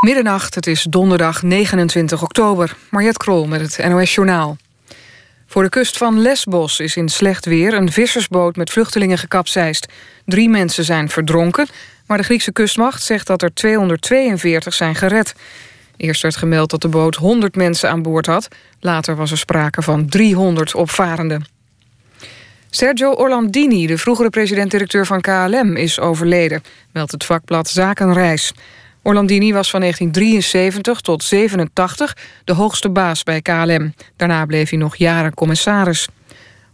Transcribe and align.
Middernacht, 0.00 0.54
het 0.54 0.66
is 0.66 0.82
donderdag 0.82 1.42
29 1.42 2.22
oktober. 2.22 2.76
Mariette 2.90 3.18
Krol 3.18 3.46
met 3.46 3.60
het 3.60 3.88
NOS 3.88 4.14
Journaal. 4.14 4.56
Voor 5.46 5.62
de 5.62 5.68
kust 5.68 5.96
van 5.96 6.20
Lesbos 6.20 6.80
is 6.80 6.96
in 6.96 7.08
slecht 7.08 7.44
weer 7.44 7.74
een 7.74 7.92
vissersboot 7.92 8.56
met 8.56 8.70
vluchtelingen 8.70 9.18
gekapseist. 9.18 9.88
Drie 10.24 10.48
mensen 10.48 10.84
zijn 10.84 11.08
verdronken, 11.08 11.66
maar 12.06 12.16
de 12.16 12.24
Griekse 12.24 12.52
kustmacht 12.52 13.02
zegt 13.02 13.26
dat 13.26 13.42
er 13.42 13.54
242 13.54 14.74
zijn 14.74 14.94
gered. 14.94 15.34
Eerst 15.96 16.22
werd 16.22 16.36
gemeld 16.36 16.70
dat 16.70 16.82
de 16.82 16.88
boot 16.88 17.14
100 17.14 17.56
mensen 17.56 17.90
aan 17.90 18.02
boord 18.02 18.26
had. 18.26 18.48
Later 18.80 19.16
was 19.16 19.30
er 19.30 19.38
sprake 19.38 19.82
van 19.82 20.08
300 20.08 20.74
opvarenden. 20.74 21.46
Sergio 22.70 23.12
Orlandini, 23.12 23.86
de 23.86 23.98
vroegere 23.98 24.30
president-directeur 24.30 25.06
van 25.06 25.20
KLM, 25.20 25.76
is 25.76 26.00
overleden, 26.00 26.62
meldt 26.92 27.12
het 27.12 27.24
vakblad 27.24 27.68
Zakenreis. 27.68 28.52
Orlandini 29.02 29.52
was 29.52 29.70
van 29.70 29.80
1973 29.80 31.00
tot 31.00 31.24
87 31.24 32.16
de 32.44 32.52
hoogste 32.52 32.90
baas 32.90 33.22
bij 33.22 33.42
KLM. 33.42 33.94
Daarna 34.16 34.46
bleef 34.46 34.70
hij 34.70 34.78
nog 34.78 34.96
jaren 34.96 35.34
commissaris. 35.34 36.08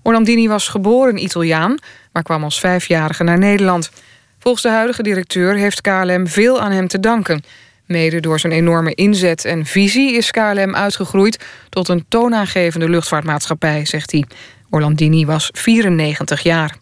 Orlandini 0.02 0.48
was 0.48 0.68
geboren 0.68 1.23
Italiaan, 1.23 1.79
maar 2.12 2.23
kwam 2.23 2.45
als 2.45 2.60
vijfjarige 2.60 3.24
naar 3.24 3.38
Nederland. 3.38 3.91
Volgens 4.38 4.62
de 4.62 4.70
huidige 4.70 5.02
directeur 5.02 5.55
heeft 5.55 5.80
KLM 5.80 6.27
veel 6.27 6.60
aan 6.60 6.73
hem 6.73 6.88
te 6.88 7.01
danken. 7.01 7.42
Mede 7.87 8.20
door 8.20 8.41
zijn 8.41 8.52
enorme 8.52 8.95
inzet 8.95 9.45
en 9.45 9.66
visie 9.66 10.16
is 10.16 10.30
KLM 10.30 10.74
uitgegroeid... 10.74 11.45
tot 11.68 11.88
een 11.88 12.04
toonaangevende 12.09 12.88
luchtvaartmaatschappij, 12.88 13.84
zegt 13.84 14.12
hij. 14.12 14.24
Orlandini 14.70 15.27
was 15.27 15.51
94 15.52 16.43
jaar. 16.43 16.77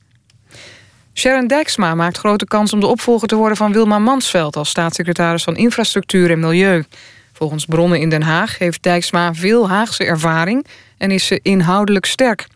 Sharon 1.14 1.46
Dijksma 1.46 1.94
maakt 1.94 2.18
grote 2.18 2.44
kans 2.44 2.72
om 2.72 2.80
de 2.80 2.86
opvolger 2.86 3.28
te 3.28 3.36
worden 3.36 3.56
van 3.56 3.72
Wilma 3.72 3.98
Mansveld 3.98 4.56
als 4.56 4.68
staatssecretaris 4.68 5.42
van 5.42 5.56
Infrastructuur 5.56 6.30
en 6.30 6.40
Milieu. 6.40 6.84
Volgens 7.32 7.64
bronnen 7.64 8.00
in 8.00 8.08
Den 8.08 8.22
Haag 8.22 8.58
heeft 8.58 8.82
Dijksma 8.82 9.34
veel 9.34 9.68
Haagse 9.68 10.04
ervaring 10.04 10.66
en 10.98 11.10
is 11.10 11.26
ze 11.26 11.40
inhoudelijk 11.42 12.04
sterk. 12.04 12.46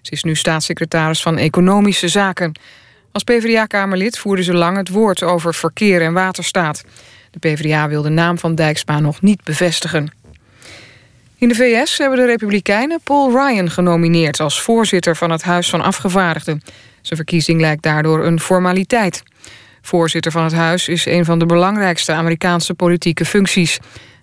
Ze 0.00 0.12
is 0.12 0.22
nu 0.22 0.34
staatssecretaris 0.34 1.22
van 1.22 1.38
Economische 1.38 2.08
Zaken. 2.08 2.52
Als 3.12 3.22
PvdA-kamerlid 3.22 4.18
voerde 4.18 4.42
ze 4.42 4.54
lang 4.54 4.76
het 4.76 4.88
woord 4.88 5.22
over 5.22 5.54
verkeer 5.54 6.02
en 6.02 6.12
waterstaat. 6.12 6.84
De 7.30 7.38
PvdA 7.38 7.88
wil 7.88 8.02
de 8.02 8.08
naam 8.08 8.38
van 8.38 8.54
Dijksma 8.54 9.00
nog 9.00 9.20
niet 9.20 9.44
bevestigen. 9.44 10.12
In 11.36 11.48
de 11.48 11.54
VS 11.54 11.98
hebben 11.98 12.18
de 12.18 12.26
Republikeinen 12.26 13.00
Paul 13.04 13.30
Ryan 13.30 13.70
genomineerd... 13.70 14.40
als 14.40 14.60
voorzitter 14.60 15.16
van 15.16 15.30
het 15.30 15.42
Huis 15.42 15.70
van 15.70 15.80
Afgevaardigden. 15.80 16.62
Zijn 17.02 17.18
verkiezing 17.18 17.60
lijkt 17.60 17.82
daardoor 17.82 18.24
een 18.24 18.40
formaliteit. 18.40 19.22
Voorzitter 19.82 20.32
van 20.32 20.44
het 20.44 20.52
huis 20.52 20.88
is 20.88 21.06
een 21.06 21.24
van 21.24 21.38
de 21.38 21.46
belangrijkste 21.46 22.12
Amerikaanse 22.12 22.74
politieke 22.74 23.24
functies. 23.24 23.78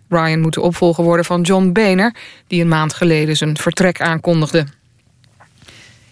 Ryan 0.09 0.39
moet 0.39 0.53
de 0.53 0.61
opvolger 0.61 1.03
worden 1.03 1.25
van 1.25 1.41
John 1.41 1.71
Boehner... 1.71 2.15
die 2.47 2.61
een 2.61 2.67
maand 2.67 2.93
geleden 2.93 3.37
zijn 3.37 3.57
vertrek 3.57 4.01
aankondigde. 4.01 4.65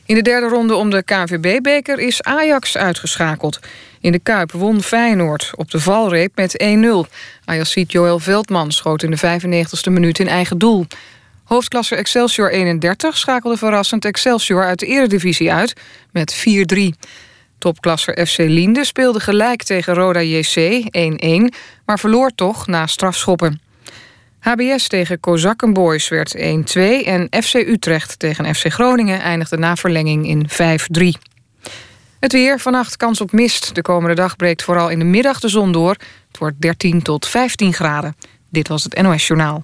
In 0.05 0.15
de 0.15 0.21
derde 0.21 0.47
ronde 0.47 0.75
om 0.75 0.89
de 0.89 1.03
KNVB-beker 1.03 1.99
is 1.99 2.21
Ajax 2.21 2.77
uitgeschakeld. 2.77 3.59
In 4.01 4.11
de 4.11 4.19
Kuip 4.19 4.51
won 4.51 4.81
Feyenoord 4.81 5.51
op 5.55 5.71
de 5.71 5.79
valreep 5.79 6.35
met 6.35 6.63
1-0. 6.63 7.11
Ajaxiet 7.45 7.91
Joël 7.91 8.19
Veldman 8.19 8.71
schoot 8.71 9.03
in 9.03 9.11
de 9.11 9.17
95e 9.17 9.91
minuut 9.91 10.19
in 10.19 10.27
eigen 10.27 10.57
doel. 10.57 10.85
Hoofdklasser 11.47 11.97
Excelsior 11.97 12.51
31 12.51 13.17
schakelde 13.17 13.57
verrassend 13.57 14.05
Excelsior 14.05 14.65
uit 14.65 14.79
de 14.79 14.85
eredivisie 14.85 15.53
uit 15.53 15.73
met 16.11 16.45
4-3. 16.75 16.79
Topklasser 17.57 18.25
FC 18.27 18.37
Linde 18.37 18.85
speelde 18.85 19.19
gelijk 19.19 19.63
tegen 19.63 19.93
Roda 19.93 20.21
JC 20.21 20.83
1-1, 21.51 21.55
maar 21.85 21.99
verloor 21.99 22.31
toch 22.35 22.67
na 22.67 22.87
strafschoppen. 22.87 23.61
HBS 24.39 24.87
tegen 24.87 25.19
Kozakkenboys 25.19 26.07
werd 26.07 26.37
1-2 26.37 26.41
en 27.05 27.27
FC 27.43 27.53
Utrecht 27.53 28.19
tegen 28.19 28.55
FC 28.55 28.73
Groningen 28.73 29.21
eindigde 29.21 29.57
na 29.57 29.75
verlenging 29.75 30.27
in 30.27 30.47
5-3. 30.49 31.27
Het 32.19 32.31
weer, 32.31 32.59
vannacht 32.59 32.97
kans 32.97 33.21
op 33.21 33.31
mist. 33.31 33.75
De 33.75 33.81
komende 33.81 34.15
dag 34.15 34.35
breekt 34.35 34.63
vooral 34.63 34.89
in 34.89 34.99
de 34.99 35.05
middag 35.05 35.39
de 35.39 35.49
zon 35.49 35.71
door. 35.71 35.95
Het 36.27 36.37
wordt 36.37 36.61
13 36.61 37.01
tot 37.01 37.27
15 37.27 37.73
graden. 37.73 38.15
Dit 38.49 38.67
was 38.67 38.83
het 38.83 39.01
NOS 39.01 39.27
Journaal. 39.27 39.63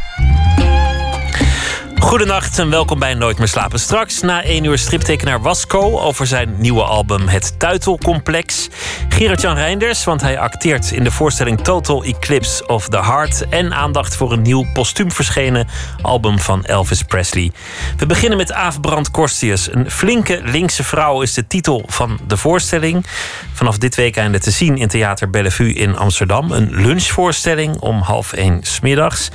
Goedenacht 2.01 2.59
en 2.59 2.69
welkom 2.69 2.99
bij 2.99 3.13
Nooit 3.13 3.37
meer 3.37 3.47
slapen. 3.47 3.79
Straks 3.79 4.21
na 4.21 4.43
één 4.43 4.63
uur 4.63 4.77
striptekenaar 4.77 5.41
Wasco 5.41 5.99
over 5.99 6.27
zijn 6.27 6.55
nieuwe 6.57 6.83
album 6.83 7.27
Het 7.27 7.59
Tuitelcomplex. 7.59 8.69
Gerard-Jan 9.09 9.55
Reinders, 9.55 10.03
want 10.03 10.21
hij 10.21 10.39
acteert 10.39 10.91
in 10.91 11.03
de 11.03 11.11
voorstelling 11.11 11.61
Total 11.61 12.03
Eclipse 12.03 12.67
of 12.67 12.89
the 12.89 13.03
Heart. 13.03 13.49
En 13.49 13.73
aandacht 13.73 14.15
voor 14.15 14.31
een 14.31 14.41
nieuw 14.41 14.65
postuum 14.73 15.11
verschenen 15.11 15.67
album 16.01 16.39
van 16.39 16.65
Elvis 16.65 17.03
Presley. 17.03 17.51
We 17.97 18.05
beginnen 18.05 18.37
met 18.37 18.51
Aaf 18.51 18.79
Brand 18.79 19.11
Korstius. 19.11 19.73
Een 19.73 19.91
flinke 19.91 20.41
linkse 20.43 20.83
vrouw 20.83 21.21
is 21.21 21.33
de 21.33 21.47
titel 21.47 21.83
van 21.87 22.19
de 22.27 22.37
voorstelling. 22.37 23.05
Vanaf 23.53 23.77
dit 23.77 23.95
weekend 23.95 24.41
te 24.41 24.51
zien 24.51 24.77
in 24.77 24.87
Theater 24.87 25.29
Bellevue 25.29 25.73
in 25.73 25.97
Amsterdam. 25.97 26.51
Een 26.51 26.69
lunchvoorstelling 26.71 27.79
om 27.79 28.01
half 28.01 28.33
één 28.33 28.59
smiddags. 28.63 29.29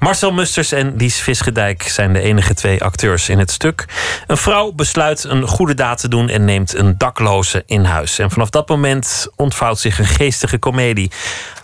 Marcel 0.00 0.32
Musters 0.32 0.72
en 0.72 0.94
Lies 0.96 1.20
Visgedijk 1.20 1.82
zijn 1.82 2.12
de 2.12 2.20
enige 2.20 2.54
twee 2.54 2.82
acteurs 2.84 3.28
in 3.28 3.38
het 3.38 3.50
stuk. 3.50 3.84
Een 4.26 4.36
vrouw 4.36 4.72
besluit 4.72 5.24
een 5.24 5.46
goede 5.46 5.74
daad 5.74 6.00
te 6.00 6.08
doen 6.08 6.28
en 6.28 6.44
neemt 6.44 6.74
een 6.74 6.98
dakloze 6.98 7.62
in 7.66 7.84
huis. 7.84 8.18
En 8.18 8.30
vanaf 8.30 8.50
dat 8.50 8.68
moment 8.68 9.28
ontvouwt 9.36 9.78
zich 9.78 9.98
een 9.98 10.06
geestige 10.06 10.58
komedie. 10.58 11.10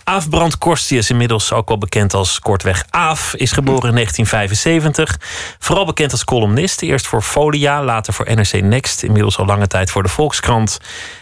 Aaf 0.03 0.29
Brand 0.29 0.57
Korstius, 0.57 1.09
inmiddels 1.09 1.51
ook 1.51 1.67
wel 1.67 1.77
bekend 1.77 2.13
als 2.13 2.39
kortweg 2.39 2.85
Aaf, 2.89 3.33
is 3.35 3.51
geboren 3.51 3.89
in 3.89 3.95
1975. 3.95 5.19
Vooral 5.59 5.85
bekend 5.85 6.11
als 6.11 6.23
columnist, 6.23 6.81
eerst 6.81 7.07
voor 7.07 7.21
Folia, 7.21 7.83
later 7.83 8.13
voor 8.13 8.35
NRC 8.35 8.61
Next, 8.61 9.03
inmiddels 9.03 9.37
al 9.37 9.45
lange 9.45 9.67
tijd 9.67 9.91
voor 9.91 10.03
de 10.03 10.09
Volkskrant. 10.09 10.79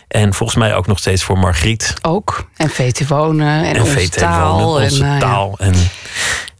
En 0.07 0.33
volgens 0.33 0.59
mij 0.59 0.75
ook 0.75 0.87
nog 0.87 0.99
steeds 0.99 1.23
voor 1.23 1.37
Margriet. 1.37 1.93
Ook. 2.01 2.47
En 2.55 2.69
VT 2.69 3.07
Wonen 3.07 3.63
en, 3.63 3.75
En 3.75 3.81
Onze 3.81 3.99
VT 3.99 4.17
Taal. 4.17 4.59
Wonen, 4.59 4.83
Onze 4.83 5.03
en, 5.03 5.13
eh, 5.13 5.19
taal. 5.19 5.55
En 5.57 5.73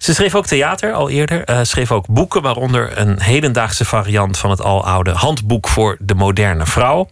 ze 0.05 0.13
schreef 0.13 0.35
ook 0.35 0.45
theater 0.45 0.93
al 0.93 1.09
eerder. 1.09 1.43
eh, 1.43 1.59
schreef 1.61 1.91
ook 1.91 2.07
boeken, 2.07 2.41
waaronder 2.41 2.97
een 2.97 3.21
hedendaagse 3.21 3.85
variant 3.85 4.38
van 4.38 4.49
het 4.49 4.61
aloude 4.61 5.11
handboek 5.11 5.67
voor 5.67 5.97
de 5.99 6.16
moderne 6.16 6.66
vrouw. 6.66 7.09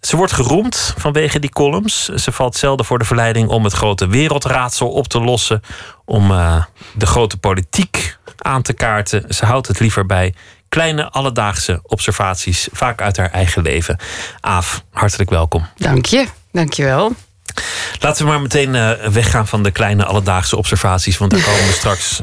Ze 0.00 0.16
wordt 0.16 0.32
geroemd 0.32 0.94
vanwege 0.98 1.38
die 1.38 1.50
columns. 1.50 2.04
Ze 2.04 2.32
valt 2.32 2.56
zelden 2.56 2.86
voor 2.86 2.98
de 2.98 3.04
verleiding 3.04 3.48
om 3.48 3.64
het 3.64 3.72
grote 3.72 4.06
wereldraadsel 4.06 4.90
op 4.90 5.08
te 5.08 5.20
lossen. 5.20 5.60
Om 6.04 6.30
eh, 6.30 6.64
de 6.94 7.06
grote 7.06 7.36
politiek 7.36 8.18
aan 8.38 8.62
te 8.62 8.72
kaarten. 8.72 9.34
Ze 9.34 9.46
houdt 9.46 9.66
het 9.66 9.80
liever 9.80 10.06
bij 10.06 10.34
kleine 10.68 11.10
alledaagse 11.10 11.80
observaties, 11.82 12.68
vaak 12.72 13.00
uit 13.02 13.16
haar 13.16 13.30
eigen 13.30 13.62
leven. 13.62 13.98
Aaf, 14.40 14.84
hartelijk 14.90 15.30
welkom. 15.30 15.66
Dank 15.76 16.06
je. 16.06 16.26
Dank 16.52 16.72
je 16.72 16.84
wel. 16.84 17.12
Laten 18.00 18.24
we 18.24 18.30
maar 18.30 18.40
meteen 18.40 18.74
eh, 18.74 19.08
weggaan 19.08 19.46
van 19.46 19.62
de 19.62 19.70
kleine 19.70 20.04
alledaagse 20.04 20.56
observaties, 20.56 21.18
want 21.18 21.30
daar 21.30 21.44
komen 21.50 21.66
we 21.66 21.72
straks 21.72 22.22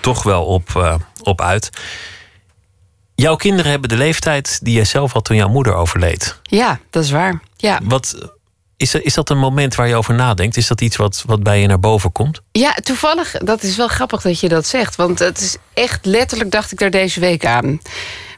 toch 0.00 0.22
wel 0.22 0.44
op, 0.44 0.76
eh, 0.76 0.94
op 1.22 1.40
uit. 1.40 1.70
Jouw 3.14 3.36
kinderen 3.36 3.70
hebben 3.70 3.88
de 3.88 3.96
leeftijd 3.96 4.58
die 4.62 4.74
jij 4.74 4.84
zelf 4.84 5.12
had 5.12 5.24
toen 5.24 5.36
jouw 5.36 5.48
moeder 5.48 5.74
overleed. 5.74 6.40
Ja, 6.42 6.78
dat 6.90 7.04
is 7.04 7.10
waar. 7.10 7.40
Ja, 7.56 7.80
Wat, 7.82 8.30
is, 8.78 8.94
is 8.94 9.14
dat 9.14 9.30
een 9.30 9.38
moment 9.38 9.74
waar 9.74 9.88
je 9.88 9.94
over 9.94 10.14
nadenkt? 10.14 10.56
Is 10.56 10.66
dat 10.66 10.80
iets 10.80 10.96
wat, 10.96 11.22
wat 11.26 11.42
bij 11.42 11.60
je 11.60 11.66
naar 11.66 11.80
boven 11.80 12.12
komt? 12.12 12.40
ja 12.52 12.72
toevallig, 12.74 13.30
dat 13.30 13.62
is 13.62 13.76
wel 13.76 13.88
grappig 13.88 14.22
dat 14.22 14.40
je 14.40 14.48
dat 14.48 14.66
zegt. 14.66 14.96
Want 14.96 15.18
het 15.18 15.40
is 15.40 15.56
echt 15.74 16.06
letterlijk, 16.06 16.50
dacht 16.50 16.72
ik 16.72 16.78
daar 16.78 16.90
deze 16.90 17.20
week 17.20 17.46
aan. 17.46 17.80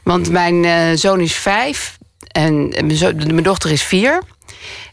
Want 0.03 0.29
mijn 0.29 0.65
eh, 0.65 0.97
zoon 0.97 1.19
is 1.19 1.33
vijf 1.33 1.97
en 2.27 2.67
mijn, 2.67 3.15
mijn 3.15 3.43
dochter 3.43 3.71
is 3.71 3.83
vier. 3.83 4.21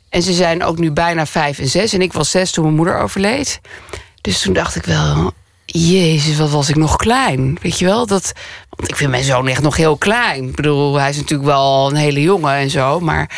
En 0.08 0.22
ze 0.22 0.32
zijn 0.32 0.64
ook 0.64 0.78
nu 0.78 0.90
bijna 0.90 1.26
vijf 1.26 1.58
en 1.58 1.68
zes. 1.68 1.92
En 1.92 2.02
ik 2.02 2.12
was 2.12 2.30
zes 2.30 2.50
toen 2.50 2.64
mijn 2.64 2.76
moeder 2.76 2.98
overleed. 2.98 3.60
Dus 4.20 4.40
toen 4.40 4.52
dacht 4.52 4.76
ik 4.76 4.84
wel, 4.84 5.32
jezus, 5.64 6.36
wat 6.36 6.50
was 6.50 6.68
ik 6.68 6.76
nog 6.76 6.96
klein. 6.96 7.58
Weet 7.62 7.78
je 7.78 7.84
wel? 7.84 8.06
Dat, 8.06 8.32
want 8.70 8.90
ik 8.90 8.96
vind 8.96 9.10
mijn 9.10 9.24
zoon 9.24 9.48
echt 9.48 9.62
nog 9.62 9.76
heel 9.76 9.96
klein. 9.96 10.48
Ik 10.48 10.54
bedoel, 10.54 10.98
hij 10.98 11.10
is 11.10 11.16
natuurlijk 11.16 11.48
wel 11.48 11.90
een 11.90 11.96
hele 11.96 12.22
jongen 12.22 12.52
en 12.54 12.70
zo. 12.70 13.00
Maar 13.00 13.30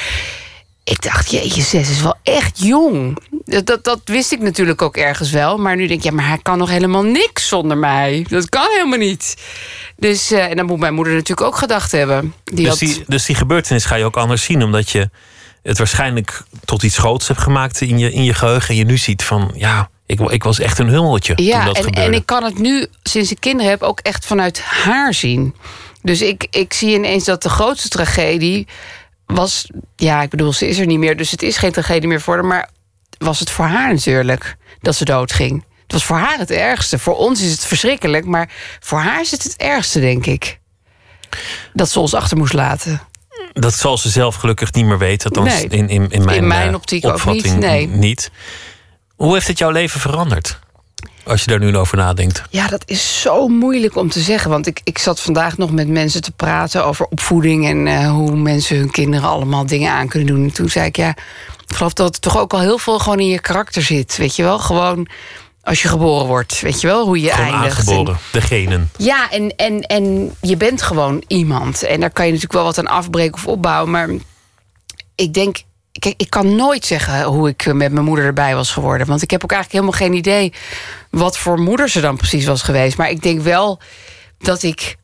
ik 0.85 1.03
dacht, 1.03 1.31
jeetje, 1.31 1.63
zes 1.63 1.91
is 1.91 2.03
wel 2.03 2.17
echt 2.23 2.63
jong. 2.63 3.19
Dat, 3.45 3.67
dat, 3.67 3.85
dat 3.85 4.01
wist 4.05 4.33
ik 4.33 4.41
natuurlijk 4.41 4.83
ook 4.83 4.97
ergens 4.97 5.31
wel. 5.31 5.59
Maar 5.59 5.77
nu 5.77 5.87
denk 5.87 5.99
ik, 5.99 6.05
ja, 6.05 6.13
maar 6.13 6.29
hij 6.29 6.39
kan 6.43 6.59
nog 6.59 6.69
helemaal 6.69 7.03
niks 7.03 7.49
zonder 7.49 7.77
mij. 7.77 8.27
Dat 8.29 8.49
kan 8.49 8.67
helemaal 8.71 8.99
niet. 8.99 9.37
Dus, 9.97 10.31
eh, 10.31 10.51
en 10.51 10.57
dan 10.57 10.67
moet 10.67 10.79
mijn 10.79 10.95
moeder 10.95 11.13
natuurlijk 11.13 11.47
ook 11.47 11.57
gedacht 11.57 11.93
hebben. 11.93 12.35
Die 12.45 12.57
Dus 12.57 12.69
had, 12.69 12.79
die, 12.79 13.05
dus 13.07 13.25
die 13.25 13.37
gebeurtenis 13.37 13.85
ga 13.85 13.95
je 13.95 14.05
ook 14.05 14.17
anders 14.17 14.43
zien, 14.43 14.63
omdat 14.63 14.91
je 14.91 15.11
het 15.63 15.79
waarschijnlijk 15.79 16.43
tot 16.65 16.83
iets 16.83 16.99
groots 16.99 17.29
hebt 17.29 17.41
gemaakt 17.41 17.81
in 17.81 17.99
je, 17.99 18.13
in 18.13 18.25
je 18.25 18.35
geheugen. 18.35 18.69
En 18.69 18.77
je 18.77 18.85
nu 18.85 18.99
ziet 18.99 19.23
van 19.23 19.53
ja, 19.55 19.91
ik, 20.07 20.21
ik 20.21 20.43
was 20.43 20.59
echt 20.59 20.79
een 20.79 20.89
hummeltje. 20.89 21.35
toen 21.35 21.47
Ja, 21.47 21.65
dat 21.65 21.77
en, 21.77 21.83
gebeurde. 21.83 22.09
en 22.09 22.15
ik 22.15 22.27
kan 22.27 22.45
het 22.45 22.59
nu, 22.59 22.87
sinds 23.03 23.31
ik 23.31 23.41
kinderen 23.41 23.71
heb, 23.71 23.83
ook 23.83 24.01
echt 24.01 24.27
vanuit 24.27 24.63
haar 24.63 25.15
zien. 25.15 25.55
Dus 26.03 26.23
ik, 26.23 26.47
ik 26.51 26.73
zie 26.73 26.95
ineens 26.95 27.25
dat 27.25 27.43
de 27.43 27.49
grootste 27.49 27.89
tragedie 27.89 28.67
was... 29.27 29.67
Ja, 29.97 30.23
ik 30.23 30.31
bedoel, 30.31 30.53
ze 30.53 30.69
is 30.69 30.79
er 30.79 30.87
niet 30.87 30.99
meer, 30.99 31.17
dus 31.17 31.31
het 31.31 31.43
is 31.43 31.57
geen 31.57 31.73
tragedie 31.73 32.09
meer 32.09 32.21
voor 32.21 32.35
haar. 32.35 32.45
Maar 32.45 32.69
was 33.19 33.41
het 33.41 33.51
voor 33.51 33.65
haar 33.65 33.93
natuurlijk 33.93 34.57
dat 34.81 34.95
ze 34.95 35.05
doodging. 35.05 35.65
Het 35.83 35.93
was 35.93 36.05
voor 36.05 36.17
haar 36.17 36.39
het 36.39 36.51
ergste. 36.51 36.99
Voor 36.99 37.17
ons 37.17 37.43
is 37.43 37.51
het 37.51 37.65
verschrikkelijk, 37.65 38.25
maar 38.25 38.51
voor 38.81 38.99
haar 38.99 39.21
is 39.21 39.31
het 39.31 39.43
het 39.43 39.57
ergste, 39.57 40.01
denk 40.01 40.27
ik. 40.27 40.59
Dat 41.73 41.91
ze 41.91 42.01
ons 42.01 42.15
achter 42.15 42.37
moest 42.37 42.53
laten. 42.53 43.01
Dat 43.53 43.75
zal 43.75 43.99
ze 43.99 44.09
zelf 44.09 44.35
gelukkig 44.35 44.73
niet 44.73 44.85
meer 44.85 44.99
weten. 44.99 45.31
Althans, 45.31 45.55
Nee. 45.55 45.69
in, 45.69 45.89
in, 45.89 46.11
in 46.11 46.25
mijn, 46.25 46.37
In 46.37 46.47
mijn 46.47 46.69
eh, 46.69 46.75
optiek 46.75 47.07
ook 47.07 47.15
opvatting 47.15 47.55
niet, 47.55 47.63
nee. 47.63 47.87
niet. 47.87 48.31
Hoe 49.17 49.33
heeft 49.33 49.47
het 49.47 49.59
jouw 49.59 49.71
leven 49.71 50.01
veranderd? 50.01 50.59
Als 51.25 51.45
je 51.45 51.51
daar 51.51 51.59
nu 51.59 51.77
over 51.77 51.97
nadenkt. 51.97 52.43
Ja, 52.51 52.67
dat 52.69 52.83
is 52.87 53.21
zo 53.21 53.49
moeilijk 53.49 53.97
om 53.97 54.09
te 54.11 54.21
zeggen. 54.21 54.51
Want 54.51 54.67
ik, 54.67 54.81
ik 54.85 54.99
zat 54.99 55.21
vandaag 55.21 55.57
nog 55.57 55.71
met 55.71 55.89
mensen 55.89 56.23
te 56.23 56.33
praten 56.33 56.85
over 56.85 57.07
opvoeding 57.07 57.69
en 57.69 57.87
eh, 57.87 58.11
hoe 58.11 58.37
mensen 58.37 58.77
hun 58.77 58.91
kinderen 58.91 59.29
allemaal 59.29 59.67
dingen 59.67 59.93
aan 59.93 60.09
kunnen 60.09 60.35
doen. 60.35 60.45
En 60.45 60.53
toen 60.53 60.69
zei 60.69 60.87
ik, 60.87 60.97
ja, 60.97 61.09
ik 61.67 61.77
geloof 61.77 61.93
dat 61.93 62.15
er 62.15 62.21
toch 62.21 62.39
ook 62.39 62.53
al 62.53 62.61
heel 62.61 62.79
veel 62.79 62.99
gewoon 62.99 63.21
in 63.21 63.29
je 63.29 63.41
karakter 63.41 63.83
zit. 63.83 64.17
Weet 64.17 64.37
je 64.37 64.43
wel, 64.43 64.59
gewoon 64.59 65.07
als 65.63 65.83
je 65.83 65.89
geboren 65.89 66.27
wordt, 66.27 66.61
weet 66.61 66.81
je 66.81 66.87
wel, 66.87 67.05
hoe 67.07 67.21
je 67.21 67.31
Gewoon 67.31 67.53
eindigt. 67.53 67.79
aangeboren, 67.79 68.19
de 68.33 68.41
genen. 68.41 68.91
Ja, 68.97 69.31
en, 69.31 69.57
en, 69.57 69.81
en 69.81 70.35
je 70.41 70.57
bent 70.57 70.83
gewoon 70.83 71.23
iemand. 71.27 71.83
En 71.83 72.01
daar 72.01 72.11
kan 72.11 72.25
je 72.25 72.33
natuurlijk 72.33 72.59
wel 72.59 72.65
wat 72.69 72.79
aan 72.79 72.87
afbreken 72.87 73.35
of 73.35 73.47
opbouwen. 73.47 73.91
Maar 73.91 74.09
ik 75.15 75.35
denk, 75.35 75.63
kijk, 75.93 76.15
ik 76.17 76.31
kan 76.31 76.57
nooit 76.57 76.85
zeggen 76.85 77.25
hoe 77.25 77.49
ik 77.49 77.73
met 77.73 77.93
mijn 77.93 78.05
moeder 78.05 78.25
erbij 78.25 78.55
was 78.55 78.71
geworden. 78.73 79.07
Want 79.07 79.23
ik 79.23 79.31
heb 79.31 79.45
ook 79.45 79.53
eigenlijk 79.53 79.85
helemaal 79.85 80.09
geen 80.09 80.19
idee 80.19 80.53
wat 81.11 81.39
voor 81.39 81.59
moeder 81.59 81.89
ze 81.89 82.01
dan 82.01 82.17
precies 82.17 82.45
was 82.45 82.63
geweest. 82.63 82.97
Maar 82.97 83.11
ik 83.11 83.23
denk 83.23 83.41
wel 83.41 83.81
dat 84.39 84.63
ik. 84.63 84.99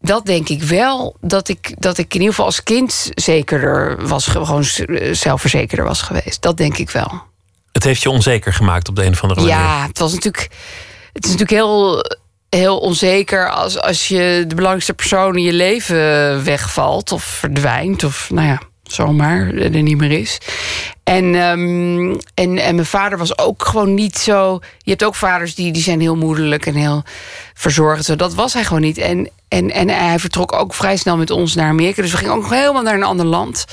Dat 0.00 0.26
denk 0.26 0.48
ik 0.48 0.62
wel, 0.62 1.16
dat 1.20 1.48
ik, 1.48 1.74
dat 1.78 1.98
ik 1.98 2.06
in 2.06 2.12
ieder 2.20 2.28
geval 2.28 2.44
als 2.44 2.62
kind 2.62 3.10
zekerder 3.14 4.06
was, 4.06 4.26
gewoon 4.26 4.64
zelfverzekerder 5.12 5.84
was 5.84 6.02
geweest. 6.02 6.42
Dat 6.42 6.56
denk 6.56 6.78
ik 6.78 6.90
wel. 6.90 7.22
Het 7.74 7.84
heeft 7.84 8.02
je 8.02 8.10
onzeker 8.10 8.52
gemaakt 8.52 8.88
op 8.88 8.96
de 8.96 9.04
een 9.04 9.12
of 9.12 9.22
andere 9.22 9.40
manier. 9.40 9.56
Ja, 9.56 9.86
het 9.86 9.98
was 9.98 10.12
natuurlijk. 10.12 10.48
Het 11.12 11.24
is 11.24 11.30
natuurlijk 11.30 11.60
heel, 11.60 12.04
heel 12.48 12.78
onzeker 12.78 13.50
als, 13.50 13.80
als 13.80 14.08
je 14.08 14.44
de 14.46 14.54
belangrijkste 14.54 14.94
persoon 14.94 15.36
in 15.36 15.42
je 15.42 15.52
leven 15.52 16.44
wegvalt 16.44 17.12
of 17.12 17.24
verdwijnt. 17.24 18.04
Of 18.04 18.30
nou 18.30 18.46
ja, 18.46 18.60
zomaar 18.82 19.54
er 19.54 19.82
niet 19.82 19.98
meer 19.98 20.10
is. 20.10 20.38
En, 21.04 21.34
ehm, 21.34 22.10
en, 22.34 22.58
en 22.58 22.74
mijn 22.74 22.86
vader 22.86 23.18
was 23.18 23.38
ook 23.38 23.64
gewoon 23.64 23.94
niet 23.94 24.16
zo. 24.16 24.58
Je 24.78 24.90
hebt 24.90 25.04
ook 25.04 25.14
vaders 25.14 25.54
die, 25.54 25.72
die 25.72 25.82
zijn 25.82 26.00
heel 26.00 26.16
moederlijk 26.16 26.66
en 26.66 26.74
heel 26.74 27.02
verzorgend. 27.54 28.04
Zo, 28.04 28.16
dat 28.16 28.34
was 28.34 28.52
hij 28.52 28.64
gewoon 28.64 28.82
niet. 28.82 28.98
En, 28.98 29.30
en, 29.48 29.70
en 29.70 29.88
hij 29.88 30.18
vertrok 30.18 30.52
ook 30.52 30.74
vrij 30.74 30.96
snel 30.96 31.16
met 31.16 31.30
ons 31.30 31.54
naar 31.54 31.68
Amerika. 31.68 32.02
Dus 32.02 32.10
we 32.10 32.16
gingen 32.16 32.34
ook 32.34 32.50
helemaal 32.50 32.82
naar 32.82 32.94
een 32.94 33.02
ander 33.02 33.26
land. 33.26 33.64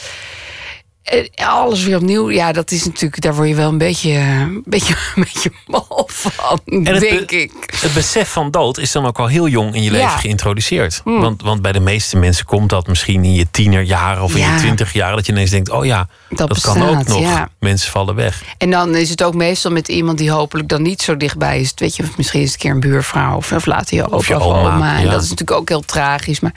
En 1.04 1.30
alles 1.36 1.84
weer 1.84 1.96
opnieuw. 1.96 2.32
Ja, 2.32 2.52
dat 2.52 2.72
is 2.72 2.86
natuurlijk, 2.86 3.22
daar 3.22 3.36
word 3.36 3.48
je 3.48 3.56
wel 3.56 3.70
een 3.70 3.78
beetje, 3.78 4.12
een 4.12 4.62
beetje, 4.66 4.94
een 5.16 5.24
beetje 5.34 5.52
mal 5.68 6.04
van, 6.12 6.60
En 6.66 6.84
denk 6.84 7.00
be- 7.30 7.42
ik. 7.42 7.52
Het 7.82 7.94
besef 7.94 8.30
van 8.30 8.52
dood 8.52 8.78
is 8.78 8.92
dan 8.92 9.06
ook 9.06 9.20
al 9.20 9.28
heel 9.28 9.48
jong 9.48 9.76
in 9.76 9.84
je 9.84 9.92
leven 9.92 10.10
geïntroduceerd. 10.20 11.02
Hmm. 11.04 11.20
Want, 11.22 11.42
want 11.42 11.62
bij 11.62 11.72
de 11.72 11.80
meeste 11.80 12.18
mensen 12.18 12.46
komt 12.46 12.70
dat 12.70 12.88
misschien 12.88 13.24
in 13.24 13.34
je 13.34 13.48
tienerjaren 13.52 14.24
of 14.24 14.36
in 14.36 14.52
je 14.52 14.56
twintigjaren. 14.58 15.16
Dat 15.16 15.26
je 15.26 15.32
ineens 15.32 15.50
denkt, 15.50 15.70
oh 15.70 15.86
ja, 15.86 16.08
dat, 16.30 16.48
Dat 16.48 16.62
kan 16.62 16.88
ook 16.90 17.08
nog. 17.08 17.20
ja. 17.20 17.50
Mensen 17.60 17.92
vallen 17.92 18.16
weg. 18.16 18.44
En 18.58 18.70
dan 18.70 18.96
is 18.96 19.10
het 19.10 19.24
ook 19.24 19.34
meestal 19.34 19.72
met 19.72 19.88
iemand 19.88 20.18
die 20.18 20.32
hopelijk 20.32 20.68
dan 20.68 20.82
niet 20.82 21.02
zo 21.02 21.18
dichtbij 21.18 21.60
is. 21.60 21.74
Weet 21.76 21.96
je, 21.96 22.04
misschien 22.18 22.42
is 22.42 22.46
het 22.52 22.54
een 22.54 22.60
keer 22.62 22.72
een 22.72 22.80
buurvrouw 22.92 23.36
of, 23.36 23.52
of 23.52 23.66
later 23.66 23.96
je 23.96 24.06
opa 24.06 24.16
of, 24.16 24.28
je 24.28 24.40
oma, 24.40 24.74
oma. 24.74 24.96
En 24.98 25.04
ja. 25.04 25.12
dat 25.12 25.22
is 25.24 25.30
natuurlijk 25.30 25.60
ook 25.60 25.70
heel 25.70 25.82
tragisch. 25.82 26.40
Maar 26.40 26.54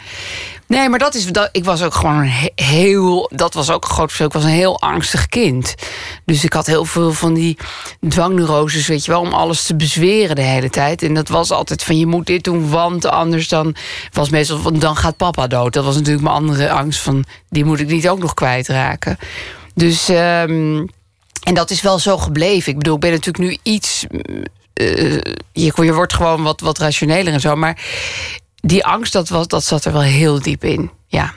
nee, 0.66 0.88
maar 0.88 0.98
dat 0.98 1.14
is, 1.14 1.26
dat, 1.26 1.48
ik 1.52 1.64
was 1.64 1.82
ook 1.82 1.94
gewoon 1.94 2.22
heel, 2.54 3.30
dat 3.34 3.54
was 3.54 3.70
ook 3.70 3.84
een 3.84 3.90
groot 3.90 4.12
verschil. 4.12 4.28
Was 4.34 4.44
een 4.44 4.50
heel 4.50 4.80
angstig 4.80 5.26
kind. 5.26 5.74
Dus 6.24 6.44
ik 6.44 6.52
had 6.52 6.66
heel 6.66 6.84
veel 6.84 7.12
van 7.12 7.34
die 7.34 7.58
dwangneuroses, 8.08 8.86
weet 8.86 9.04
je 9.04 9.10
wel, 9.10 9.20
om 9.20 9.32
alles 9.32 9.66
te 9.66 9.76
bezweren 9.76 10.36
de 10.36 10.42
hele 10.42 10.70
tijd. 10.70 11.02
En 11.02 11.14
dat 11.14 11.28
was 11.28 11.50
altijd 11.50 11.82
van 11.84 11.98
je 11.98 12.06
moet 12.06 12.26
dit 12.26 12.44
doen, 12.44 12.68
want 12.70 13.06
anders 13.06 13.48
dan 13.48 13.74
was 14.12 14.30
meestal 14.30 14.58
van 14.58 14.78
dan 14.78 14.96
gaat 14.96 15.16
papa 15.16 15.46
dood. 15.46 15.72
Dat 15.72 15.84
was 15.84 15.94
natuurlijk 15.94 16.24
mijn 16.24 16.36
andere 16.36 16.70
angst 16.70 17.00
van 17.00 17.24
die 17.48 17.64
moet 17.64 17.80
ik 17.80 17.88
niet 17.88 18.08
ook 18.08 18.18
nog 18.18 18.34
kwijtraken. 18.34 19.18
Dus 19.74 20.08
ehm, 20.08 20.86
en 21.42 21.54
dat 21.54 21.70
is 21.70 21.82
wel 21.82 21.98
zo 21.98 22.18
gebleven. 22.18 22.72
Ik 22.72 22.78
bedoel, 22.78 22.94
ik 22.94 23.00
ben 23.00 23.10
natuurlijk 23.10 23.44
nu 23.44 23.56
iets. 23.62 24.06
eh, 24.74 25.12
je, 25.52 25.72
je 25.82 25.94
wordt 25.94 26.14
gewoon 26.14 26.42
wat, 26.42 26.60
wat 26.60 26.78
rationeler 26.78 27.32
en 27.32 27.40
zo. 27.40 27.56
Maar 27.56 27.82
die 28.54 28.84
angst, 28.84 29.12
dat, 29.12 29.28
was, 29.28 29.46
dat 29.46 29.64
zat 29.64 29.84
er 29.84 29.92
wel 29.92 30.02
heel 30.02 30.42
diep 30.42 30.64
in. 30.64 30.90
Ja. 31.06 31.34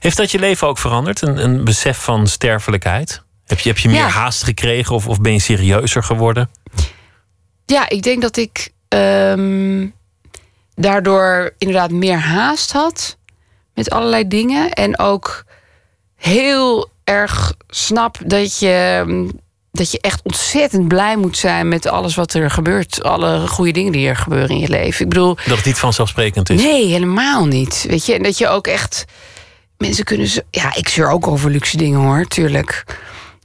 Heeft 0.00 0.16
dat 0.16 0.30
je 0.30 0.38
leven 0.38 0.68
ook 0.68 0.78
veranderd? 0.78 1.22
Een, 1.22 1.44
een 1.44 1.64
besef 1.64 1.98
van 1.98 2.26
sterfelijkheid? 2.26 3.22
Heb 3.46 3.58
je, 3.58 3.68
heb 3.68 3.78
je 3.78 3.88
meer 3.88 3.98
Ja. 3.98 4.08
haast 4.08 4.42
gekregen 4.42 4.94
of, 4.94 5.06
of 5.08 5.20
ben 5.20 5.32
je 5.32 5.38
serieuzer 5.38 6.02
geworden? 6.02 6.50
ja, 7.66 7.88
ik 7.88 8.02
denk 8.02 8.22
dat 8.22 8.36
ik 8.36 8.70
ehm, 8.88 9.86
daardoor 10.74 11.54
inderdaad 11.58 11.90
meer 11.90 12.18
haast 12.18 12.72
had 12.72 13.16
met 13.74 13.90
allerlei 13.90 14.28
dingen. 14.28 14.70
En 14.72 14.98
ook 14.98 15.44
heel 16.16 16.90
erg 17.04 17.54
snap 17.68 18.18
dat 18.24 18.58
je, 18.58 19.04
dat 19.72 19.90
je 19.90 20.00
echt 20.00 20.20
ontzettend 20.22 20.88
blij 20.88 21.16
moet 21.16 21.36
zijn 21.36 21.68
met 21.68 21.86
alles 21.86 22.14
wat 22.14 22.34
er 22.34 22.50
gebeurt. 22.50 23.02
Alle 23.02 23.46
goede 23.48 23.72
dingen 23.72 23.92
die 23.92 24.08
er 24.08 24.16
gebeuren 24.16 24.48
in 24.48 24.58
je 24.58 24.68
leven. 24.68 25.02
Ik 25.04 25.08
bedoel, 25.08 25.34
Dat 25.46 25.56
het 25.56 25.64
niet 25.66 25.78
vanzelfsprekend 25.78 26.50
is. 26.50 26.62
Nee, 26.62 26.86
helemaal 26.86 27.46
niet. 27.46 27.84
Weet 27.88 28.06
je, 28.06 28.14
en 28.14 28.22
dat 28.22 28.38
je 28.38 28.48
ook 28.48 28.66
echt. 28.66 29.04
Mensen 29.78 30.04
kunnen. 30.04 30.26
Zo, 30.26 30.40
ja, 30.50 30.74
ik 30.76 30.88
zeur 30.88 31.10
ook 31.10 31.26
over 31.26 31.50
luxe 31.50 31.76
dingen 31.76 32.00
hoor, 32.00 32.24
tuurlijk. 32.24 32.84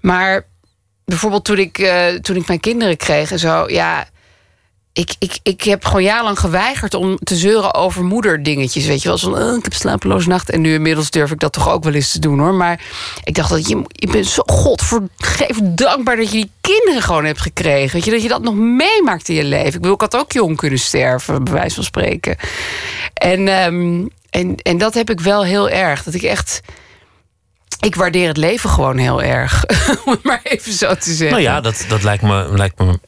Maar 0.01 0.45
bijvoorbeeld 1.06 1.45
toen 1.45 1.57
ik, 1.57 1.77
eh, 1.77 2.07
toen 2.07 2.35
ik 2.35 2.47
mijn 2.47 2.59
kinderen 2.59 2.97
kreeg 2.97 3.31
en 3.31 3.39
zo, 3.39 3.69
ja. 3.69 4.12
Ik, 4.94 5.15
ik, 5.19 5.39
ik 5.44 5.63
heb 5.63 5.85
gewoon 5.85 6.03
jarenlang 6.03 6.39
geweigerd 6.39 6.94
om 6.94 7.18
te 7.24 7.35
zeuren 7.35 7.74
over 7.74 8.03
moederdingetjes. 8.03 8.85
Weet 8.85 9.01
je 9.01 9.07
wel, 9.07 9.18
zo'n 9.18 9.38
oh, 9.38 9.57
ik 9.57 9.63
heb 9.63 9.74
slapeloze 9.74 10.27
nacht. 10.27 10.50
En 10.50 10.62
nu 10.62 10.74
inmiddels 10.74 11.09
durf 11.09 11.31
ik 11.31 11.39
dat 11.39 11.53
toch 11.53 11.69
ook 11.69 11.83
wel 11.83 11.94
eens 11.94 12.12
te 12.12 12.19
doen 12.19 12.39
hoor. 12.39 12.53
Maar 12.53 12.81
ik 13.24 13.35
dacht 13.35 13.50
dat 13.50 13.68
je, 13.68 13.83
je 13.88 14.07
bent 14.07 14.25
zo 14.25 14.41
godvergeven 14.45 15.75
dankbaar 15.75 16.15
dat 16.15 16.31
je 16.31 16.38
die 16.38 16.51
kinderen 16.62 17.01
gewoon 17.01 17.25
hebt 17.25 17.41
gekregen. 17.41 17.94
Weet 17.94 18.06
je, 18.06 18.12
dat 18.12 18.21
je 18.21 18.27
dat 18.27 18.41
nog 18.41 18.56
meemaakt 18.56 19.30
in 19.30 19.35
je 19.35 19.44
leven. 19.44 19.73
Ik 19.73 19.81
bedoel, 19.81 19.94
ik 19.94 20.02
had 20.02 20.18
ook 20.18 20.31
jong 20.31 20.57
kunnen 20.57 20.80
sterven, 20.80 21.44
bij 21.44 21.54
wijze 21.54 21.75
van 21.75 21.83
spreken. 21.83 22.35
En, 23.13 23.47
ehm, 23.47 24.06
en, 24.33 24.56
en 24.56 24.78
dat 24.78 24.94
heb 24.94 25.09
ik 25.09 25.19
wel 25.19 25.44
heel 25.44 25.69
erg. 25.69 26.04
Dat 26.04 26.13
ik 26.13 26.21
echt. 26.21 26.61
Ik 27.80 27.95
waardeer 27.95 28.28
het 28.28 28.37
leven 28.37 28.69
gewoon 28.69 28.97
heel 28.97 29.21
erg. 29.21 29.66
Om 30.06 30.11
het 30.11 30.23
maar 30.23 30.40
even 30.44 30.73
zo 30.73 30.95
te 30.95 31.13
zeggen. 31.13 31.30
Nou 31.30 31.42
ja, 31.42 31.61
dat, 31.61 31.85
dat 31.87 32.04
lijkt, 32.04 32.23
me, 32.23 32.47
lijkt 32.52 32.80
me 32.80 32.99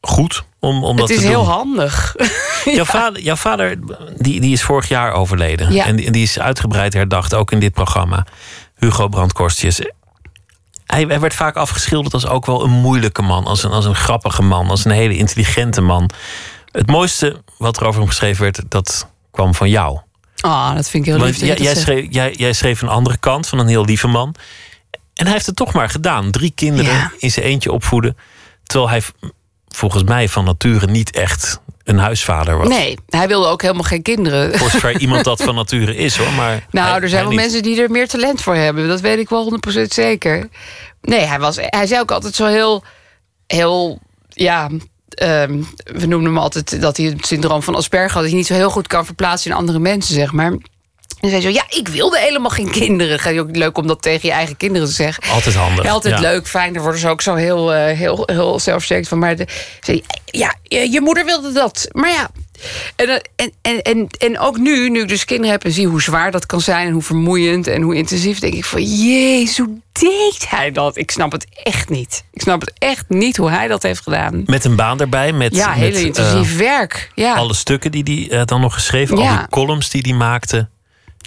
goed 0.00 0.44
om, 0.60 0.84
om 0.84 0.96
dat 0.96 1.08
het 1.08 1.18
is 1.18 1.24
te 1.24 1.30
doen. 1.30 1.40
heel 1.40 1.52
handig. 1.52 2.14
Jouw 2.64 2.84
vader, 2.84 3.22
jouw 3.22 3.36
vader 3.36 3.78
die, 4.16 4.40
die 4.40 4.52
is 4.52 4.62
vorig 4.62 4.88
jaar 4.88 5.12
overleden. 5.12 5.72
Ja. 5.72 5.86
En, 5.86 5.96
die, 5.96 6.22
is 6.22 6.38
uitgebreid 6.38 6.92
herdacht, 6.92 7.34
ook 7.34 7.52
in 7.52 7.60
dit 7.60 7.72
programma. 7.72 8.26
Hugo 8.76 9.08
Brandkorstjes. 9.08 9.78
Hij, 10.86 11.04
hij 11.04 11.20
werd 11.20 11.34
vaak 11.34 11.56
afgeschilderd 11.56 12.14
als 12.14 12.26
ook 12.26 12.46
wel 12.46 12.64
een 12.64 12.70
moeilijke 12.70 13.22
man. 13.22 13.44
Als 13.44 13.62
een, 13.62 13.70
als 13.70 13.84
een 13.84 13.94
grappige 13.94 14.42
man. 14.42 14.70
Als 14.70 14.84
een 14.84 14.90
hele 14.90 15.16
intelligente 15.16 15.80
man. 15.80 16.10
Het 16.70 16.86
mooiste 16.86 17.42
wat 17.58 17.76
er 17.76 17.86
over 17.86 18.00
hem 18.00 18.08
geschreven 18.08 18.42
werd, 18.42 18.62
dat 18.68 19.08
kwam 19.30 19.54
van 19.54 19.68
jou. 19.68 19.98
Ah, 20.40 20.74
dat 20.74 20.88
vind 20.88 21.06
ik 21.06 21.10
heel 21.12 21.20
Want 21.20 21.40
lief. 21.40 21.58
jij, 21.58 21.74
schreef, 21.74 22.06
jij, 22.10 22.32
jij 22.32 22.52
schreef 22.52 22.82
een 22.82 22.88
andere 22.88 23.16
kant 23.18 23.46
van 23.46 23.58
een 23.58 23.66
heel 23.68 23.84
lieve 23.84 24.06
man. 24.06 24.34
En 25.14 25.24
hij 25.24 25.32
heeft 25.32 25.46
het 25.46 25.56
toch 25.56 25.72
maar 25.72 25.88
gedaan. 25.90 26.30
Drie 26.30 26.52
kinderen 26.54 26.92
Ja. 26.94 27.12
in 27.18 27.30
zijn 27.30 27.46
eentje 27.46 27.72
opvoeden. 27.72 28.16
Terwijl 28.62 28.90
hij 28.90 29.02
volgens 29.68 30.02
mij 30.02 30.28
van 30.28 30.44
nature 30.44 30.86
niet 30.86 31.10
echt 31.16 31.60
een 31.84 31.98
huisvader 31.98 32.56
was. 32.56 32.68
Nee, 32.68 32.98
hij 33.08 33.28
wilde 33.28 33.46
ook 33.46 33.62
helemaal 33.62 33.82
geen 33.82 34.02
kinderen. 34.02 34.58
Voor 34.58 34.70
zover 34.70 34.98
iemand 35.00 35.24
dat 35.24 35.42
van 35.44 35.54
nature 35.54 35.96
is 35.96 36.16
hoor. 36.16 36.32
Maar 36.32 36.66
Nou, 36.70 36.88
hij- 36.92 37.00
er 37.00 37.08
zijn 37.08 37.20
wel 37.22 37.30
niet. 37.30 37.40
mensen 37.40 37.62
die 37.62 37.82
er 37.82 37.90
meer 37.90 38.08
talent 38.08 38.40
voor 38.42 38.54
hebben. 38.54 38.88
Dat 38.88 39.00
weet 39.00 39.18
ik 39.18 39.28
wel 39.28 39.44
100% 39.44 39.92
zeker. 39.92 40.48
Nee, 41.00 41.20
hij, 41.20 41.38
was, 41.38 41.56
hij 41.60 41.86
zei 41.86 42.00
ook 42.00 42.10
altijd 42.10 42.34
zo 42.34 42.46
heel... 42.46 42.84
heel 43.46 43.98
ja, 44.28 44.68
ehm, 45.08 45.62
we 45.84 46.06
noemen 46.06 46.24
hem 46.24 46.38
altijd 46.38 46.80
dat 46.80 46.96
hij 46.96 47.06
het 47.06 47.26
syndroom 47.26 47.62
van 47.62 47.74
Asperger 47.74 48.10
had. 48.12 48.20
Dat 48.20 48.28
hij 48.30 48.38
niet 48.38 48.46
zo 48.46 48.54
heel 48.54 48.70
goed 48.70 48.86
kan 48.86 49.04
verplaatsen 49.04 49.50
in 49.50 49.56
andere 49.56 49.78
mensen, 49.78 50.14
zeg 50.14 50.32
maar. 50.32 50.52
En 51.20 51.30
zei 51.30 51.42
zo, 51.42 51.48
ja, 51.48 51.64
ik 51.68 51.88
wilde 51.88 52.18
helemaal 52.18 52.50
geen 52.50 52.70
kinderen. 52.70 53.18
Ga 53.18 53.28
je 53.30 53.40
ook 53.40 53.56
leuk 53.56 53.78
om 53.78 53.86
dat 53.86 54.02
tegen 54.02 54.28
je 54.28 54.34
eigen 54.34 54.56
kinderen 54.56 54.88
te 54.88 54.94
zeggen. 54.94 55.22
Altijd 55.32 55.54
handig. 55.54 55.84
Ja, 55.84 55.90
altijd 55.90 56.14
Ja. 56.14 56.20
leuk, 56.20 56.46
fijn. 56.46 56.72
Daar 56.72 56.82
worden 56.82 57.00
ze 57.00 57.08
ook 57.08 57.22
zo 57.22 57.34
heel, 57.34 57.74
eh, 57.74 57.96
heel, 57.98 58.22
heel 58.26 58.60
zelfverzekerd 58.60 59.08
van. 59.08 59.18
Maar 59.18 59.36
de, 59.36 59.46
zei, 59.80 60.02
ja, 60.24 60.54
je, 60.62 60.90
je 60.90 61.00
moeder 61.00 61.24
wilde 61.24 61.52
dat. 61.52 61.88
Maar 61.92 62.10
ja. 62.10 62.30
En, 62.96 63.08
eh, 63.08 63.14
en, 63.36 63.52
en, 63.62 63.82
en, 63.82 64.06
en 64.18 64.38
ook 64.38 64.58
nu, 64.58 64.90
nu 64.90 65.00
ik 65.02 65.08
dus 65.08 65.24
kinderen 65.24 65.52
heb 65.52 65.64
en 65.64 65.72
zie 65.72 65.86
hoe 65.86 66.02
zwaar 66.02 66.30
dat 66.30 66.46
kan 66.46 66.60
zijn... 66.60 66.86
en 66.86 66.92
hoe 66.92 67.02
vermoeiend 67.02 67.66
en 67.66 67.82
hoe 67.82 67.94
intensief... 67.94 68.38
denk 68.38 68.54
ik 68.54 68.64
van, 68.64 68.82
jezus, 68.82 69.58
hoe 69.58 69.80
deed 69.92 70.46
hij 70.48 70.70
dat? 70.70 70.96
Ik 70.96 71.10
snap 71.10 71.32
het 71.32 71.46
echt 71.62 71.88
niet. 71.88 72.24
Ik 72.32 72.40
snap 72.40 72.60
het 72.60 72.72
echt 72.78 73.04
niet 73.08 73.36
hoe 73.36 73.50
hij 73.50 73.68
dat 73.68 73.82
heeft 73.82 74.02
gedaan. 74.02 74.42
Met 74.46 74.64
een 74.64 74.76
baan 74.76 75.00
erbij. 75.00 75.32
Met, 75.32 75.56
Ja, 75.56 75.72
heel 75.72 75.94
eh, 75.94 76.02
intensief 76.02 76.56
werk. 76.56 77.10
Ja. 77.14 77.34
alle 77.34 77.54
stukken 77.54 77.90
die 77.92 78.02
hij 78.28 78.38
eh, 78.38 78.44
dan 78.46 78.60
nog 78.60 78.74
geschreven. 78.74 79.16
Al 79.16 79.22
Ja. 79.22 79.38
die 79.38 79.48
columns 79.48 79.90
die 79.90 80.00
hij 80.02 80.12
maakte. 80.12 80.68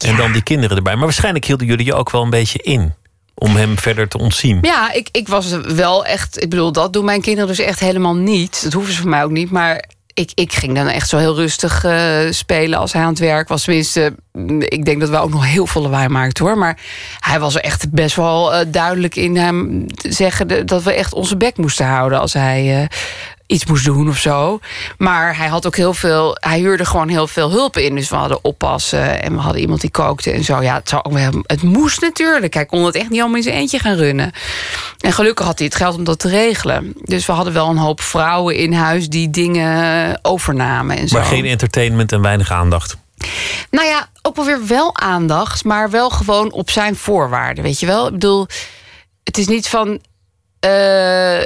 En 0.06 0.12
Ja. 0.12 0.18
dan 0.18 0.32
die 0.32 0.44
kinderen 0.44 0.78
erbij. 0.78 0.96
Maar 0.96 1.04
waarschijnlijk 1.04 1.46
hielden 1.46 1.68
jullie 1.68 1.86
je 1.86 1.94
ook 1.94 2.12
wel 2.12 2.24
een 2.24 2.30
beetje 2.30 2.60
in. 2.62 2.94
Om 3.40 3.56
hem 3.56 3.78
verder 3.78 4.08
te 4.08 4.18
ontzien. 4.18 4.58
Ja, 4.62 4.92
ik, 4.94 5.10
ik 5.12 5.28
was 5.28 5.50
wel 5.62 6.06
echt. 6.06 6.42
Ik 6.44 6.50
bedoel, 6.50 6.72
dat 6.72 6.94
doen 6.94 7.06
mijn 7.06 7.22
kinderen 7.22 7.48
dus 7.48 7.60
echt 7.60 7.80
helemaal 7.80 8.16
niet. 8.16 8.64
Dat 8.64 8.74
hoeven 8.74 8.94
ze 8.94 9.02
van 9.02 9.10
mij 9.10 9.24
ook 9.24 9.32
niet. 9.32 9.52
Maar 9.52 9.84
ik, 10.18 10.32
ik 10.34 10.54
ging 10.54 10.76
dan 10.76 10.88
echt 10.88 11.10
zo 11.10 11.18
heel 11.18 11.36
rustig 11.36 11.84
eh, 11.84 12.18
spelen 12.30 12.80
als 12.80 12.94
hij 12.94 13.02
aan 13.02 13.10
het 13.10 13.20
werk 13.20 13.48
was. 13.48 13.64
Tenminste, 13.64 14.16
mm, 14.32 14.62
ik 14.62 14.86
denk 14.86 15.00
dat 15.00 15.10
we 15.10 15.18
ook 15.18 15.30
nog 15.30 15.46
heel 15.46 15.68
veel 15.68 15.82
lawaai 15.82 16.08
maakten 16.08 16.46
hoor. 16.46 16.58
Maar 16.58 16.80
hij 17.20 17.40
was 17.40 17.60
echt 17.60 17.92
best 17.92 18.16
wel 18.16 18.54
eh, 18.54 18.66
duidelijk 18.68 19.16
in 19.16 19.38
hem 19.38 19.86
zeggen 19.98 20.66
dat 20.66 20.84
we 20.84 20.94
echt 20.94 21.14
onze 21.14 21.38
bek 21.38 21.58
moesten 21.58 21.86
houden 21.86 22.20
als 22.20 22.34
hij. 22.34 22.90
Iets 23.48 23.66
moest 23.66 23.86
doen 23.86 24.10
of 24.10 24.18
zo. 24.18 24.60
Maar 24.98 25.38
hij 25.38 25.48
had 25.48 25.66
ook 25.66 25.76
heel 25.76 25.94
veel. 25.94 26.38
Hij 26.40 26.60
huurde 26.60 26.86
gewoon 26.86 27.08
heel 27.08 27.28
veel 27.28 27.52
hulp 27.52 27.78
in. 27.78 27.96
Dus 27.96 28.10
we 28.10 28.16
hadden 28.16 28.40
oppassen 28.44 29.22
en 29.24 29.34
we 29.34 29.40
hadden 29.40 29.62
iemand 29.62 29.82
die 29.82 29.90
kookte 29.92 30.32
en 30.32 30.44
zo. 30.44 30.62
Ja, 30.62 30.74
het, 30.74 30.90
zou 30.90 31.20
het 31.46 31.62
moest 31.64 32.02
natuurlijk. 32.02 32.54
Hij 32.54 32.66
kon 32.66 32.84
het 32.86 32.96
echt 32.96 33.10
niet 33.10 33.20
allemaal 33.20 33.38
in 33.38 33.44
zijn 33.44 33.56
eentje 33.56 33.80
gaan 33.80 33.96
runnen. 33.96 34.32
En 35.00 35.14
gelukkig 35.14 35.46
had 35.46 35.58
hij 35.58 35.68
het 35.68 35.76
geld 35.76 35.96
om 35.98 36.04
dat 36.04 36.20
te 36.20 36.30
regelen. 36.30 36.94
Dus 37.04 37.26
we 37.26 37.32
hadden 37.32 37.54
wel 37.54 37.70
een 37.70 37.78
hoop 37.78 38.02
vrouwen 38.02 38.56
in 38.56 38.74
huis 38.74 39.10
die 39.10 39.30
dingen 39.30 40.20
overnamen 40.22 40.98
en 40.98 41.08
zo. 41.08 41.18
Maar 41.18 41.26
geen 41.26 41.46
entertainment 41.46 42.12
en 42.12 42.22
weinig 42.22 42.52
aandacht. 42.52 42.98
Nou 43.72 43.88
ja, 43.88 44.08
ook 44.22 44.36
wel 44.36 44.46
weer 44.46 44.68
wel 44.68 44.96
aandacht, 44.98 45.64
maar 45.64 45.90
wel 45.90 46.10
gewoon 46.10 46.52
op 46.52 46.70
zijn 46.70 46.96
voorwaarden. 46.96 47.64
Weet 47.64 47.80
je 47.80 47.86
wel? 47.86 48.06
Ik 48.06 48.12
bedoel, 48.12 48.48
het 49.24 49.38
is 49.38 49.48
niet 49.48 49.68
van. 49.68 50.02
eh, 50.60 51.40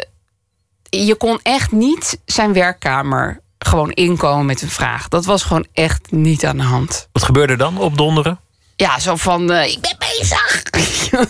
je 0.98 1.16
kon 1.16 1.40
echt 1.44 1.72
niet 1.72 2.20
zijn 2.26 2.54
werkkamer 2.54 3.40
gewoon 3.60 3.92
inkomen 3.92 4.46
met 4.46 4.62
een 4.62 4.70
vraag. 4.70 5.08
Dat 5.08 5.26
was 5.26 5.44
gewoon 5.44 5.66
echt 5.74 6.12
niet 6.12 6.46
aan 6.46 6.58
de 6.58 6.64
hand. 6.64 7.08
Wat 7.12 7.24
gebeurde 7.24 7.52
er 7.54 7.60
dan 7.60 7.78
op 7.78 7.98
donderen? 7.98 8.40
Ja, 8.76 9.00
zo 9.00 9.16
van, 9.16 9.52
eh, 9.52 9.72
ik 9.72 9.80
ben 9.82 9.96
bezig. 10.00 10.64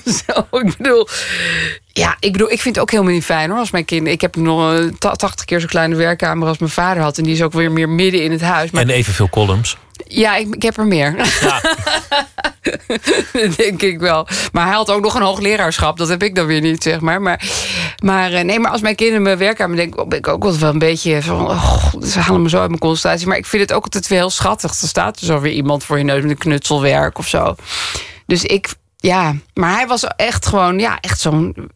zo, 0.28 0.58
ik 0.58 0.78
bedoel, 0.78 1.08
ja, 1.88 2.16
ik 2.20 2.32
bedoel, 2.32 2.52
ik 2.52 2.62
vind 2.62 2.76
het 2.76 2.84
ook 2.84 2.92
helemaal 2.92 3.14
niet 3.14 3.26
fijn 3.26 3.50
hoor. 3.50 3.60
Als 3.60 3.72
mijn 3.72 3.86
kinderen, 3.86 4.14
ik 4.14 4.22
heb 4.22 4.36
nog 4.36 4.74
eh, 4.74 4.86
ta- 5.00 5.12
80 5.16 5.46
keer 5.46 5.60
zo'n 5.60 5.70
kleine 5.70 5.96
werkkamer 5.96 6.48
als 6.48 6.58
mijn 6.58 6.72
vader 6.72 7.04
had. 7.04 7.18
En 7.18 7.24
die 7.24 7.34
is 7.34 7.42
ook 7.42 7.54
weer 7.54 7.72
meer 7.72 7.90
midden 7.90 8.24
in 8.24 8.32
het 8.32 8.42
huis. 8.42 8.72
Maar 8.72 8.82
En 8.82 8.90
evenveel 8.90 9.30
columns. 9.30 9.78
Ja, 10.12 10.36
ik, 10.36 10.56
ik 10.56 10.62
heb 10.62 10.78
er 10.78 10.88
meer. 10.88 11.16
Ja. 11.42 11.62
Dat 13.34 13.56
denk 13.56 13.82
ik 13.82 14.00
wel. 14.00 14.28
Maar 14.52 14.66
hij 14.66 14.76
had 14.76 14.90
ook 14.90 15.02
nog 15.02 15.16
een 15.16 15.22
hoogleraarschap. 15.22 15.98
Dat 15.98 16.08
heb 16.08 16.24
ik 16.24 16.36
dan 16.36 16.46
weer 16.46 16.62
niet, 16.62 16.84
zeg 16.84 17.00
maar. 17.00 17.22
Maar, 17.22 17.50
maar 18.04 18.34
eh, 18.34 18.44
nee, 18.44 18.60
maar 18.60 18.72
als 18.72 18.82
mijn 18.82 18.96
kinderen 18.96 19.22
mijn 19.22 19.38
werkkamer 19.38 19.76
denken... 19.76 20.10
ben 20.10 20.18
ik 20.18 20.28
ook 20.28 20.44
altijd 20.44 20.62
wel 20.62 20.72
een 20.72 20.80
beetje 20.80 21.22
van... 21.22 21.50
Oh, 21.50 21.94
ze 22.04 22.20
halen 22.20 22.42
me 22.42 22.50
zo 22.50 22.60
uit 22.60 22.68
mijn 22.68 22.80
concentratie. 22.80 23.28
Maar 23.28 23.38
ik 23.38 23.46
vind 23.46 23.62
het 23.62 23.74
ook 23.74 23.84
altijd 23.84 24.08
weer 24.08 24.20
heel 24.20 24.30
schattig. 24.30 24.82
Er 24.82 24.88
staat 24.88 25.20
er 25.20 25.26
zo 25.26 25.40
weer 25.40 25.54
iemand 25.54 25.84
voor 25.84 25.98
je 25.98 26.04
neus 26.04 26.22
met 26.22 26.32
een 26.32 26.38
knutselwerk 26.38 27.18
of 27.18 27.28
zo. 27.28 27.56
Dus 28.26 28.44
ik... 28.44 28.74
Ja, 28.98 29.36
maar 29.54 29.76
hij 29.76 29.88
was 29.88 30.04
echt 30.04 30.46
gewoon... 30.46 30.80
Ja, 30.80 31.00
echt 31.00 31.20
zo'n 31.20 31.72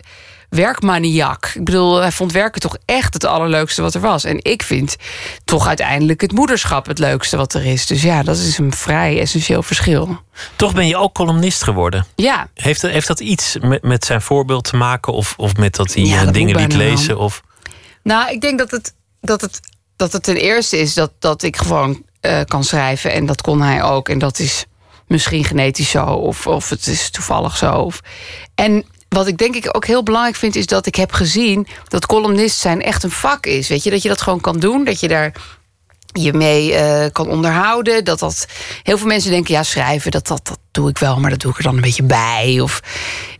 werkmaniak. 0.55 1.51
Ik 1.55 1.63
bedoel, 1.63 1.99
hij 1.99 2.11
vond 2.11 2.31
werken 2.31 2.61
toch 2.61 2.77
echt 2.85 3.13
het 3.13 3.23
allerleukste 3.25 3.81
wat 3.81 3.93
er 3.93 4.01
was. 4.01 4.23
En 4.23 4.43
ik 4.43 4.63
vind 4.63 4.95
toch 5.43 5.67
uiteindelijk 5.67 6.21
het 6.21 6.31
moederschap 6.31 6.85
het 6.85 6.99
leukste 6.99 7.37
wat 7.37 7.53
er 7.53 7.65
is. 7.65 7.85
Dus 7.85 8.01
ja, 8.01 8.23
dat 8.23 8.37
is 8.37 8.57
een 8.57 8.73
vrij 8.73 9.19
essentieel 9.19 9.63
verschil. 9.63 10.19
Toch 10.55 10.73
ben 10.73 10.87
je 10.87 10.97
ook 10.97 11.13
columnist 11.13 11.63
geworden. 11.63 12.05
Ja, 12.15 12.47
Heeft, 12.53 12.81
dat- 12.81 12.91
heeft 12.91 13.07
dat 13.07 13.19
iets 13.19 13.57
met, 13.61 13.83
met 13.83 14.05
zijn 14.05 14.21
voorbeeld 14.21 14.63
te 14.63 14.75
maken? 14.75 15.13
Of, 15.13 15.33
of 15.37 15.55
met 15.57 15.75
dat 15.75 15.93
hij 15.93 16.03
Ja, 16.03 16.19
eh, 16.19 16.25
dat 16.25 16.33
dingen 16.33 16.55
liet 16.55 16.73
lezen? 16.73 17.17
Of... 17.17 17.41
Nou, 18.03 18.31
ik 18.31 18.41
denk 18.41 18.59
dat 18.59 18.71
het, 18.71 18.93
dat 19.21 19.41
het, 19.41 19.59
dat 19.95 20.11
het 20.11 20.23
ten 20.23 20.35
eerste 20.37 20.77
is 20.77 20.93
dat, 20.93 21.11
dat 21.19 21.43
ik 21.43 21.57
gewoon 21.57 22.03
eh, 22.21 22.41
kan 22.47 22.63
schrijven. 22.63 23.11
En 23.11 23.25
dat 23.25 23.41
kon 23.41 23.61
hij 23.61 23.83
ook. 23.83 24.09
En 24.09 24.19
dat 24.19 24.39
is 24.39 24.65
misschien 25.07 25.43
genetisch 25.43 25.89
zo. 25.89 26.05
Of, 26.05 26.47
of 26.47 26.69
het 26.69 26.87
is 26.87 27.09
toevallig 27.09 27.57
zo. 27.57 27.71
Of, 27.73 27.99
en 28.55 28.85
wat 29.15 29.27
ik 29.27 29.37
denk 29.37 29.55
ik 29.55 29.75
ook 29.75 29.85
heel 29.85 30.03
belangrijk 30.03 30.35
vind... 30.35 30.55
is 30.55 30.65
dat 30.65 30.85
ik 30.85 30.95
heb 30.95 31.11
gezien 31.11 31.67
dat 31.87 32.05
columnist 32.05 32.59
zijn 32.59 32.81
echt 32.81 33.03
een 33.03 33.11
vak 33.11 33.45
is. 33.45 33.67
Weet 33.67 33.83
je, 33.83 33.89
dat 33.89 34.01
je 34.01 34.09
dat 34.09 34.21
gewoon 34.21 34.41
kan 34.41 34.59
doen. 34.59 34.83
Dat 34.83 34.99
je 34.99 35.07
daar 35.07 35.33
je 36.11 36.33
mee 36.33 36.73
eh, 36.73 37.11
kan 37.11 37.27
onderhouden. 37.27 38.03
Dat 38.03 38.19
dat 38.19 38.47
heel 38.83 38.97
veel 38.97 39.07
mensen 39.07 39.31
denken, 39.31 39.53
ja, 39.53 39.63
schrijven, 39.63 40.11
dat, 40.11 40.27
dat, 40.27 40.45
dat 40.45 40.59
doe 40.71 40.89
ik 40.89 40.97
wel, 40.97 41.19
maar 41.19 41.29
dat 41.29 41.39
doe 41.39 41.51
ik 41.51 41.57
er 41.57 41.63
dan 41.63 41.75
een 41.75 41.81
beetje 41.81 42.03
bij. 42.03 42.59
Of 42.61 42.79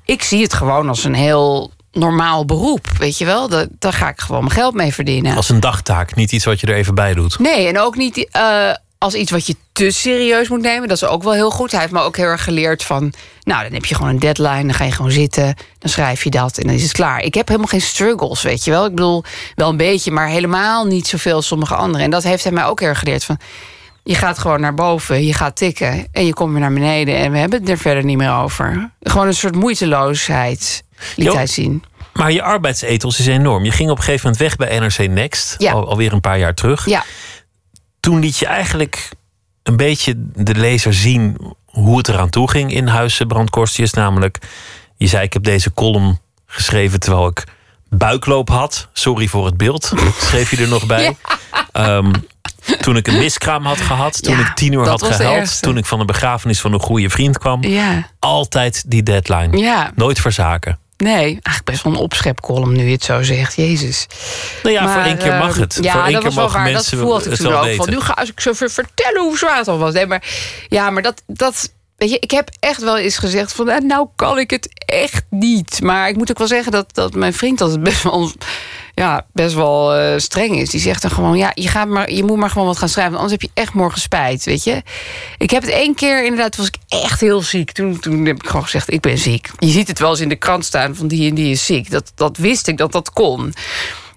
ik 0.05 0.23
zie 0.23 0.41
het 0.41 0.53
gewoon 0.53 0.89
als 0.89 1.03
een 1.03 1.13
heel 1.13 1.71
normaal 1.91 2.45
beroep, 2.45 2.87
weet 2.97 3.17
je 3.17 3.25
wel? 3.25 3.49
Dat, 3.49 3.67
daar 3.79 3.93
ga 3.93 4.09
ik 4.09 4.19
gewoon 4.19 4.43
mijn 4.43 4.55
geld 4.55 4.73
mee 4.73 4.93
verdienen. 4.93 5.35
Als 5.35 5.49
een 5.49 5.59
dagtaak, 5.59 6.15
niet 6.15 6.31
iets 6.31 6.45
wat 6.45 6.59
je 6.59 6.67
er 6.67 6.75
even 6.75 6.95
bij 6.95 7.13
doet. 7.13 7.39
Nee, 7.39 7.67
en 7.67 7.79
ook 7.79 7.95
niet 7.95 8.29
eh, 8.31 8.71
als 9.05 9.13
iets 9.13 9.31
wat 9.31 9.47
je 9.47 9.55
te 9.71 9.91
serieus 9.91 10.49
moet 10.49 10.61
nemen. 10.61 10.87
Dat 10.87 10.97
is 10.97 11.05
ook 11.05 11.23
wel 11.23 11.33
heel 11.33 11.51
goed. 11.51 11.71
Hij 11.71 11.79
heeft 11.79 11.91
me 11.91 11.99
ook 11.99 12.17
heel 12.17 12.25
erg 12.25 12.43
geleerd 12.43 12.83
van... 12.83 13.13
nou, 13.43 13.63
dan 13.63 13.73
heb 13.73 13.85
je 13.85 13.95
gewoon 13.95 14.09
een 14.09 14.19
deadline, 14.19 14.63
dan 14.63 14.73
ga 14.73 14.83
je 14.83 14.91
gewoon 14.91 15.11
zitten... 15.11 15.55
dan 15.79 15.89
schrijf 15.89 16.23
je 16.23 16.29
dat 16.29 16.57
en 16.57 16.67
dan 16.67 16.75
is 16.75 16.83
het 16.83 16.91
klaar. 16.91 17.21
Ik 17.21 17.33
heb 17.33 17.47
helemaal 17.47 17.67
geen 17.67 17.81
struggles, 17.81 18.41
weet 18.41 18.63
je 18.63 18.71
wel. 18.71 18.85
Ik 18.85 18.95
bedoel, 18.95 19.23
wel 19.55 19.69
een 19.69 19.77
beetje, 19.77 20.11
maar 20.11 20.27
helemaal 20.27 20.85
niet 20.85 21.07
zoveel 21.07 21.35
als 21.35 21.47
sommige 21.47 21.75
anderen. 21.75 22.05
En 22.05 22.11
dat 22.11 22.23
heeft 22.23 22.43
hij 22.43 22.51
mij 22.51 22.65
ook 22.65 22.79
heel 22.79 22.89
erg 22.89 22.99
geleerd 22.99 23.23
van... 23.23 23.39
je 24.03 24.15
gaat 24.15 24.39
gewoon 24.39 24.61
naar 24.61 24.73
boven, 24.73 25.25
je 25.25 25.33
gaat 25.33 25.55
tikken... 25.55 26.07
en 26.11 26.25
je 26.25 26.33
komt 26.33 26.51
weer 26.51 26.61
naar 26.61 26.73
beneden 26.73 27.15
en 27.15 27.31
we 27.31 27.37
hebben 27.37 27.59
het 27.59 27.69
er 27.69 27.77
verder 27.77 28.03
niet 28.03 28.17
meer 28.17 28.33
over. 28.33 28.91
Gewoon 29.01 29.27
een 29.27 29.33
soort 29.33 29.55
moeiteloosheid 29.55 30.83
liet 31.15 31.27
Jo. 31.27 31.35
hij 31.35 31.47
zien. 31.47 31.83
Maar 32.13 32.31
je 32.31 32.41
arbeidsethos 32.41 33.19
is 33.19 33.27
enorm. 33.27 33.63
Je 33.63 33.71
ging 33.71 33.89
op 33.89 33.97
een 33.97 34.03
gegeven 34.03 34.31
moment 34.31 34.41
weg 34.41 34.55
bij 34.55 34.79
NRC 34.79 35.09
Next. 35.09 35.55
Ja. 35.57 35.71
Alweer 35.71 36.13
een 36.13 36.21
paar 36.21 36.39
jaar 36.39 36.53
terug. 36.53 36.85
Ja, 36.85 37.03
Toen 38.05 38.19
liet 38.19 38.37
je 38.37 38.45
eigenlijk 38.45 39.09
een 39.63 39.77
beetje 39.77 40.13
de 40.33 40.55
lezer 40.55 40.93
zien 40.93 41.37
hoe 41.65 41.97
het 41.97 42.07
eraan 42.07 42.29
toe 42.29 42.49
ging 42.49 42.73
in 42.73 42.87
Huizen 42.87 43.27
Brandkorstjes. 43.27 43.93
Namelijk, 43.93 44.37
je 44.97 45.07
zei 45.07 45.23
ik 45.23 45.33
heb 45.33 45.43
deze 45.43 45.73
column 45.73 46.19
geschreven 46.45 46.99
terwijl 46.99 47.27
ik 47.27 47.43
buikloop 47.89 48.49
had. 48.49 48.89
Sorry 48.93 49.27
voor 49.27 49.45
het 49.45 49.57
beeld, 49.57 49.91
schreef 50.27 50.51
je 50.51 50.57
er 50.57 50.67
nog 50.67 50.85
bij. 50.85 51.17
Ehm, 51.71 52.11
toen 52.81 52.95
ik 52.95 53.07
een 53.07 53.17
miskraam 53.17 53.65
had 53.65 53.81
gehad, 53.81 54.23
toen 54.23 54.37
Ja, 54.37 54.47
ik 54.47 54.55
tien 54.55 54.73
uur 54.73 54.87
had 54.87 54.99
de 54.99 55.13
gehuild, 55.13 55.61
toen 55.61 55.77
ik 55.77 55.85
van 55.85 55.99
een 55.99 56.05
begrafenis 56.05 56.61
van 56.61 56.73
een 56.73 56.79
goede 56.79 57.09
vriend 57.09 57.37
kwam. 57.37 57.63
ja, 57.63 58.09
Altijd 58.19 58.83
die 58.87 59.03
deadline. 59.03 59.57
Nooit 59.95 60.19
verzaken. 60.19 60.79
Nee, 61.05 61.23
eigenlijk 61.23 61.63
best 61.63 61.83
wel 61.83 61.93
een 61.93 61.99
opschepcolumn 61.99 62.75
nu 62.75 62.85
je 62.85 62.91
het 62.91 63.03
zo 63.03 63.23
zegt. 63.23 63.55
Jezus. 63.55 64.07
Nou 64.63 64.75
ja, 64.75 64.93
voor 64.93 65.01
één 65.01 65.17
keer 65.17 65.33
mag 65.33 65.55
eh, 65.55 65.61
het. 65.61 65.77
Ja, 65.81 65.91
voor 65.91 66.01
één 66.01 66.11
dat 66.11 66.21
keer 66.21 66.31
was 66.31 66.35
wel 66.35 66.51
waar. 66.51 66.71
Dat 66.71 66.91
had 66.91 67.25
ik 67.25 67.35
toen 67.35 67.53
ook. 67.53 67.63
weten. 67.63 67.83
Van, 67.83 67.93
nu 67.93 67.99
ga 67.99 68.21
ik 68.21 68.39
zo 68.39 68.53
ver- 68.53 68.69
vertellen 68.69 69.21
hoe 69.21 69.37
zwaar 69.37 69.57
het 69.57 69.67
al 69.67 69.77
was. 69.77 69.93
Nee, 69.93 70.05
maar, 70.05 70.23
ja, 70.69 70.89
maar 70.89 71.01
dat, 71.01 71.23
dat... 71.27 71.73
Weet 71.97 72.09
je, 72.09 72.19
ik 72.19 72.31
heb 72.31 72.49
echt 72.59 72.81
wel 72.81 72.97
eens 72.97 73.17
gezegd 73.17 73.53
van... 73.53 73.65
nou, 73.65 73.85
nou 73.85 74.07
kan 74.15 74.37
ik 74.39 74.49
het 74.49 74.69
echt 74.85 75.25
niet. 75.29 75.81
Maar 75.81 76.09
ik 76.09 76.15
moet 76.15 76.29
ook 76.31 76.37
wel 76.37 76.47
zeggen 76.47 76.71
dat, 76.71 76.93
dat 76.93 77.13
mijn 77.13 77.33
vriend 77.33 77.61
altijd 77.61 77.83
best 77.83 78.03
wel... 78.03 78.31
Ja, 78.95 79.25
best 79.33 79.55
wel 79.55 79.93
eh, 79.93 80.19
streng 80.19 80.59
is. 80.59 80.69
Die 80.69 80.79
zegt 80.79 81.01
dan 81.01 81.11
gewoon, 81.11 81.37
ja, 81.37 81.51
je, 81.53 81.67
gaat 81.67 81.87
maar, 81.87 82.11
je 82.11 82.23
moet 82.23 82.37
maar 82.37 82.49
gewoon 82.49 82.67
wat 82.67 82.77
gaan 82.77 82.89
schrijven. 82.89 83.13
Anders 83.13 83.31
heb 83.31 83.41
je 83.41 83.49
echt 83.53 83.73
morgen 83.73 84.01
spijt, 84.01 84.43
weet 84.43 84.63
je. 84.63 84.83
Ik 85.37 85.49
heb 85.49 85.61
het 85.61 85.71
één 85.71 85.95
keer, 85.95 86.23
inderdaad, 86.23 86.55
was 86.55 86.67
ik 86.67 86.75
echt 86.87 87.19
heel 87.19 87.41
ziek. 87.41 87.71
Toen, 87.71 87.99
toen 87.99 88.25
heb 88.25 88.35
ik 88.35 88.47
gewoon 88.47 88.63
gezegd, 88.63 88.91
ik 88.91 89.01
ben 89.01 89.17
ziek. 89.17 89.49
Je 89.59 89.69
ziet 89.69 89.87
het 89.87 89.99
wel 89.99 90.09
eens 90.09 90.19
in 90.19 90.29
de 90.29 90.35
krant 90.35 90.65
staan 90.65 90.95
van 90.95 91.07
die 91.07 91.29
en 91.29 91.35
die 91.35 91.51
is 91.51 91.65
ziek. 91.65 91.91
Dat, 91.91 92.11
dat 92.15 92.37
wist 92.37 92.67
ik 92.67 92.77
dat 92.77 92.91
dat 92.91 93.11
kon. 93.11 93.53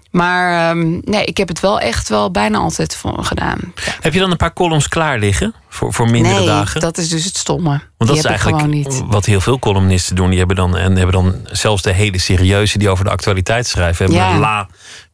Maar 0.09 0.69
ehm, 0.69 0.99
nee, 1.03 1.25
ik 1.25 1.37
heb 1.37 1.47
het 1.47 1.59
wel 1.59 1.79
echt 1.79 2.09
wel 2.09 2.31
bijna 2.31 2.57
altijd 2.57 2.95
voor 2.95 3.23
gedaan. 3.23 3.73
Heb 4.01 4.13
je 4.13 4.19
dan 4.19 4.31
een 4.31 4.37
paar 4.37 4.53
columns 4.53 4.87
klaar 4.87 5.19
liggen 5.19 5.53
voor, 5.69 5.93
voor 5.93 6.09
mindere 6.09 6.35
nee, 6.35 6.45
dagen? 6.45 6.81
dat 6.81 6.97
is 6.97 7.09
dus 7.09 7.25
het 7.25 7.37
stomme. 7.37 7.69
Want 7.69 7.81
die 7.97 8.07
dat 8.07 8.17
is 8.17 8.23
eigenlijk 8.25 8.59
gewoon 8.59 8.75
niet. 8.75 9.01
wat 9.05 9.25
heel 9.25 9.41
veel 9.41 9.59
columnisten 9.59 10.15
doen. 10.15 10.29
Die 10.29 10.37
hebben 10.37 10.55
dan, 10.55 10.77
en 10.77 10.95
hebben 10.95 11.11
dan 11.15 11.35
zelfs 11.43 11.81
de 11.81 11.93
hele 11.93 12.17
serieuze 12.17 12.77
die 12.77 12.89
over 12.89 13.05
de 13.05 13.11
actualiteit 13.11 13.67
schrijven. 13.67 14.05
Hebben 14.05 14.23
Ja. 14.23 14.33
een 14.33 14.39
la 14.39 14.67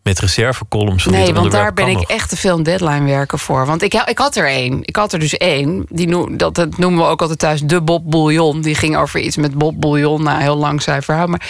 met 0.05 0.19
reservecolumns. 0.19 1.05
Nee, 1.05 1.33
want 1.33 1.51
daar 1.51 1.73
ben 1.73 1.87
ik 1.87 1.95
nog. 1.95 2.09
echt 2.09 2.29
te 2.29 2.37
veel 2.37 2.57
een 2.57 2.63
deadline 2.63 3.05
werken 3.05 3.39
voor. 3.39 3.65
Want 3.65 3.81
ik, 3.81 3.93
ik 3.93 4.17
had 4.17 4.35
er 4.35 4.47
één. 4.47 4.79
Ik 4.81 4.95
had 4.95 5.13
er 5.13 5.19
dus 5.19 5.37
één. 5.37 5.85
Die 5.89 6.07
noem, 6.07 6.37
dat, 6.37 6.55
dat 6.55 6.77
noemen 6.77 7.03
we 7.03 7.09
ook 7.09 7.21
altijd 7.21 7.39
thuis 7.39 7.61
de 7.61 7.81
Bob 7.81 8.11
Bouillon. 8.11 8.61
Die 8.61 8.75
ging 8.75 8.97
over 8.97 9.19
iets 9.19 9.37
met 9.37 9.53
Bob 9.53 9.81
Bouillon. 9.81 10.23
Nou, 10.23 10.41
heel 10.41 10.55
lang 10.55 10.81
zijn 10.81 11.03
verhaal. 11.03 11.27
Maar, 11.27 11.41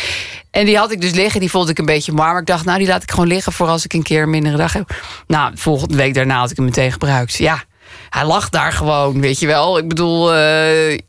en 0.52 0.66
die 0.66 0.78
had 0.78 0.92
ik 0.92 1.02
dus 1.02 1.12
liggen. 1.12 1.40
Die 1.40 1.50
vond 1.50 1.70
ik 1.70 1.78
een 1.78 1.86
beetje 1.86 2.12
maar. 2.12 2.32
Maar 2.32 2.42
ik 2.42 2.48
dacht, 2.48 2.66
nou, 2.66 2.78
die 2.78 2.88
laat 2.88 3.04
ik 3.04 3.12
gewoon 3.12 3.28
liggen 3.28 3.52
voor 3.52 3.68
als 3.68 3.86
ik 3.86 3.94
een 3.94 4.04
keer 4.04 4.24
een 4.24 4.30
mindere 4.30 4.58
dag 4.58 4.74
heb. 4.74 4.96
Nou, 5.28 5.52
volgende 5.56 5.96
week 5.96 6.14
daarna 6.14 6.40
had 6.40 6.52
ik 6.52 6.56
hem 6.56 6.66
meteen 6.66 6.92
gebruikt. 6.92 7.36
Ja, 7.36 7.64
hij 8.10 8.26
lag 8.26 8.50
daar 8.50 8.72
gewoon, 8.72 9.22
weet 9.22 9.40
je 9.40 9.48
wel. 9.48 9.78
Ik 9.78 9.88
bedoel, 9.88 10.34
eh, 10.34 11.00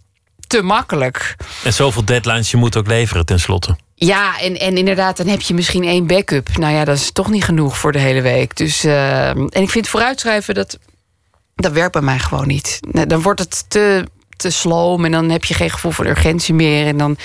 te 0.46 0.62
makkelijk. 0.62 1.36
En 1.64 1.72
zoveel 1.72 2.04
deadlines, 2.04 2.50
je 2.50 2.56
moet 2.56 2.76
ook 2.76 2.86
leveren 2.86 3.26
tenslotte. 3.26 3.76
Ja, 3.98 4.40
en, 4.40 4.58
en 4.58 4.76
inderdaad, 4.76 5.16
dan 5.16 5.26
heb 5.26 5.40
je 5.40 5.54
misschien 5.54 5.84
één 5.84 6.06
backup. 6.06 6.56
Nou 6.56 6.74
ja, 6.74 6.84
dat 6.84 6.96
is 6.96 7.12
toch 7.12 7.30
niet 7.30 7.44
genoeg 7.44 7.78
voor 7.78 7.92
de 7.92 7.98
hele 7.98 8.20
week. 8.20 8.56
Dus, 8.56 8.84
uh, 8.84 9.28
en 9.28 9.50
ik 9.52 9.70
vind 9.70 9.88
vooruitschrijven, 9.88 10.54
dat, 10.54 10.78
dat 11.54 11.72
werkt 11.72 11.92
bij 11.92 12.02
mij 12.02 12.18
gewoon 12.18 12.46
niet. 12.46 12.80
Dan 13.06 13.22
wordt 13.22 13.40
het 13.40 13.64
te, 13.68 14.04
te 14.36 14.50
sloom 14.50 15.04
en 15.04 15.12
dan 15.12 15.30
heb 15.30 15.44
je 15.44 15.54
geen 15.54 15.70
gevoel 15.70 15.90
van 15.90 16.06
urgentie 16.06 16.54
meer. 16.54 16.86
En 16.86 16.96
dan 16.96 17.16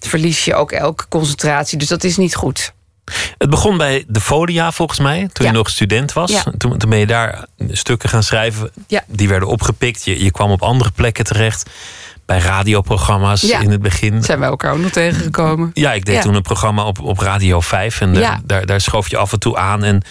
verlies 0.00 0.44
je 0.44 0.54
ook 0.54 0.72
elke 0.72 1.08
concentratie. 1.08 1.78
Dus 1.78 1.88
dat 1.88 2.04
is 2.04 2.16
niet 2.16 2.34
goed. 2.34 2.72
Het 3.38 3.50
begon 3.50 3.76
bij 3.76 4.04
de 4.08 4.20
Folia 4.20 4.72
volgens 4.72 4.98
mij, 4.98 5.28
toen 5.32 5.46
je 5.46 5.52
nog 5.52 5.70
student 5.70 6.12
was. 6.12 6.30
Ja. 6.30 6.44
Toen, 6.58 6.78
toen 6.78 6.90
ben 6.90 6.98
je 6.98 7.06
daar 7.06 7.46
stukken 7.70 8.08
gaan 8.08 8.22
schrijven. 8.22 8.70
Ja. 8.86 9.04
Die 9.06 9.28
werden 9.28 9.48
opgepikt. 9.48 10.04
Je, 10.04 10.24
je 10.24 10.30
kwam 10.30 10.50
op 10.50 10.62
andere 10.62 10.90
plekken 10.90 11.24
terecht. 11.24 11.70
Bij 12.26 12.38
radioprogramma's 12.38 13.40
Ja. 13.40 13.60
in 13.60 13.70
het 13.70 13.82
begin. 13.82 14.22
Zijn 14.22 14.38
we 14.40 14.44
elkaar 14.44 14.72
ook 14.72 14.78
nog 14.78 14.90
tegengekomen? 14.90 15.70
Ja, 15.74 15.92
ik 15.92 16.04
deed 16.04 16.14
Ja. 16.14 16.20
toen 16.20 16.34
een 16.34 16.42
programma 16.42 16.84
op, 16.84 17.00
op 17.00 17.18
Radio 17.18 17.60
5. 17.60 18.00
En 18.00 18.14
Ja. 18.14 18.40
daar, 18.44 18.66
daar 18.66 18.80
schoof 18.80 19.08
je 19.10 19.16
af 19.16 19.32
en 19.32 19.38
toe 19.38 19.56
aan. 19.56 19.84
En 19.84 20.02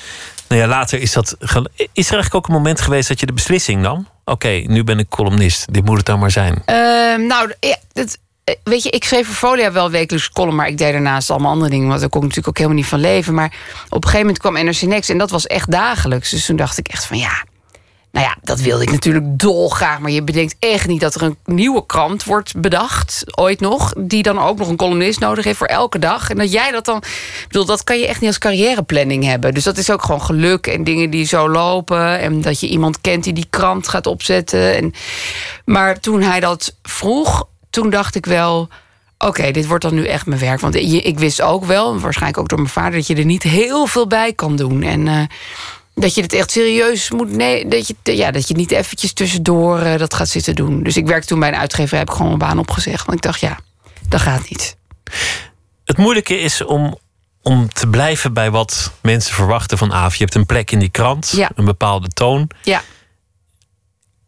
nou 0.48 0.62
ja, 0.62 0.68
later 0.68 1.00
is 1.00 1.14
dat. 1.14 1.38
Is 1.76 2.08
er 2.08 2.14
eigenlijk 2.14 2.36
ook 2.36 2.48
een 2.48 2.54
moment 2.54 2.82
geweest 2.82 3.08
dat 3.08 3.20
je 3.20 3.26
de 3.26 3.34
beslissing 3.34 3.82
nam? 3.82 4.08
Oké, 4.26 4.48
nu 4.50 4.84
ben 4.84 5.00
ik 5.00 5.10
columnist. 5.10 5.74
Dit 5.74 5.86
moet 5.86 5.98
het 5.98 6.06
dan 6.06 6.20
maar 6.20 6.32
zijn. 6.32 6.62
Ehm, 6.66 7.26
nou, 7.28 7.54
ja, 7.60 7.78
het, 7.94 8.20
eh, 8.44 8.56
weet 8.64 8.84
je, 8.84 8.90
ik 8.90 9.04
schreef 9.04 9.26
voor 9.26 9.36
Folia 9.50 9.72
wel 9.72 9.92
wekelijks 9.92 10.30
column... 10.30 10.56
maar 10.56 10.68
ik 10.68 10.78
deed 10.78 10.92
daarnaast 10.92 11.30
allemaal 11.30 11.52
andere 11.52 11.70
dingen... 11.70 11.88
want 11.88 12.00
daar 12.00 12.10
kon 12.10 12.22
ik 12.22 12.28
natuurlijk 12.28 12.58
ook 12.58 12.64
helemaal 12.64 12.80
niet 12.82 12.90
van 12.90 13.00
leven. 13.00 13.34
Maar 13.34 13.54
op 13.86 14.04
een 14.04 14.10
gegeven 14.10 14.20
moment 14.20 14.40
kwam 14.40 14.54
NRC 14.54 14.82
Next... 14.82 15.10
en 15.10 15.18
dat 15.18 15.30
was 15.30 15.48
echt 15.48 15.72
dagelijks. 15.72 16.30
Dus 16.30 16.46
toen 16.46 16.56
dacht 16.56 16.78
ik 16.78 16.88
echt 16.88 17.06
van 17.06 17.18
ja... 17.18 17.44
Nou 18.16 18.28
ja, 18.28 18.36
dat 18.42 18.60
wilde 18.60 18.84
ik 18.84 18.92
natuurlijk 18.92 19.40
dolgraag. 19.40 20.00
Maar 20.00 20.12
je 20.12 20.24
bedenkt 20.24 20.56
echt 20.60 20.88
niet 20.88 21.02
dat 21.02 21.16
er 21.16 21.22
een 21.22 21.38
nieuwe 21.46 21.86
krant 21.86 22.24
wordt 22.24 22.60
bedacht. 22.62 23.24
Ooit 23.38 23.60
nog. 23.60 23.94
Die 23.98 24.24
dan 24.24 24.40
ook 24.40 24.58
nog 24.58 24.68
een 24.68 24.76
columnist 24.76 25.20
nodig 25.20 25.46
heeft 25.46 25.58
voor 25.58 25.68
elke 25.68 26.00
dag. 26.00 26.30
En 26.30 26.38
dat 26.38 26.52
jij 26.52 26.72
dat 26.72 26.86
dan... 26.86 26.98
Ik 26.98 27.46
bedoel, 27.48 27.66
dat 27.66 27.84
kan 27.84 28.00
je 28.00 28.08
echt 28.08 28.20
niet 28.20 28.30
als 28.30 28.38
carrièreplanning 28.38 29.24
hebben. 29.24 29.54
Dus 29.54 29.64
dat 29.64 29.78
is 29.78 29.92
ook 29.92 30.04
gewoon 30.04 30.22
geluk 30.22 30.68
en 30.68 30.84
dingen 30.84 31.10
die 31.10 31.26
zo 31.26 31.50
lopen. 31.50 32.20
En 32.20 32.42
dat 32.42 32.60
je 32.60 32.68
iemand 32.68 33.02
kent 33.02 33.24
die 33.24 33.34
die 33.34 33.48
krant 33.50 33.88
gaat 33.88 34.08
opzetten. 34.08 34.76
En, 34.76 34.94
maar 35.66 36.00
toen 36.00 36.22
hij 36.22 36.40
dat 36.40 36.76
vroeg, 36.84 37.48
toen 37.70 37.90
dacht 37.90 38.16
ik 38.16 38.26
wel... 38.26 38.70
Oké, 39.18 39.52
dit 39.52 39.68
wordt 39.68 39.84
dan 39.84 39.94
nu 39.94 40.06
echt 40.06 40.26
mijn 40.26 40.40
werk. 40.40 40.60
Want 40.60 40.76
ik 40.76 41.20
wist 41.20 41.42
ook 41.42 41.66
wel, 41.66 42.00
waarschijnlijk 42.00 42.40
ook 42.40 42.50
door 42.50 42.60
mijn 42.60 42.70
vader... 42.70 42.92
dat 42.92 43.08
je 43.08 43.16
er 43.16 43.26
niet 43.26 43.44
heel 43.44 43.86
veel 43.86 44.08
bij 44.08 44.34
kan 44.34 44.56
doen. 44.56 44.82
En 44.82 45.08
eh, 45.08 45.22
dat 45.96 46.16
je 46.16 46.22
het 46.22 46.34
echt 46.34 46.52
serieus 46.52 47.12
moet... 47.12 47.32
Nee, 47.32 47.68
dat 47.68 47.88
je, 47.88 47.96
ja, 48.16 48.32
dat 48.32 48.48
je 48.48 48.54
niet 48.56 48.72
eventjes 48.72 49.14
tussendoor 49.14 49.80
eh, 49.80 49.98
dat 50.00 50.14
gaat 50.14 50.28
zitten 50.30 50.56
doen. 50.56 50.84
Dus 50.84 50.98
ik 50.98 51.08
werkte 51.08 51.28
toen 51.28 51.40
bij 51.40 51.50
een 51.50 51.56
uitgever, 51.56 51.98
heb 51.98 52.08
ik 52.08 52.14
gewoon 52.14 52.28
mijn 52.28 52.40
baan 52.50 52.60
opgezegd. 52.60 53.06
Want 53.06 53.18
ik 53.18 53.24
dacht, 53.24 53.40
ja, 53.40 53.60
dat 54.10 54.22
gaat 54.22 54.50
niet. 54.50 54.78
Het 55.86 55.98
moeilijke 55.98 56.40
is 56.40 56.64
om, 56.64 56.98
om 57.42 57.74
te 57.74 57.88
blijven 57.88 58.34
bij 58.34 58.52
wat 58.52 58.92
mensen 59.02 59.34
verwachten 59.34 59.78
van 59.78 59.94
Aaf. 59.94 60.16
Je 60.16 60.24
hebt 60.24 60.36
een 60.36 60.46
plek 60.46 60.72
in 60.72 60.80
die 60.80 60.90
krant, 60.90 61.30
Ja. 61.36 61.52
een 61.56 61.66
bepaalde 61.66 62.08
toon. 62.08 62.50
Ja, 62.64 62.82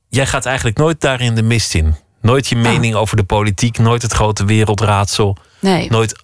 Jij 0.09 0.25
gaat 0.27 0.45
eigenlijk 0.45 0.77
nooit 0.77 1.01
daarin 1.01 1.35
de 1.35 1.41
mist 1.43 1.73
in. 1.75 1.95
Nooit 2.21 2.47
je 2.47 2.55
mening 2.55 2.95
over 2.95 3.17
de 3.17 3.23
politiek, 3.23 3.77
nooit 3.77 4.01
het 4.01 4.11
grote 4.13 4.45
wereldraadsel. 4.45 5.37
nee. 5.59 5.89
Nooit 5.89 6.23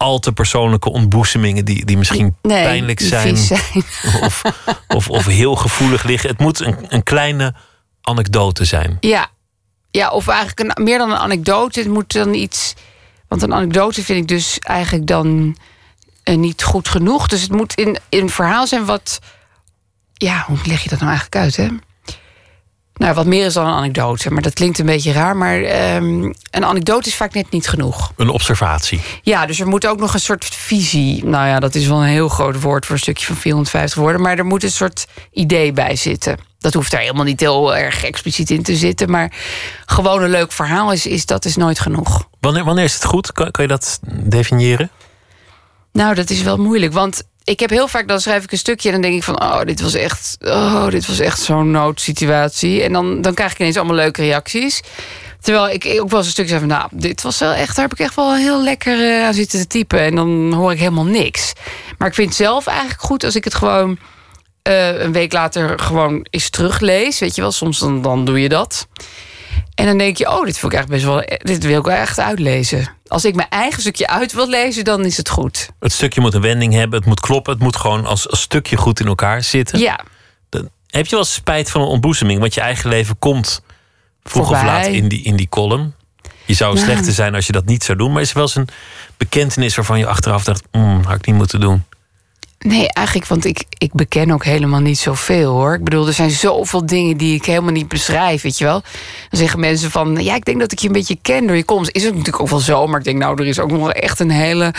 al 0.00 0.18
te 0.18 0.32
persoonlijke 0.32 0.90
ontboezemingen 0.90 1.64
die, 1.64 1.84
die 1.84 1.98
misschien 1.98 2.36
nee, 2.42 2.62
pijnlijk 2.62 3.00
zijn. 3.00 3.36
zijn. 3.36 3.62
Of, 4.22 4.42
of, 4.88 5.08
of 5.08 5.26
heel 5.26 5.54
gevoelig 5.54 6.02
liggen. 6.02 6.30
Het 6.30 6.38
moet 6.38 6.60
een, 6.60 6.76
een 6.88 7.02
kleine 7.02 7.54
anekdote 8.00 8.64
zijn. 8.64 8.96
Ja. 9.00 9.28
ja, 9.90 10.10
of 10.10 10.28
eigenlijk 10.28 10.60
een, 10.60 10.84
meer 10.84 10.98
dan 10.98 11.10
een 11.10 11.16
anekdote. 11.16 11.80
Het 11.80 11.88
moet 11.88 12.12
dan 12.12 12.34
iets. 12.34 12.74
Want 13.28 13.42
een 13.42 13.54
anekdote 13.54 14.04
vind 14.04 14.20
ik 14.20 14.28
dus 14.28 14.58
eigenlijk 14.58 15.06
dan 15.06 15.56
eh, 16.22 16.36
niet 16.36 16.62
goed 16.62 16.88
genoeg. 16.88 17.26
Dus 17.26 17.42
het 17.42 17.52
moet 17.52 17.74
in, 17.74 17.98
in 18.08 18.22
een 18.22 18.30
verhaal 18.30 18.66
zijn 18.66 18.84
wat. 18.84 19.18
Ja, 20.12 20.44
hoe 20.46 20.58
leg 20.64 20.82
je 20.82 20.88
dat 20.88 20.98
nou 20.98 21.10
eigenlijk 21.10 21.44
uit, 21.44 21.56
hè? 21.56 21.68
Nou, 23.00 23.14
wat 23.14 23.26
meer 23.26 23.46
is 23.46 23.52
dan 23.52 23.66
een 23.66 23.72
anekdote. 23.72 24.32
Maar 24.32 24.42
dat 24.42 24.52
klinkt 24.52 24.78
een 24.78 24.86
beetje 24.86 25.12
raar. 25.12 25.36
Maar 25.36 25.62
ehm, 25.62 26.32
een 26.50 26.64
anekdote 26.64 27.08
is 27.08 27.14
vaak 27.14 27.34
net 27.34 27.50
niet 27.50 27.68
genoeg. 27.68 28.12
Een 28.16 28.28
observatie. 28.28 29.00
Ja, 29.22 29.46
dus 29.46 29.60
er 29.60 29.66
moet 29.66 29.86
ook 29.86 29.98
nog 29.98 30.14
een 30.14 30.20
soort 30.20 30.44
visie. 30.44 31.24
Nou 31.24 31.46
ja, 31.46 31.60
dat 31.60 31.74
is 31.74 31.86
wel 31.86 32.02
een 32.02 32.08
heel 32.08 32.28
groot 32.28 32.60
woord 32.60 32.86
voor 32.86 32.94
een 32.94 33.00
stukje 33.00 33.26
van 33.26 33.36
450 33.36 34.00
woorden. 34.00 34.20
Maar 34.20 34.38
er 34.38 34.44
moet 34.44 34.62
een 34.62 34.70
soort 34.70 35.06
idee 35.32 35.72
bij 35.72 35.96
zitten. 35.96 36.38
Dat 36.58 36.74
hoeft 36.74 36.92
er 36.92 36.98
helemaal 36.98 37.24
niet 37.24 37.40
heel 37.40 37.76
erg 37.76 38.04
expliciet 38.04 38.50
in 38.50 38.62
te 38.62 38.76
zitten. 38.76 39.10
Maar 39.10 39.32
gewoon 39.86 40.22
een 40.22 40.30
leuk 40.30 40.52
verhaal 40.52 40.92
is, 40.92 41.06
is 41.06 41.26
dat 41.26 41.44
is 41.44 41.56
nooit 41.56 41.80
genoeg. 41.80 42.28
Wanneer, 42.40 42.64
wanneer 42.64 42.84
is 42.84 42.94
het 42.94 43.04
goed? 43.04 43.32
Kan, 43.32 43.50
kan 43.50 43.64
je 43.64 43.70
dat 43.70 44.00
definiëren? 44.04 44.90
Nou, 45.92 46.14
dat 46.14 46.30
is 46.30 46.42
wel 46.42 46.56
moeilijk. 46.56 46.92
Want 46.92 47.22
ik 47.50 47.60
heb 47.60 47.70
heel 47.70 47.88
vaak, 47.88 48.08
dan 48.08 48.20
schrijf 48.20 48.44
ik 48.44 48.52
een 48.52 48.58
stukje 48.58 48.88
en 48.88 48.94
dan 48.94 49.02
denk 49.02 49.14
ik 49.14 49.22
van, 49.22 49.42
oh, 49.42 49.60
dit 49.62 49.80
was 49.80 49.94
echt, 49.94 50.36
oh, 50.40 50.88
dit 50.88 51.06
was 51.06 51.18
echt 51.18 51.40
zo'n 51.40 51.70
noodsituatie. 51.70 52.82
En 52.82 52.92
dan, 52.92 53.22
dan 53.22 53.34
krijg 53.34 53.52
ik 53.52 53.58
ineens 53.58 53.76
allemaal 53.76 53.94
leuke 53.94 54.22
reacties. 54.22 54.80
Terwijl 55.40 55.68
ik 55.68 55.84
ook 56.00 56.10
wel 56.10 56.18
eens 56.18 56.26
een 56.26 56.32
stukje 56.32 56.50
zei 56.50 56.60
van, 56.60 56.68
nou, 56.68 56.88
dit 56.92 57.22
was 57.22 57.38
wel 57.38 57.52
echt, 57.52 57.76
daar 57.76 57.84
heb 57.84 57.98
ik 57.98 58.04
echt 58.04 58.14
wel 58.14 58.34
heel 58.34 58.62
lekker 58.62 59.00
eh, 59.00 59.24
aan 59.24 59.34
zitten 59.34 59.58
te 59.58 59.66
typen. 59.66 60.00
En 60.00 60.14
dan 60.14 60.52
hoor 60.52 60.72
ik 60.72 60.78
helemaal 60.78 61.04
niks. 61.04 61.52
Maar 61.98 62.08
ik 62.08 62.14
vind 62.14 62.28
het 62.28 62.36
zelf 62.36 62.66
eigenlijk 62.66 63.00
goed 63.00 63.24
als 63.24 63.36
ik 63.36 63.44
het 63.44 63.54
gewoon 63.54 63.98
eh, 64.62 65.00
een 65.00 65.12
week 65.12 65.32
later 65.32 65.78
gewoon 65.78 66.26
eens 66.30 66.50
teruglees. 66.50 67.18
Weet 67.18 67.34
je 67.34 67.40
wel, 67.40 67.52
soms 67.52 67.78
dan, 67.78 68.02
dan 68.02 68.24
doe 68.24 68.40
je 68.40 68.48
dat. 68.48 68.86
En 69.74 69.86
dan 69.86 69.98
denk 69.98 70.16
je, 70.16 70.28
oh, 70.30 70.44
dit 70.44 70.58
vind 70.58 70.72
ik 70.72 70.78
echt 70.78 70.88
best 70.88 71.04
wel, 71.04 71.22
dit 71.38 71.64
wil 71.64 71.78
ik 71.78 71.84
wel 71.84 71.96
echt 71.96 72.18
uitlezen. 72.18 72.90
Als 73.06 73.24
ik 73.24 73.34
mijn 73.34 73.48
eigen 73.48 73.80
stukje 73.80 74.06
uit 74.08 74.32
wil 74.32 74.48
lezen, 74.48 74.84
dan 74.84 75.04
is 75.04 75.16
het 75.16 75.28
goed. 75.28 75.68
Het 75.80 75.92
stukje 75.92 76.20
moet 76.20 76.34
een 76.34 76.40
wending 76.40 76.72
hebben, 76.74 76.98
het 76.98 77.08
moet 77.08 77.20
kloppen, 77.20 77.52
het 77.52 77.62
moet 77.62 77.76
gewoon 77.76 78.06
als, 78.06 78.28
als 78.30 78.40
stukje 78.40 78.76
goed 78.76 79.00
in 79.00 79.06
elkaar 79.06 79.42
zitten. 79.42 79.78
Ja, 79.78 80.00
Dan- 80.48 80.68
heb 80.86 81.06
je 81.06 81.14
wel 81.14 81.24
spijt 81.24 81.70
van 81.70 81.80
een 81.80 81.86
ontboezeming? 81.86 82.40
Want 82.40 82.54
je 82.54 82.60
eigen 82.60 82.90
leven 82.90 83.18
komt 83.18 83.62
vroeg 84.22 84.50
of 84.50 84.62
laat 84.62 84.86
in 84.86 85.08
die, 85.08 85.22
in 85.22 85.36
die 85.36 85.48
column. 85.48 85.94
Je 86.44 86.54
zou 86.54 86.74
Nou. 86.74 86.86
slechter 86.86 87.12
zijn 87.12 87.34
als 87.34 87.46
je 87.46 87.52
dat 87.52 87.64
niet 87.64 87.84
zou 87.84 87.98
doen. 87.98 88.12
Maar 88.12 88.22
is 88.22 88.28
er 88.28 88.34
wel 88.34 88.42
eens 88.42 88.54
een 88.54 88.68
bekentenis 89.16 89.76
waarvan 89.76 89.98
je 89.98 90.06
achteraf 90.06 90.44
dacht... 90.44 90.62
"Mm, 90.72 91.02
had 91.04 91.14
ik 91.16 91.26
niet 91.26 91.36
moeten 91.36 91.60
doen. 91.60 91.84
Nee, 92.66 92.92
eigenlijk, 92.92 93.26
want 93.26 93.44
ik, 93.44 93.64
ik 93.78 93.92
beken 93.92 94.30
ook 94.30 94.44
helemaal 94.44 94.80
niet 94.80 94.98
zoveel 94.98 95.52
hoor. 95.52 95.74
Ik 95.74 95.84
bedoel, 95.84 96.06
er 96.06 96.12
zijn 96.12 96.30
zoveel 96.30 96.86
dingen 96.86 97.16
die 97.16 97.34
ik 97.34 97.44
helemaal 97.44 97.72
niet 97.72 97.88
beschrijf, 97.88 98.42
weet 98.42 98.58
je 98.58 98.64
wel. 98.64 98.82
Dan 99.30 99.40
zeggen 99.40 99.60
mensen 99.60 99.90
van, 99.90 100.16
ja, 100.22 100.34
ik 100.34 100.44
denk 100.44 100.60
dat 100.60 100.72
ik 100.72 100.78
je 100.78 100.86
een 100.86 100.92
beetje 100.92 101.18
ken 101.22 101.46
door 101.46 101.56
je 101.56 101.64
komst. 101.64 101.90
Is 101.90 102.02
het 102.02 102.10
natuurlijk 102.10 102.40
ook 102.40 102.48
wel 102.48 102.58
zo, 102.58 102.86
maar 102.86 102.98
ik 102.98 103.04
denk, 103.04 103.18
nou, 103.18 103.40
er 103.42 103.46
is 103.46 103.58
ook 103.58 103.70
nog 103.70 103.92
echt 103.92 104.20
een 104.20 104.30
hele 104.30 104.74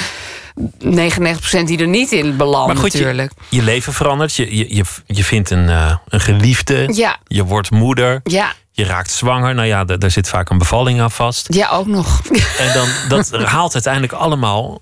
99% 0.85 1.63
die 1.65 1.77
er 1.77 1.87
niet 1.87 2.11
in 2.11 2.37
belandt 2.37 2.67
Maar 2.67 2.77
goed, 2.77 2.91
je, 2.91 2.97
natuurlijk. 2.97 3.31
je 3.49 3.61
leven 3.61 3.93
verandert. 3.93 4.35
Je, 4.35 4.75
je, 4.75 4.83
je, 5.05 5.23
vindt 5.23 5.49
een, 5.49 5.69
eh, 5.69 5.95
een 6.07 6.21
geliefde. 6.21 6.89
Ja, 6.93 7.17
Je 7.27 7.45
wordt 7.45 7.71
moeder. 7.71 8.19
ja, 8.23 8.53
Je 8.71 8.85
raakt 8.85 9.11
zwanger. 9.11 9.55
Nou 9.55 9.67
ja, 9.67 9.83
daar 9.85 9.99
daar 9.99 10.11
zit 10.11 10.29
vaak 10.29 10.49
een 10.49 10.57
bevalling 10.57 11.01
aan 11.01 11.11
vast. 11.11 11.53
ja, 11.53 11.69
ook 11.69 11.87
nog. 11.87 12.21
En 12.57 12.73
dan, 12.73 12.87
dat 13.07 13.31
haalt 13.55 13.73
uiteindelijk 13.73 14.13
allemaal 14.13 14.81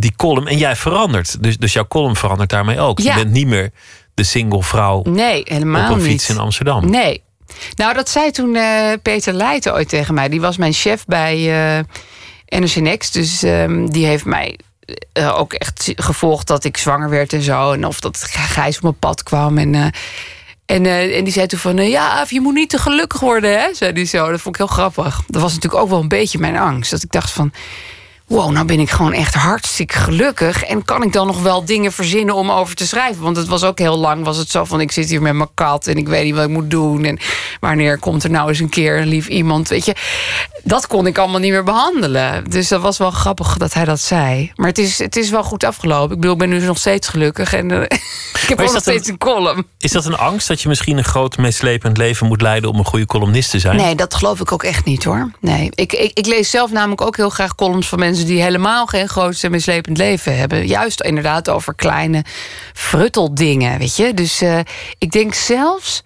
die 0.00 0.12
column. 0.16 0.46
En 0.46 0.58
jij 0.58 0.76
verandert. 0.76 1.42
Dus, 1.42 1.56
dus 1.58 1.72
jouw 1.72 1.86
column 1.86 2.16
verandert 2.16 2.50
daarmee 2.50 2.80
ook. 2.80 2.98
Ja. 2.98 3.16
Je 3.16 3.22
bent 3.22 3.34
niet 3.34 3.46
meer 3.46 3.70
de 4.14 4.22
single 4.22 4.62
vrouw 4.62 5.02
Nee, 5.02 5.42
helemaal 5.44 5.90
op 5.90 5.96
een 5.96 6.02
niet. 6.02 6.06
fiets 6.10 6.28
in 6.28 6.38
Amsterdam. 6.38 6.90
Nee. 6.90 7.22
Nou, 7.74 7.94
dat 7.94 8.08
zei 8.08 8.30
toen 8.30 8.56
eh, 8.56 8.92
Peter 9.02 9.32
Leijten 9.32 9.72
ooit 9.74 9.88
tegen 9.88 10.14
mij. 10.14 10.28
Die 10.28 10.40
was 10.40 10.56
mijn 10.56 10.72
chef 10.72 11.04
bij 11.04 11.36
eh 11.78 11.84
NRC 12.60 12.74
Next. 12.76 13.12
Dus 13.12 13.42
ehm, 13.42 13.86
die 13.86 14.06
heeft 14.06 14.24
mij 14.24 14.58
eh, 15.12 15.38
ook 15.38 15.52
echt 15.52 15.92
gevolgd 15.96 16.46
dat 16.46 16.64
ik 16.64 16.76
zwanger 16.76 17.10
werd 17.10 17.32
en 17.32 17.42
zo. 17.42 17.72
En 17.72 17.86
of 17.86 18.00
dat 18.00 18.22
Gijs 18.30 18.76
op 18.76 18.82
mijn 18.82 18.98
pad 18.98 19.22
kwam. 19.22 19.58
En, 19.58 19.74
en, 20.66 20.86
en 20.86 21.24
die 21.24 21.32
zei 21.32 21.46
toen 21.46 21.58
van... 21.58 21.76
ja, 21.76 22.24
je 22.28 22.40
moet 22.40 22.54
niet 22.54 22.70
te 22.70 22.78
gelukkig 22.78 23.20
worden, 23.20 23.60
hè? 23.60 23.74
Zei 23.74 23.92
die 23.92 24.04
zo. 24.04 24.30
Dat 24.30 24.40
vond 24.40 24.54
ik 24.54 24.60
heel 24.66 24.74
grappig. 24.74 25.22
Dat 25.26 25.42
was 25.42 25.54
natuurlijk 25.54 25.82
ook 25.82 25.88
wel 25.88 26.00
een 26.00 26.08
beetje 26.08 26.38
mijn 26.38 26.56
angst. 26.56 26.90
Dat 26.90 27.02
ik 27.02 27.10
dacht 27.10 27.30
van... 27.30 27.52
Wow, 28.30 28.50
nou 28.50 28.66
ben 28.66 28.80
ik 28.80 28.90
gewoon 28.90 29.12
echt 29.12 29.34
hartstikke 29.34 29.94
gelukkig. 29.98 30.62
En 30.64 30.84
kan 30.84 31.02
ik 31.02 31.12
dan 31.12 31.26
nog 31.26 31.42
wel 31.42 31.64
dingen 31.64 31.92
verzinnen 31.92 32.34
om 32.34 32.50
over 32.50 32.74
te 32.74 32.86
schrijven? 32.86 33.22
Want 33.22 33.36
het 33.36 33.46
was 33.48 33.64
ook 33.64 33.78
heel 33.78 33.98
lang, 33.98 34.24
was 34.24 34.36
het 34.36 34.50
zo 34.50 34.64
van... 34.64 34.80
ik 34.80 34.92
zit 34.92 35.08
hier 35.08 35.22
met 35.22 35.34
mijn 35.34 35.48
kat 35.54 35.86
en 35.86 35.96
ik 35.96 36.08
weet 36.08 36.24
niet 36.24 36.34
wat 36.34 36.44
ik 36.44 36.50
moet 36.50 36.70
doen. 36.70 37.04
En 37.04 37.18
wanneer 37.60 37.98
komt 37.98 38.24
er 38.24 38.30
nou 38.30 38.48
eens 38.48 38.58
een 38.58 38.68
keer 38.68 39.00
een 39.00 39.06
lief 39.08 39.26
iemand, 39.28 39.68
weet 39.68 39.84
je? 39.84 39.94
Dat 40.62 40.86
kon 40.86 41.06
ik 41.06 41.18
allemaal 41.18 41.40
niet 41.40 41.50
meer 41.50 41.64
behandelen. 41.64 42.50
Dus 42.50 42.68
dat 42.68 42.80
was 42.80 42.98
wel 42.98 43.10
grappig 43.10 43.56
dat 43.56 43.74
hij 43.74 43.84
dat 43.84 44.00
zei. 44.00 44.52
Maar 44.54 44.68
het 44.68 44.78
is, 44.78 44.98
het 44.98 45.16
is 45.16 45.30
wel 45.30 45.42
goed 45.42 45.64
afgelopen. 45.64 46.10
Ik 46.14 46.20
bedoel, 46.20 46.32
ik 46.32 46.38
ben 46.38 46.48
nu 46.48 46.60
nog 46.60 46.78
steeds 46.78 47.08
gelukkig. 47.08 47.52
En 47.52 47.70
eh, 47.70 47.80
ik 48.42 48.48
heb 48.48 48.58
ook 48.60 48.64
nog 48.66 48.74
een- 48.74 48.80
steeds 48.80 49.08
een 49.08 49.18
column. 49.18 49.66
Is 49.78 49.92
dat 49.92 50.04
een 50.04 50.16
angst 50.16 50.48
dat 50.48 50.62
je 50.62 50.68
misschien 50.68 50.98
een 50.98 51.04
groot, 51.04 51.36
meeslepend 51.36 51.96
leven 51.96 52.26
moet 52.26 52.40
leiden 52.42 52.70
om 52.70 52.78
een 52.78 52.84
goede 52.84 53.06
columnist 53.06 53.50
te 53.50 53.58
zijn? 53.58 53.76
Nee, 53.76 53.94
dat 53.94 54.14
geloof 54.14 54.40
ik 54.40 54.52
ook 54.52 54.62
echt 54.62 54.84
niet 54.84 55.04
hoor. 55.04 55.30
Nee, 55.40 55.70
ik, 55.74 55.92
ik, 55.92 56.10
ik 56.18 56.26
lees 56.26 56.50
zelf 56.50 56.70
namelijk 56.70 57.00
ook 57.00 57.16
heel 57.16 57.30
graag 57.30 57.54
columns 57.54 57.88
van 57.88 57.98
mensen 57.98 58.19
die 58.24 58.42
helemaal 58.42 58.86
geen 58.86 59.08
groot 59.08 59.42
en 59.42 59.50
mislepend 59.50 59.96
leven 59.96 60.36
hebben. 60.38 60.66
Juist 60.66 61.00
inderdaad 61.00 61.48
over 61.50 61.74
kleine 61.74 62.24
frutteldingen, 62.72 63.78
weet 63.78 63.96
je. 63.96 64.14
Dus 64.14 64.40
eh, 64.40 64.58
ik 64.98 65.10
denk 65.12 65.34
zelfs 65.34 66.02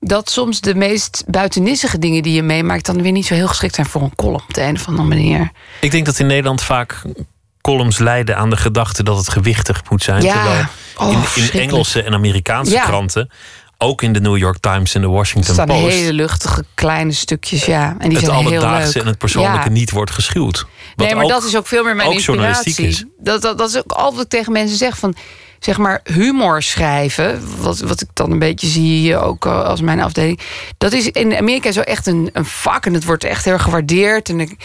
dat 0.00 0.30
soms 0.30 0.60
de 0.60 0.74
meest 0.74 1.24
buitennissige 1.26 1.98
dingen 1.98 2.22
die 2.22 2.34
je 2.34 2.42
meemaakt... 2.42 2.86
dan 2.86 3.02
weer 3.02 3.12
niet 3.12 3.26
zo 3.26 3.34
heel 3.34 3.48
geschikt 3.48 3.74
zijn 3.74 3.86
voor 3.86 4.02
een 4.02 4.14
column 4.14 4.42
op 4.48 4.54
de 4.54 4.62
een 4.62 4.74
of 4.74 4.86
andere 4.88 5.08
manier. 5.08 5.50
Ik 5.80 5.90
denk 5.90 6.06
dat 6.06 6.18
in 6.18 6.26
Nederland 6.26 6.62
vaak 6.62 7.02
columns 7.60 7.98
leiden 7.98 8.36
aan 8.36 8.50
de 8.50 8.56
gedachte 8.56 9.02
dat 9.02 9.16
het 9.16 9.28
gewichtig 9.28 9.82
moet 9.90 10.02
zijn. 10.02 10.22
Ja. 10.22 10.32
Terwijl 10.32 10.64
Oh, 10.96 11.06
in, 11.08 11.12
in 11.12 11.22
verschrikkelijk. 11.22 11.70
Engelse 11.70 12.02
en 12.02 12.14
Amerikaanse 12.14 12.72
Ja. 12.72 12.84
kranten, 12.84 13.30
ook 13.78 14.02
in 14.02 14.12
de 14.12 14.20
New 14.20 14.36
York 14.36 14.58
Times 14.60 14.94
en 14.94 15.00
de 15.00 15.06
Er 15.06 15.12
Washington 15.12 15.54
staan 15.54 15.66
Post, 15.66 15.80
hele 15.80 16.12
luchtige 16.12 16.64
kleine 16.74 17.12
stukjes, 17.12 17.64
ja. 17.64 17.96
En 17.98 18.08
die 18.08 18.18
het 18.18 18.26
zijn 18.26 18.38
heel 18.38 18.50
leuk. 18.50 18.60
alledaagse 18.62 19.00
en 19.00 19.06
het 19.06 19.18
persoonlijke 19.18 19.58
Ja. 19.66 19.68
niet 19.72 19.90
wordt 19.90 20.10
geschuwd. 20.10 20.66
Nee, 20.96 21.14
maar 21.14 21.24
ook- 21.24 21.30
dat 21.30 21.44
is 21.44 21.56
ook 21.56 21.66
veel 21.66 21.84
meer 21.84 21.96
mijn 21.96 22.08
ook 22.08 22.18
journalistiek 22.18 22.66
inspiratie. 22.78 23.06
is. 23.18 23.24
Dat, 23.24 23.42
dat, 23.42 23.58
dat 23.58 23.68
is 23.68 23.76
ook 23.76 23.92
al 23.92 24.14
wat 24.14 24.22
ik 24.22 24.28
tegen 24.28 24.52
mensen 24.52 24.76
zeg 24.76 24.98
van 24.98 25.14
zeg 25.58 25.78
maar 25.78 26.00
humor 26.04 26.62
schrijven, 26.62 27.42
wat, 27.60 27.78
wat 27.78 28.00
ik 28.00 28.08
dan 28.12 28.30
een 28.30 28.38
beetje 28.38 28.66
zie 28.66 29.16
ook 29.16 29.46
eh, 29.46 29.64
als 29.64 29.80
mijn 29.80 30.00
afdeling. 30.00 30.40
Dat 30.78 30.92
is 30.92 31.10
in 31.10 31.36
Amerika 31.36 31.72
zo 31.72 31.80
echt 31.80 32.06
een, 32.06 32.30
een 32.32 32.44
vak 32.44 32.86
en 32.86 32.94
het 32.94 33.04
wordt 33.04 33.24
echt 33.24 33.44
heel 33.44 33.58
gewaardeerd. 33.58 34.28
En 34.28 34.40
ik, 34.40 34.56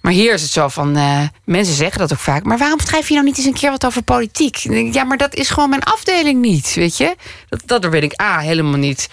maar 0.00 0.12
hier 0.12 0.32
is 0.32 0.42
het 0.42 0.50
zo 0.50 0.68
van 0.68 0.96
eh, 0.96 1.20
mensen 1.44 1.74
zeggen 1.74 1.98
dat 1.98 2.12
ook 2.12 2.18
vaak. 2.18 2.44
Maar 2.44 2.58
waarom 2.58 2.80
schrijf 2.80 3.08
je 3.08 3.14
nou 3.14 3.26
niet 3.26 3.36
eens 3.36 3.46
een 3.46 3.52
keer 3.52 3.70
wat 3.70 3.86
over 3.86 4.02
politiek? 4.02 4.56
Ja, 4.92 5.04
maar 5.04 5.16
dat 5.16 5.34
is 5.34 5.50
gewoon 5.50 5.68
mijn 5.68 5.82
afdeling 5.82 6.40
niet, 6.40 6.74
weet 6.74 6.96
je? 6.96 7.14
Dat, 7.48 7.62
dat 7.66 7.90
ben 7.90 8.02
ik 8.02 8.20
a 8.20 8.38
helemaal 8.38 8.78
niet 8.78 9.08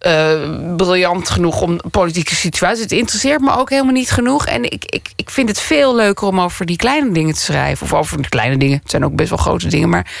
eh, 0.00 0.74
briljant 0.76 1.28
genoeg 1.28 1.60
om 1.60 1.80
politieke 1.90 2.34
situaties. 2.34 2.82
Het 2.82 2.92
interesseert 2.92 3.40
me 3.40 3.56
ook 3.56 3.70
helemaal 3.70 3.92
niet 3.92 4.10
genoeg. 4.10 4.46
En 4.46 4.64
ik, 4.64 4.84
ik, 4.84 5.08
ik 5.16 5.30
vind 5.30 5.48
het 5.48 5.60
veel 5.60 5.94
leuker 5.94 6.26
om 6.26 6.40
over 6.40 6.66
die 6.66 6.76
kleine 6.76 7.12
dingen 7.12 7.34
te 7.34 7.40
schrijven. 7.40 7.86
Of 7.86 7.94
over 7.94 8.22
de 8.22 8.28
kleine 8.28 8.56
dingen. 8.56 8.78
Het 8.78 8.90
zijn 8.90 9.04
ook 9.04 9.14
best 9.14 9.28
wel 9.28 9.38
grote 9.38 9.68
dingen. 9.68 9.88
Maar 9.88 10.12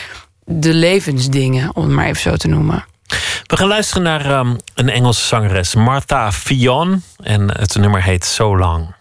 de 0.50 0.74
levensdingen, 0.74 1.76
om 1.76 1.82
het 1.82 1.92
maar 1.92 2.06
even 2.06 2.22
zo 2.22 2.36
te 2.36 2.48
noemen. 2.48 2.84
We 3.46 3.56
gaan 3.56 3.68
luisteren 3.68 4.02
naar 4.02 4.24
ehm, 4.24 4.54
een 4.74 4.88
Engelse 4.88 5.26
zangeres, 5.26 5.74
Martha 5.74 6.32
Fionn. 6.32 7.02
En 7.22 7.58
het 7.58 7.74
nummer 7.74 8.02
heet 8.02 8.24
So 8.24 8.56
Long. 8.56 8.94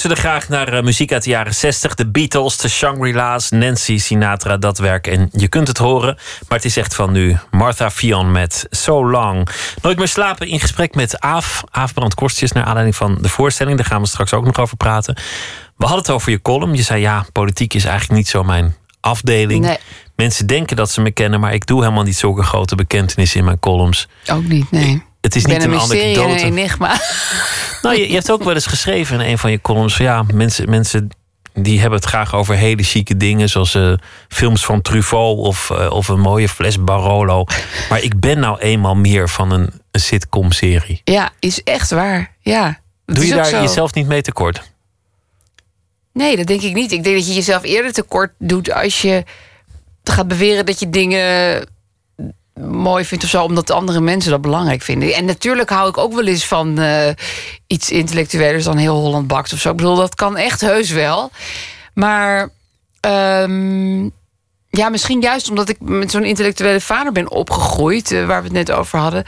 Ze 0.00 0.08
luisterden 0.08 0.40
graag 0.40 0.48
naar 0.48 0.78
eh, 0.78 0.84
muziek 0.84 1.12
uit 1.12 1.24
de 1.24 1.30
jaren 1.30 1.54
60. 1.54 1.94
De 1.94 2.10
Beatles, 2.10 2.56
de 2.56 2.68
Shangri-La's, 2.68 3.50
Nancy 3.50 3.98
Sinatra, 3.98 4.56
dat 4.56 4.78
werk. 4.78 5.06
En 5.06 5.28
je 5.32 5.48
kunt 5.48 5.68
het 5.68 5.78
horen, 5.78 6.18
maar 6.48 6.58
het 6.58 6.64
is 6.64 6.76
echt 6.76 6.94
van 6.94 7.12
nu. 7.12 7.36
Martha 7.50 7.90
Fionn 7.90 8.32
met 8.32 8.66
So 8.70 9.10
Long. 9.10 9.48
Nooit 9.82 9.98
meer 9.98 10.08
slapen 10.08 10.48
in 10.48 10.60
gesprek 10.60 10.94
met 10.94 11.20
Aaf. 11.20 11.64
Aaf 11.70 11.94
Brand 11.94 12.14
Korstjes, 12.14 12.52
naar 12.52 12.64
aanleiding 12.64 12.96
van 12.96 13.18
de 13.20 13.28
voorstelling. 13.28 13.76
Daar 13.76 13.86
gaan 13.86 14.00
we 14.00 14.08
straks 14.08 14.32
ook 14.32 14.44
nog 14.44 14.58
over 14.58 14.76
praten. 14.76 15.14
We 15.76 15.84
hadden 15.84 15.98
het 15.98 16.10
over 16.10 16.30
je 16.30 16.42
column. 16.42 16.74
Je 16.74 16.82
zei 16.82 17.00
ja, 17.00 17.26
politiek 17.32 17.74
is 17.74 17.84
eigenlijk 17.84 18.18
niet 18.18 18.28
zo 18.28 18.42
mijn 18.42 18.74
afdeling. 19.00 19.64
Nee. 19.64 19.78
Mensen 20.16 20.46
denken 20.46 20.76
dat 20.76 20.90
ze 20.90 21.00
me 21.00 21.10
kennen, 21.10 21.40
maar 21.40 21.54
ik 21.54 21.66
doe 21.66 21.82
helemaal 21.82 22.04
niet 22.04 22.16
zulke 22.16 22.42
grote 22.42 22.74
bekentenissen 22.74 23.38
in 23.38 23.44
mijn 23.44 23.58
columns. 23.58 24.08
Ook 24.26 24.44
niet, 24.44 24.70
nee. 24.70 25.08
Het 25.20 25.36
is 25.36 25.44
niet 25.44 25.62
een 25.64 25.72
een 25.72 25.78
en 25.78 25.90
een 25.90 26.00
anekdote. 26.00 26.44
enigma. 26.44 27.00
Nou, 27.82 27.96
je, 27.96 28.08
je 28.08 28.14
hebt 28.14 28.30
ook 28.30 28.42
wel 28.42 28.54
eens 28.54 28.66
geschreven 28.66 29.20
in 29.20 29.30
een 29.30 29.38
van 29.38 29.50
je 29.50 29.60
columns. 29.60 29.96
van, 29.96 30.04
Ja, 30.04 30.24
mensen, 30.32 30.70
mensen 30.70 31.10
die 31.54 31.80
hebben 31.80 31.98
het 31.98 32.08
graag 32.08 32.34
over 32.34 32.54
hele 32.54 32.82
chique 32.82 33.16
dingen. 33.16 33.48
Zoals 33.48 33.74
eh, 33.74 33.92
films 34.28 34.64
van 34.64 34.82
Truffaut 34.82 35.38
of, 35.38 35.70
eh, 35.70 35.90
of 35.90 36.08
een 36.08 36.20
mooie 36.20 36.48
fles 36.48 36.84
Barolo. 36.84 37.44
Maar 37.88 38.02
ik 38.02 38.20
ben 38.20 38.38
nou 38.38 38.58
eenmaal 38.58 38.94
meer 38.94 39.28
van 39.28 39.50
een, 39.50 39.70
een 39.90 40.00
sitcom-serie. 40.00 41.00
Ja, 41.04 41.30
is 41.38 41.62
echt 41.62 41.90
waar. 41.90 42.34
Ja. 42.40 42.80
Doe 43.06 43.26
je 43.26 43.34
daar 43.34 43.44
zo. 43.44 43.60
jezelf 43.60 43.94
niet 43.94 44.06
mee 44.06 44.22
tekort? 44.22 44.62
Nee, 46.12 46.36
dat 46.36 46.46
denk 46.46 46.62
ik 46.62 46.74
niet. 46.74 46.92
Ik 46.92 47.02
denk 47.02 47.16
dat 47.16 47.26
je 47.26 47.34
jezelf 47.34 47.62
eerder 47.62 47.92
tekort 47.92 48.32
doet 48.38 48.72
als 48.72 49.02
je 49.02 49.24
gaat 50.04 50.28
beweren 50.28 50.66
dat 50.66 50.80
je 50.80 50.90
dingen 50.90 51.66
mooi 52.54 53.04
vindt 53.04 53.24
of 53.24 53.30
zo, 53.30 53.44
omdat 53.44 53.70
andere 53.70 54.00
mensen 54.00 54.30
dat 54.30 54.40
belangrijk 54.40 54.82
vinden. 54.82 55.14
En 55.14 55.24
natuurlijk 55.24 55.70
hou 55.70 55.88
ik 55.88 55.98
ook 55.98 56.14
wel 56.14 56.26
eens 56.26 56.46
van 56.46 56.78
eh, 56.78 57.08
iets 57.66 57.90
intellectuelers 57.90 58.64
dan 58.64 58.76
heel 58.76 59.00
Holland 59.00 59.26
bakt 59.26 59.52
of 59.52 59.58
zo. 59.58 59.70
Ik 59.70 59.76
bedoel, 59.76 59.96
dat 59.96 60.14
kan 60.14 60.36
echt 60.36 60.60
heus 60.60 60.90
wel. 60.90 61.30
Maar 61.94 62.48
ehm, 63.00 64.02
ja, 64.70 64.88
misschien 64.88 65.20
juist 65.20 65.48
omdat 65.48 65.68
ik 65.68 65.76
met 65.80 66.10
zo'n 66.10 66.24
intellectuele 66.24 66.80
vader 66.80 67.12
ben 67.12 67.30
opgegroeid, 67.30 68.12
eh, 68.12 68.26
waar 68.26 68.42
we 68.42 68.48
het 68.48 68.56
net 68.56 68.72
over 68.72 68.98
hadden. 68.98 69.24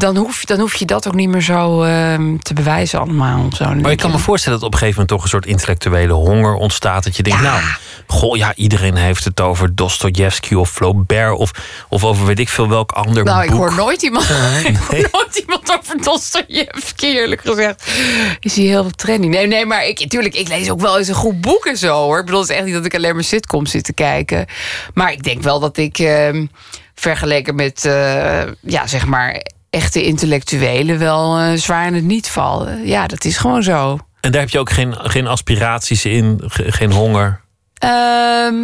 Dan 0.00 0.16
hoef, 0.16 0.44
dan 0.44 0.60
hoef 0.60 0.74
je 0.74 0.84
dat 0.84 1.08
ook 1.08 1.14
niet 1.14 1.28
meer 1.28 1.40
zo 1.40 1.82
ehm, 1.82 2.36
te 2.38 2.54
bewijzen 2.54 3.00
allemaal. 3.00 3.48
Zo. 3.52 3.74
Maar 3.74 3.90
ik 3.90 3.98
kan 3.98 4.10
me 4.10 4.18
voorstellen 4.18 4.58
dat 4.58 4.66
op 4.66 4.72
een 4.72 4.78
gegeven 4.78 5.00
moment 5.00 5.08
toch 5.18 5.22
een 5.22 5.40
soort 5.40 5.46
intellectuele 5.46 6.12
honger 6.12 6.54
ontstaat. 6.54 7.04
Dat 7.04 7.16
je 7.16 7.22
denkt, 7.22 7.40
Ja. 7.40 7.50
nou, 7.50 7.62
goh, 8.06 8.36
ja, 8.36 8.54
iedereen 8.54 8.96
heeft 8.96 9.24
het 9.24 9.40
over 9.40 9.74
Dostoevsky 9.74 10.54
of 10.54 10.70
Flaubert 10.70 11.36
of, 11.36 11.50
of 11.88 12.04
over 12.04 12.26
weet 12.26 12.38
ik 12.38 12.48
veel 12.48 12.68
welk 12.68 12.92
ander 12.92 13.24
Nou, 13.24 13.44
ik 13.44 13.50
hoor 13.50 13.74
nooit 13.74 14.02
iemand, 14.02 14.24
ik 14.64 14.76
hoor 14.76 15.08
nooit 15.12 15.36
iemand 15.36 15.78
over 15.78 16.02
Dostoevsky, 16.02 17.06
eerlijk 17.06 17.40
gezegd. 17.40 17.90
Is 18.40 18.56
hij 18.56 18.64
heel 18.64 18.90
trendy? 18.90 19.26
Nee, 19.26 19.46
nee, 19.46 19.66
maar 19.66 19.86
ik, 19.86 20.08
tuurlijk, 20.08 20.34
ik 20.34 20.48
lees 20.48 20.70
ook 20.70 20.80
wel 20.80 20.98
eens 20.98 21.08
een 21.08 21.14
goed 21.14 21.40
boek 21.40 21.66
en 21.66 21.76
zo, 21.76 21.94
hoor. 22.02 22.18
Ik 22.18 22.24
bedoel, 22.24 22.40
het 22.40 22.50
is 22.50 22.56
echt 22.56 22.64
niet 22.64 22.74
dat 22.74 22.84
ik 22.84 22.94
alleen 22.94 23.14
maar 23.14 23.24
sitcoms 23.24 23.70
zit 23.70 23.84
te 23.84 23.92
kijken. 23.92 24.46
Maar 24.94 25.12
ik 25.12 25.22
denk 25.22 25.42
wel 25.42 25.60
dat 25.60 25.76
ik, 25.76 25.98
ehm, 25.98 26.46
vergeleken 26.94 27.54
met, 27.54 27.84
eh, 27.84 28.42
ja, 28.60 28.86
zeg 28.86 29.06
maar, 29.06 29.40
echte 29.70 30.02
intellectuelen... 30.02 30.98
wel 30.98 31.38
eh, 31.38 31.52
zwaar 31.54 31.86
in 31.86 31.94
het 31.94 32.04
niet 32.04 32.28
vallen. 32.28 32.86
Ja, 32.86 33.06
dat 33.06 33.24
is 33.24 33.36
gewoon 33.36 33.62
zo. 33.62 33.98
En 34.20 34.32
daar 34.32 34.40
heb 34.40 34.50
je 34.50 34.58
ook 34.58 34.70
geen, 34.70 34.94
geen 34.98 35.26
aspiraties 35.26 36.04
in, 36.04 36.40
ge- 36.46 36.72
geen 36.72 36.92
honger. 36.92 37.40
Ehm, 37.78 38.54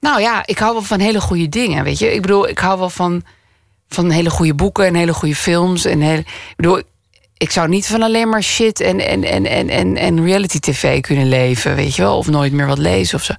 nou 0.00 0.20
ja, 0.20 0.42
ik 0.46 0.58
hou 0.58 0.72
wel 0.72 0.82
van 0.82 1.00
hele 1.00 1.20
goede 1.20 1.48
dingen, 1.48 1.84
weet 1.84 1.98
je. 1.98 2.14
Ik 2.14 2.20
bedoel, 2.22 2.48
ik 2.48 2.58
hou 2.58 2.78
wel 2.78 2.90
van, 2.90 3.22
van 3.88 4.10
hele 4.10 4.30
goede 4.30 4.54
boeken 4.54 4.86
en 4.86 4.94
hele 4.94 5.14
goede 5.14 5.34
films. 5.36 5.84
En 5.84 6.00
hele, 6.00 6.18
ik 6.20 6.54
bedoel, 6.56 6.82
ik 7.36 7.50
zou 7.50 7.68
niet 7.68 7.86
van 7.86 8.02
alleen 8.02 8.28
maar 8.28 8.42
shit 8.42 8.80
en, 8.80 9.00
en, 9.00 9.24
en, 9.24 9.46
en, 9.46 9.68
en, 9.68 9.96
en 9.96 10.24
reality 10.24 10.58
tv 10.60 11.00
kunnen 11.00 11.28
leven, 11.28 11.74
weet 11.74 11.94
je 11.96 12.02
wel. 12.02 12.16
Of 12.18 12.26
nooit 12.28 12.52
meer 12.52 12.66
wat 12.66 12.78
lezen 12.78 13.18
of 13.18 13.24
zo. 13.24 13.34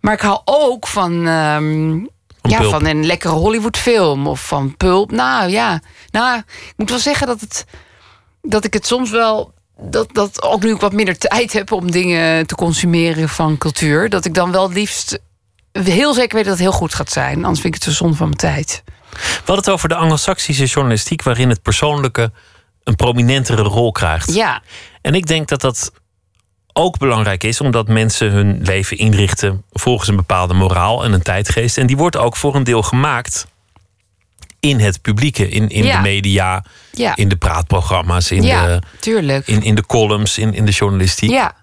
Maar 0.00 0.14
ik 0.14 0.20
hou 0.20 0.40
ook 0.44 0.86
van, 0.86 1.26
ehm, 1.26 1.98
ja, 2.50 2.58
Pulp. 2.58 2.70
van 2.70 2.86
een 2.86 3.06
lekkere 3.06 3.32
Hollywood 3.32 3.76
film 3.76 4.26
of 4.26 4.46
van 4.46 4.76
Pulp. 4.76 5.10
Nou 5.10 5.50
ja, 5.50 5.82
nou, 6.10 6.38
ik 6.38 6.74
moet 6.76 6.90
wel 6.90 6.98
zeggen 6.98 7.26
dat, 7.26 7.40
het, 7.40 7.64
dat 8.42 8.64
ik 8.64 8.72
het 8.72 8.86
soms 8.86 9.10
wel... 9.10 9.52
Dat, 9.80 10.14
dat 10.14 10.42
ook 10.42 10.62
nu 10.62 10.74
ik 10.74 10.80
wat 10.80 10.92
minder 10.92 11.18
tijd 11.18 11.52
heb 11.52 11.72
om 11.72 11.90
dingen 11.90 12.46
te 12.46 12.54
consumeren 12.54 13.28
van 13.28 13.58
cultuur... 13.58 14.08
dat 14.08 14.24
ik 14.24 14.34
dan 14.34 14.52
wel 14.52 14.70
liefst 14.70 15.18
heel 15.72 16.14
zeker 16.14 16.36
weet 16.36 16.44
dat 16.44 16.52
het 16.52 16.62
heel 16.62 16.72
goed 16.72 16.94
gaat 16.94 17.10
zijn. 17.10 17.36
Anders 17.36 17.60
vind 17.60 17.74
ik 17.74 17.82
het 17.82 17.92
zo 17.92 17.98
zonde 17.98 18.16
van 18.16 18.26
mijn 18.26 18.38
tijd. 18.38 18.82
We 19.10 19.20
hadden 19.36 19.56
het 19.56 19.70
over 19.70 19.88
de 19.88 19.94
anglo-saxische 19.94 20.64
journalistiek... 20.64 21.22
waarin 21.22 21.48
het 21.48 21.62
persoonlijke 21.62 22.32
een 22.82 22.96
prominentere 22.96 23.62
rol 23.62 23.92
krijgt. 23.92 24.34
Ja, 24.34 24.62
En 25.02 25.14
ik 25.14 25.26
denk 25.26 25.48
dat 25.48 25.60
dat 25.60 25.92
ook 26.76 26.98
belangrijk 26.98 27.44
is... 27.44 27.60
omdat 27.60 27.88
mensen 27.88 28.30
hun 28.30 28.58
leven 28.62 28.96
inrichten 28.98 29.62
volgens 29.72 30.08
een 30.08 30.16
bepaalde 30.16 30.54
moraal 30.54 31.04
en 31.04 31.12
een 31.12 31.22
tijdgeest. 31.22 31.78
En 31.78 31.86
die 31.86 31.96
wordt 31.96 32.16
ook 32.16 32.36
voor 32.36 32.54
een 32.54 32.64
deel 32.64 32.82
gemaakt 32.82 33.46
in 34.60 34.80
het 34.80 35.00
publieke. 35.02 35.48
In, 35.48 35.68
in 35.68 35.84
Ja. 35.84 35.96
de 35.96 36.02
media, 36.02 36.64
ja, 36.92 37.16
in 37.16 37.28
de 37.28 37.36
praatprogramma's, 37.36 38.30
in, 38.30 38.42
ja 38.42 38.66
de, 38.66 38.80
tuurlijk. 39.00 39.46
in, 39.46 39.62
in 39.62 39.74
de 39.74 39.86
columns, 39.86 40.38
in, 40.38 40.54
in 40.54 40.64
de 40.64 40.72
journalistiek. 40.72 41.30
Ja, 41.30 41.54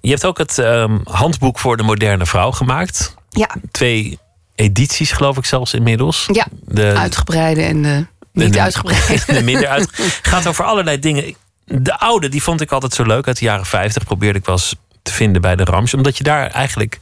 Je 0.00 0.10
hebt 0.10 0.24
ook 0.24 0.38
het 0.38 0.58
ehm, 0.58 0.98
handboek 1.04 1.58
voor 1.58 1.76
de 1.76 1.82
moderne 1.82 2.26
vrouw 2.26 2.50
gemaakt. 2.50 3.14
ja, 3.30 3.48
Twee 3.70 4.18
edities, 4.54 5.12
geloof 5.12 5.36
ik 5.36 5.44
zelfs 5.44 5.74
inmiddels. 5.74 6.28
ja. 6.32 6.46
De, 6.64 6.92
uitgebreide 6.96 7.62
en 7.62 7.82
de 7.82 8.06
niet 8.32 8.52
de- 8.52 8.60
uitgebreide. 8.60 9.22
de 9.38 9.42
minder 9.42 9.68
uit. 9.68 9.88
Gaat 10.22 10.46
over 10.46 10.64
allerlei 10.64 10.98
dingen. 10.98 11.34
De 11.68 11.98
oude, 11.98 12.28
die 12.28 12.42
vond 12.42 12.60
ik 12.60 12.72
altijd 12.72 12.92
zo 12.92 13.02
leuk. 13.04 13.26
Uit 13.26 13.38
de 13.38 13.44
jaren 13.44 13.66
50 13.66 14.04
probeerde 14.04 14.38
ik 14.38 14.44
wel 14.46 14.54
eens 14.54 14.74
te 15.02 15.12
vinden 15.12 15.40
bij 15.42 15.56
de 15.56 15.64
Rams. 15.64 15.94
Omdat 15.94 16.16
je 16.16 16.24
daar 16.24 16.50
eigenlijk 16.50 16.98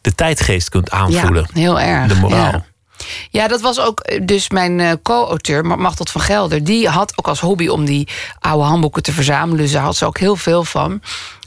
de 0.00 0.14
tijdgeest 0.14 0.68
kunt 0.68 0.90
aanvoelen. 0.90 1.46
Ja, 1.52 1.60
heel 1.60 1.80
erg. 1.80 2.08
De 2.12 2.20
moraal. 2.20 2.52
Ja. 2.52 2.64
Ja, 3.30 3.48
dat 3.48 3.60
was 3.60 3.80
ook 3.80 4.00
eh, 4.00 4.20
dus 4.26 4.50
mijn 4.50 4.80
eh, 4.80 4.92
co-auteur, 5.02 5.64
Ma- 5.64 5.76
Machteld 5.76 6.10
van 6.10 6.20
Gelder. 6.20 6.64
Die 6.64 6.88
had 6.88 7.12
ook 7.18 7.28
als 7.28 7.40
hobby 7.40 7.68
om 7.68 7.84
die 7.84 8.08
oude 8.40 8.64
handboeken 8.64 9.02
te 9.02 9.12
verzamelen. 9.12 9.56
Dus 9.62 9.72
daar 9.72 9.82
had 9.82 9.96
ze 9.96 10.06
ook 10.06 10.18
heel 10.18 10.36
veel 10.36 10.64
van. 10.64 11.02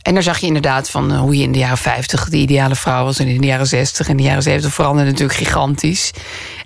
En 0.06 0.14
daar 0.14 0.24
zag 0.24 0.38
je 0.38 0.46
inderdaad 0.46 0.90
van 0.90 1.12
eh, 1.12 1.20
hoe 1.20 1.38
je 1.38 1.44
in 1.44 1.52
de 1.52 1.58
jaren 1.58 1.78
50 1.78 2.30
de 2.30 2.38
ideale 2.38 2.76
vrouw 2.76 3.04
was. 3.04 3.20
En 3.20 3.28
in 3.28 3.42
de 3.42 3.48
jaren 3.48 3.68
60 3.68 4.10
en 4.10 4.18
de 4.18 4.24
jaren 4.24 4.44
70 4.44 4.74
veranderde 4.74 5.12
natuurlijk 5.12 5.38
gigantisch. 5.38 6.12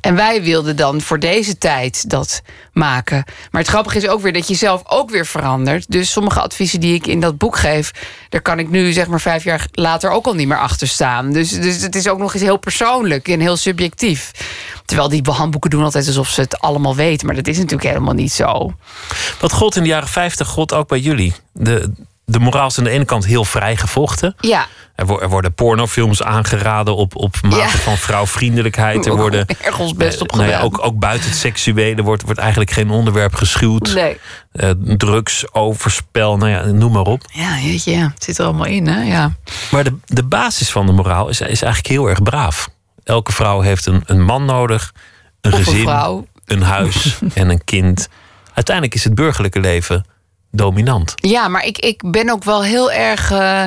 En 0.02 0.15
wij 0.15 0.43
wilden 0.43 0.75
dan 0.75 1.02
voor 1.02 1.19
deze 1.19 1.58
tijd 1.58 2.10
dat 2.10 2.41
maken. 2.73 3.23
Maar 3.52 3.62
het 3.62 3.69
grappige 3.69 3.97
is 3.97 4.08
ook 4.08 4.21
weer 4.21 4.34
dat 4.34 4.47
je 4.47 4.56
zelf 4.56 4.82
ook 4.86 5.10
weer 5.10 5.25
verandert. 5.25 5.91
Dus 5.91 6.12
sommige 6.12 6.41
adviezen 6.41 6.80
die 6.80 6.93
ik 6.93 7.08
in 7.08 7.19
dat 7.19 7.38
boek 7.38 7.58
geef... 7.58 7.91
daar 8.30 8.41
kan 8.41 8.60
ik 8.60 8.69
nu 8.69 8.91
zeg 8.91 9.08
maar 9.08 9.21
vijf 9.21 9.43
jaar 9.43 9.67
later 9.71 10.10
ook 10.10 10.25
al 10.25 10.34
niet 10.34 10.47
meer 10.47 10.60
achter 10.60 10.88
staan. 10.88 11.32
Dus, 11.32 11.49
dus 11.49 11.82
het 11.82 11.95
is 11.95 12.08
ook 12.08 12.19
nog 12.19 12.34
eens 12.34 12.43
heel 12.43 12.60
persoonlijk 12.60 13.28
en 13.28 13.39
heel 13.39 13.58
subjectief. 13.58 14.32
Terwijl 14.86 15.10
die 15.10 15.21
handboeken 15.23 15.69
doen 15.69 15.84
altijd 15.84 16.08
alsof 16.08 16.30
ze 16.30 16.41
het 16.41 16.60
allemaal 16.60 16.95
weten. 16.95 17.25
Maar 17.25 17.36
dat 17.36 17.47
is 17.47 17.58
natuurlijk 17.58 17.89
helemaal 17.89 18.13
niet 18.13 18.32
zo. 18.32 18.73
Wat 19.39 19.54
gold 19.54 19.75
in 19.75 19.84
de 19.84 19.89
jaren 19.89 20.08
50 20.08 20.47
gold 20.47 20.73
ook 20.73 20.88
bij 20.88 20.99
jullie. 20.99 21.34
De, 21.52 21.91
de 22.29 22.39
moraal 22.39 22.67
is 22.67 22.77
aan 22.77 22.83
de 22.83 22.89
ene 22.89 23.05
kant 23.05 23.25
heel 23.25 23.45
vrij 23.45 23.75
gevochten. 23.77 24.35
Ja, 24.39 24.65
Er, 24.95 25.05
wo- 25.05 25.19
er 25.19 25.29
worden 25.29 25.53
pornofilms 25.53 26.23
aangeraden 26.23 26.95
op, 26.95 27.15
op 27.15 27.35
mate 27.41 27.55
Ja. 27.55 27.67
van 27.67 27.97
vrouwvriendelijkheid. 27.97 29.05
Er 29.05 29.15
worden 29.25 29.45
erg 29.61 29.79
ons 29.79 29.93
best 29.93 30.21
op 30.21 30.31
eh, 30.31 30.37
nou 30.37 30.49
ja, 30.49 30.55
gedaan. 30.55 30.71
ook, 30.73 30.85
ook 30.85 30.99
buiten 30.99 31.29
het 31.29 31.37
seksuele 31.39 32.01
wordt, 32.01 32.21
wordt 32.23 32.39
eigenlijk 32.39 32.71
geen 32.71 32.89
onderwerp 32.89 33.35
geschuwd. 33.35 33.93
Nee. 33.93 34.17
Eh, 34.51 34.69
drugs, 34.97 35.53
overspel, 35.53 36.37
nou 36.37 36.51
ja, 36.51 36.65
noem 36.65 36.91
maar 36.91 37.01
op. 37.05 37.21
Ja, 37.33 37.57
jeetje, 37.59 37.91
ja. 37.91 38.11
Het 38.13 38.23
zit 38.23 38.37
er 38.37 38.45
allemaal 38.45 38.65
in, 38.65 38.87
hè? 38.87 39.01
Ja. 39.03 39.31
Maar 39.71 39.83
de, 39.83 39.97
de 40.05 40.23
basis 40.23 40.69
van 40.71 40.85
de 40.85 40.91
moraal 40.91 41.29
is, 41.29 41.41
is 41.41 41.61
eigenlijk 41.61 41.87
heel 41.93 42.09
erg 42.09 42.23
braaf. 42.23 42.69
Elke 43.03 43.31
vrouw 43.31 43.59
heeft 43.61 43.85
een, 43.85 44.03
een 44.05 44.23
man 44.23 44.45
nodig, 44.45 44.93
een 45.41 45.53
Of 45.53 45.63
gezin, 45.63 46.25
een 46.45 46.61
huis 46.61 47.19
en 47.33 47.49
een 47.49 47.63
kind. 47.63 48.07
Uiteindelijk 48.53 48.95
is 48.95 49.03
het 49.03 49.15
burgerlijke 49.15 49.59
leven 49.59 50.05
dominant. 50.51 51.13
Ja, 51.15 51.47
maar 51.47 51.65
ik, 51.65 51.77
ik 51.77 52.12
ben 52.12 52.29
ook 52.29 52.43
wel 52.43 52.63
heel 52.63 52.91
erg 52.91 53.31
eh, 53.31 53.65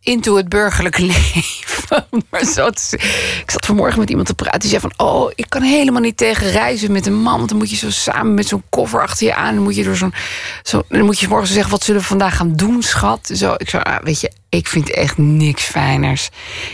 into 0.00 0.36
het 0.36 0.48
burgerlijke 0.48 1.02
leven. 1.12 2.06
maar 2.30 2.40
ik 2.40 3.50
zat 3.50 3.66
vanmorgen 3.66 3.98
met 3.98 4.08
iemand 4.08 4.26
te 4.26 4.34
praten. 4.34 4.60
Die 4.60 4.68
zei 4.68 4.80
van, 4.80 5.06
oh, 5.06 5.30
ik 5.34 5.46
kan 5.48 5.62
helemaal 5.62 6.00
niet 6.00 6.16
tegen 6.16 6.50
reizen 6.50 6.92
met 6.92 7.06
een 7.06 7.22
man. 7.22 7.36
Want 7.36 7.48
dan 7.48 7.58
moet 7.58 7.70
je 7.70 7.76
zo 7.76 7.90
samen 7.90 8.34
met 8.34 8.46
zo'n 8.46 8.62
koffer 8.68 9.02
achter 9.02 9.26
je 9.26 9.34
aan. 9.34 9.54
Dan 9.54 9.62
moet 9.62 9.76
je 9.76 9.84
door 9.84 9.96
zo'n, 9.96 10.14
zo, 10.62 10.82
dan 10.88 11.04
moet 11.04 11.18
je 11.18 11.28
morgen 11.28 11.54
zeggen, 11.54 11.70
wat 11.70 11.82
zullen 11.82 12.00
we 12.00 12.06
vandaag 12.06 12.36
gaan 12.36 12.56
doen, 12.56 12.82
schat? 12.82 13.30
Zo, 13.34 13.54
ik 13.56 13.68
zou, 13.68 13.82
ah, 13.82 14.02
weet 14.02 14.20
je, 14.20 14.32
ik 14.48 14.66
vind 14.68 14.90
echt 14.90 15.18
niks 15.18 15.62
fijners. 15.62 16.28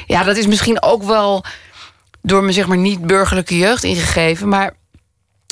Ja, 0.06 0.24
dat 0.24 0.36
is 0.36 0.46
misschien 0.46 0.82
ook 0.82 1.02
wel 1.02 1.44
door 2.22 2.42
mijn 2.42 2.54
zeg 2.54 2.66
maar 2.66 2.78
niet 2.78 3.06
burgerlijke 3.06 3.58
jeugd 3.58 3.84
ingegeven, 3.84 4.48
maar 4.48 4.76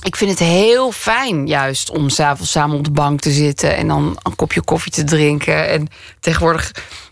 ik 0.06 0.16
vind 0.16 0.30
het 0.30 0.38
heel 0.38 0.92
fijn 0.92 1.46
juist 1.46 1.90
om 1.90 2.08
s'avonds 2.08 2.50
samen 2.50 2.76
op 2.76 2.84
de 2.84 2.90
bank 2.90 3.20
te 3.20 3.30
zitten 3.30 3.76
en 3.76 3.88
dan 3.88 4.18
een 4.22 4.36
kopje 4.36 4.60
koffie 4.60 4.92
te 4.92 5.04
drinken. 5.04 5.68
En 5.68 5.88
tegenwoordig 6.20 6.70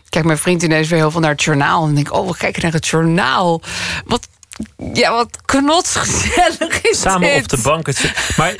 kijkt 0.09 0.27
mijn 0.27 0.39
vriend 0.39 0.63
ineens 0.63 0.87
weer 0.89 0.99
heel 0.99 1.11
veel 1.11 1.19
naar 1.19 1.31
het 1.31 1.43
journaal. 1.43 1.87
En 1.87 1.95
denk 1.95 2.07
ik, 2.07 2.13
oh, 2.13 2.27
we 2.31 2.37
kijken 2.37 2.61
naar 2.61 2.71
het 2.71 2.87
journaal. 2.87 3.61
Wat, 4.05 4.27
ja, 4.93 5.11
wat 5.11 5.29
knotsgezellig 5.45 6.81
is 6.81 7.01
Samen 7.01 7.33
dit. 7.33 7.43
op 7.43 7.49
de 7.49 7.63
bank. 7.63 7.85
het- 7.87 8.13
Maar 8.37 8.55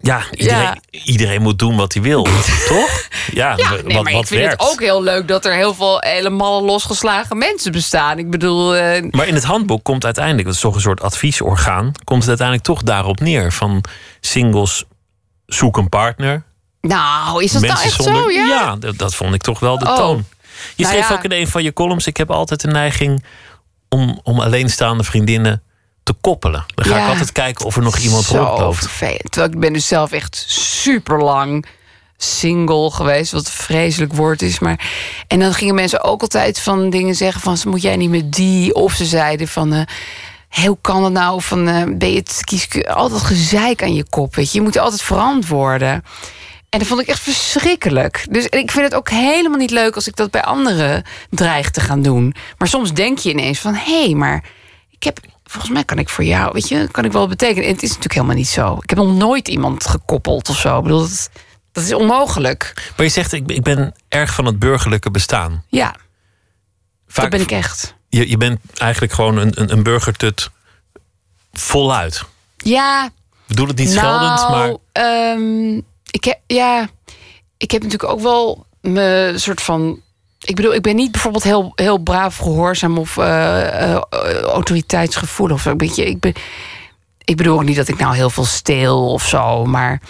ja, 0.00 0.22
iedereen, 0.30 0.60
Ja. 0.60 0.76
iedereen 0.90 1.42
moet 1.42 1.58
doen 1.58 1.76
wat 1.76 1.92
hij 1.92 2.02
wil, 2.02 2.22
toch? 2.68 3.08
Ja, 3.32 3.54
Ja, 3.56 3.70
wat, 3.70 3.82
maar 3.84 3.94
wat 3.94 4.06
ik 4.06 4.26
vind 4.26 4.28
werkt. 4.40 4.62
het 4.62 4.70
ook 4.72 4.80
heel 4.80 5.02
leuk 5.02 5.28
dat 5.28 5.44
er 5.44 5.52
heel 5.54 5.74
veel 5.74 5.98
helemaal 6.00 6.64
losgeslagen 6.64 7.38
mensen 7.38 7.72
bestaan. 7.72 8.18
Ik 8.18 8.30
bedoel, 8.30 8.76
eh, 8.76 9.02
Maar 9.10 9.26
in 9.26 9.34
het 9.34 9.44
handboek 9.44 9.84
komt 9.84 10.04
uiteindelijk, 10.04 10.44
dat 10.46 10.54
is 10.54 10.60
toch 10.60 10.74
een 10.74 10.80
soort 10.80 11.00
adviesorgaan, 11.02 11.92
komt 12.04 12.20
het 12.20 12.28
uiteindelijk 12.28 12.66
toch 12.66 12.82
daarop 12.82 13.20
neer 13.20 13.52
van 13.52 13.84
singles 14.20 14.84
zoek 15.46 15.76
een 15.76 15.88
partner. 15.88 16.42
nou, 16.80 17.44
is 17.44 17.52
dat 17.52 17.62
nou 17.62 17.72
echt 17.82 17.92
zonder. 18.02 18.22
zo? 18.22 18.30
Ja. 18.30 18.76
dat, 18.76 18.98
dat 18.98 19.14
vond 19.14 19.34
ik 19.34 19.42
toch 19.42 19.60
wel 19.60 19.78
de 19.78 19.86
Oh. 19.86 19.96
toon. 19.96 20.24
Je 20.76 20.82
Nou 20.82 20.94
schreef 20.96 21.10
ook 21.18 21.24
in 21.24 21.32
een 21.32 21.48
van 21.48 21.62
je 21.62 21.72
columns: 21.72 22.06
ik 22.06 22.16
heb 22.16 22.30
altijd 22.30 22.60
de 22.60 22.68
neiging 22.68 23.24
om, 23.88 24.20
om 24.22 24.40
alleenstaande 24.40 25.04
vriendinnen 25.04 25.62
te 26.08 26.14
koppelen. 26.20 26.64
Dan 26.74 26.84
ga 26.84 26.96
Ja. 26.96 27.02
ik 27.04 27.08
altijd 27.08 27.32
kijken 27.32 27.64
of 27.64 27.76
er 27.76 27.82
nog 27.82 27.96
iemand 27.98 28.24
Zo 28.24 28.36
rondloopt. 28.42 28.76
vervelend. 28.78 29.30
Terwijl 29.32 29.52
ik 29.52 29.60
ben 29.60 29.72
dus 29.72 29.86
zelf 29.86 30.12
echt 30.12 30.44
super 30.48 31.22
lang 31.22 31.66
single 32.16 32.90
geweest, 32.90 33.32
wat 33.32 33.46
een 33.46 33.52
vreselijk 33.52 34.12
woord 34.12 34.42
is. 34.42 34.58
Maar... 34.58 34.90
En 35.26 35.38
dan 35.38 35.54
gingen 35.54 35.74
mensen 35.74 36.02
ook 36.04 36.20
altijd 36.22 36.60
van 36.60 36.90
dingen 36.90 37.14
zeggen 37.14 37.40
van... 37.40 37.56
moet 37.64 37.82
jij 37.82 37.96
niet 37.96 38.10
met 38.10 38.32
die? 38.32 38.74
Of 38.74 38.92
ze 38.92 39.04
zeiden 39.04 39.48
van... 39.48 39.72
"Hé, 40.48 40.66
hoe 40.66 40.78
kan 40.80 41.02
dat 41.02 41.12
nou? 41.12 41.42
Van, 41.42 41.68
eh, 41.68 41.82
ben 41.96 42.10
je 42.10 42.16
het 42.18 42.40
kies 42.44 42.68
altijd 42.86 43.22
gezeik 43.22 43.82
aan 43.82 43.94
je 43.94 44.04
kop, 44.10 44.34
weet 44.34 44.52
je? 44.52 44.58
Je 44.58 44.64
moet 44.64 44.74
je 44.74 44.80
altijd 44.80 45.02
verantwoorden. 45.02 46.04
En 46.68 46.78
dat 46.78 46.88
vond 46.88 47.00
ik 47.00 47.06
echt 47.08 47.20
verschrikkelijk. 47.20 48.26
Dus 48.30 48.44
ik 48.46 48.70
vind 48.70 48.84
het 48.84 48.94
ook 48.94 49.10
helemaal 49.10 49.58
niet 49.58 49.70
leuk 49.70 49.94
als 49.94 50.06
ik 50.06 50.16
dat 50.16 50.30
bij 50.30 50.42
anderen 50.42 51.04
dreig 51.30 51.70
te 51.70 51.80
gaan 51.80 52.02
doen. 52.02 52.34
Maar 52.58 52.68
soms 52.68 52.92
denk 52.92 53.18
je 53.18 53.30
ineens 53.30 53.58
van... 53.58 53.74
hé, 53.74 54.04
hey, 54.04 54.14
maar 54.14 54.44
ik 54.90 55.02
heb... 55.02 55.18
Volgens 55.50 55.72
mij 55.72 55.84
kan 55.84 55.98
ik 55.98 56.08
voor 56.08 56.24
jou, 56.24 56.52
weet 56.52 56.68
je, 56.68 56.88
kan 56.90 57.04
ik 57.04 57.12
wel 57.12 57.28
betekenen. 57.28 57.64
En 57.64 57.72
het 57.72 57.82
is 57.82 57.88
natuurlijk 57.88 58.14
helemaal 58.14 58.36
niet 58.36 58.48
zo. 58.48 58.78
Ik 58.80 58.90
heb 58.90 58.98
nog 58.98 59.16
nooit 59.16 59.48
iemand 59.48 59.86
gekoppeld 59.86 60.48
of 60.48 60.58
zo. 60.58 60.76
Ik 60.76 60.82
bedoel, 60.82 61.00
dat, 61.00 61.30
dat 61.72 61.84
is 61.84 61.92
onmogelijk. 61.92 62.92
Maar 62.96 63.06
je 63.06 63.12
zegt, 63.12 63.32
ik, 63.32 63.50
ik 63.50 63.62
ben 63.62 63.94
erg 64.08 64.34
van 64.34 64.44
het 64.44 64.58
burgerlijke 64.58 65.10
bestaan. 65.10 65.64
Ja, 65.68 65.94
Vaak, 67.06 67.22
dat 67.22 67.30
ben 67.30 67.40
ik 67.40 67.50
echt. 67.50 67.94
Je, 68.08 68.28
je 68.28 68.36
bent 68.36 68.60
eigenlijk 68.76 69.12
gewoon 69.12 69.36
een, 69.36 69.52
een, 69.60 69.72
een 69.72 69.82
burgertut 69.82 70.50
voluit. 71.52 72.24
Ja, 72.56 73.04
Ik 73.04 73.10
bedoel 73.46 73.66
het 73.66 73.76
niet 73.76 73.90
scheldend, 73.90 74.48
maar 74.48 74.74
ehm, 74.92 75.76
ik 76.10 76.24
heb, 76.24 76.40
ja, 76.46 76.88
ik 77.56 77.70
heb 77.70 77.82
natuurlijk 77.82 78.12
ook 78.12 78.20
wel 78.20 78.66
me 78.80 79.32
soort 79.36 79.62
van. 79.62 80.00
Ik 80.48 80.54
bedoel, 80.54 80.74
ik 80.74 80.82
ben 80.82 80.96
niet 80.96 81.12
bijvoorbeeld 81.12 81.44
heel, 81.44 81.72
heel 81.74 81.98
braaf, 81.98 82.36
gehoorzaam 82.36 82.98
of 82.98 83.16
eh, 83.16 83.94
eh, 83.94 84.00
autoriteitsgevoelig 84.42 85.56
of. 85.56 85.66
Ik, 85.66 85.76
beetje, 85.76 86.06
ik, 86.06 86.20
ben, 86.20 86.32
ik 87.24 87.36
bedoel 87.36 87.54
ook 87.54 87.64
niet 87.64 87.76
dat 87.76 87.88
ik 87.88 87.98
nou 87.98 88.14
heel 88.14 88.30
veel 88.30 88.44
steel 88.44 89.12
of 89.12 89.26
zo, 89.26 89.64
maar 89.64 90.00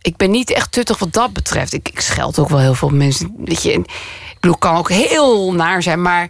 ik 0.00 0.16
ben 0.16 0.30
niet 0.30 0.52
echt 0.52 0.72
tuttig 0.72 0.98
wat 0.98 1.12
dat 1.12 1.32
betreft. 1.32 1.72
Ik, 1.72 1.88
ik 1.88 2.00
scheld 2.00 2.38
ook 2.38 2.48
wel 2.48 2.58
heel 2.58 2.74
veel 2.74 2.88
mensen. 2.88 3.34
Weet 3.44 3.62
je, 3.62 3.72
ik 3.72 4.36
bedoel, 4.40 4.56
kan 4.56 4.76
ook 4.76 4.90
heel 4.90 5.54
naar 5.54 5.82
zijn, 5.82 6.02
maar 6.02 6.28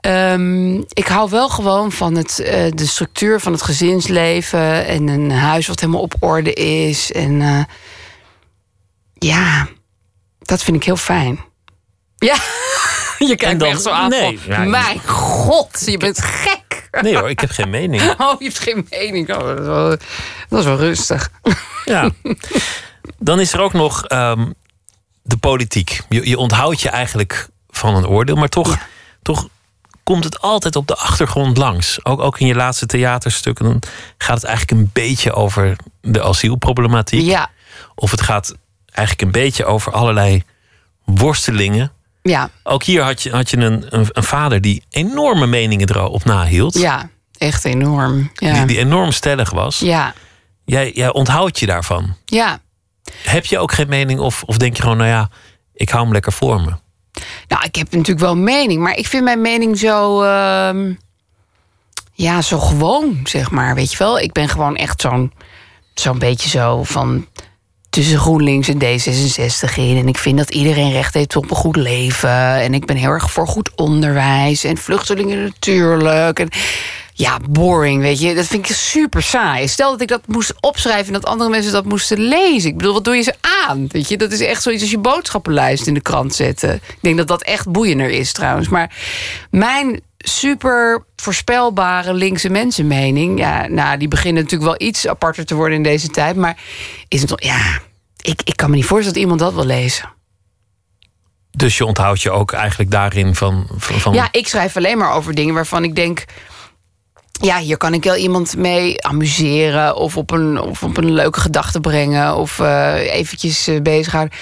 Ehm, 0.00 0.74
ik 0.76 1.06
hou 1.06 1.30
wel 1.30 1.48
gewoon 1.48 1.92
van 1.92 2.14
het, 2.14 2.38
eh, 2.38 2.70
de 2.74 2.86
structuur 2.86 3.40
van 3.40 3.52
het 3.52 3.62
gezinsleven 3.62 4.86
en 4.86 5.08
een 5.08 5.30
huis 5.30 5.66
wat 5.66 5.80
helemaal 5.80 6.00
op 6.00 6.14
orde 6.20 6.52
is. 6.52 7.12
En 7.12 7.66
ja, 9.14 9.68
dat 10.38 10.62
vind 10.62 10.76
ik 10.76 10.84
heel 10.84 10.96
fijn. 10.96 11.51
Ja, 12.22 12.34
je 13.28 13.36
kijkt 13.36 13.58
dan- 13.58 13.68
me 13.68 13.74
echt 13.74 13.82
zo 13.82 13.90
aan. 13.90 14.10
nee, 14.10 14.38
ja, 14.46 14.58
Mijn 14.58 15.08
god, 15.08 15.82
je 15.86 15.96
bent 15.98 16.22
gek. 16.22 16.88
nee 17.02 17.16
hoor, 17.18 17.30
ik 17.30 17.40
heb 17.40 17.50
geen 17.50 17.70
mening. 17.70 18.02
Oh, 18.18 18.34
je 18.38 18.44
hebt 18.44 18.58
geen 18.58 18.86
mening. 18.90 19.34
Oh, 19.34 19.46
dat, 19.46 19.58
is 19.58 19.66
wel, 19.66 19.88
dat 20.48 20.58
is 20.58 20.64
wel 20.64 20.76
rustig. 20.76 21.30
Ja. 21.84 22.10
Dan 23.18 23.40
is 23.40 23.52
er 23.52 23.60
ook 23.60 23.72
nog 23.72 24.06
ehm, 24.06 24.50
de 25.22 25.36
politiek. 25.36 26.00
Je, 26.08 26.28
je 26.28 26.38
onthoudt 26.38 26.80
je 26.80 26.88
eigenlijk 26.88 27.48
van 27.70 27.94
een 27.94 28.06
oordeel, 28.06 28.36
maar 28.36 28.48
toch, 28.48 28.78
toch 29.22 29.48
komt 30.02 30.24
het 30.24 30.40
altijd 30.40 30.76
op 30.76 30.86
de 30.86 30.96
achtergrond 30.96 31.56
langs. 31.56 32.04
Ook, 32.04 32.20
ook 32.20 32.38
in 32.40 32.46
je 32.46 32.54
laatste 32.54 32.86
theaterstukken 32.86 33.64
dan 33.64 33.82
gaat 34.18 34.36
het 34.36 34.44
eigenlijk 34.44 34.80
een 34.80 34.90
beetje 34.92 35.32
over 35.32 35.76
de 36.00 36.22
asielproblematiek. 36.22 37.20
Ja, 37.26 37.50
Of 37.94 38.10
het 38.10 38.20
gaat 38.20 38.54
eigenlijk 38.86 39.26
een 39.26 39.42
beetje 39.42 39.64
over 39.64 39.92
allerlei 39.92 40.42
worstelingen. 41.04 41.92
Ja, 42.22 42.50
Ook 42.62 42.82
hier 42.82 43.02
had 43.02 43.22
je, 43.22 43.30
had 43.30 43.50
je 43.50 43.56
een, 43.56 43.86
een, 43.98 44.06
een 44.12 44.22
vader 44.24 44.60
die 44.60 44.82
enorme 44.90 45.46
meningen 45.46 45.88
erop 45.88 46.24
nahield. 46.24 46.78
ja, 46.78 47.08
echt 47.38 47.64
enorm. 47.64 48.30
Ja, 48.34 48.52
Die, 48.52 48.64
die 48.66 48.78
enorm 48.78 49.12
stellig 49.12 49.50
was. 49.50 49.78
ja, 49.78 50.14
Jij, 50.64 50.92
jij 50.94 51.12
onthoudt 51.12 51.58
je 51.58 51.66
daarvan. 51.66 52.16
ja. 52.24 52.60
Heb 53.22 53.44
je 53.44 53.58
ook 53.58 53.72
geen 53.72 53.88
mening 53.88 54.20
of, 54.20 54.42
of 54.42 54.56
denk 54.56 54.76
je 54.76 54.82
gewoon, 54.82 54.96
nou 54.96 55.08
ja, 55.08 55.28
ik 55.74 55.88
hou 55.88 56.02
hem 56.02 56.12
lekker 56.12 56.32
voor 56.32 56.60
me? 56.60 56.70
Nou, 57.48 57.64
ik 57.64 57.74
heb 57.74 57.90
natuurlijk 57.90 58.20
wel 58.20 58.30
een 58.32 58.44
mening, 58.44 58.82
maar 58.82 58.96
ik 58.96 59.06
vind 59.06 59.24
mijn 59.24 59.40
mening 59.40 59.78
zo. 59.78 60.22
ehm, 60.22 60.92
ja, 62.12 62.42
zo 62.42 62.58
gewoon, 62.58 63.20
zeg 63.24 63.50
maar. 63.50 63.74
Weet 63.74 63.90
je 63.92 63.98
wel? 63.98 64.18
Ik 64.18 64.32
ben 64.32 64.48
gewoon 64.48 64.76
echt 64.76 65.00
zo'n. 65.00 65.32
Zo'n 65.94 66.18
beetje 66.18 66.48
zo 66.48 66.82
van. 66.82 67.26
Tussen 67.92 68.18
GroenLinks 68.18 68.68
en 68.68 68.82
D66 68.82 69.74
in. 69.74 69.96
En 69.96 70.08
ik 70.08 70.18
vind 70.18 70.38
dat 70.38 70.50
iedereen 70.50 70.92
recht 70.92 71.14
heeft 71.14 71.36
op 71.36 71.50
een 71.50 71.56
goed 71.56 71.76
leven. 71.76 72.60
En 72.60 72.74
ik 72.74 72.86
ben 72.86 72.96
heel 72.96 73.10
erg 73.10 73.30
voor 73.30 73.46
goed 73.46 73.70
onderwijs. 73.74 74.64
En 74.64 74.76
vluchtelingen 74.76 75.42
natuurlijk. 75.42 76.38
En 76.38 76.48
ja, 77.12 77.38
boring, 77.50 78.02
weet 78.02 78.20
je. 78.20 78.34
Dat 78.34 78.46
vind 78.46 78.68
ik 78.68 78.76
super 78.76 79.22
saai. 79.22 79.68
Stel 79.68 79.90
dat 79.90 80.00
ik 80.00 80.08
dat 80.08 80.26
moest 80.26 80.54
opschrijven 80.60 81.06
en 81.06 81.20
dat 81.20 81.30
andere 81.30 81.50
mensen 81.50 81.72
dat 81.72 81.84
moesten 81.84 82.18
lezen. 82.18 82.70
Ik 82.70 82.76
bedoel, 82.76 82.92
wat 82.92 83.04
doe 83.04 83.16
je 83.16 83.22
ze 83.22 83.34
aan? 83.66 83.86
Weet 83.88 84.08
je, 84.08 84.16
dat 84.16 84.32
is 84.32 84.40
echt 84.40 84.62
zoiets 84.62 84.82
als 84.82 84.90
je 84.90 84.98
boodschappenlijst 84.98 85.86
in 85.86 85.94
de 85.94 86.00
krant 86.00 86.34
zetten. 86.34 86.74
Ik 86.74 86.98
denk 87.00 87.16
dat 87.16 87.28
dat 87.28 87.42
echt 87.42 87.68
boeiender 87.68 88.10
is 88.10 88.32
trouwens. 88.32 88.68
Maar 88.68 88.96
mijn 89.50 90.00
super 90.22 91.04
voorspelbare 91.16 92.14
linkse 92.14 92.48
mensenmening... 92.48 93.38
ja, 93.38 93.66
nou, 93.66 93.98
die 93.98 94.08
beginnen 94.08 94.42
natuurlijk 94.42 94.78
wel 94.78 94.88
iets 94.88 95.08
aparter 95.08 95.44
te 95.46 95.54
worden 95.54 95.76
in 95.76 95.82
deze 95.82 96.08
tijd. 96.08 96.36
Maar 96.36 96.56
is 97.08 97.20
het 97.20 97.28
toch, 97.28 97.42
ja... 97.42 97.78
Ik, 98.22 98.42
ik 98.44 98.56
kan 98.56 98.70
me 98.70 98.76
niet 98.76 98.84
voorstellen 98.84 99.14
dat 99.14 99.22
iemand 99.22 99.40
dat 99.40 99.54
wil 99.54 99.64
lezen. 99.76 100.12
Dus 101.50 101.76
je 101.76 101.84
onthoudt 101.84 102.22
je 102.22 102.30
ook 102.30 102.52
eigenlijk 102.52 102.90
daarin 102.90 103.34
van. 103.34 103.66
van, 103.76 104.00
van- 104.00 104.14
Ja, 104.14 104.28
ik 104.30 104.48
schrijf 104.48 104.76
alleen 104.76 104.98
maar 104.98 105.12
over 105.12 105.34
dingen 105.34 105.54
waarvan 105.54 105.84
ik 105.84 105.94
denk. 105.94 106.24
Ja, 107.32 107.58
hier 107.58 107.76
kan 107.76 107.94
ik 107.94 108.04
wel 108.04 108.16
iemand 108.16 108.56
mee 108.56 109.04
amuseren. 109.04 109.96
Of 109.96 110.16
op 110.16 110.30
een, 110.30 110.60
of 110.60 110.82
op 110.82 110.96
een 110.96 111.12
leuke 111.12 111.40
gedachte 111.40 111.80
brengen. 111.80 112.36
Of 112.36 112.58
eh, 112.58 112.94
eventjes 113.14 113.66
eh, 113.66 113.80
bezighouden. 113.80 114.38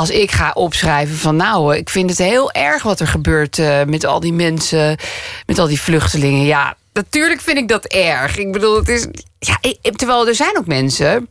Als 0.00 0.10
ik 0.10 0.30
ga 0.30 0.50
opschrijven 0.54 1.16
van 1.16 1.36
nou, 1.36 1.76
ik 1.76 1.90
vind 1.90 2.10
het 2.10 2.18
heel 2.18 2.52
erg 2.52 2.82
wat 2.82 3.00
er 3.00 3.06
gebeurt 3.06 3.58
eh, 3.58 3.82
met 3.86 4.04
al 4.04 4.20
die 4.20 4.32
mensen, 4.32 4.96
met 5.46 5.58
al 5.58 5.66
die 5.66 5.80
vluchtelingen. 5.80 6.44
Ja, 6.44 6.74
natuurlijk 6.92 7.40
vind 7.40 7.58
ik 7.58 7.68
dat 7.68 7.84
erg. 7.84 8.36
Ik 8.38 8.52
bedoel, 8.52 8.76
het 8.76 8.88
is. 8.88 9.06
Ja, 9.38 9.58
terwijl 9.96 10.28
er 10.28 10.34
zijn 10.34 10.58
ook 10.58 10.66
mensen 10.66 11.28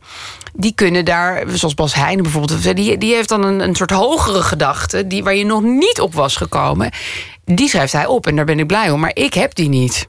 die 0.54 0.74
kunnen 0.74 1.04
daar, 1.04 1.44
zoals 1.54 1.74
Bas 1.74 1.94
Heijnen 1.94 2.22
bijvoorbeeld, 2.22 2.76
die, 2.76 2.98
die 2.98 3.14
heeft 3.14 3.28
dan 3.28 3.44
een, 3.44 3.60
een 3.60 3.74
soort 3.74 3.90
hogere 3.90 4.42
gedachte, 4.42 5.06
die, 5.06 5.24
waar 5.24 5.34
je 5.34 5.44
nog 5.44 5.62
niet 5.62 6.00
op 6.00 6.14
was 6.14 6.36
gekomen. 6.36 6.90
Die 7.44 7.68
schrijft 7.68 7.92
hij 7.92 8.06
op 8.06 8.26
en 8.26 8.36
daar 8.36 8.44
ben 8.44 8.58
ik 8.58 8.66
blij 8.66 8.90
om, 8.90 9.00
maar 9.00 9.14
ik 9.14 9.34
heb 9.34 9.54
die 9.54 9.68
niet. 9.68 10.08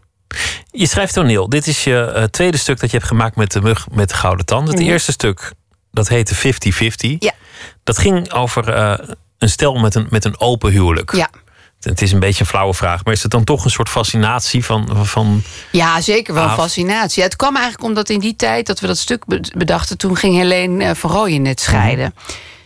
Je 0.71 0.87
schrijft 0.87 1.13
toneel. 1.13 1.49
Dit 1.49 1.67
is 1.67 1.83
je 1.83 2.05
eh, 2.05 2.23
tweede 2.23 2.57
stuk 2.57 2.79
dat 2.79 2.91
je 2.91 2.97
hebt 2.97 3.09
gemaakt 3.09 3.35
met 3.35 3.51
de 3.51 3.61
mug 3.61 3.87
met 3.91 4.09
de 4.09 4.15
gouden 4.15 4.45
tand. 4.45 4.67
Het 4.67 4.79
Mhm. 4.79 4.87
eerste 4.89 5.11
stuk, 5.11 5.51
dat 5.91 6.07
heette 6.07 6.35
50-50. 6.35 7.15
Ja. 7.19 7.31
Dat 7.83 7.97
ging 7.97 8.31
over 8.31 8.73
eh, 8.73 9.07
een 9.37 9.49
stel 9.49 9.73
met 9.79 9.95
een, 9.95 10.07
met 10.09 10.25
een 10.25 10.39
open 10.39 10.71
huwelijk. 10.71 11.15
Ja. 11.15 11.29
Het 11.79 12.01
is 12.01 12.11
een 12.11 12.19
beetje 12.19 12.39
een 12.39 12.45
flauwe 12.49 12.73
vraag, 12.73 13.03
maar 13.03 13.13
is 13.13 13.21
het 13.21 13.31
dan 13.31 13.43
toch 13.43 13.65
een 13.65 13.71
soort 13.71 13.89
fascinatie 13.89 14.65
van. 14.65 15.05
van 15.05 15.43
Ja, 15.71 16.01
zeker 16.01 16.33
wel 16.33 16.43
Ah. 16.43 16.57
fascinatie. 16.57 17.19
Ja, 17.21 17.27
het 17.27 17.35
kwam 17.35 17.55
eigenlijk 17.55 17.83
omdat 17.85 18.09
in 18.09 18.19
die 18.19 18.35
tijd 18.35 18.65
dat 18.65 18.79
we 18.79 18.87
dat 18.87 18.97
stuk 18.97 19.25
be- 19.25 19.51
bedachten, 19.57 19.97
toen 19.97 20.15
ging 20.17 20.35
Helene 20.35 20.83
eh, 20.83 20.95
van 20.95 21.11
Rooyen 21.11 21.41
net 21.41 21.59
scheiden. 21.59 22.15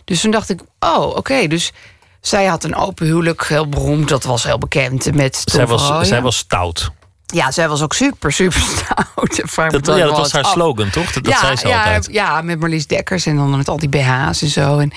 Dus 0.04 0.20
toen 0.20 0.30
dacht 0.30 0.50
ik, 0.50 0.60
oh, 0.80 1.06
oké, 1.16 1.46
dus 1.46 1.72
zij 2.20 2.44
had 2.46 2.64
een 2.64 2.74
open 2.76 3.06
huwelijk, 3.06 3.46
heel 3.48 3.68
beroemd, 3.68 4.08
dat 4.08 4.24
was 4.24 4.44
heel 4.44 4.58
bekend 4.58 5.14
met 5.14 5.32
Tom 5.46 5.54
zij, 5.54 5.66
was, 5.66 6.08
zij 6.08 6.22
was 6.22 6.36
stout. 6.36 6.90
Ja, 7.26 7.50
zij 7.50 7.68
was 7.68 7.82
ook 7.82 7.94
super, 7.94 8.32
super 8.32 8.60
stout. 8.60 9.04
Dat, 9.72 9.86
ja, 9.86 10.04
dat 10.04 10.16
was 10.16 10.32
haar 10.32 10.42
af. 10.42 10.52
slogan, 10.52 10.90
toch? 10.90 11.12
Dat, 11.12 11.24
dat 11.24 11.32
ja, 11.32 11.40
zei 11.40 11.56
ze 11.56 11.68
ja, 11.68 11.78
altijd. 11.78 12.08
Ja, 12.10 12.42
met 12.42 12.58
Marlies 12.60 12.86
Dekkers 12.86 13.26
en 13.26 13.36
dan 13.36 13.56
met 13.56 13.68
al 13.68 13.78
die 13.78 13.88
BH's 13.88 14.42
en 14.42 14.48
zo. 14.48 14.78
En 14.78 14.92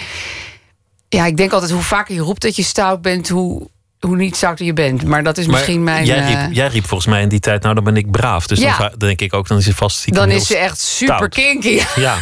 ja, 1.10 1.26
ik 1.26 1.38
denk 1.38 1.52
altijd 1.52 1.72
hoe 1.72 1.82
vaker 1.82 2.16
je 2.16 2.22
roept 2.22 2.42
dat 2.42 2.56
je 2.56 2.64
stout 2.64 3.02
bent, 3.02 3.30
hoe, 3.30 3.68
hoe 4.00 4.16
niet 4.16 4.36
stouter 4.36 4.66
je 4.66 4.74
bent. 4.74 5.04
Maar 5.04 5.24
dat 5.24 5.38
is 5.38 5.46
Maar 5.46 5.56
misschien 5.56 5.84
mijn... 5.84 6.06
jij, 6.06 6.18
eh, 6.18 6.28
riep, 6.44 6.54
jij 6.54 6.68
riep 6.68 6.88
volgens 6.88 7.10
mij 7.10 7.22
in 7.22 7.30
die 7.30 7.40
tijd, 7.40 7.62
nou 7.64 7.76
dan 7.76 7.84
ben 7.84 7.98
ik 7.98 8.12
braaf. 8.12 8.48
Dus 8.48 8.60
Ja. 8.60 8.78
dan, 8.78 8.92
denk 8.98 9.22
ik 9.22 9.34
ook, 9.34 9.48
dan 9.48 9.58
is 9.58 9.64
ze 9.64 9.76
vast 9.76 9.98
stiekem 9.98 10.22
dan 10.22 10.32
is 10.32 10.48
ze 10.48 10.58
echt 10.58 10.80
super 10.80 11.16
stout. 11.16 11.34
kinky. 11.34 11.82
Ja, 11.96 12.18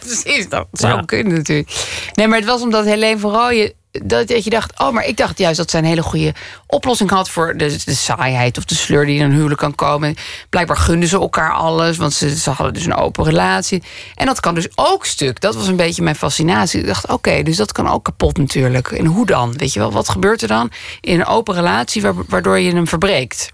Precies, 0.00 0.48
dat 0.48 0.66
zou 0.72 1.04
kunnen 1.04 1.34
natuurlijk. 1.34 1.70
Nee, 2.14 2.28
maar 2.28 2.38
het 2.38 2.46
was 2.46 2.62
omdat 2.62 2.84
Helene 2.84 3.18
van 3.18 3.32
Rooyen... 3.32 3.72
Dat, 4.04 4.28
dat 4.28 4.44
je 4.44 4.50
dacht, 4.50 4.80
oh, 4.80 4.92
maar 4.92 5.04
ik 5.04 5.16
dacht 5.16 5.38
juist 5.38 5.56
dat 5.56 5.70
zij 5.70 5.80
een 5.80 5.86
hele 5.86 6.02
goede 6.02 6.34
oplossing 6.66 7.10
had... 7.10 7.30
voor 7.30 7.56
de, 7.56 7.78
de 7.84 7.94
saaiheid 7.94 8.58
of 8.58 8.64
de 8.64 8.74
sleur 8.74 9.06
die 9.06 9.18
in 9.18 9.24
een 9.24 9.32
huwelijk 9.32 9.60
kan 9.60 9.74
komen. 9.74 10.14
Blijkbaar 10.50 10.76
gunden 10.76 11.08
ze 11.08 11.18
elkaar 11.18 11.52
alles, 11.52 11.96
want 11.96 12.12
ze, 12.12 12.36
ze 12.36 12.50
hadden 12.50 12.74
dus 12.74 12.84
een 12.84 12.94
open 12.94 13.24
relatie. 13.24 13.82
En 14.14 14.26
dat 14.26 14.40
kan 14.40 14.54
dus 14.54 14.68
ook 14.74 15.06
stuk. 15.06 15.40
Dat 15.40 15.54
was 15.54 15.66
een 15.66 15.76
beetje 15.76 16.02
mijn 16.02 16.16
fascinatie. 16.16 16.80
Ik 16.80 16.86
dacht, 16.86 17.08
oké, 17.08 17.42
dus 17.42 17.56
dat 17.56 17.72
kan 17.72 17.88
ook 17.88 18.04
kapot 18.04 18.36
natuurlijk. 18.38 18.90
En 18.90 19.06
hoe 19.06 19.26
dan? 19.26 19.52
Weet 19.56 19.72
je 19.72 19.78
wel, 19.78 19.92
wat 19.92 20.08
gebeurt 20.08 20.42
er 20.42 20.48
dan 20.48 20.70
in 21.00 21.20
een 21.20 21.26
open 21.26 21.54
relatie... 21.54 22.02
wa- 22.02 22.12
waardoor 22.28 22.58
je 22.58 22.72
hem 22.74 22.86
verbreekt? 22.88 23.48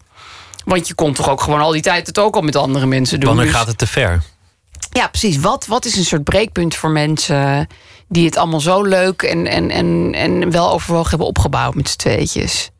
Want 0.64 0.88
je 0.88 0.94
kon 0.94 1.12
toch 1.12 1.30
ook 1.30 1.40
gewoon 1.40 1.60
al 1.60 1.70
die 1.72 1.82
tijd 1.82 2.06
het 2.06 2.18
ook 2.18 2.34
al 2.34 2.40
met 2.42 2.56
andere 2.56 2.86
mensen 2.86 3.20
doen. 3.20 3.28
wanneer 3.28 3.46
Dus- 3.46 3.54
gaat 3.54 3.66
het 3.66 3.78
te 3.78 3.86
ver? 3.86 4.22
ja, 4.92 5.08
precies. 5.08 5.36
Wat, 5.38 5.66
wat 5.66 5.84
is 5.84 5.96
een 5.96 6.04
soort 6.04 6.24
breekpunt 6.24 6.74
voor 6.74 6.90
mensen 6.90 7.68
die 8.12 8.24
het 8.24 8.36
allemaal 8.36 8.60
zo 8.60 8.82
leuk 8.82 9.22
en, 9.22 9.46
en, 9.46 9.70
en, 9.70 10.12
en 10.14 10.50
wel 10.50 10.72
overwogen 10.72 11.08
hebben 11.08 11.26
opgebouwd 11.26 11.74
met 11.74 11.88
z'n 11.88 11.96
tweetjes? 11.96 12.70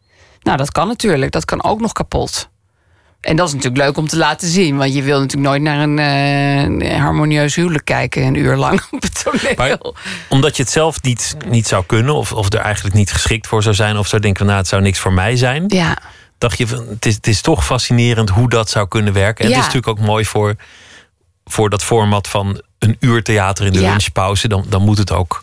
Nou, 0.43 0.57
dat 0.57 0.73
kan 0.73 0.89
natuurlijk. 0.89 1.33
Dat 1.33 1.45
kan 1.45 1.65
ook 1.65 1.81
nog 1.81 1.93
kapot. 1.93 2.51
En 3.21 3.37
dat 3.37 3.47
is 3.49 3.55
natuurlijk 3.55 3.83
leuk 3.83 3.97
om 3.97 4.09
te 4.09 4.17
laten 4.17 4.49
zien. 4.49 4.77
Want 4.77 4.95
je 4.95 5.03
wil 5.03 5.21
natuurlijk 5.21 5.49
nooit 5.49 5.63
naar 5.63 5.81
een, 5.81 5.99
eh, 6.81 7.01
harmonieus 7.01 7.55
huwelijk 7.55 7.85
kijken... 7.85 8.23
een 8.23 8.35
uur 8.35 8.57
lang 8.57 8.83
op 8.91 9.03
het 9.03 9.23
toneel. 9.25 9.55
Maar 9.57 9.79
omdat 10.29 10.57
je 10.57 10.63
het 10.63 10.73
zelf 10.73 11.03
niet, 11.03 11.37
niet 11.49 11.67
zou 11.67 11.85
kunnen, 11.87 12.15
of, 12.15 12.33
of 12.33 12.53
er 12.53 12.59
eigenlijk 12.61 12.95
niet 12.95 13.13
geschikt 13.13 13.47
voor 13.47 13.63
zou 13.63 13.75
zijn, 13.75 13.99
of 13.99 14.07
zou 14.07 14.23
denken 14.23 14.47
nou, 14.47 14.59
het 14.59 14.69
zou 14.69 14.83
niks 14.83 14.99
voor 14.99 15.13
mij 15.13 15.37
zijn. 15.37 15.65
Ja, 15.69 15.99
Dacht 16.39 16.59
je 16.59 16.67
van 16.67 16.87
het 16.89 17.07
is, 17.07 17.15
het 17.15 17.27
is 17.27 17.41
toch 17.41 17.65
fascinerend 17.65 18.31
hoe 18.31 18.49
dat 18.49 18.71
zou 18.71 18.89
kunnen 18.89 19.13
werken. 19.13 19.45
En 19.45 19.51
Ja. 19.51 19.57
het 19.57 19.67
is 19.67 19.73
natuurlijk 19.73 20.01
ook 20.01 20.07
mooi 20.07 20.25
voor, 20.25 20.55
voor 21.45 21.71
dat 21.71 21.85
format 21.85 22.29
van 22.29 22.63
een 22.83 22.97
uur 23.01 23.23
theater 23.23 23.67
in 23.67 23.73
de 23.73 23.81
Ja. 23.81 23.89
lunchpauze. 23.91 24.49
Dan, 24.49 24.65
dan 24.69 24.83
moet 24.83 24.99
het 24.99 25.13
ook 25.13 25.43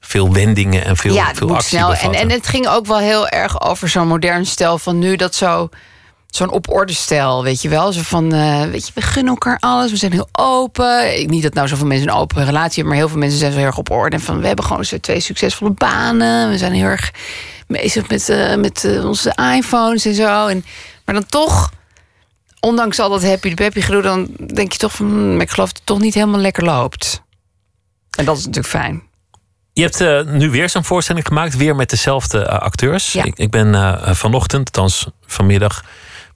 veel 0.00 0.32
wendingen 0.32 0.84
en 0.84 0.96
veel, 0.96 1.14
ja 1.14 1.26
het 1.26 1.36
veel 1.36 1.46
moet 1.46 1.56
actie 1.56 1.78
snel. 1.78 1.94
En, 1.94 2.12
en 2.12 2.30
het 2.30 2.46
ging 2.46 2.68
ook 2.68 2.86
wel 2.86 2.98
heel 2.98 3.28
erg 3.28 3.60
over 3.62 3.88
zo'n 3.88 4.08
modern 4.08 4.46
stijl 4.46 4.78
van 4.78 4.98
nu... 4.98 5.16
dat 5.16 5.34
zo 5.34 5.68
zo'n 6.26 6.50
op 6.50 6.72
orde 6.72 6.92
stijl, 6.92 7.42
weet 7.42 7.62
je 7.62 7.68
wel. 7.68 7.92
Zo 7.92 8.00
van, 8.04 8.32
eh, 8.32 8.62
weet 8.62 8.86
je, 8.86 8.92
we 8.94 9.00
gunnen 9.02 9.32
elkaar 9.32 9.56
alles. 9.60 9.90
We 9.90 9.96
zijn 9.96 10.12
heel 10.12 10.28
open. 10.32 11.20
Ik- 11.20 11.28
Niet 11.30 11.42
dat 11.42 11.54
nou 11.54 11.68
zoveel 11.68 11.86
mensen 11.86 12.08
een 12.08 12.14
open 12.14 12.44
relatie 12.44 12.74
hebben... 12.74 12.86
maar 12.86 12.96
heel 12.96 13.08
veel 13.08 13.18
mensen 13.18 13.38
zijn 13.38 13.52
zo 13.52 13.58
heel 13.58 13.66
erg 13.66 13.78
op 13.78 13.90
orde. 13.90 14.16
En 14.16 14.22
van, 14.22 14.40
we 14.40 14.46
hebben 14.46 14.64
gewoon 14.64 14.84
zo 14.84 14.98
twee 14.98 15.20
succesvolle 15.20 15.70
banen. 15.70 16.50
We 16.50 16.58
zijn 16.58 16.72
heel 16.72 16.84
erg 16.86 17.10
bezig 17.66 18.08
met, 18.08 18.28
eh, 18.28 18.54
met 18.56 18.84
eh, 18.84 19.04
onze 19.06 19.36
iPhones 19.56 20.04
en 20.04 20.14
zo. 20.14 20.46
En, 20.46 20.64
maar 21.04 21.14
dan 21.14 21.26
toch, 21.26 21.70
ondanks 22.66 22.98
al 22.98 23.08
dat 23.10 23.24
happy 23.24 23.48
de 23.48 23.54
peppy 23.54 23.80
gedoe... 23.80 24.02
dan 24.02 24.28
denk 24.54 24.72
je 24.72 24.78
toch 24.78 24.92
van, 24.92 25.06
hmm, 25.06 25.40
ik 25.40 25.50
geloof 25.50 25.68
dat 25.68 25.76
het 25.76 25.86
toch 25.86 26.00
niet 26.00 26.14
helemaal 26.14 26.40
lekker 26.40 26.64
loopt. 26.64 27.22
En 28.18 28.24
dat 28.24 28.36
is 28.36 28.44
natuurlijk 28.44 28.74
fijn. 28.74 29.02
Je 29.72 29.82
hebt 29.82 30.00
eh, 30.00 30.22
nu 30.22 30.50
weer 30.50 30.68
zo'n 30.68 30.84
voorstelling 30.84 31.26
gemaakt, 31.26 31.56
weer 31.56 31.76
met 31.76 31.90
dezelfde 31.90 32.44
eh, 32.44 32.58
acteurs. 32.58 33.12
Ja. 33.12 33.24
Ik, 33.24 33.38
ik 33.38 33.50
ben 33.50 33.74
eh, 33.74 34.14
vanochtend, 34.14 34.66
althans 34.66 35.06
vanmiddag, 35.26 35.84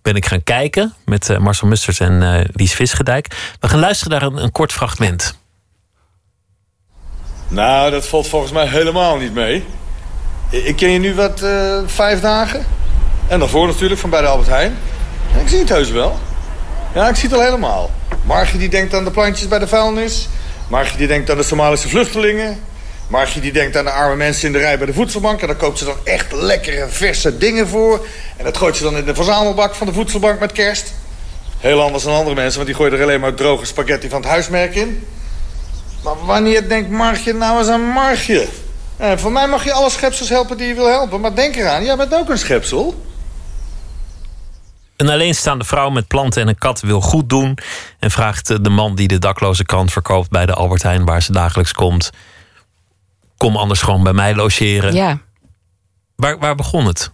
ben 0.03 0.15
ik 0.15 0.27
gaan 0.27 0.43
kijken 0.43 0.95
met 1.05 1.29
eh, 1.29 1.39
Marcel 1.39 1.69
Musters 1.69 2.01
en 2.01 2.23
eh 2.23 2.45
Lies 2.53 2.75
Visgedijk. 2.75 3.55
We 3.61 3.69
gaan 3.69 3.79
luisteren 3.79 4.21
naar 4.21 4.31
een, 4.31 4.43
een 4.43 4.53
kort 4.53 4.73
fragment. 4.73 5.39
Nou, 7.49 7.91
dat 7.91 8.07
valt 8.07 8.29
volgens 8.29 8.53
mij 8.53 8.67
helemaal 8.67 9.17
niet 9.17 9.35
mee. 9.35 9.65
Ik 10.51 10.77
ken 10.77 10.91
je 10.91 10.99
nu 10.99 11.15
wat 11.15 11.43
eh, 11.43 11.79
vijf 11.87 12.21
dagen. 12.21 12.67
En 13.29 13.39
daarvoor 13.39 13.67
natuurlijk 13.67 14.01
van 14.01 14.11
bij 14.11 14.21
de 14.21 14.27
Albert 14.27 14.49
Heijn. 14.49 14.77
Ik 15.41 15.49
zie 15.49 15.59
het 15.59 15.69
heus 15.69 15.91
wel. 15.91 16.19
Ja, 16.95 17.09
ik 17.09 17.15
zie 17.17 17.29
het 17.29 17.39
al 17.39 17.45
helemaal. 17.45 17.91
Margie 18.25 18.59
die 18.59 18.69
denkt 18.69 18.95
aan 18.95 19.05
de 19.05 19.11
plantjes 19.11 19.49
bij 19.49 19.59
de 19.59 19.69
vuilnis. 19.69 20.29
Margie 20.69 20.97
die 20.97 21.07
denkt 21.07 21.31
aan 21.31 21.37
de 21.37 21.43
Somalische 21.43 21.89
vluchtelingen. 21.89 22.61
Margie 23.09 23.41
die 23.41 23.53
denkt 23.53 23.77
aan 23.77 23.85
de 23.85 23.91
arme 23.91 24.17
mensen 24.17 24.47
in 24.47 24.53
de 24.53 24.59
rij 24.59 24.79
bij 24.79 24.87
de 24.87 24.93
voedselbank. 24.93 25.41
En 25.41 25.47
daar 25.47 25.57
koopt 25.57 25.79
ze 25.79 25.85
dan 25.85 25.97
echt 26.05 26.33
lekkere, 26.33 26.87
verse 26.89 27.39
dingen 27.39 27.69
voor. 27.69 28.07
En 28.37 28.45
dat 28.45 28.57
gooit 28.57 28.77
ze 28.77 28.83
dan 28.83 28.97
in 28.97 29.05
de 29.05 29.15
verzamelbak 29.15 29.75
van 29.75 29.87
de 29.87 29.93
voedselbank 29.93 30.41
met 30.41 30.53
kerst. 30.53 30.93
Heel 31.59 31.83
anders 31.83 32.05
dan 32.05 32.15
andere 32.15 32.35
mensen, 32.35 32.55
want 32.55 32.67
die 32.67 32.77
gooien 32.77 32.93
er 32.93 33.03
alleen 33.03 33.21
maar 33.21 33.35
droge 33.35 33.65
spaghetti 33.65 34.09
van 34.09 34.21
het 34.21 34.31
huismerk 34.31 34.75
in. 34.75 35.07
Maar 36.03 36.25
wanneer 36.25 36.69
denkt 36.69 36.91
Margje 36.91 37.33
nou 37.33 37.59
eens 37.59 37.69
aan 37.69 37.81
Margje? 37.81 38.47
Eh, 38.97 39.13
voor 39.17 39.33
mij 39.33 39.49
mag 39.49 39.65
je 39.65 39.73
alle 39.73 39.91
schepsels 39.91 40.29
helpen 40.29 40.57
die 40.57 40.67
je 40.67 40.75
wil 40.75 40.89
helpen. 40.89 41.21
Maar 41.21 41.35
denk 41.35 41.57
eraan, 41.57 41.85
jij 41.85 41.97
bent 41.97 42.15
ook 42.15 42.29
een 42.29 42.39
schepsel. 42.39 43.10
Een 45.01 45.09
alleenstaande 45.09 45.65
vrouw 45.65 45.91
met 45.91 46.07
planten 46.07 46.43
en 46.43 46.49
een 46.49 46.59
kat 46.59 46.81
wil 46.81 47.01
goed 47.01 47.29
doen. 47.29 47.59
En 47.99 48.11
vraagt 48.11 48.65
de 48.65 48.71
man 48.71 48.95
die 48.95 49.09
de 49.09 49.19
dakloze 49.19 49.65
krant 49.65 49.93
verkoopt 49.93 50.31
bij 50.31 50.47
de 50.47 50.55
Albert 50.55 50.83
Heijn, 50.83 51.05
waar 51.05 51.23
ze 51.23 51.33
dagelijks 51.33 51.73
komt. 51.73 52.11
Kom 53.37 53.57
anders 53.57 53.83
gewoon 53.83 54.03
bij 54.03 54.13
mij 54.13 54.35
logeren. 54.35 54.95
Ja. 54.95 55.19
Waar, 56.17 56.39
waar 56.39 56.55
begon 56.55 56.87
het? 56.87 57.13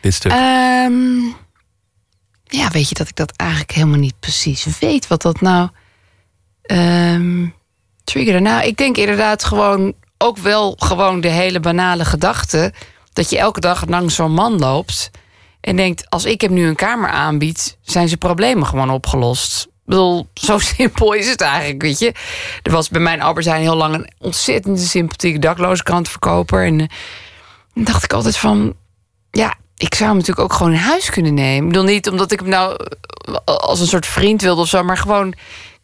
Dit 0.00 0.14
stuk. 0.14 0.32
Ehm, 0.32 1.20
ja, 2.44 2.70
weet 2.70 2.88
je 2.88 2.94
dat 2.94 3.08
ik 3.08 3.16
dat 3.16 3.32
eigenlijk 3.36 3.72
helemaal 3.72 3.98
niet 3.98 4.20
precies 4.20 4.66
weet 4.80 5.06
wat 5.06 5.22
dat 5.22 5.40
nou 5.40 5.68
ehm 6.62 7.46
triggerde. 8.04 8.40
Nou, 8.40 8.66
ik 8.66 8.76
denk 8.76 8.96
inderdaad 8.96 9.44
gewoon 9.44 9.94
ook 10.18 10.38
wel 10.38 10.76
gewoon 10.78 11.20
de 11.20 11.28
hele 11.28 11.60
banale 11.60 12.04
gedachte 12.04 12.72
dat 13.12 13.30
je 13.30 13.38
elke 13.38 13.60
dag 13.60 13.86
langs 13.86 14.14
zo'n 14.14 14.32
man 14.32 14.58
loopt 14.58 15.10
en 15.64 15.76
denkt: 15.76 16.10
als 16.10 16.24
ik 16.24 16.40
hem 16.40 16.52
nu 16.52 16.66
een 16.66 16.76
kamer 16.76 17.10
aanbied, 17.10 17.76
zijn 17.82 18.06
zijn 18.08 18.18
problemen 18.18 18.66
gewoon 18.66 18.90
opgelost. 18.90 19.64
Ik 19.64 19.70
bedoel, 19.84 20.28
zo 20.34 20.58
simpel 20.76 21.12
is 21.12 21.28
het 21.28 21.40
eigenlijk, 21.40 21.82
weet 21.82 21.98
je. 21.98 22.12
Er 22.62 22.72
was 22.72 22.88
bij 22.88 23.00
mijn 23.00 23.22
Albert 23.22 23.46
Heijn 23.46 23.62
heel 23.62 23.76
lang 23.76 23.94
een 23.94 24.10
ontzettend 24.18 24.80
sympathieke 24.80 25.38
dakloze 25.38 25.82
krantverkoper. 25.82 26.66
En 26.66 26.80
eh, 26.80 26.86
dan 27.74 27.84
dacht 27.84 28.04
ik 28.04 28.12
altijd 28.12 28.36
van, 28.36 28.74
ja, 29.30 29.54
ik 29.76 29.94
zou 29.94 30.08
hem 30.08 30.18
natuurlijk 30.18 30.50
ook 30.50 30.56
gewoon 30.56 30.72
in 30.72 30.78
huis 30.78 31.10
kunnen 31.10 31.34
nemen. 31.34 31.62
Ik 31.62 31.72
bedoel 31.72 31.92
niet 31.92 32.08
omdat 32.08 32.32
ik 32.32 32.40
hem 32.40 32.48
nou 32.48 32.76
eh, 33.24 33.34
als 33.44 33.80
een 33.80 33.86
soort 33.86 34.06
vriend 34.06 34.42
wilde 34.42 34.60
of 34.60 34.68
zo, 34.68 34.82
maar 34.82 34.98
gewoon, 34.98 35.28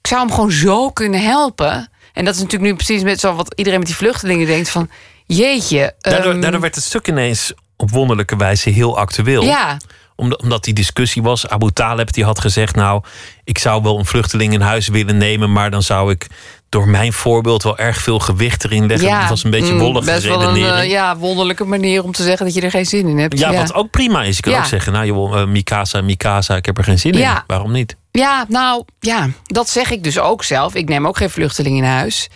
ik 0.00 0.06
zou 0.06 0.20
hem 0.20 0.30
gewoon 0.34 0.52
zo 0.52 0.90
kunnen 0.90 1.22
helpen. 1.22 1.90
En 2.12 2.24
dat 2.24 2.34
is 2.34 2.40
natuurlijk 2.40 2.70
nu 2.70 2.76
precies 2.76 3.02
met 3.02 3.20
zo 3.20 3.34
wat 3.34 3.54
iedereen 3.54 3.78
met 3.78 3.88
die 3.88 3.96
vluchtelingen 3.96 4.46
denkt 4.46 4.68
van, 4.68 4.90
jeetje. 5.26 5.94
daardoor, 5.98 6.32
ehm, 6.32 6.40
daardoor 6.40 6.60
werd 6.60 6.74
het 6.74 6.84
stuk 6.84 7.08
ineens 7.08 7.52
op 7.80 7.90
wonderlijke 7.90 8.36
wijze 8.36 8.70
heel 8.70 8.98
actueel. 8.98 9.42
Ja, 9.42 9.76
Omdat, 10.16 10.42
omdat 10.42 10.64
die 10.64 10.74
discussie 10.74 11.22
was. 11.22 11.48
Abu 11.48 11.70
Taleb 11.70 12.12
die 12.12 12.24
had 12.24 12.40
gezegd: 12.40 12.74
Nou, 12.74 13.02
ik 13.44 13.58
zou 13.58 13.82
wel 13.82 13.98
een 13.98 14.04
vluchteling 14.06 14.52
in 14.52 14.60
huis 14.60 14.88
willen 14.88 15.16
nemen. 15.16 15.52
Maar 15.52 15.70
dan 15.70 15.82
zou 15.82 16.10
ik 16.10 16.26
door 16.68 16.88
mijn 16.88 17.12
voorbeeld 17.12 17.62
wel 17.62 17.78
erg 17.78 17.98
veel 18.00 18.18
gewicht 18.18 18.64
erin 18.64 18.86
leggen. 18.86 19.08
ja. 19.08 19.20
Dat 19.20 19.28
was 19.28 19.44
een 19.44 19.50
beetje 19.50 19.72
Mm, 19.74 19.92
Best 20.04 20.24
wel 20.24 20.42
een 20.42 20.64
eh, 20.64 20.90
ja, 20.90 21.16
wonderlijke 21.16 21.64
manier 21.64 22.02
om 22.04 22.12
te 22.12 22.22
zeggen 22.22 22.46
dat 22.46 22.54
je 22.54 22.60
er 22.60 22.70
geen 22.70 22.86
zin 22.86 23.08
in 23.08 23.18
hebt. 23.18 23.38
ja, 23.38 23.52
wat 23.52 23.74
ook 23.74 23.90
prima 23.90 24.22
is. 24.22 24.36
Je 24.36 24.42
kan 24.42 24.52
Ja. 24.52 24.58
ook 24.58 24.64
zeggen: 24.64 24.92
Nou, 24.92 25.06
joh, 25.06 25.40
eh, 25.40 25.46
Mikasa, 25.46 26.00
Mikasa, 26.00 26.56
ik 26.56 26.66
heb 26.66 26.78
er 26.78 26.84
geen 26.84 26.98
zin 26.98 27.12
in. 27.12 27.28
Waarom 27.46 27.72
niet? 27.72 27.96
Ja, 28.10 28.44
nou 28.48 28.84
ja, 29.00 29.28
dat 29.44 29.68
zeg 29.68 29.90
ik 29.90 30.02
dus 30.04 30.18
ook 30.18 30.44
zelf. 30.44 30.74
Ik 30.74 30.88
neem 30.88 31.06
ook 31.06 31.16
geen 31.16 31.30
vluchteling 31.30 31.76
in 31.76 31.84
huis. 31.84 32.28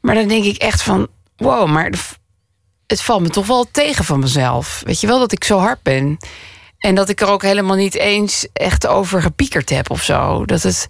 Maar 0.00 0.14
dan 0.14 0.28
denk 0.28 0.44
ik 0.44 0.56
echt 0.56 0.82
van, 0.82 1.08
wow, 1.36 1.68
maar 1.68 1.90
het 2.86 3.02
valt 3.02 3.20
me 3.22 3.28
toch 3.28 3.46
wel 3.46 3.66
tegen 3.70 4.04
van 4.04 4.20
mezelf. 4.20 4.82
Weet 4.84 5.00
je 5.00 5.06
wel 5.06 5.18
dat 5.18 5.32
ik 5.32 5.44
zo 5.44 5.58
hard 5.58 5.82
ben. 5.82 6.16
En 6.78 6.94
dat 6.94 7.08
ik 7.08 7.20
er 7.20 7.28
ook 7.28 7.42
helemaal 7.42 7.76
niet 7.76 7.94
eens 7.94 8.46
echt 8.52 8.86
over 8.86 9.22
gepiekerd 9.22 9.70
heb 9.70 9.90
of 9.90 10.02
zo. 10.02 10.44
Dat 10.44 10.62
het, 10.62 10.88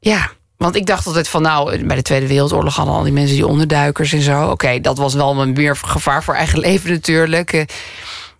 ja, 0.00 0.30
want 0.56 0.76
ik 0.76 0.86
dacht 0.86 1.06
altijd 1.06 1.28
van, 1.28 1.42
nou, 1.42 1.84
bij 1.86 1.96
de 1.96 2.02
Tweede 2.02 2.26
Wereldoorlog 2.26 2.76
hadden 2.76 2.94
al 2.94 3.02
die 3.02 3.12
mensen 3.12 3.34
die 3.36 3.46
onderduikers 3.46 4.12
en 4.12 4.20
zo. 4.22 4.50
Oké, 4.50 4.80
dat 4.80 4.98
was 4.98 5.14
wel 5.14 5.40
een 5.40 5.52
meer 5.52 5.76
gevaar 5.76 6.22
voor 6.24 6.34
eigen 6.34 6.58
leven 6.68 6.90
natuurlijk. 6.90 7.52
eh, 7.52 7.64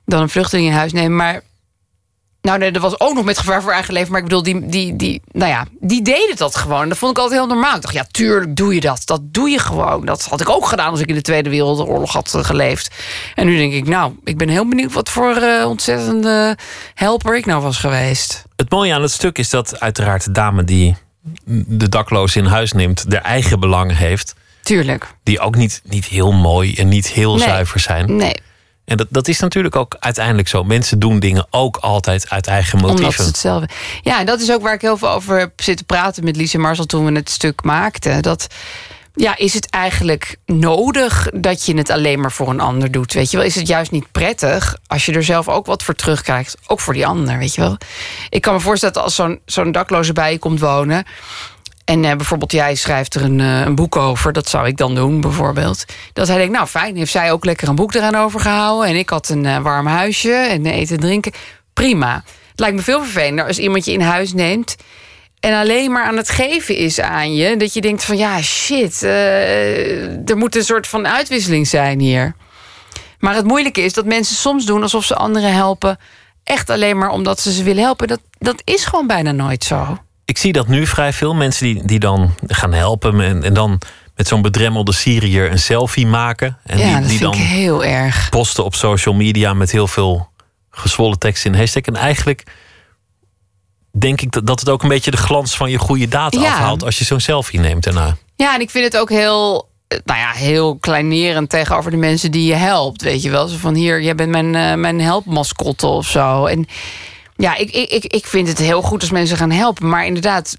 Dan 0.04 0.20
een 0.22 0.28
vluchteling 0.28 0.66
in 0.68 0.74
huis 0.74 0.92
nemen. 0.92 1.16
Maar 1.16 1.42
nou, 2.44 2.58
nee, 2.58 2.70
dat 2.72 2.82
was 2.82 3.00
ook 3.00 3.14
nog 3.14 3.24
met 3.24 3.38
gevaar 3.38 3.62
voor 3.62 3.72
eigen 3.72 3.94
leven. 3.94 4.10
Maar 4.10 4.20
ik 4.20 4.26
bedoel, 4.26 4.42
die, 4.42 4.66
die, 4.66 4.96
die, 4.96 5.22
nou 5.32 5.50
ja, 5.50 5.64
die 5.80 6.02
deden 6.02 6.36
dat 6.36 6.56
gewoon. 6.56 6.88
Dat 6.88 6.98
vond 6.98 7.10
ik 7.16 7.18
altijd 7.22 7.40
heel 7.40 7.48
normaal. 7.48 7.76
Ik 7.76 7.82
dacht, 7.82 7.94
ja, 7.94 8.04
tuurlijk 8.10 8.56
doe 8.56 8.74
je 8.74 8.80
dat. 8.80 9.02
Dat 9.04 9.20
doe 9.24 9.48
je 9.50 9.58
gewoon. 9.58 10.04
Dat 10.04 10.24
had 10.24 10.40
ik 10.40 10.48
ook 10.48 10.66
gedaan 10.66 10.90
als 10.90 11.00
ik 11.00 11.08
in 11.08 11.14
de 11.14 11.20
Tweede 11.20 11.50
Wereldoorlog 11.50 12.12
had 12.12 12.34
eh, 12.34 12.44
geleefd. 12.44 12.94
En 13.34 13.46
nu 13.46 13.56
denk 13.56 13.72
ik, 13.72 13.88
nou, 13.88 14.12
ik 14.24 14.36
ben 14.38 14.48
heel 14.48 14.68
benieuwd 14.68 14.92
wat 14.92 15.10
voor 15.10 15.36
eh, 15.36 15.68
ontzettende 15.68 16.58
helper 16.94 17.36
ik 17.36 17.46
nou 17.46 17.62
was 17.62 17.78
geweest. 17.78 18.42
Het 18.56 18.70
mooie 18.70 18.94
aan 18.94 19.02
het 19.02 19.10
stuk 19.12 19.38
is 19.38 19.50
dat 19.50 19.80
uiteraard 19.80 20.24
de 20.24 20.32
dame 20.32 20.64
die 20.64 20.96
de 21.66 21.88
dakloze 21.88 22.38
in 22.38 22.44
huis 22.44 22.72
neemt, 22.72 23.10
de 23.10 23.18
eigen 23.18 23.60
belangen 23.60 23.96
heeft. 23.96 24.34
Tuurlijk. 24.62 25.06
Die 25.22 25.40
ook 25.40 25.56
niet, 25.56 25.80
niet 25.84 26.04
heel 26.04 26.32
mooi 26.32 26.74
en 26.74 26.88
niet 26.88 27.08
heel 27.08 27.36
Nee. 27.36 27.46
zuiver 27.48 27.80
zijn. 27.80 28.16
Nee, 28.16 28.34
En 28.84 28.96
dat, 28.96 29.06
dat 29.10 29.28
is 29.28 29.40
natuurlijk 29.40 29.76
ook 29.76 29.96
uiteindelijk 29.98 30.48
zo. 30.48 30.64
Mensen 30.64 30.98
doen 30.98 31.20
dingen 31.20 31.46
ook 31.50 31.76
altijd 31.76 32.30
uit 32.30 32.46
eigen 32.46 32.74
omdat 32.74 32.90
motieven. 32.90 33.24
ze 33.24 33.30
hetzelfde. 33.30 33.68
Ja, 34.02 34.18
en 34.18 34.26
dat 34.26 34.40
is 34.40 34.52
ook 34.52 34.62
waar 34.62 34.74
ik 34.74 34.80
heel 34.80 34.96
veel 34.96 35.10
over 35.10 35.38
heb 35.38 35.60
zitten 35.60 35.86
praten 35.86 36.24
met 36.24 36.36
Lies 36.36 36.54
en 36.54 36.60
Marcel 36.60 36.86
toen 36.86 37.04
we 37.04 37.12
het 37.12 37.30
stuk 37.30 37.62
maakten. 37.62 38.22
Dat 38.22 38.46
ja, 39.14 39.36
is 39.36 39.54
het 39.54 39.70
eigenlijk 39.70 40.36
nodig 40.46 41.28
dat 41.34 41.66
je 41.66 41.76
het 41.76 41.90
alleen 41.90 42.20
maar 42.20 42.32
voor 42.32 42.48
een 42.48 42.60
ander 42.60 42.90
doet? 42.90 43.12
Weet 43.12 43.30
je 43.30 43.36
wel, 43.36 43.46
is 43.46 43.54
het 43.54 43.66
juist 43.66 43.90
niet 43.90 44.12
prettig 44.12 44.76
als 44.86 45.06
je 45.06 45.12
er 45.12 45.24
zelf 45.24 45.48
ook 45.48 45.66
wat 45.66 45.82
voor 45.82 45.94
terugkrijgt? 45.94 46.56
Ook 46.66 46.80
voor 46.80 46.94
die 46.94 47.06
ander, 47.06 47.38
weet 47.38 47.54
je 47.54 47.60
wel? 47.60 47.76
Ik 48.28 48.40
kan 48.40 48.54
me 48.54 48.60
voorstellen 48.60 48.94
dat 48.94 49.04
als 49.04 49.14
zo'n 49.14 49.40
zo'n 49.46 49.72
dakloze 49.72 50.12
bij 50.12 50.32
je 50.32 50.38
komt 50.38 50.60
wonen. 50.60 51.04
En 51.84 52.04
eh, 52.04 52.16
bijvoorbeeld 52.16 52.52
jij 52.52 52.74
schrijft 52.74 53.14
er 53.14 53.22
een, 53.22 53.40
eh, 53.40 53.60
een 53.60 53.74
boek 53.74 53.96
over. 53.96 54.32
Dat 54.32 54.48
zou 54.48 54.66
ik 54.66 54.76
dan 54.76 54.94
doen, 54.94 55.20
bijvoorbeeld. 55.20 55.84
Dat 56.12 56.28
hij 56.28 56.36
denkt, 56.36 56.52
nou 56.52 56.66
fijn, 56.66 56.96
heeft 56.96 57.10
zij 57.10 57.32
ook 57.32 57.44
lekker 57.44 57.68
een 57.68 57.74
boek 57.74 57.94
eraan 57.94 58.14
overgehouden. 58.14 58.88
En 58.88 58.96
ik 58.96 59.08
had 59.08 59.28
een 59.28 59.46
eh, 59.46 59.58
warm 59.58 59.86
huisje 59.86 60.32
en 60.32 60.66
eten 60.66 60.94
en 60.94 61.02
drinken. 61.02 61.32
Prima. 61.72 62.24
Het 62.50 62.60
lijkt 62.60 62.76
me 62.76 62.82
veel 62.82 63.02
vervelender 63.02 63.46
als 63.46 63.58
iemand 63.58 63.84
je 63.84 63.92
in 63.92 64.00
huis 64.00 64.32
neemt... 64.32 64.76
en 65.40 65.54
alleen 65.54 65.92
maar 65.92 66.04
aan 66.04 66.16
het 66.16 66.28
geven 66.28 66.76
is 66.76 67.00
aan 67.00 67.34
je. 67.34 67.56
Dat 67.56 67.74
je 67.74 67.80
denkt 67.80 68.04
van, 68.04 68.16
ja, 68.16 68.42
shit, 68.42 69.02
er 69.02 70.36
moet 70.36 70.56
een 70.56 70.64
soort 70.64 70.86
van 70.86 71.06
uitwisseling 71.06 71.66
zijn 71.66 72.00
hier. 72.00 72.34
Maar 73.18 73.34
het 73.34 73.44
moeilijke 73.44 73.80
is 73.80 73.92
dat 73.92 74.04
mensen 74.04 74.36
soms 74.36 74.66
doen 74.66 74.82
alsof 74.82 75.04
ze 75.04 75.14
anderen 75.14 75.52
helpen... 75.52 75.98
echt 76.44 76.70
alleen 76.70 76.98
maar 76.98 77.10
omdat 77.10 77.40
ze 77.40 77.52
ze 77.52 77.62
willen 77.62 77.82
helpen. 77.82 78.08
Dat, 78.08 78.20
dat 78.38 78.62
is 78.64 78.84
gewoon 78.84 79.06
bijna 79.06 79.32
nooit 79.32 79.64
zo. 79.64 79.98
Ik 80.24 80.38
zie 80.38 80.52
dat 80.52 80.68
nu 80.68 80.86
vrij 80.86 81.12
veel 81.12 81.34
mensen 81.34 81.64
die, 81.66 81.84
die 81.86 81.98
dan 81.98 82.34
gaan 82.46 82.72
helpen 82.72 83.20
en, 83.20 83.42
en 83.42 83.54
dan 83.54 83.80
met 84.16 84.28
zo'n 84.28 84.42
bedremmelde 84.42 84.92
Syriër 84.92 85.50
een 85.50 85.58
selfie 85.58 86.06
maken. 86.06 86.58
En 86.64 86.78
ja, 86.78 86.84
die, 86.84 86.92
dat 86.92 87.08
die 87.08 87.18
vind 87.18 87.20
dan 87.20 87.32
ik 87.32 87.38
heel 87.48 87.84
erg. 87.84 88.28
posten 88.28 88.64
op 88.64 88.74
social 88.74 89.14
media 89.14 89.54
met 89.54 89.70
heel 89.70 89.86
veel 89.88 90.28
gezwollen 90.70 91.18
tekst 91.18 91.44
in 91.44 91.54
hashtag. 91.54 91.82
En 91.82 91.96
eigenlijk 91.96 92.42
denk 93.98 94.20
ik 94.20 94.32
dat, 94.32 94.46
dat 94.46 94.60
het 94.60 94.68
ook 94.68 94.82
een 94.82 94.88
beetje 94.88 95.10
de 95.10 95.16
glans 95.16 95.56
van 95.56 95.70
je 95.70 95.78
goede 95.78 96.08
daad 96.08 96.34
Ja. 96.34 96.40
afhaalt 96.52 96.84
als 96.84 96.98
je 96.98 97.04
zo'n 97.04 97.20
selfie 97.20 97.60
neemt 97.60 97.84
daarna. 97.84 98.16
Ja, 98.36 98.54
en 98.54 98.60
ik 98.60 98.70
vind 98.70 98.84
het 98.84 98.96
ook 98.96 99.08
heel, 99.10 99.68
eh, 99.88 99.98
nou 100.04 100.18
ja, 100.18 100.30
heel 100.30 100.76
kleinerend 100.78 101.50
tegenover 101.50 101.90
de 101.90 101.96
mensen 101.96 102.30
die 102.30 102.46
je 102.46 102.54
helpt. 102.54 103.02
Weet 103.02 103.22
je 103.22 103.30
wel, 103.30 103.48
zo 103.48 103.56
van 103.56 103.74
hier, 103.74 104.02
jij 104.02 104.14
bent 104.14 104.30
mijn, 104.30 104.54
eh, 104.54 104.74
mijn 104.74 105.00
helpmascotte 105.00 105.86
of 105.86 106.06
zo. 106.06 106.46
En 106.46 106.66
ja, 107.36 107.56
ik, 107.56 107.70
ik, 107.70 108.04
ik, 108.04 108.26
vind 108.26 108.48
het 108.48 108.58
heel 108.58 108.82
goed 108.82 109.00
als 109.00 109.10
mensen 109.10 109.36
gaan 109.36 109.50
helpen. 109.50 109.88
Maar 109.88 110.06
inderdaad, 110.06 110.56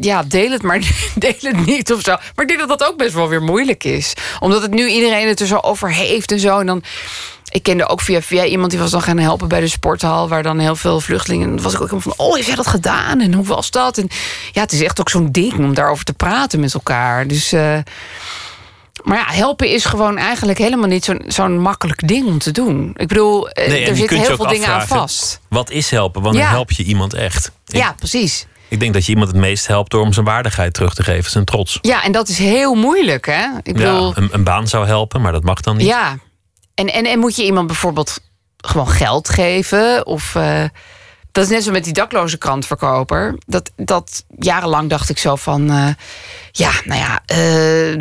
ja, 0.00 0.22
deel 0.22 0.50
het 0.50 0.62
maar, 0.62 0.78
deel 1.14 1.34
het 1.38 1.66
niet 1.66 1.92
of 1.92 2.00
zo. 2.00 2.10
Maar 2.10 2.44
ik 2.44 2.48
denk 2.48 2.58
dat 2.58 2.78
dat 2.78 2.88
ook 2.88 2.96
best 2.96 3.14
wel 3.14 3.28
weer 3.28 3.42
moeilijk 3.42 3.84
is. 3.84 4.12
Omdat 4.40 4.62
het 4.62 4.70
nu 4.70 4.88
iedereen 4.88 5.28
het 5.28 5.40
er 5.40 5.46
zo 5.46 5.56
over 5.56 5.92
heeft 5.92 6.32
en 6.32 6.40
zo. 6.40 6.58
En 6.58 6.66
dan, 6.66 6.82
ik 7.50 7.62
kende 7.62 7.88
ook 7.88 8.00
via, 8.00 8.22
via 8.22 8.44
iemand 8.44 8.70
die 8.70 8.80
was 8.80 8.90
dan 8.90 9.02
gaan 9.02 9.18
helpen 9.18 9.48
bij 9.48 9.60
de 9.60 9.68
sporthal... 9.68 10.28
waar 10.28 10.42
dan 10.42 10.58
heel 10.58 10.76
veel 10.76 11.00
vluchtelingen... 11.00 11.48
En 11.48 11.62
was 11.62 11.74
ik 11.74 11.80
ook 11.80 11.90
helemaal 11.90 12.14
van, 12.16 12.26
oh, 12.26 12.34
heeft 12.34 12.46
jij 12.46 12.56
dat 12.56 12.66
gedaan? 12.66 13.20
En 13.20 13.34
hoe 13.34 13.46
was 13.46 13.70
dat? 13.70 13.98
En 13.98 14.08
ja, 14.52 14.60
het 14.60 14.72
is 14.72 14.82
echt 14.82 15.00
ook 15.00 15.10
zo'n 15.10 15.32
ding 15.32 15.58
om 15.58 15.74
daarover 15.74 16.04
te 16.04 16.14
praten 16.14 16.60
met 16.60 16.74
elkaar. 16.74 17.26
Dus... 17.26 17.52
eh, 17.52 17.78
maar 19.08 19.18
ja, 19.18 19.24
helpen 19.32 19.68
is 19.68 19.84
gewoon 19.84 20.18
eigenlijk 20.18 20.58
helemaal 20.58 20.88
niet 20.88 21.04
zo'n 21.04 21.22
zo'n 21.26 21.58
makkelijk 21.60 22.08
ding 22.08 22.26
om 22.26 22.38
te 22.38 22.50
doen. 22.50 22.90
Ik 22.96 23.08
bedoel, 23.08 23.48
eh, 23.50 23.68
Nee, 23.68 23.86
er 23.86 23.96
zitten 23.96 24.16
heel 24.18 24.36
veel 24.36 24.46
dingen 24.46 24.68
aan 24.68 24.86
vast. 24.86 25.40
Wat 25.48 25.70
is 25.70 25.90
helpen? 25.90 26.22
Wanneer 26.22 26.42
Ja. 26.42 26.48
help 26.48 26.70
je 26.70 26.82
iemand 26.84 27.14
echt? 27.14 27.50
Ik, 27.66 27.76
Ja, 27.76 27.92
precies. 27.92 28.46
ik 28.68 28.80
denk 28.80 28.92
dat 28.94 29.04
je 29.06 29.10
iemand 29.12 29.30
het 29.30 29.40
meest 29.40 29.66
helpt 29.66 29.90
door 29.90 30.02
hem 30.02 30.12
zijn 30.12 30.26
waardigheid 30.26 30.74
terug 30.74 30.94
te 30.94 31.02
geven, 31.02 31.30
zijn 31.30 31.44
trots. 31.44 31.78
Ja, 31.82 32.02
en 32.04 32.12
dat 32.12 32.28
is 32.28 32.38
heel 32.38 32.74
moeilijk, 32.74 33.26
hè? 33.26 33.46
Ik 33.62 33.74
bedoel, 33.74 34.08
Ja, 34.08 34.12
een, 34.16 34.28
een 34.32 34.44
baan 34.44 34.68
zou 34.68 34.86
helpen, 34.86 35.20
maar 35.20 35.32
dat 35.32 35.44
mag 35.44 35.60
dan 35.60 35.76
niet. 35.76 35.86
Ja, 35.86 36.18
en, 36.74 36.86
en, 36.92 37.04
en 37.06 37.18
moet 37.18 37.36
je 37.36 37.44
iemand 37.44 37.66
bijvoorbeeld 37.66 38.18
gewoon 38.56 38.88
geld 38.88 39.28
geven? 39.28 40.06
Of 40.06 40.34
eh, 40.34 40.64
dat 41.38 41.46
is 41.46 41.52
net 41.52 41.64
zo 41.64 41.72
met 41.72 41.84
die 41.84 41.92
dakloze 41.92 42.38
krantverkoper. 42.38 43.34
Dat, 43.46 43.70
dat 43.76 44.24
jarenlang 44.38 44.90
dacht 44.90 45.08
ik 45.08 45.18
zo 45.18 45.36
van, 45.36 45.70
eh, 45.70 45.88
ja, 46.52 46.70
nou 46.84 47.00
ja, 47.00 47.20
eh, 47.26 47.92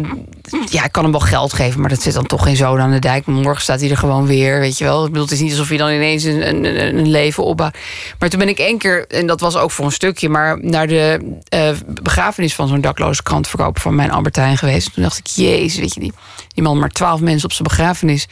ja, 0.69 0.83
ik 0.83 0.91
kan 0.91 1.03
hem 1.03 1.11
wel 1.11 1.21
geld 1.21 1.53
geven, 1.53 1.79
maar 1.79 1.89
dat 1.89 2.01
zit 2.01 2.13
dan 2.13 2.25
toch 2.25 2.47
in 2.47 2.55
zoden 2.55 2.83
aan 2.83 2.91
de 2.91 2.99
dijk. 2.99 3.25
Morgen 3.25 3.61
staat 3.61 3.79
hij 3.79 3.89
er 3.89 3.97
gewoon 3.97 4.25
weer, 4.25 4.59
weet 4.59 4.77
je 4.77 4.83
wel. 4.83 5.01
Ik 5.01 5.07
bedoel, 5.07 5.23
het 5.23 5.33
is 5.33 5.39
niet 5.39 5.51
alsof 5.51 5.69
je 5.69 5.77
dan 5.77 5.89
ineens 5.89 6.23
een, 6.23 6.47
een, 6.47 6.65
een 6.65 6.97
een 6.97 7.09
leven 7.09 7.43
opbouwt. 7.43 7.77
Maar 8.19 8.29
toen 8.29 8.39
ben 8.39 8.49
ik 8.49 8.59
één 8.59 8.77
keer, 8.77 9.07
en 9.07 9.27
dat 9.27 9.39
was 9.39 9.57
ook 9.57 9.71
voor 9.71 9.85
een 9.85 9.91
stukje, 9.91 10.29
maar 10.29 10.59
naar 10.61 10.87
de 10.87 11.35
eh, 11.49 11.69
begrafenis 11.85 12.55
van 12.55 12.67
zo'n 12.67 12.81
dakloze 12.81 13.23
krantverkoper 13.23 13.81
van 13.81 13.95
mijn 13.95 14.11
Albertijn 14.11 14.57
geweest. 14.57 14.93
Toen 14.93 15.03
dacht 15.03 15.17
ik, 15.17 15.27
jezus, 15.27 15.79
weet 15.79 15.93
je, 15.93 15.99
die, 15.99 16.13
die 16.47 16.63
man 16.63 16.79
maar 16.79 16.89
twaalf 16.89 17.19
mensen 17.19 17.45
op 17.45 17.53
zijn 17.53 17.67
begrafenis 17.67 18.27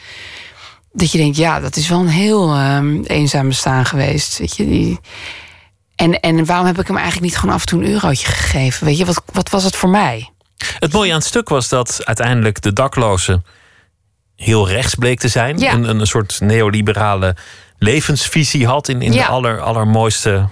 dat 0.96 1.12
je 1.12 1.18
denkt, 1.18 1.36
ja, 1.36 1.60
dat 1.60 1.76
is 1.76 1.88
wel 1.88 2.00
een 2.00 2.08
heel 2.08 2.54
ehm, 2.54 3.02
eenzaam 3.02 3.48
bestaan 3.48 3.84
geweest. 3.86 4.38
Weet 4.38 4.56
je, 4.56 4.64
die... 4.66 4.98
en, 5.96 6.20
en 6.20 6.44
waarom 6.44 6.66
heb 6.66 6.78
ik 6.80 6.86
hem 6.86 6.96
eigenlijk 6.96 7.26
niet 7.26 7.36
gewoon 7.38 7.54
af 7.54 7.60
en 7.60 7.66
toe 7.66 7.82
een 7.84 7.90
eurotje 7.90 8.26
gegeven? 8.26 8.86
Weet 8.86 8.98
je, 8.98 9.04
wat, 9.04 9.22
wat 9.32 9.50
was 9.50 9.64
het 9.64 9.76
voor 9.76 9.88
mij? 9.88 10.30
Het 10.78 10.92
mooie 10.92 11.10
aan 11.12 11.18
het 11.18 11.26
stuk 11.26 11.48
was 11.48 11.68
dat 11.68 12.00
uiteindelijk 12.04 12.62
de 12.62 12.72
dakloze 12.72 13.42
heel 14.36 14.68
rechts 14.68 14.94
bleek 14.94 15.18
te 15.20 15.28
zijn. 15.28 15.58
Ja. 15.58 15.72
Een, 15.72 15.88
een 16.00 16.06
soort 16.06 16.40
neoliberale 16.40 17.36
levensvisie 17.78 18.66
had 18.66 18.88
in, 18.88 19.02
in 19.02 19.12
Ja. 19.12 19.22
de 19.26 19.30
aller, 19.30 19.60
allermooiste 19.60 20.48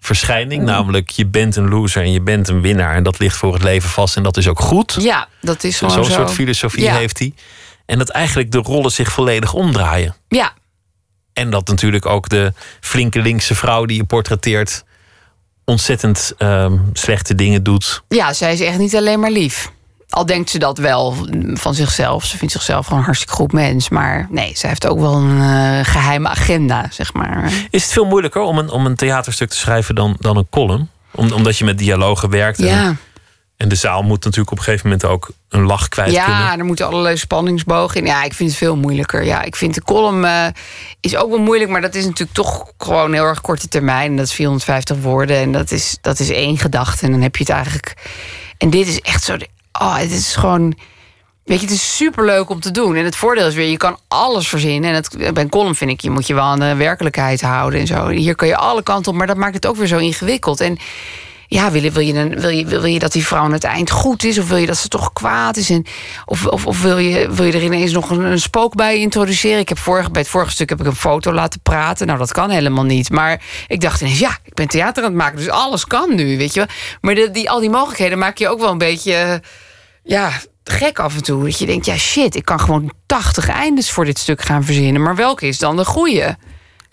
verschijning. 0.00 0.62
Namelijk, 0.64 1.10
je 1.10 1.26
bent 1.26 1.56
een 1.56 1.68
loser 1.68 2.02
en 2.02 2.12
je 2.12 2.20
bent 2.20 2.48
een 2.48 2.60
winnaar. 2.60 2.94
En 2.94 3.02
dat 3.02 3.18
ligt 3.18 3.36
voor 3.36 3.52
het 3.54 3.62
leven 3.62 3.88
vast 3.90 4.16
en 4.16 4.22
dat 4.22 4.36
is 4.36 4.48
ook 4.48 4.60
goed. 4.60 4.96
Ja, 5.00 5.28
dat 5.40 5.64
is 5.64 5.78
gewoon 5.78 5.94
Zo'n 5.94 6.04
zo. 6.04 6.10
soort 6.12 6.30
filosofie 6.30 6.82
Ja. 6.82 6.94
heeft 6.96 7.18
hij. 7.18 7.32
En 7.86 7.98
dat 7.98 8.08
eigenlijk 8.08 8.50
de 8.50 8.58
rollen 8.58 8.90
zich 8.90 9.12
volledig 9.12 9.52
omdraaien. 9.52 10.14
Ja, 10.28 10.52
En 11.32 11.50
dat 11.50 11.68
natuurlijk 11.68 12.06
ook 12.06 12.28
de 12.28 12.52
flinke 12.80 13.18
linkse 13.20 13.54
vrouw 13.54 13.84
die 13.84 13.96
je 13.96 14.04
portretteert... 14.04 14.84
ontzettend 15.64 16.32
ehm, 16.38 16.78
slechte 16.92 17.34
dingen 17.34 17.62
doet. 17.62 18.02
ja, 18.08 18.32
zij 18.32 18.52
is 18.52 18.60
echt 18.60 18.78
niet 18.78 18.96
alleen 18.96 19.20
maar 19.20 19.30
lief. 19.30 19.70
Al 20.08 20.26
denkt 20.26 20.50
ze 20.50 20.58
dat 20.58 20.78
wel 20.78 21.16
van 21.54 21.74
zichzelf. 21.74 22.24
Ze 22.24 22.36
vindt 22.36 22.52
zichzelf 22.52 22.84
gewoon 22.84 22.98
een 22.98 23.04
hartstikke 23.04 23.34
goed 23.34 23.52
mens. 23.52 23.88
Maar 23.88 24.26
nee, 24.30 24.52
ze 24.56 24.66
heeft 24.66 24.86
ook 24.86 25.00
wel 25.00 25.14
een 25.14 25.40
eh, 25.40 25.84
geheime 25.84 26.28
agenda, 26.28 26.86
zeg 26.90 27.12
maar. 27.12 27.52
Is 27.70 27.82
het 27.82 27.92
veel 27.92 28.04
moeilijker 28.04 28.42
om 28.42 28.58
een, 28.58 28.70
om 28.70 28.86
een 28.86 28.96
theaterstuk 28.96 29.48
te 29.48 29.56
schrijven 29.56 29.94
dan, 29.94 30.16
dan 30.20 30.36
een 30.36 30.46
column? 30.50 30.90
Om, 31.10 31.32
omdat 31.32 31.58
je 31.58 31.64
met 31.64 31.78
dialogen 31.78 32.30
werkt. 32.30 32.58
Ja. 32.58 32.86
en 32.86 32.98
de 33.56 33.74
zaal 33.74 34.02
moet 34.02 34.24
natuurlijk 34.24 34.50
op 34.50 34.58
een 34.58 34.64
gegeven 34.64 34.86
moment 34.88 35.04
ook 35.06 35.30
een 35.48 35.62
lach 35.62 35.88
kwijt 35.88 36.12
Ja, 36.12 36.24
kunnen. 36.24 36.58
er 36.58 36.64
moeten 36.64 36.86
allerlei 36.86 37.16
spanningsbogen 37.16 38.00
in. 38.00 38.06
Ja, 38.06 38.22
ik 38.22 38.32
vind 38.34 38.48
het 38.50 38.58
veel 38.58 38.76
moeilijker. 38.76 39.24
Ja, 39.24 39.42
ik 39.42 39.56
vind 39.56 39.74
de 39.74 39.82
column 39.82 40.24
eh, 40.24 40.46
is 41.00 41.16
ook 41.16 41.30
wel 41.30 41.38
moeilijk, 41.38 41.70
maar 41.70 41.80
dat 41.80 41.94
is 41.94 42.04
natuurlijk 42.04 42.36
toch 42.36 42.72
gewoon 42.78 43.12
heel 43.12 43.24
erg 43.24 43.40
korte 43.40 43.68
termijn. 43.68 44.10
En 44.10 44.16
dat 44.16 44.26
is 44.26 44.32
450 44.32 44.96
woorden 44.96 45.36
en 45.36 45.52
dat 45.52 45.70
is, 45.70 45.98
dat 46.00 46.18
is 46.18 46.30
één 46.30 46.58
gedachte. 46.58 47.04
En 47.06 47.12
dan 47.12 47.20
heb 47.20 47.36
je 47.36 47.42
het 47.42 47.52
eigenlijk. 47.52 47.94
En 48.58 48.70
dit 48.70 48.86
is 48.86 49.00
echt 49.00 49.22
zo. 49.24 49.36
Oh, 49.72 49.96
het 49.96 50.10
is 50.10 50.36
gewoon. 50.36 50.76
Weet 51.44 51.60
je, 51.60 51.66
het 51.66 51.74
is 51.74 51.96
superleuk 51.96 52.50
om 52.50 52.60
te 52.60 52.70
doen. 52.70 52.96
En 52.96 53.04
het 53.04 53.16
voordeel 53.16 53.46
is 53.46 53.54
weer, 53.54 53.70
je 53.70 53.76
kan 53.76 53.98
alles 54.08 54.48
verzinnen. 54.48 54.90
En 54.90 54.96
het, 54.96 55.32
bij 55.34 55.42
een 55.42 55.48
column 55.48 55.74
vind 55.74 55.90
ik, 55.90 56.00
je 56.00 56.10
moet 56.10 56.26
je 56.26 56.34
wel 56.34 56.44
aan 56.44 56.60
de 56.60 56.74
werkelijkheid 56.74 57.40
houden 57.40 57.80
en 57.80 57.86
zo. 57.86 58.08
Hier 58.08 58.34
kan 58.34 58.48
je 58.48 58.56
alle 58.56 58.82
kanten 58.82 59.12
op, 59.12 59.18
maar 59.18 59.26
dat 59.26 59.36
maakt 59.36 59.54
het 59.54 59.66
ook 59.66 59.76
weer 59.76 59.86
zo 59.86 59.98
ingewikkeld. 59.98 60.60
En 60.60 60.78
ja, 61.46 61.70
wil 61.70 61.82
je, 61.82 61.90
wil, 61.90 62.02
je, 62.02 62.28
wil, 62.28 62.48
je, 62.48 62.64
wil 62.64 62.84
je 62.84 62.98
dat 62.98 63.12
die 63.12 63.26
vrouw 63.26 63.42
aan 63.42 63.52
het 63.52 63.64
eind 63.64 63.90
goed 63.90 64.24
is? 64.24 64.38
Of 64.38 64.48
wil 64.48 64.56
je 64.56 64.66
dat 64.66 64.76
ze 64.76 64.88
toch 64.88 65.12
kwaad 65.12 65.56
is? 65.56 65.70
En, 65.70 65.84
of 66.24 66.46
of, 66.46 66.66
of 66.66 66.82
wil, 66.82 66.98
je, 66.98 67.30
wil 67.30 67.44
je 67.44 67.52
er 67.52 67.62
ineens 67.62 67.92
nog 67.92 68.10
een, 68.10 68.38
spook 68.38 68.74
bij 68.74 68.98
introduceren? 68.98 69.58
Ik 69.58 69.68
heb 69.68 69.78
vorige, 69.78 70.10
bij 70.10 70.20
het 70.20 70.30
vorige 70.30 70.50
stuk 70.50 70.68
heb 70.68 70.80
ik 70.80 70.86
een 70.86 70.96
foto 70.96 71.32
laten 71.32 71.60
praten. 71.60 72.06
Nou, 72.06 72.18
dat 72.18 72.32
kan 72.32 72.50
helemaal 72.50 72.84
niet. 72.84 73.10
Maar 73.10 73.42
ik 73.66 73.80
dacht 73.80 74.00
ineens, 74.00 74.18
ja, 74.18 74.38
ik 74.44 74.54
ben 74.54 74.68
theater 74.68 75.02
aan 75.04 75.08
het 75.10 75.18
maken. 75.18 75.36
Dus 75.36 75.48
alles 75.48 75.84
kan 75.84 76.14
nu, 76.14 76.36
weet 76.36 76.54
je 76.54 76.60
wel. 76.60 76.68
Maar 77.00 77.32
die, 77.32 77.50
al 77.50 77.60
die 77.60 77.70
mogelijkheden 77.70 78.18
maak 78.18 78.36
je 78.38 78.48
ook 78.48 78.60
wel 78.60 78.70
een 78.70 78.78
beetje... 78.78 79.12
eh, 79.14 79.34
ja, 80.06 80.30
gek 80.64 80.98
af 80.98 81.14
en 81.14 81.22
toe. 81.22 81.44
Dat 81.44 81.58
je 81.58 81.66
denkt, 81.66 81.86
ja 81.86 81.96
shit, 81.96 82.34
ik 82.34 82.44
kan 82.44 82.60
gewoon 82.60 82.92
80 83.06 83.48
eindes 83.48 83.90
voor 83.90 84.04
dit 84.04 84.18
stuk 84.18 84.42
gaan 84.42 84.64
verzinnen. 84.64 85.02
Maar 85.02 85.16
welke 85.16 85.46
is 85.46 85.58
dan 85.58 85.76
de 85.76 85.84
goede? 85.84 86.36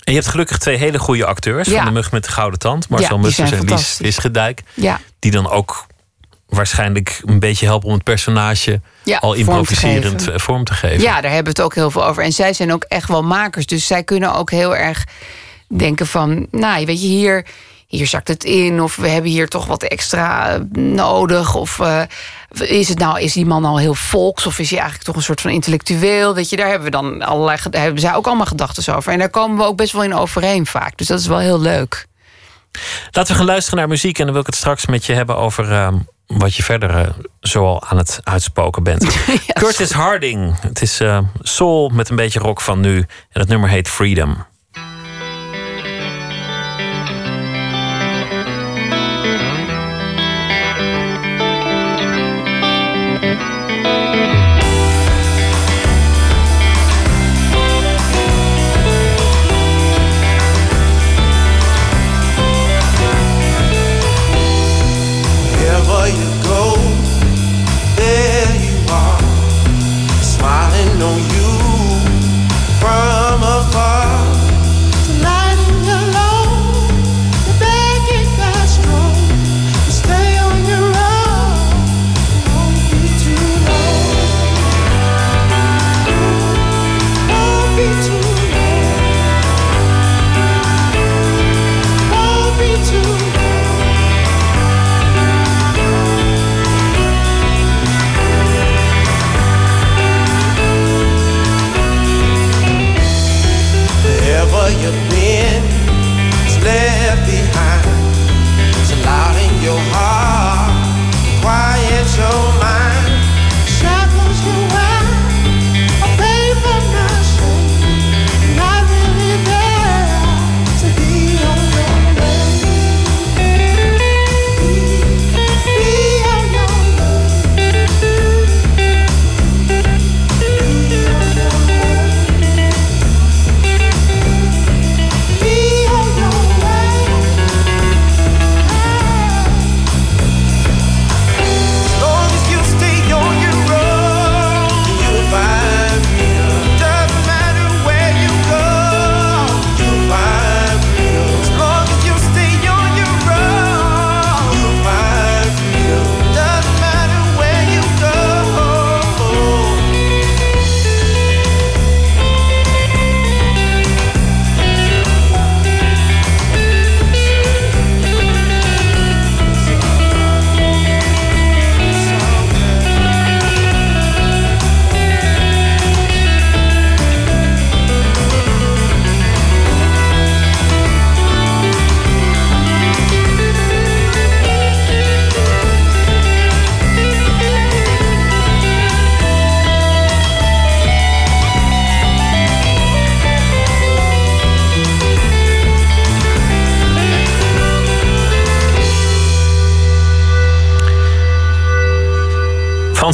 En 0.04 0.14
je 0.14 0.20
hebt 0.20 0.28
gelukkig 0.32 0.58
twee 0.58 0.78
hele 0.78 1.00
goede 1.00 1.26
acteurs. 1.26 1.68
Ja. 1.68 1.76
Van 1.76 1.86
de 1.86 1.92
Mug 1.92 2.12
met 2.12 2.24
de 2.24 2.32
Gouden 2.32 2.60
Tand. 2.60 2.90
Marcel 2.90 3.16
Ja, 3.16 3.22
Musters 3.22 3.52
en 3.52 3.64
Lies. 3.64 3.98
Wischedijk. 3.98 4.62
Ja, 4.74 5.00
Die 5.20 5.32
dan 5.32 5.50
ook 5.50 5.86
waarschijnlijk 6.48 7.22
een 7.26 7.40
beetje 7.40 7.66
helpen 7.66 7.88
om 7.88 7.94
het 7.94 8.04
personage 8.04 8.82
Ja, 9.04 9.18
al 9.18 9.22
vorm 9.22 9.34
te 9.34 9.40
improviserend 9.40 10.28
eh, 10.28 10.38
vorm 10.38 10.64
te 10.64 10.74
geven. 10.74 11.02
Ja, 11.02 11.22
daar 11.22 11.32
hebben 11.32 11.54
we 11.54 11.60
het 11.60 11.62
ook 11.62 11.76
heel 11.76 11.92
veel 11.92 12.06
over. 12.06 12.24
En 12.24 12.32
zij 12.32 12.54
zijn 12.54 12.74
ook 12.74 12.84
echt 12.84 13.08
wel 13.08 13.24
makers. 13.24 13.66
Dus 13.66 13.88
zij 13.88 14.04
kunnen 14.04 14.36
ook 14.36 14.52
heel 14.52 14.76
erg 14.76 15.04
denken 15.68 16.08
van... 16.08 16.48
nou, 16.52 16.86
weet 16.86 17.02
je, 17.02 17.08
hier, 17.08 17.46
hier 17.98 18.08
zakt 18.08 18.28
het 18.28 18.44
in. 18.44 18.82
Of 18.82 18.96
we 18.96 19.08
hebben 19.08 19.32
hier 19.32 19.48
toch 19.48 19.66
wat 19.66 19.84
extra 19.84 20.50
eh, 20.50 20.60
nodig. 20.72 21.56
Of 21.56 21.80
eh, 21.80 22.02
is, 22.50 22.90
het 22.90 23.00
nou, 23.00 23.20
is 23.20 23.34
die 23.34 23.46
man 23.46 23.66
al 23.66 23.80
heel 23.80 23.94
volks? 23.94 24.46
Of 24.46 24.60
is 24.60 24.70
hij 24.70 24.80
eigenlijk 24.80 25.08
toch 25.08 25.16
een 25.16 25.24
soort 25.24 25.42
van 25.42 25.52
intellectueel? 25.52 26.36
Weet 26.36 26.50
je, 26.50 26.56
daar 26.56 26.68
hebben 26.68 26.86
we 26.86 26.92
dan 26.92 27.22
allerlei... 27.22 27.58
Hebben 27.72 28.02
zij 28.02 28.14
ook 28.14 28.28
allemaal 28.28 28.46
gedachten 28.46 28.96
over. 28.96 29.12
En 29.12 29.20
daar 29.20 29.30
komen 29.30 29.58
we 29.58 29.64
ook 29.64 29.78
best 29.78 29.94
wel 29.94 30.04
in 30.04 30.16
overeen 30.16 30.66
vaak. 30.66 30.98
Dus 30.98 31.08
dat 31.08 31.20
is 31.20 31.28
wel 31.28 31.40
heel 31.40 31.60
leuk. 31.60 32.06
Laten 33.12 33.32
we 33.32 33.38
gaan 33.38 33.48
luisteren 33.48 33.80
naar 33.80 33.88
muziek. 33.88 34.18
En 34.18 34.24
dan 34.24 34.34
wil 34.34 34.42
ik 34.42 34.48
het 34.48 34.58
straks 34.58 34.86
met 34.86 35.06
je 35.06 35.14
hebben 35.14 35.38
over 35.38 35.72
ehm, 35.72 35.98
wat 36.28 36.56
je 36.56 36.64
verder 36.64 36.90
eh, 36.90 37.10
zoal 37.40 37.84
aan 37.84 37.98
het 37.98 38.20
uitspoken 38.24 38.84
bent. 38.84 39.18
Curtis 39.54 39.92
Harding. 39.92 40.60
Het 40.60 40.82
is 40.82 41.02
soul 41.42 41.90
met 41.90 42.10
een 42.10 42.16
beetje 42.16 42.40
rock 42.40 42.62
van 42.62 42.80
nu. 42.80 42.98
En 43.30 43.40
het 43.40 43.48
nummer 43.50 43.70
heet 43.70 43.88
Freedom. 43.88 44.46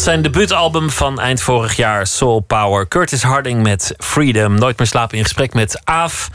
Zijn 0.09 0.21
debuutalbum 0.21 0.89
van 0.89 1.19
eind 1.19 1.41
vorig 1.41 1.75
jaar, 1.75 2.07
Soul 2.07 2.39
Power. 2.39 2.87
Curtis 2.87 3.23
Harding 3.23 3.63
met 3.63 3.93
Freedom. 3.97 4.59
Nooit 4.59 4.77
meer 4.77 4.87
slapen 4.87 5.17
in 5.17 5.23
gesprek 5.23 5.53
met 5.53 5.81
Aaf. 5.83 6.29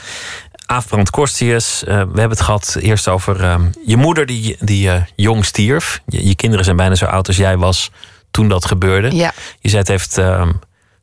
Aaf 0.66 0.88
Brand 0.88 1.10
Korstius. 1.10 1.84
Eh, 1.84 1.94
we 1.94 1.94
hebben 1.94 2.28
het 2.30 2.40
gehad 2.40 2.76
eerst 2.80 3.08
over 3.08 3.42
ehm, 3.44 3.62
je 3.86 3.96
moeder 3.96 4.26
die, 4.26 4.56
die 4.60 4.90
eh, 4.90 5.02
jong 5.16 5.44
stierf. 5.44 6.00
Je, 6.06 6.26
je 6.26 6.34
kinderen 6.34 6.64
zijn 6.64 6.76
bijna 6.76 6.94
zo 6.94 7.04
oud 7.04 7.26
als 7.26 7.36
jij 7.36 7.56
was 7.56 7.90
toen 8.30 8.48
dat 8.48 8.64
gebeurde. 8.64 9.16
Ja. 9.16 9.32
Je 9.60 9.68
zei 9.68 9.80
het 9.80 9.88
heeft 9.88 10.18
ehm, 10.18 10.52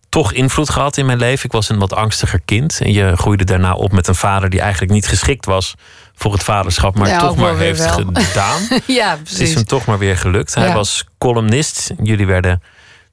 toch 0.09 0.33
invloed 0.33 0.69
gehad 0.69 0.97
in 0.97 1.05
mijn 1.05 1.17
leven. 1.17 1.45
Ik 1.45 1.51
was 1.51 1.69
een 1.69 1.79
wat 1.79 1.93
angstiger 1.93 2.41
kind. 2.45 2.79
En 2.81 2.93
je 2.93 3.17
groeide 3.17 3.43
daarna 3.43 3.73
op 3.73 3.91
met 3.91 4.07
een 4.07 4.15
vader 4.15 4.49
die 4.49 4.61
eigenlijk 4.61 4.91
niet 4.91 5.07
geschikt 5.07 5.45
was 5.45 5.75
voor 6.21 6.33
het 6.33 6.43
vaderschap. 6.43 6.95
Maar 6.97 7.07
Ja, 7.07 7.19
toch 7.19 7.35
maar 7.35 7.57
heeft 7.57 7.79
wel. 7.95 8.09
gedaan. 8.13 8.61
ja, 8.87 9.09
Het 9.17 9.27
is 9.29 9.35
precies. 9.35 9.53
hem 9.55 9.65
toch 9.65 9.85
maar 9.85 9.97
weer 9.97 10.17
gelukt. 10.17 10.53
Hij 10.55 10.67
Ja. 10.67 10.73
was 10.73 11.05
columnist. 11.17 11.91
Jullie 12.03 12.25
werden 12.25 12.61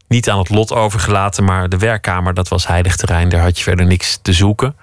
niet 0.09 0.31
aan 0.31 0.39
het 0.39 0.49
lot 0.49 0.73
overgelaten, 0.73 1.45
maar 1.45 1.69
de 1.69 1.77
werkkamer, 1.79 2.35
dat 2.35 2.49
was 2.49 2.67
heilig 2.67 2.97
terrein. 2.97 3.29
Daar 3.29 3.41
had 3.43 3.57
je 3.59 3.63
verder 3.65 3.87
niks 3.87 4.19
te 4.23 4.33
zoeken. 4.33 4.77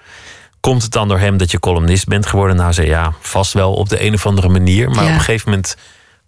Komt 0.60 0.82
het 0.82 0.92
dan 0.92 1.08
door 1.08 1.18
hem 1.18 1.36
dat 1.36 1.50
je 1.50 1.58
columnist 1.60 2.06
bent 2.06 2.26
geworden? 2.26 2.56
Nou, 2.56 2.72
zei 2.72 2.86
ja, 2.88 3.12
vast 3.20 3.52
wel 3.52 3.74
op 3.74 3.88
de 3.88 4.04
een 4.04 4.14
of 4.14 4.26
andere 4.26 4.48
manier. 4.48 4.88
Maar 4.90 5.04
Ja. 5.04 5.08
op 5.10 5.14
een 5.14 5.20
gegeven 5.24 5.50
moment 5.50 5.76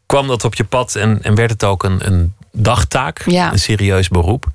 kwam 0.06 0.26
dat 0.26 0.44
op 0.44 0.54
je 0.54 0.64
pad 0.64 0.94
en, 0.94 1.22
en 1.22 1.34
werd 1.34 1.50
het 1.50 1.64
ook 1.64 1.82
een, 1.84 2.06
een 2.06 2.34
dagtaak, 2.52 3.22
Ja. 3.26 3.52
een 3.52 3.58
serieus 3.58 4.08
beroep. 4.08 4.46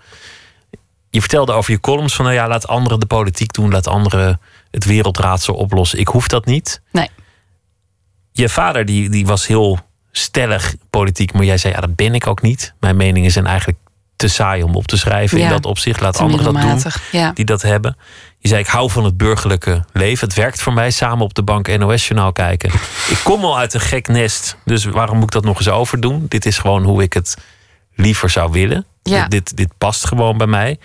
Je 1.10 1.20
vertelde 1.20 1.52
over 1.52 1.72
je 1.72 1.80
columns 1.80 2.16
van, 2.16 2.26
nou 2.26 2.38
ja, 2.38 2.48
laat 2.48 2.68
anderen 2.68 3.00
de 3.00 3.06
politiek 3.06 3.54
doen, 3.54 3.72
laat 3.72 3.88
anderen 3.88 4.39
het 4.72 4.86
wereldraadsel 4.86 5.54
oplossen. 5.54 6.00
Ik 6.00 6.08
hoef 6.08 6.28
dat 6.28 6.46
niet 6.46 6.82
Nee. 6.91 7.10
Je 8.34 8.50
vader 8.50 8.86
die, 8.86 9.10
die 9.10 9.26
was 9.26 9.48
heel 9.48 9.80
stellig 10.12 10.76
politiek, 10.90 11.34
maar 11.34 11.44
jij 11.44 11.58
zei 11.58 11.74
ja, 11.74 11.80
dat 11.80 11.96
ben 11.96 12.14
ik 12.14 12.28
ook 12.28 12.42
niet. 12.42 12.74
Mijn 12.80 12.96
meningen 12.96 13.32
zijn 13.32 13.46
eigenlijk 13.46 13.78
te 14.16 14.28
saai 14.28 14.64
om 14.64 14.76
op 14.76 14.88
te 14.88 14.98
schrijven. 14.98 15.38
In 15.38 15.50
dat 15.50 15.66
opzicht 15.66 16.02
laat 16.02 16.18
anderen 16.18 16.54
dat 16.54 16.62
doen 16.62 16.92
ja. 17.12 17.32
die 17.32 17.46
dat 17.46 17.62
hebben. 17.62 17.98
Je 18.38 18.48
zei 18.48 18.62
ik 18.62 18.68
hou 18.68 18.90
van 18.90 19.04
het 19.06 19.18
burgerlijke 19.18 19.86
leven. 19.94 20.28
Het 20.28 20.38
werkt 20.38 20.62
voor 20.62 20.74
mij 20.74 20.92
samen 20.92 21.24
op 21.24 21.34
de 21.34 21.44
bank 21.44 21.78
NOS-journaal 21.78 22.32
kijken. 22.32 22.70
Ik 23.10 23.20
kom 23.24 23.44
al 23.44 23.58
uit 23.58 23.74
een 23.74 23.80
gek 23.80 24.08
nest, 24.08 24.58
dus 24.66 24.86
waarom 24.86 25.16
moet 25.16 25.26
ik 25.26 25.32
dat 25.32 25.44
nog 25.44 25.58
eens 25.58 25.70
overdoen? 25.70 26.26
Dit 26.28 26.46
is 26.46 26.58
gewoon 26.58 26.84
hoe 26.84 27.04
ik 27.04 27.14
het 27.14 27.38
liever 27.96 28.30
zou 28.30 28.52
willen. 28.52 28.86
Ja. 29.04 29.28
Dit, 29.28 29.32
dit, 29.32 29.58
dit 29.58 29.78
past 29.78 30.08
gewoon 30.08 30.38
bij 30.38 30.48
mij. 30.48 30.80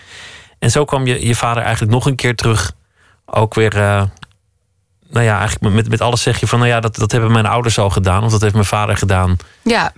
En 0.58 0.70
zo 0.70 0.84
kwam 0.84 1.06
je, 1.06 1.26
je 1.26 1.34
vader 1.34 1.62
eigenlijk 1.62 1.92
nog 1.92 2.06
een 2.06 2.16
keer 2.16 2.34
terug. 2.34 2.72
Ook 3.26 3.54
weer 3.54 3.76
eh, 3.76 4.02
nou 5.10 5.24
ja, 5.24 5.38
eigenlijk 5.38 5.74
met, 5.74 5.88
met 5.88 6.00
alles 6.00 6.22
zeg 6.22 6.40
je 6.40 6.46
van, 6.46 6.58
nou 6.58 6.70
ja, 6.70 6.80
dat, 6.80 6.96
dat 6.96 7.12
hebben 7.12 7.32
mijn 7.32 7.46
ouders 7.46 7.78
al 7.78 7.90
gedaan, 7.90 8.24
of 8.24 8.30
dat 8.30 8.40
heeft 8.40 8.54
mijn 8.54 8.66
vader 8.66 8.96
gedaan. 8.96 9.36
Ja. 9.62 9.92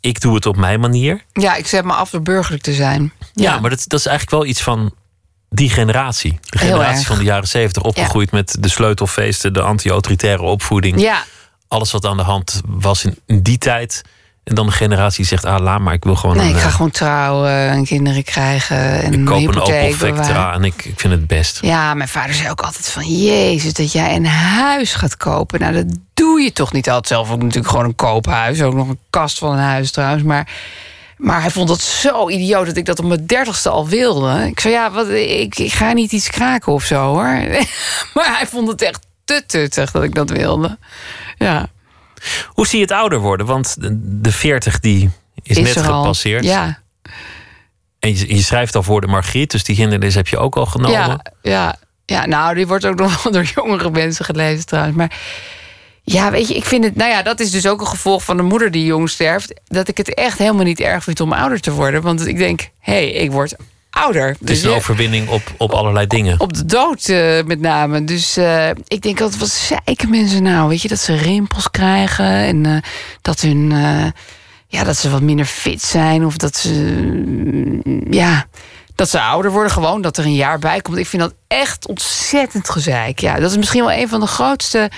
Ik 0.00 0.20
doe 0.20 0.34
het 0.34 0.46
op 0.46 0.56
mijn 0.56 0.80
manier. 0.80 1.24
ja, 1.32 1.54
ik 1.54 1.66
zet 1.66 1.84
me 1.84 1.92
af 1.92 2.10
door 2.10 2.22
burgerlijk 2.22 2.62
te 2.62 2.72
zijn. 2.72 3.12
Ja, 3.32 3.58
maar 3.60 3.70
dat, 3.70 3.84
dat 3.86 3.98
is 3.98 4.06
eigenlijk 4.06 4.36
wel 4.42 4.50
iets 4.50 4.62
van 4.62 4.94
die 5.48 5.70
generatie. 5.70 6.38
De 6.42 6.58
generatie 6.58 7.06
van 7.06 7.18
de 7.18 7.24
jaren 7.24 7.48
zeventig, 7.48 7.82
opgegroeid 7.82 8.30
met 8.30 8.56
de 8.60 8.68
sleutelfeesten, 8.68 9.52
de 9.52 9.62
anti-autoritaire 9.62 10.42
opvoeding. 10.42 11.00
Ja, 11.00 11.24
Alles 11.68 11.92
wat 11.92 12.04
aan 12.06 12.16
de 12.16 12.22
hand 12.22 12.60
was 12.66 13.04
in 13.26 13.42
die 13.42 13.58
tijd. 13.58 14.02
En 14.44 14.54
dan 14.54 14.66
de 14.66 14.72
generatie 14.72 15.24
zegt, 15.24 15.44
ah, 15.44 15.60
laat 15.60 15.80
maar, 15.80 15.94
ik 15.94 16.04
wil 16.04 16.16
gewoon 16.16 16.36
nee, 16.36 16.48
een, 16.48 16.54
ik 16.54 16.60
ga 16.60 16.68
eh, 16.68 16.74
gewoon 16.74 16.90
trouwen 16.90 17.50
en 17.50 17.84
kinderen 17.84 18.24
krijgen 18.24 19.02
en 19.02 19.12
ik 19.12 19.24
koop 19.24 19.46
een 19.46 19.60
Opel 19.60 19.92
Vectra 19.92 20.52
en 20.54 20.64
ik, 20.64 20.84
ik 20.84 21.00
vind 21.00 21.12
het 21.12 21.26
best. 21.26 21.58
Ja, 21.62 21.94
mijn 21.94 22.08
vader 22.08 22.34
zei 22.34 22.50
ook 22.50 22.60
altijd 22.60 22.88
van... 22.88 23.04
Jezus, 23.04 23.72
dat 23.72 23.92
jij 23.92 24.16
een 24.16 24.26
huis 24.26 24.94
gaat 24.94 25.16
kopen. 25.16 25.60
Nou, 25.60 25.72
dat 25.72 25.86
doe 26.14 26.40
je 26.40 26.52
toch 26.52 26.72
niet. 26.72 26.86
Had 26.86 27.06
zelf 27.06 27.30
ook 27.30 27.42
natuurlijk 27.42 27.68
gewoon 27.68 27.84
een 27.84 27.94
koophuis. 27.94 28.62
Ook 28.62 28.74
nog 28.74 28.88
een 28.88 28.98
kast 29.10 29.38
van 29.38 29.52
een 29.52 29.58
huis 29.58 29.90
trouwens. 29.90 30.22
Maar, 30.22 30.48
maar 31.16 31.40
hij 31.40 31.50
vond 31.50 31.68
dat 31.68 31.80
zo 31.80 32.28
idioot 32.28 32.66
dat 32.66 32.76
ik 32.76 32.84
dat 32.84 32.98
op 32.98 33.04
mijn 33.04 33.26
dertigste 33.26 33.68
al 33.68 33.88
wilde. 33.88 34.46
Ik 34.46 34.60
zei, 34.60 34.74
ja, 34.74 34.90
wat, 34.90 35.08
ik, 35.08 35.58
ik 35.58 35.72
ga 35.72 35.92
niet 35.92 36.12
iets 36.12 36.30
kraken 36.30 36.72
of 36.72 36.84
zo, 36.84 37.02
hoor. 37.02 37.38
maar 38.14 38.36
hij 38.36 38.46
vond 38.46 38.68
het 38.68 38.82
echt 38.82 39.06
te 39.24 39.42
tuttig 39.46 39.90
dat 39.90 40.02
ik 40.02 40.14
dat 40.14 40.30
wilde. 40.30 40.78
Ja, 41.36 41.68
Hoe 42.46 42.66
zie 42.66 42.78
je 42.78 42.84
het 42.84 42.94
ouder 42.94 43.18
worden? 43.18 43.46
Want 43.46 43.80
de- 43.80 44.20
de 44.20 44.32
40 44.32 44.80
die 44.80 45.10
is, 45.42 45.56
net 45.58 45.74
er 45.74 45.84
gepasseerd. 45.84 46.44
Ja, 46.44 46.78
En 47.98 48.16
je, 48.16 48.34
je 48.34 48.42
schrijft 48.42 48.74
al 48.74 48.82
voor 48.82 49.00
de 49.00 49.06
Margriet, 49.06 49.50
dus 49.50 49.64
die 49.64 49.76
hindernis 49.76 50.14
heb 50.14 50.28
je 50.28 50.38
ook 50.38 50.56
al 50.56 50.66
genomen. 50.66 50.98
Ja, 50.98 51.20
ja, 51.42 51.76
ja, 52.04 52.26
nou, 52.26 52.54
die 52.54 52.66
wordt 52.66 52.84
ook 52.86 52.98
nog 53.00 53.22
wel 53.22 53.32
door 53.32 53.42
jongere 53.44 53.90
mensen 53.90 54.24
gelezen 54.24 54.66
trouwens. 54.66 54.96
Maar 54.96 55.18
ja, 56.02 56.30
weet 56.30 56.48
je, 56.48 56.54
ik 56.54 56.64
vind 56.64 56.84
het... 56.84 56.96
Nou 56.96 57.10
ja, 57.10 57.22
dat 57.22 57.40
is 57.40 57.50
dus 57.50 57.66
ook 57.66 57.80
een 57.80 57.86
gevolg 57.86 58.24
van 58.24 58.36
de 58.36 58.42
moeder 58.42 58.70
die 58.70 58.84
jong 58.84 59.08
sterft. 59.10 59.60
Dat 59.64 59.88
ik 59.88 59.96
het 59.96 60.14
echt 60.14 60.38
helemaal 60.38 60.64
niet 60.64 60.80
erg 60.80 61.04
vind 61.04 61.20
om 61.20 61.32
ouder 61.32 61.60
te 61.60 61.72
worden. 61.72 62.02
Want 62.02 62.26
ik 62.26 62.36
denk, 62.36 62.60
hé, 62.78 62.92
hey, 62.92 63.10
ik 63.10 63.30
word 63.30 63.54
ouder. 63.90 64.28
Het 64.28 64.50
is 64.50 64.60
Dus 64.60 64.62
een 64.62 64.76
overwinning 64.76 65.28
op, 65.28 65.42
op 65.56 65.72
allerlei 65.72 66.06
dingen. 66.06 66.40
op 66.40 66.52
de 66.52 66.66
dood 66.66 67.08
eh, 67.08 67.42
met 67.44 67.60
name. 67.60 68.04
Dus 68.04 68.36
eh, 68.36 68.68
ik 68.68 69.02
denk 69.02 69.20
altijd, 69.20 69.40
wat 69.40 69.48
zeiken 69.50 70.10
mensen 70.10 70.42
nou? 70.42 70.68
Weet 70.68 70.82
je, 70.82 70.88
dat 70.88 70.98
ze 71.00 71.14
rimpels 71.14 71.70
krijgen 71.70 72.26
en 72.26 72.66
eh, 72.66 72.76
dat 73.22 73.40
hun... 73.40 73.70
ja, 74.66 74.84
dat 74.84 74.96
ze 74.96 75.10
wat 75.10 75.22
minder 75.22 75.46
fit 75.46 75.82
zijn 75.82 76.24
of 76.26 76.36
dat 76.36 76.56
ze... 76.56 76.68
mm, 76.72 78.12
ja, 78.12 78.46
dat 78.94 79.10
ze 79.10 79.20
ouder 79.20 79.50
worden 79.50 79.72
gewoon, 79.72 80.02
dat 80.02 80.16
er 80.16 80.24
een 80.24 80.34
jaar 80.34 80.58
bij 80.58 80.80
komt. 80.80 80.96
Ik 80.96 81.06
vind 81.06 81.22
dat 81.22 81.34
echt 81.46 81.86
ontzettend 81.86 82.70
gezeik. 82.70 83.18
Ja, 83.18 83.40
dat 83.40 83.50
is 83.50 83.56
misschien 83.56 83.84
wel 83.84 83.92
een 83.92 84.08
van 84.08 84.20
de 84.20 84.26
grootste 84.26 84.90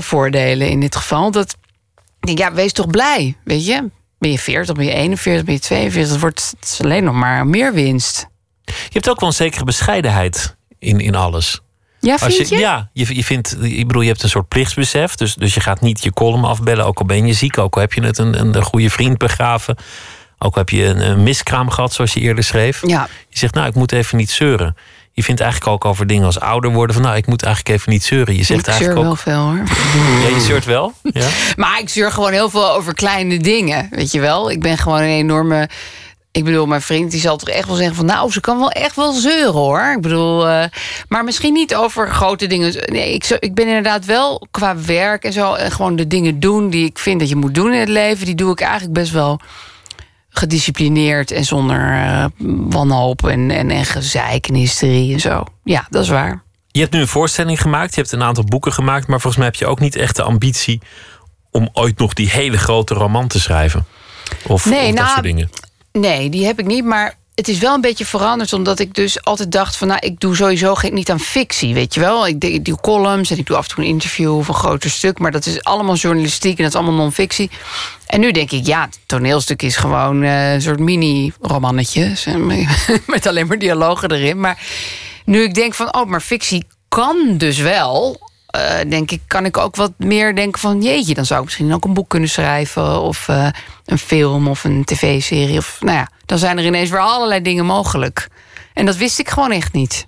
voordelen 0.00 0.68
in 0.68 0.80
dit 0.80 0.96
geval. 0.96 1.30
Dat, 1.30 1.56
ik 2.20 2.26
denk, 2.26 2.38
ja, 2.38 2.52
wees 2.52 2.72
toch 2.72 2.86
blij, 2.86 3.36
weet 3.44 3.66
je? 3.66 3.90
Ben 4.26 4.34
je 4.34 4.40
40, 4.40 4.74
ben 4.74 4.84
je 4.84 4.92
41, 4.92 5.44
ben 5.44 5.54
je 5.54 5.60
42, 5.60 6.12
dat 6.12 6.20
wordt 6.20 6.54
het 6.60 6.68
is 6.72 6.80
alleen 6.80 7.04
nog 7.04 7.14
maar 7.14 7.46
meer 7.46 7.72
winst. 7.72 8.26
Je 8.64 8.72
hebt 8.92 9.08
ook 9.08 9.20
wel 9.20 9.28
een 9.28 9.34
zekere 9.34 9.64
bescheidenheid 9.64 10.56
in, 10.78 11.00
in 11.00 11.14
alles. 11.14 11.60
Ja, 12.00 12.18
vind 12.18 12.48
je? 12.48 12.56
Ja, 12.56 12.90
je, 12.92 13.14
je 13.14 13.24
vindt, 13.24 13.56
ik 13.62 13.86
bedoel, 13.86 14.02
je 14.02 14.08
hebt 14.08 14.22
een 14.22 14.28
soort 14.28 14.48
plichtsbesef. 14.48 15.14
Dus, 15.14 15.34
dus 15.34 15.54
je 15.54 15.60
gaat 15.60 15.80
niet 15.80 16.02
je 16.02 16.12
column 16.12 16.44
afbellen, 16.44 16.84
ook 16.84 16.98
al 16.98 17.04
ben 17.04 17.26
je 17.26 17.32
ziek, 17.32 17.58
ook 17.58 17.74
al 17.74 17.80
heb 17.80 17.92
je 17.92 18.02
het 18.02 18.18
een, 18.18 18.40
een, 18.40 18.54
een 18.54 18.62
goede 18.62 18.90
vriend 18.90 19.18
begraven. 19.18 19.76
Ook 20.38 20.52
al 20.52 20.58
heb 20.58 20.70
je 20.70 20.84
een, 20.84 21.10
een 21.10 21.22
miskraam 21.22 21.70
gehad, 21.70 21.92
zoals 21.92 22.14
je 22.14 22.20
eerder 22.20 22.44
schreef. 22.44 22.86
Ja, 22.86 23.08
Je 23.28 23.38
zegt, 23.38 23.54
nou, 23.54 23.66
ik 23.66 23.74
moet 23.74 23.92
even 23.92 24.16
niet 24.16 24.30
zeuren. 24.30 24.76
Je 25.16 25.22
vindt 25.22 25.40
eigenlijk 25.40 25.72
ook 25.72 25.84
over 25.84 26.06
dingen 26.06 26.24
als 26.26 26.40
ouder 26.40 26.72
worden 26.72 26.94
van, 26.94 27.04
nou, 27.04 27.16
ik 27.16 27.26
moet 27.26 27.42
eigenlijk 27.42 27.78
even 27.78 27.92
niet 27.92 28.04
zeuren. 28.04 28.36
Je 28.36 28.42
zegt 28.42 28.68
ik 28.68 28.74
zeur 28.74 28.74
eigenlijk 28.74 29.02
wel 29.02 29.10
ook, 29.10 29.18
veel 29.18 29.38
hoor. 29.38 29.62
ja, 30.22 30.36
je 30.36 30.40
zeurt 30.40 30.64
wel. 30.64 30.92
Ja? 31.02 31.28
Maar 31.62 31.80
ik 31.80 31.88
zeur 31.88 32.12
gewoon 32.12 32.32
heel 32.32 32.50
veel 32.50 32.70
over 32.70 32.94
kleine 32.94 33.38
dingen, 33.38 33.88
weet 33.90 34.12
je 34.12 34.20
wel. 34.20 34.50
Ik 34.50 34.60
ben 34.60 34.78
gewoon 34.78 35.00
een 35.00 35.08
enorme... 35.08 35.68
Ik 36.30 36.44
bedoel, 36.44 36.66
mijn 36.66 36.80
vriend 36.80 37.10
die 37.10 37.20
zal 37.20 37.36
toch 37.36 37.48
echt 37.48 37.66
wel 37.66 37.76
zeggen 37.76 37.96
van... 37.96 38.04
nou, 38.04 38.32
ze 38.32 38.40
kan 38.40 38.58
wel 38.58 38.70
echt 38.70 38.96
wel 38.96 39.12
zeuren, 39.12 39.52
hoor. 39.52 39.92
Ik 39.96 40.00
bedoel, 40.00 40.48
eh, 40.48 40.64
maar 41.08 41.24
misschien 41.24 41.52
niet 41.52 41.74
over 41.74 42.08
grote 42.08 42.46
dingen. 42.46 42.74
Nee, 42.92 43.14
ik, 43.14 43.36
ik 43.40 43.54
ben 43.54 43.66
inderdaad 43.66 44.04
wel 44.04 44.46
qua 44.50 44.76
werk 44.76 45.24
en 45.24 45.32
zo... 45.32 45.54
en 45.54 45.70
gewoon 45.70 45.96
de 45.96 46.06
dingen 46.06 46.40
doen 46.40 46.70
die 46.70 46.86
ik 46.86 46.98
vind 46.98 47.20
dat 47.20 47.28
je 47.28 47.36
moet 47.36 47.54
doen 47.54 47.72
in 47.72 47.80
het 47.80 47.88
leven... 47.88 48.26
die 48.26 48.34
doe 48.34 48.52
ik 48.52 48.60
eigenlijk 48.60 48.92
best 48.92 49.12
wel 49.12 49.40
gedisciplineerd... 50.38 51.30
en 51.30 51.44
zonder 51.44 51.92
eh, 51.92 52.24
wanhoop 52.68 53.26
en, 53.26 53.50
en, 53.50 53.70
en 53.70 53.84
gezeik 53.84 54.48
en 54.48 54.54
hysterie 54.54 55.12
en 55.12 55.20
zo. 55.20 55.44
Ja, 55.64 55.86
dat 55.90 56.02
is 56.02 56.08
waar. 56.08 56.42
Je 56.70 56.80
hebt 56.80 56.92
nu 56.92 57.00
een 57.00 57.08
voorstelling 57.08 57.60
gemaakt, 57.60 57.94
je 57.94 58.00
hebt 58.00 58.12
een 58.12 58.22
aantal 58.22 58.44
boeken 58.44 58.72
gemaakt, 58.72 59.06
maar 59.06 59.20
volgens 59.20 59.36
mij 59.36 59.46
heb 59.46 59.54
je 59.54 59.66
ook 59.66 59.80
niet 59.80 59.96
echt 59.96 60.16
de 60.16 60.22
ambitie 60.22 60.80
om 61.50 61.68
ooit 61.72 61.98
nog 61.98 62.12
die 62.12 62.30
hele 62.30 62.58
grote 62.58 62.94
roman 62.94 63.28
te 63.28 63.40
schrijven. 63.40 63.86
Of, 64.46 64.64
Nee, 64.64 64.80
of 64.80 64.86
dat 64.86 64.94
nou, 64.94 65.08
soort 65.08 65.22
dingen. 65.22 65.50
Nee, 65.92 66.30
die 66.30 66.46
heb 66.46 66.58
ik 66.58 66.66
niet. 66.66 66.84
Maar 66.84 67.14
het 67.36 67.48
is 67.48 67.58
wel 67.58 67.74
een 67.74 67.80
beetje 67.80 68.04
veranderd. 68.04 68.52
Omdat 68.52 68.78
ik 68.78 68.94
dus 68.94 69.24
altijd 69.24 69.52
dacht 69.52 69.76
van... 69.76 69.88
nou, 69.88 70.00
ik 70.00 70.20
doe 70.20 70.36
sowieso 70.36 70.74
geen, 70.74 70.94
niet 70.94 71.10
aan 71.10 71.20
fictie, 71.20 71.74
weet 71.74 71.94
je 71.94 72.00
wel. 72.00 72.26
Ik, 72.26 72.64
doe 72.64 72.80
columns 72.80 73.30
en 73.30 73.38
ik 73.38 73.46
doe 73.46 73.56
af 73.56 73.68
en 73.68 73.74
toe 73.74 73.84
een 73.84 73.90
interview 73.90 74.36
of 74.36 74.48
een 74.48 74.54
groter 74.54 74.90
stuk. 74.90 75.18
Maar 75.18 75.30
dat 75.30 75.46
is 75.46 75.64
allemaal 75.64 75.94
journalistiek 75.94 76.56
en 76.56 76.64
dat 76.64 76.72
is 76.72 76.78
allemaal 76.78 77.00
non-fictie. 77.00 77.50
En 78.06 78.20
nu 78.20 78.30
denk 78.30 78.50
ik, 78.50 78.66
ja, 78.66 78.80
het 78.80 78.98
toneelstuk 79.06 79.62
is 79.62 79.76
gewoon 79.76 80.22
eh, 80.22 80.52
een 80.52 80.62
soort 80.62 80.78
mini-romannetje. 80.78 82.12
Met 83.06 83.26
alleen 83.26 83.46
maar 83.46 83.58
dialogen 83.58 84.10
erin. 84.10 84.40
Maar 84.40 84.62
nu 85.24 85.42
ik 85.42 85.54
denk 85.54 85.74
van, 85.74 85.94
oh, 85.94 86.06
maar 86.06 86.20
fictie 86.20 86.66
kan 86.88 87.34
dus 87.36 87.58
wel... 87.58 88.20
eh, 88.46 88.78
denk 88.88 89.10
ik, 89.10 89.20
kan 89.26 89.44
ik 89.44 89.56
ook 89.56 89.76
wat 89.76 89.92
meer 89.98 90.34
denken 90.34 90.60
van... 90.60 90.82
jeetje, 90.82 91.14
dan 91.14 91.26
zou 91.26 91.38
ik 91.38 91.44
misschien 91.44 91.74
ook 91.74 91.84
een 91.84 91.94
boek 91.94 92.08
kunnen 92.08 92.28
schrijven... 92.28 93.00
of 93.00 93.28
eh, 93.28 93.48
een 93.84 93.98
film 93.98 94.48
of 94.48 94.64
een 94.64 94.84
tv-serie. 94.84 95.58
Of, 95.58 95.76
nou 95.80 95.96
ja, 95.96 96.08
dan 96.26 96.38
zijn 96.38 96.58
er 96.58 96.64
ineens 96.64 96.90
weer 96.90 97.00
allerlei 97.00 97.42
dingen 97.42 97.66
mogelijk. 97.66 98.28
En 98.72 98.86
dat 98.86 98.96
wist 98.96 99.18
ik 99.18 99.28
gewoon 99.28 99.52
echt 99.52 99.72
niet. 99.72 100.06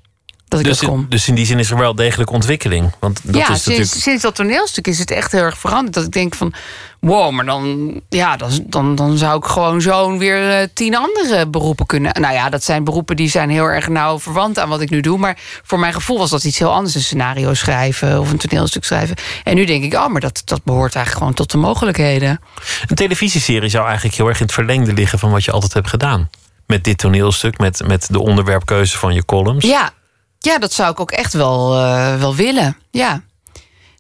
Dat 0.49 0.61
ik 0.61 0.67
Dus, 0.67 0.79
dat 0.79 0.89
kon. 0.89 1.07
dus 1.09 1.29
in 1.29 1.35
die 1.35 1.47
zin 1.47 1.59
is 1.59 1.71
er 1.71 1.77
wel 1.79 1.95
degelijk 1.95 2.31
ontwikkeling. 2.31 2.93
Want 2.99 3.21
dat 3.23 3.35
ja, 3.35 3.41
is 3.41 3.47
sinds, 3.47 3.65
natuurlijk. 3.65 3.93
sinds 3.93 4.23
dat 4.23 4.35
toneelstuk 4.35 4.87
is 4.87 4.99
het 4.99 5.11
echt 5.11 5.33
heel 5.33 5.43
erg 5.43 5.59
veranderd. 5.59 5.95
Dat 5.95 6.05
ik 6.05 6.13
denk 6.13 6.35
van, 6.35 6.55
wow, 7.01 7.33
maar 7.33 7.45
dan, 7.45 7.93
ja, 8.09 8.37
dan, 8.37 8.51
dan, 8.67 8.95
dan 8.95 9.19
zou 9.19 9.39
ik 9.39 9.45
gewoon 9.45 9.81
zo 9.81 10.19
weer 10.19 10.51
eh, 10.51 10.69
tien 10.75 10.97
andere 10.97 11.47
beroepen 11.47 11.87
kunnen. 11.87 12.21
Nou 12.21 12.35
ja, 12.35 12.49
dat 12.49 12.65
zijn 12.65 12.85
beroepen 12.85 13.17
die 13.17 13.29
zijn 13.29 13.51
heel 13.51 13.65
erg 13.65 13.89
nauw 13.89 14.19
verwant 14.19 14.59
aan 14.59 14.69
wat 14.69 14.81
ik 14.81 14.91
nu 14.91 15.01
doe. 15.01 15.19
Maar 15.19 15.39
voor 15.63 15.79
mijn 15.79 15.93
gevoel 15.93 16.19
was 16.19 16.31
dat 16.31 16.45
iets 16.45 16.59
heel 16.59 16.73
anders. 16.73 16.95
Een 16.95 17.01
scenario 17.01 17.55
schrijven 17.55 18.21
of 18.21 18.31
een 18.31 18.39
toneelstuk 18.39 18.85
schrijven. 18.85 19.17
En 19.45 19.55
nu 19.55 19.65
denk 19.65 19.85
ik, 19.85 19.95
oh, 19.95 20.09
maar 20.09 20.21
dat, 20.21 20.43
dat 20.45 20.65
behoort 20.65 20.95
eigenlijk 20.95 21.17
gewoon 21.17 21.35
tot 21.35 21.51
de 21.51 21.59
mogelijkheden. 21.59 22.41
Een 22.87 22.97
televisieserie 22.97 23.69
zou 23.69 23.87
eigenlijk 23.87 24.17
heel 24.17 24.29
erg 24.29 24.39
in 24.39 24.45
het 24.45 24.55
verlengde 24.55 24.93
liggen 24.93 25.19
van 25.19 25.31
wat 25.31 25.45
je 25.45 25.53
altijd 25.53 25.73
hebt 25.73 25.89
gedaan. 25.89 26.31
Met 26.67 26.85
dit 26.85 26.99
toneelstuk, 26.99 27.59
met, 27.59 27.83
met 27.87 28.07
de 28.11 28.21
onderwerpkeuze 28.21 28.99
van 28.99 29.15
je 29.15 29.25
columns. 29.25 29.65
Ja, 29.65 29.93
ja 30.39 30.59
dat 30.59 30.73
zou 30.73 30.91
ik 30.91 31.01
ook 31.01 31.11
echt 31.11 31.33
wel, 31.33 31.75
eh, 31.75 32.19
wel 32.19 32.35
willen. 32.35 32.77
Ja. 32.91 33.23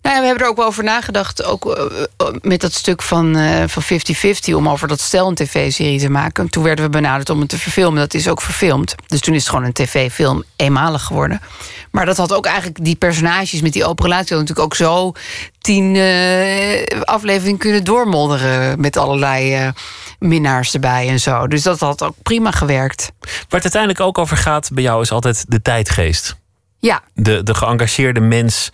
Nou 0.02 0.20
we 0.20 0.26
hebben 0.26 0.44
er 0.44 0.50
ook 0.50 0.56
wel 0.56 0.66
over 0.66 0.84
nagedacht. 0.84 1.44
Ook 1.44 1.76
eh, 1.76 1.84
eh, 2.16 2.26
met 2.40 2.60
dat 2.60 2.72
stuk 2.72 3.02
van 3.02 3.36
eh, 3.36 3.64
van 3.66 3.82
50-50 3.82 4.54
om 4.54 4.68
over 4.68 4.88
dat 4.88 5.00
stel 5.00 5.28
een 5.28 5.34
tv-serie 5.34 6.00
te 6.00 6.10
maken. 6.10 6.50
Toen 6.50 6.62
werden 6.62 6.84
we 6.84 6.90
benaderd 6.90 7.30
om 7.30 7.40
het 7.40 7.48
te 7.48 7.58
verfilmen. 7.58 8.00
Dat 8.00 8.14
is 8.14 8.28
ook 8.28 8.40
verfilmd. 8.40 8.94
Dus 9.06 9.20
toen 9.20 9.34
is 9.34 9.40
het 9.40 9.48
gewoon 9.48 9.64
een 9.64 9.72
tv-film 9.72 10.44
eenmalig 10.56 11.02
geworden. 11.02 11.40
Maar 11.90 12.06
dat 12.06 12.16
had 12.16 12.32
ook 12.32 12.46
eigenlijk 12.46 12.84
die 12.84 12.96
personages 12.96 13.60
met 13.60 13.72
die 13.72 13.84
open 13.84 14.04
relatie... 14.04 14.36
natuurlijk 14.36 14.66
ook 14.66 14.74
zo 14.74 15.12
tien 15.60 15.96
afleveringen 17.04 17.58
kunnen 17.58 17.84
doormodderen... 17.84 18.80
met 18.80 18.96
allerlei 18.96 19.72
minnaars 20.18 20.74
erbij 20.74 21.08
en 21.08 21.20
zo. 21.20 21.46
Dus 21.46 21.62
dat 21.62 21.80
had 21.80 22.02
ook 22.02 22.14
prima 22.22 22.50
gewerkt. 22.50 23.12
Waar 23.20 23.30
het 23.48 23.62
uiteindelijk 23.62 24.00
ook 24.00 24.18
over 24.18 24.36
gaat 24.36 24.70
bij 24.72 24.82
jou 24.82 25.02
is 25.02 25.12
altijd 25.12 25.44
de 25.48 25.62
tijdgeest. 25.62 26.36
Ja, 26.78 27.02
De, 27.14 27.42
de 27.42 27.54
geëngageerde 27.54 28.20
mens 28.20 28.70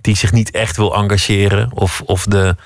die 0.00 0.16
zich 0.16 0.32
niet 0.32 0.50
echt 0.50 0.76
wil 0.76 0.94
engageren. 0.94 1.70
Of, 1.74 2.02
of 2.04 2.24
de, 2.24 2.56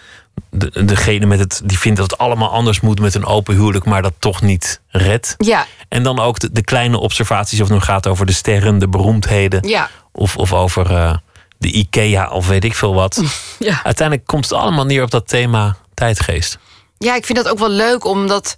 de, 0.51 0.85
degene 0.85 1.27
met 1.27 1.39
het, 1.39 1.61
die 1.65 1.79
vindt 1.79 1.99
dat 1.99 2.11
het 2.11 2.21
allemaal 2.21 2.51
anders 2.51 2.81
moet 2.81 3.01
met 3.01 3.15
een 3.15 3.25
open 3.25 3.55
huwelijk, 3.55 3.85
maar 3.85 4.03
dat 4.03 4.13
toch 4.19 4.43
niet 4.43 4.81
redt. 4.89 5.35
ja, 5.39 5.67
En 5.89 6.03
dan 6.03 6.19
ook 6.21 6.39
de, 6.39 6.53
de 6.53 6.63
kleine 6.65 6.99
observaties, 6.99 7.61
of 7.61 7.69
het 7.69 7.77
nu 7.77 7.83
gaat 7.83 8.07
over 8.07 8.27
de 8.27 8.33
sterren, 8.33 8.79
de 8.79 8.89
beroemdheden. 8.89 9.69
ja. 9.69 9.91
Of, 10.13 10.37
of 10.37 10.53
over 10.53 10.97
eh, 10.97 11.17
de 11.59 11.73
IKEA 11.73 12.29
of 12.29 12.47
weet 12.49 12.65
ik 12.65 12.75
veel 12.75 12.95
wat. 12.95 13.23
ja. 13.59 13.81
Uiteindelijk 13.83 14.27
komt 14.27 14.45
het 14.45 14.53
allemaal 14.59 14.85
neer 14.85 15.03
op 15.03 15.11
dat 15.11 15.29
thema 15.29 15.77
tijdgeest. 15.95 16.59
Ja, 16.99 17.15
ik 17.15 17.27
vind 17.27 17.39
dat 17.39 17.49
ook 17.49 17.59
wel 17.59 17.69
leuk, 17.69 18.05
omdat 18.05 18.55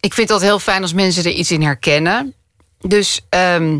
ik 0.00 0.14
vind 0.14 0.28
dat 0.28 0.40
heel 0.40 0.58
fijn 0.58 0.82
als 0.82 0.92
mensen 0.92 1.24
er 1.24 1.30
iets 1.30 1.50
in 1.50 1.62
herkennen. 1.62 2.34
Dus, 2.80 3.26
ehm, 3.28 3.78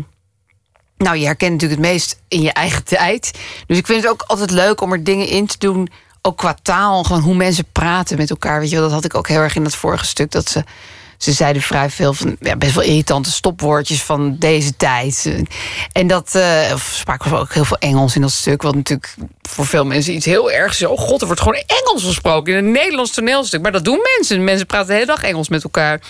nou, 0.97 1.17
je 1.17 1.25
herkent 1.25 1.51
natuurlijk 1.51 1.81
het 1.81 1.89
meest 1.91 2.21
in 2.27 2.41
je 2.41 2.51
eigen 2.51 2.83
tijd. 2.83 3.39
Dus 3.67 3.77
ik 3.77 3.85
vind 3.85 4.01
het 4.01 4.11
ook 4.11 4.23
altijd 4.27 4.51
leuk 4.51 4.81
om 4.81 4.91
er 4.91 5.03
dingen 5.03 5.27
in 5.27 5.45
te 5.45 5.57
doen, 5.57 5.89
ook 6.21 6.37
qua 6.37 6.57
taal, 6.61 7.03
gewoon 7.03 7.21
hoe 7.21 7.35
mensen 7.35 7.71
praten 7.71 8.17
met 8.17 8.29
elkaar. 8.29 8.59
Weet 8.59 8.69
je, 8.69 8.75
wel, 8.75 8.85
dat 8.85 8.93
had 8.93 9.05
ik 9.05 9.15
ook 9.15 9.27
heel 9.27 9.41
erg 9.41 9.55
in 9.55 9.63
dat 9.63 9.75
vorige 9.75 10.05
stuk, 10.05 10.31
dat 10.31 10.49
ze. 10.49 10.63
Ze 11.17 11.31
zeiden 11.31 11.61
vrij 11.61 11.89
veel 11.89 12.13
van 12.13 12.37
ja, 12.39 12.55
best 12.55 12.73
wel 12.73 12.83
irritante 12.83 13.31
stopwoordjes 13.31 14.03
van 14.03 14.35
deze 14.37 14.75
tijd. 14.75 15.33
En 15.91 16.07
dat 16.07 16.39
of 16.73 16.91
spraken 16.93 17.31
we 17.31 17.37
ook 17.37 17.53
heel 17.53 17.65
veel 17.65 17.77
Engels 17.77 18.15
in 18.15 18.21
dat 18.21 18.31
stuk. 18.31 18.61
Wat 18.61 18.75
natuurlijk 18.75 19.15
voor 19.41 19.65
veel 19.65 19.85
mensen 19.85 20.13
iets 20.13 20.25
heel 20.25 20.51
ergs 20.51 20.81
is. 20.81 20.87
Oh 20.87 20.99
god, 20.99 21.21
er 21.21 21.27
wordt 21.27 21.41
gewoon 21.41 21.63
Engels 21.67 22.03
gesproken 22.03 22.53
in 22.53 22.65
een 22.65 22.71
Nederlands 22.71 23.11
toneelstuk. 23.11 23.61
Maar 23.61 23.71
dat 23.71 23.85
doen 23.85 23.99
mensen. 24.15 24.43
Mensen 24.43 24.65
praten 24.65 24.87
de 24.87 24.93
hele 24.93 25.05
dag 25.05 25.23
Engels 25.23 25.49
met 25.49 25.63
elkaar. 25.63 26.01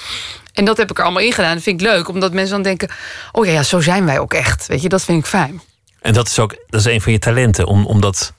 En 0.54 0.66
dat 0.66 0.78
heb 0.78 0.90
ik 0.90 0.98
er 0.98 1.04
allemaal 1.04 1.24
in 1.24 1.34
gedaan. 1.34 1.54
Dat 1.54 1.64
vind 1.64 1.82
ik 1.82 1.88
leuk, 1.88 2.08
omdat 2.08 2.34
mensen 2.34 2.54
dan 2.54 2.64
denken: 2.64 2.90
oh 3.32 3.46
ja, 3.46 3.52
ja, 3.52 3.64
zo 3.64 3.82
zijn 3.82 4.06
wij 4.06 4.20
ook 4.20 4.34
echt. 4.34 4.68
Weet 4.68 4.82
je, 4.82 4.90
dat 4.90 5.04
vind 5.04 5.20
ik 5.20 5.26
fijn. 5.26 5.62
En 6.02 6.14
dat 6.14 6.28
is 6.28 6.40
ook 6.40 6.56
dat 6.70 6.80
is 6.80 6.86
een 6.86 7.02
van 7.02 7.12
je 7.12 7.20
talenten, 7.20 7.66
om, 7.66 7.86
om 7.86 8.02
dat 8.02 8.34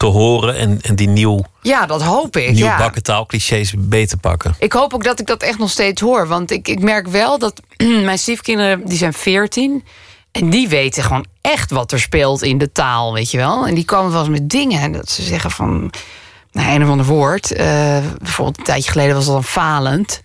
te 0.00 0.06
horen 0.06 0.56
en, 0.56 0.78
en 0.82 0.94
die 0.96 1.08
nieuw, 1.08 1.44
Ja, 1.62 1.86
dat 1.86 2.02
hoop 2.02 2.36
ik. 2.36 2.52
nieuw 2.52 2.64
ja. 2.64 2.78
bakken 2.78 3.02
taalclichés 3.02 3.74
beter 3.78 4.08
te 4.08 4.16
pakken. 4.16 4.54
Ik 4.58 4.72
hoop 4.72 4.94
ook 4.94 5.04
dat 5.04 5.20
ik 5.20 5.26
dat 5.26 5.42
echt 5.42 5.58
nog 5.58 5.70
steeds 5.70 6.00
hoor. 6.00 6.26
Want 6.28 6.50
ik, 6.50 6.68
ik 6.68 6.80
merk 6.82 7.08
wel 7.08 7.38
dat 7.38 7.60
mijn 8.04 8.18
stiefkinderen, 8.18 8.86
die 8.88 8.98
zijn 8.98 9.12
14. 9.12 9.84
En 10.32 10.50
die 10.50 10.68
weten 10.68 11.02
gewoon 11.02 11.26
echt 11.40 11.70
wat 11.70 11.92
er 11.92 12.00
speelt 12.00 12.42
in 12.42 12.58
de 12.58 12.72
taal, 12.72 13.12
weet 13.12 13.30
je 13.30 13.36
wel. 13.36 13.66
En 13.66 13.74
die 13.74 13.84
komen 13.84 14.12
wel 14.12 14.20
eens 14.20 14.30
met 14.30 14.50
dingen. 14.50 14.80
En 14.80 14.92
dat 14.92 15.10
ze 15.10 15.22
zeggen 15.22 15.50
van, 15.50 15.90
nou, 16.52 16.74
een 16.74 16.82
of 16.84 16.88
ander 16.88 17.06
woord. 17.06 17.52
eh, 17.52 17.66
bijvoorbeeld 18.18 18.58
een 18.58 18.64
tijdje 18.64 18.90
geleden 18.90 19.14
was 19.14 19.24
dat 19.24 19.34
dan 19.34 19.44
falend. 19.44 20.22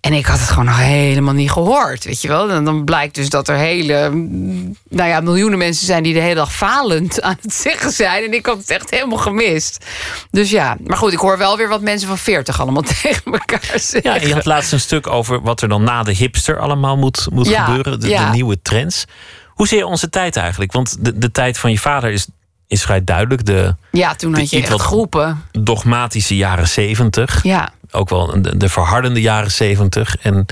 En 0.00 0.12
ik 0.12 0.26
had 0.26 0.38
het 0.38 0.48
gewoon 0.48 0.64
nog 0.64 0.76
helemaal 0.78 1.34
niet 1.34 1.50
gehoord, 1.50 2.04
weet 2.04 2.22
je 2.22 2.28
wel. 2.28 2.50
En 2.50 2.64
dan 2.64 2.84
blijkt 2.84 3.14
dus 3.14 3.28
dat 3.28 3.48
er 3.48 3.56
hele, 3.56 4.08
mm, 4.10 4.76
nou 4.88 5.08
ja, 5.08 5.20
miljoenen 5.20 5.58
mensen 5.58 5.86
zijn... 5.86 6.02
die 6.02 6.14
de 6.14 6.20
hele 6.20 6.34
dag 6.34 6.52
falend 6.52 7.20
aan 7.22 7.36
het 7.42 7.52
zeggen 7.54 7.90
zijn. 7.92 8.24
En 8.24 8.32
ik 8.34 8.46
had 8.46 8.56
het 8.58 8.70
echt 8.70 8.90
helemaal 8.90 9.18
gemist. 9.18 9.84
Dus 10.30 10.50
ja, 10.50 10.76
maar 10.86 10.96
goed, 10.96 11.12
ik 11.12 11.18
hoor 11.18 11.38
wel 11.38 11.56
weer 11.56 11.68
wat 11.68 11.80
mensen 11.80 12.08
van 12.08 12.18
40 12.18 12.60
allemaal 12.60 12.82
tegen 13.02 13.22
elkaar 13.32 13.60
zeggen. 13.74 14.02
Ja, 14.02 14.14
je 14.26 14.34
had 14.34 14.44
laatst 14.44 14.72
een 14.72 14.80
stuk 14.80 15.06
over 15.06 15.40
wat 15.42 15.62
er 15.62 15.68
dan 15.68 15.82
na 15.82 16.02
de 16.02 16.12
hipster 16.12 16.58
allemaal 16.58 16.96
moet, 16.96 17.26
moet 17.32 17.48
Ja, 17.48 17.64
gebeuren. 17.64 18.00
De, 18.00 18.08
ja. 18.08 18.24
de 18.26 18.32
nieuwe 18.32 18.62
trends. 18.62 19.04
Hoe 19.48 19.68
zie 19.68 19.78
je 19.78 19.86
onze 19.86 20.08
tijd 20.10 20.36
eigenlijk? 20.36 20.72
Want 20.72 21.04
de, 21.04 21.18
de 21.18 21.30
tijd 21.30 21.58
van 21.58 21.70
je 21.70 21.78
vader 21.78 22.10
is, 22.10 22.26
is 22.66 22.82
vrij 22.82 23.04
duidelijk. 23.04 23.44
De 23.46 23.74
Ja, 23.90 24.14
toen 24.14 24.34
had 24.34 24.50
je 24.50 24.62
echt 24.62 24.80
groepen. 24.80 25.44
dogmatische 25.52 26.36
jaren 26.36 26.68
zeventig. 26.68 27.42
Ja, 27.42 27.72
Ook 27.90 28.08
wel 28.08 28.42
de, 28.42 28.56
de 28.56 28.68
verhardende 28.68 29.20
jaren 29.20 29.50
zeventig. 29.50 30.16
En 30.16 30.46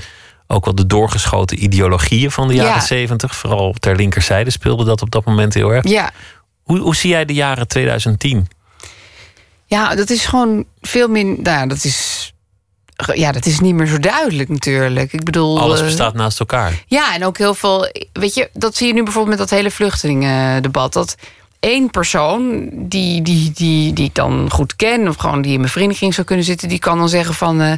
ook 0.47 0.65
wel 0.65 0.75
de 0.75 0.87
doorgeschoten 0.87 1.63
ideologieën 1.63 2.31
van 2.31 2.47
de 2.47 2.53
Ja. 2.53 2.63
jaren 2.63 2.81
zeventig. 2.81 3.35
Vooral 3.35 3.73
ter 3.79 3.95
linkerzijde 3.95 4.49
speelde 4.49 4.83
dat 4.85 5.01
op 5.01 5.11
dat 5.11 5.25
moment 5.25 5.53
heel 5.53 5.69
erg. 5.73 5.87
ja. 5.87 6.11
Hoe, 6.63 6.79
hoe 6.79 6.95
zie 6.95 7.09
jij 7.09 7.25
de 7.25 7.33
jaren 7.33 7.67
2010? 7.67 8.47
Ja, 9.65 9.95
dat 9.95 10.09
is 10.09 10.25
gewoon 10.25 10.65
veel 10.81 11.07
minder. 11.07 11.43
Nou, 11.43 11.57
ja, 11.59 11.65
dat 11.67 11.83
is. 11.83 12.33
Ja, 13.13 13.31
dat 13.31 13.45
is 13.45 13.59
niet 13.59 13.75
meer 13.75 13.87
zo 13.87 13.97
duidelijk 13.99 14.49
natuurlijk. 14.49 15.13
Ik 15.13 15.23
bedoel. 15.23 15.59
Alles 15.59 15.79
eh, 15.79 15.85
bestaat 15.85 16.13
naast 16.13 16.39
elkaar. 16.39 16.83
Ja, 16.87 17.15
en 17.15 17.25
ook 17.25 17.37
heel 17.37 17.53
veel. 17.53 17.89
Weet 18.13 18.33
je, 18.33 18.49
dat 18.53 18.75
zie 18.75 18.87
je 18.87 18.93
nu 18.93 19.03
bijvoorbeeld 19.03 19.37
met 19.37 19.47
dat 19.49 19.57
hele 19.57 19.71
vluchtelingendebat. 19.71 20.93
Dat 20.93 21.15
één 21.59 21.89
persoon 21.89 22.69
die, 22.73 23.21
die, 23.21 23.51
die, 23.51 23.93
die 23.93 24.05
ik 24.05 24.15
dan 24.15 24.51
goed 24.51 24.75
ken, 24.75 25.07
of 25.07 25.15
gewoon 25.15 25.41
die 25.41 25.51
in 25.53 25.59
mijn 25.59 25.71
vriendenkring 25.71 26.13
zou 26.13 26.27
kunnen 26.27 26.45
zitten, 26.45 26.69
die 26.69 26.79
kan 26.79 26.97
dan 26.97 27.09
zeggen 27.09 27.33
van. 27.33 27.61
eh, 27.61 27.73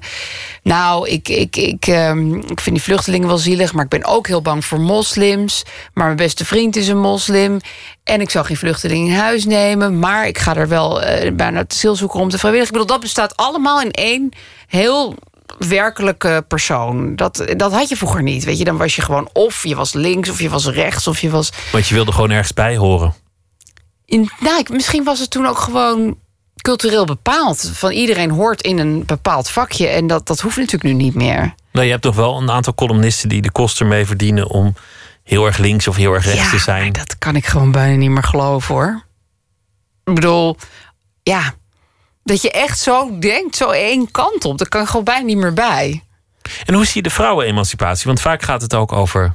nou, 0.63 1.09
ik, 1.09 1.29
ik, 1.29 1.55
ik, 1.55 1.87
ehm, 1.87 2.33
ik 2.35 2.61
vind 2.61 2.75
die 2.75 2.81
vluchtelingen 2.83 3.27
wel 3.27 3.37
zielig, 3.37 3.73
maar 3.73 3.83
ik 3.83 3.89
ben 3.89 4.05
ook 4.05 4.27
heel 4.27 4.41
bang 4.41 4.65
voor 4.65 4.79
moslims. 4.79 5.63
Maar 5.93 6.05
mijn 6.05 6.17
beste 6.17 6.45
vriend 6.45 6.75
is 6.75 6.87
een 6.87 6.99
moslim. 6.99 7.59
En 8.03 8.21
ik 8.21 8.29
zou 8.29 8.45
geen 8.45 8.57
vluchteling 8.57 9.07
in 9.07 9.15
huis 9.15 9.45
nemen, 9.45 9.99
maar 9.99 10.27
ik 10.27 10.37
ga 10.37 10.55
er 10.55 10.67
wel 10.67 11.01
eh 11.01 11.31
bijna 11.33 11.57
het 11.57 11.73
zielzoeker 11.73 12.19
om 12.19 12.29
te 12.29 12.37
vrijwillig. 12.37 12.67
Ik 12.67 12.71
bedoel, 12.73 12.87
dat 12.87 12.99
bestaat 12.99 13.37
allemaal 13.37 13.81
in 13.81 13.91
één 13.91 14.29
heel 14.67 15.15
werkelijke 15.57 16.45
persoon. 16.47 17.15
Dat, 17.15 17.45
dat 17.57 17.73
had 17.73 17.89
je 17.89 17.95
vroeger 17.97 18.23
niet. 18.23 18.43
Weet 18.43 18.57
je, 18.57 18.63
dan 18.63 18.77
was 18.77 18.95
je 18.95 19.01
gewoon 19.01 19.29
of 19.33 19.63
je 19.63 19.75
was 19.75 19.93
links 19.93 20.29
of 20.29 20.41
je 20.41 20.49
was 20.49 20.67
rechts 20.67 21.07
of 21.07 21.19
je 21.21 21.29
was. 21.29 21.49
Want 21.71 21.87
je 21.87 21.93
wilde 21.93 22.11
gewoon 22.11 22.29
ergens 22.31 22.53
bij 22.53 22.77
horen. 22.77 23.13
In, 24.11 24.29
nou, 24.39 24.59
ik- 24.59 24.69
misschien 24.69 25.03
was 25.03 25.19
het 25.19 25.29
toen 25.29 25.45
ook 25.45 25.57
gewoon 25.57 26.17
cultureel 26.61 27.05
bepaald. 27.05 27.71
Van 27.73 27.91
iedereen 27.91 28.29
hoort 28.29 28.61
in 28.61 28.77
een 28.79 29.05
bepaald 29.05 29.49
vakje. 29.49 29.87
En 29.87 30.07
dat, 30.07 30.27
dat 30.27 30.39
hoeft 30.39 30.55
natuurlijk 30.57 30.83
nu 30.83 30.93
niet 30.93 31.15
meer. 31.15 31.53
Nou, 31.71 31.85
je 31.85 31.91
hebt 31.91 32.03
toch 32.03 32.15
wel 32.15 32.37
een 32.41 32.51
aantal 32.51 32.73
columnisten 32.73 33.29
die 33.29 33.41
de 33.41 33.51
kosten 33.51 33.87
mee 33.87 34.05
verdienen 34.05 34.47
om 34.49 34.73
heel 35.23 35.45
erg 35.45 35.57
links 35.57 35.87
of 35.87 35.95
heel 35.95 36.13
erg 36.13 36.25
rechts 36.25 36.49
te 36.49 36.57
zijn. 36.59 36.81
maar 36.81 36.91
dat 36.91 37.17
kan 37.17 37.35
ik 37.35 37.45
gewoon 37.45 37.71
bijna 37.71 37.95
niet 37.95 38.09
meer 38.09 38.23
geloven 38.23 38.75
hoor. 38.75 39.03
Ik 40.03 40.13
bedoel, 40.15 40.57
ja. 41.23 41.53
Dat 42.23 42.41
je 42.41 42.51
echt 42.51 42.79
zo 42.79 43.19
denkt, 43.19 43.55
zo 43.55 43.69
één 43.69 44.11
kant 44.11 44.45
op. 44.45 44.57
Dat 44.57 44.69
kan 44.69 44.87
gewoon 44.87 45.03
bijna 45.03 45.25
niet 45.25 45.37
meer 45.37 45.53
bij. 45.53 46.03
En 46.65 46.73
hoe 46.73 46.85
zie 46.85 46.95
je 46.95 47.01
de 47.01 47.09
vrouwenemancipatie? 47.09 48.05
Want 48.05 48.21
vaak 48.21 48.41
gaat 48.43 48.61
het 48.61 48.73
ook 48.75 48.91
over 48.91 49.33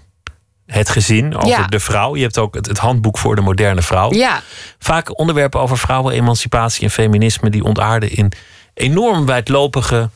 het 0.66 0.88
gezin, 0.88 1.36
over 1.36 1.48
Ja. 1.48 1.66
de 1.66 1.80
vrouw. 1.80 2.16
Je 2.16 2.22
hebt 2.22 2.38
ook 2.38 2.54
het, 2.54 2.66
het 2.66 2.78
handboek 2.78 3.18
voor 3.18 3.34
de 3.34 3.40
moderne 3.42 3.82
vrouw. 3.82 4.12
Ja, 4.12 4.42
Vaak 4.78 5.18
onderwerpen 5.18 5.60
over 5.60 5.78
vrouwenemancipatie 5.78 6.82
en 6.84 6.90
feminisme 6.90 7.50
die 7.50 7.62
ontaarden 7.64 8.10
in 8.12 8.32
enorm 8.74 9.26
wijdlopige 9.26 10.10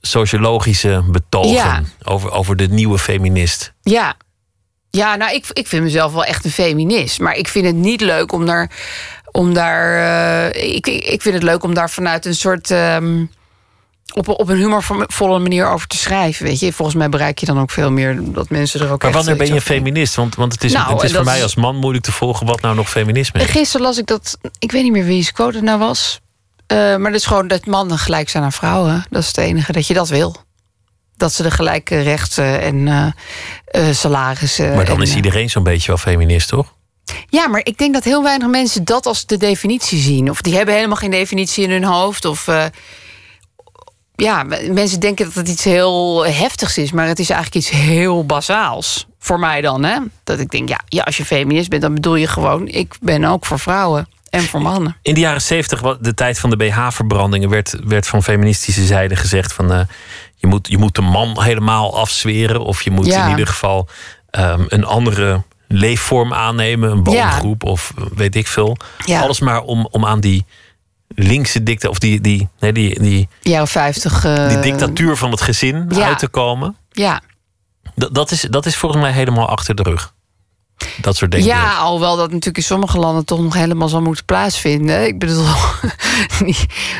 sociologische 0.00 1.02
betogen 1.06 1.52
Ja. 1.52 1.82
over, 2.02 2.30
over 2.30 2.56
de 2.56 2.68
nieuwe 2.68 2.98
feminist. 2.98 3.72
Ja. 3.82 4.14
Ja, 4.90 5.16
nou, 5.16 5.34
ik, 5.34 5.46
ik 5.52 5.66
vind 5.66 5.82
mezelf 5.82 6.12
wel 6.12 6.24
echt 6.24 6.44
een 6.44 6.50
feminist. 6.50 7.20
Maar 7.20 7.34
ik 7.34 7.48
vind 7.48 7.66
het 7.66 7.74
niet 7.74 8.00
leuk 8.00 8.32
om 8.32 8.46
daar. 8.46 8.70
Om 9.30 9.54
daar 9.54 10.50
ik, 10.56 10.86
ik 10.86 11.04
ik 11.04 11.22
vind 11.22 11.34
het 11.34 11.42
leuk 11.42 11.62
om 11.62 11.74
daar 11.74 11.90
vanuit 11.90 12.26
een 12.26 12.34
soort. 12.34 12.70
ehm, 12.70 13.24
op, 14.12 14.28
op 14.28 14.48
een 14.48 14.56
humorvolle 14.56 15.38
manier 15.38 15.68
over 15.68 15.86
te 15.86 15.96
schrijven. 15.96 16.44
Weet 16.46 16.60
je, 16.60 16.72
volgens 16.72 16.96
mij 16.96 17.08
bereik 17.08 17.38
je 17.38 17.46
dan 17.46 17.60
ook 17.60 17.70
veel 17.70 17.90
meer 17.90 18.18
dat 18.22 18.50
mensen 18.50 18.80
er 18.80 18.90
ook 18.92 19.02
Maar 19.02 19.12
wanneer 19.12 19.36
ben 19.36 19.54
je 19.54 19.60
feminist? 19.60 20.14
Want, 20.14 20.34
want 20.34 20.52
het 20.52 20.64
is, 20.64 20.72
Nou, 20.72 20.94
het 20.94 21.02
is 21.02 21.12
voor 21.12 21.24
mij 21.24 21.36
is- 21.36 21.42
als 21.42 21.54
man 21.54 21.76
moeilijk 21.76 22.04
te 22.04 22.12
volgen 22.12 22.46
wat 22.46 22.60
nou 22.60 22.74
nog 22.74 22.90
feminisme 22.90 23.40
is. 23.40 23.50
Gisteren 23.50 23.86
las 23.86 23.98
ik 23.98 24.06
dat. 24.06 24.38
Ik 24.58 24.72
weet 24.72 24.82
niet 24.82 24.92
meer 24.92 25.04
wie 25.04 25.32
quote 25.32 25.56
het 25.56 25.64
nou 25.64 25.78
was. 25.78 26.20
Eh, 26.66 26.76
maar 26.78 27.10
dat 27.10 27.20
is 27.20 27.26
gewoon 27.26 27.48
dat 27.48 27.66
mannen 27.66 27.98
gelijk 27.98 28.28
zijn 28.28 28.44
aan 28.44 28.52
vrouwen. 28.52 29.04
Dat 29.10 29.22
is 29.22 29.26
het 29.26 29.36
enige 29.38 29.72
dat 29.72 29.86
je 29.86 29.94
dat 29.94 30.08
wil. 30.08 30.36
Dat 31.16 31.32
ze 31.32 31.42
de 31.42 31.50
gelijke 31.50 32.00
rechten 32.00 32.60
en 32.60 32.88
eh, 32.88 33.88
eh, 33.88 33.94
salarissen. 33.94 34.74
Maar 34.74 34.84
dan 34.84 34.96
en, 34.96 35.02
is 35.02 35.14
iedereen 35.14 35.50
zo'n 35.50 35.62
beetje 35.62 35.86
wel 35.86 35.96
feminist, 35.96 36.48
toch? 36.48 36.74
Ja, 37.28 37.48
maar 37.48 37.60
ik 37.64 37.78
denk 37.78 37.94
dat 37.94 38.04
heel 38.04 38.22
weinig 38.22 38.48
mensen 38.48 38.84
dat 38.84 39.06
als 39.06 39.26
de 39.26 39.36
definitie 39.36 39.98
zien. 39.98 40.30
Of 40.30 40.40
die 40.40 40.54
hebben 40.54 40.74
helemaal 40.74 40.96
geen 40.96 41.10
definitie 41.10 41.64
in 41.64 41.70
hun 41.70 41.84
hoofd. 41.84 42.24
Of 42.24 42.48
ja, 44.22 44.42
mensen 44.70 45.00
denken 45.00 45.24
dat 45.24 45.34
het 45.34 45.48
iets 45.48 45.64
heel 45.64 46.26
heftigs 46.26 46.78
is, 46.78 46.92
maar 46.92 47.06
het 47.06 47.18
is 47.18 47.30
eigenlijk 47.30 47.64
iets 47.64 47.74
heel 47.74 48.26
basaals. 48.26 49.06
Voor 49.18 49.38
mij 49.38 49.60
dan, 49.60 49.84
hè? 49.84 49.98
Dat 50.24 50.38
ik 50.38 50.50
denk, 50.50 50.68
ja, 50.68 50.80
ja, 50.88 51.02
als 51.02 51.16
je 51.16 51.24
feminist 51.24 51.68
bent, 51.68 51.82
dan 51.82 51.94
bedoel 51.94 52.14
je 52.14 52.26
gewoon, 52.26 52.68
ik 52.68 52.94
ben 53.00 53.24
ook 53.24 53.46
voor 53.46 53.58
vrouwen 53.58 54.08
en 54.30 54.42
voor 54.42 54.62
mannen. 54.62 54.96
In 55.02 55.14
de 55.14 55.20
jaren 55.20 55.42
zeventig, 55.42 55.96
de 56.00 56.14
tijd 56.14 56.38
van 56.38 56.50
de 56.50 56.56
BH-verbrandingen, 56.56 57.48
werd, 57.48 57.76
werd 57.84 58.06
van 58.06 58.22
feministische 58.22 58.84
zijde 58.86 59.16
gezegd 59.16 59.52
van 59.52 59.72
eh, 59.72 59.80
je, 60.36 60.46
moet, 60.46 60.68
je 60.68 60.78
moet 60.78 60.94
de 60.94 61.02
man 61.02 61.42
helemaal 61.42 61.98
afzweren. 61.98 62.60
Of 62.64 62.82
je 62.82 62.90
moet 62.90 63.06
Ja. 63.06 63.24
in 63.24 63.30
ieder 63.30 63.46
geval 63.46 63.88
ehm, 64.30 64.64
een 64.68 64.84
andere 64.84 65.42
leefvorm 65.68 66.34
aannemen, 66.34 66.90
een 66.90 67.02
boomgroep 67.02 67.64
of 67.64 67.92
weet 68.14 68.34
ik 68.36 68.46
veel. 68.46 68.76
Ja. 69.04 69.20
Alles 69.20 69.40
maar 69.40 69.60
om, 69.60 69.88
om 69.90 70.06
aan 70.06 70.20
die 70.20 70.44
linkse 71.14 71.62
dicta 71.62 71.88
of 71.88 71.98
die, 71.98 72.20
die, 72.20 72.48
nee, 72.60 72.72
die, 72.72 73.00
die, 73.02 73.28
Jaren 73.40 73.68
50. 73.68 74.24
eh, 74.24 74.48
die 74.48 74.58
dictatuur 74.60 75.16
van 75.16 75.30
het 75.30 75.40
gezin 75.40 75.86
ja. 75.88 76.06
uit 76.06 76.18
te 76.18 76.28
komen. 76.28 76.76
Ja, 76.90 77.20
Dat, 77.94 78.14
dat, 78.14 78.30
is, 78.30 78.40
dat 78.40 78.66
is 78.66 78.76
volgens 78.76 79.02
mij 79.02 79.12
helemaal 79.12 79.48
achter 79.48 79.74
de 79.74 79.82
rug. 79.82 80.14
Dat 81.00 81.16
soort 81.16 81.30
dingen. 81.30 81.46
Ja, 81.46 81.76
alhoewel 81.76 82.16
dat 82.16 82.28
natuurlijk 82.28 82.56
in 82.56 82.62
sommige 82.62 82.98
landen 82.98 83.24
toch 83.24 83.40
nog 83.40 83.54
helemaal 83.54 83.88
zal 83.88 84.02
moeten 84.02 84.24
plaatsvinden. 84.24 85.06
Ik 85.06 85.18
bedoel, 85.18 85.46
die, 86.44 86.56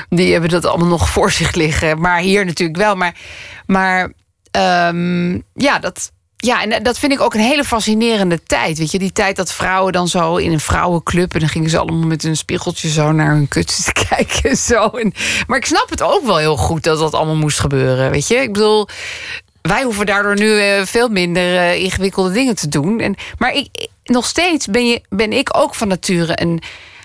die 0.08 0.32
hebben 0.32 0.50
dat 0.50 0.66
allemaal 0.66 0.88
nog 0.88 1.08
voor 1.08 1.30
zich 1.30 1.52
liggen. 1.54 2.00
Maar 2.00 2.18
hier 2.18 2.44
natuurlijk 2.44 2.78
wel. 2.78 2.94
Maar, 2.94 3.16
maar 3.66 4.12
ehm, 4.50 5.32
ja, 5.54 5.78
dat, 5.78 6.12
ja, 6.44 6.62
en 6.62 6.82
dat 6.82 6.98
vind 6.98 7.12
ik 7.12 7.20
ook 7.20 7.34
een 7.34 7.40
hele 7.40 7.64
fascinerende 7.64 8.42
tijd. 8.42 8.78
Weet 8.78 8.90
je, 8.90 8.98
die 8.98 9.12
tijd 9.12 9.36
dat 9.36 9.52
vrouwen 9.52 9.92
dan 9.92 10.08
zo 10.08 10.36
in 10.36 10.52
een 10.52 10.60
vrouwenclub... 10.60 11.34
en 11.34 11.40
dan 11.40 11.48
gingen 11.48 11.70
ze 11.70 11.78
allemaal 11.78 12.06
met 12.06 12.24
een 12.24 12.36
spiegeltje 12.36 12.88
zo 12.88 13.12
naar 13.12 13.34
hun 13.34 13.48
kut 13.48 13.84
te 13.84 13.92
kijken. 14.08 14.50
en 14.50 14.56
Zo. 14.56 14.88
En, 14.88 15.12
maar 15.46 15.58
ik 15.58 15.66
snap 15.66 15.90
het 15.90 16.02
ook 16.02 16.24
wel 16.24 16.36
heel 16.36 16.56
goed 16.56 16.82
dat 16.82 16.98
dat 16.98 17.14
allemaal 17.14 17.36
moest 17.36 17.60
gebeuren. 17.60 18.10
Weet 18.10 18.28
je, 18.28 18.34
ik 18.34 18.52
bedoel 18.52 18.88
wij 19.60 19.82
hoeven 19.82 20.06
daardoor 20.06 20.34
nu 20.34 20.60
eh, 20.60 20.84
veel 20.84 21.08
minder 21.08 21.56
eh, 21.56 21.82
ingewikkelde 21.82 22.32
dingen 22.32 22.54
te 22.54 22.68
doen. 22.68 23.00
En, 23.00 23.14
maar 23.38 23.54
ik, 23.54 23.88
nog 24.04 24.26
steeds 24.26 24.66
ben, 24.66 24.86
je, 24.86 25.00
ben 25.08 25.32
ik 25.32 25.56
ook 25.56 25.74
van 25.74 25.88
nature 25.88 26.40
een 26.40 26.62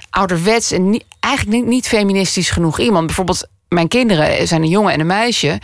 ouderwets 0.09 0.71
en 0.71 0.89
niet, 0.89 1.03
eigenlijk 1.19 1.65
niet 1.65 1.88
feministisch 1.88 2.49
genoeg 2.49 2.79
iemand. 2.79 3.05
Bijvoorbeeld, 3.05 3.47
mijn 3.69 3.88
kinderen 3.88 4.47
zijn 4.47 4.61
een 4.61 4.69
jongen 4.69 4.93
en 4.93 4.99
een 4.99 5.07
meisje. 5.07 5.59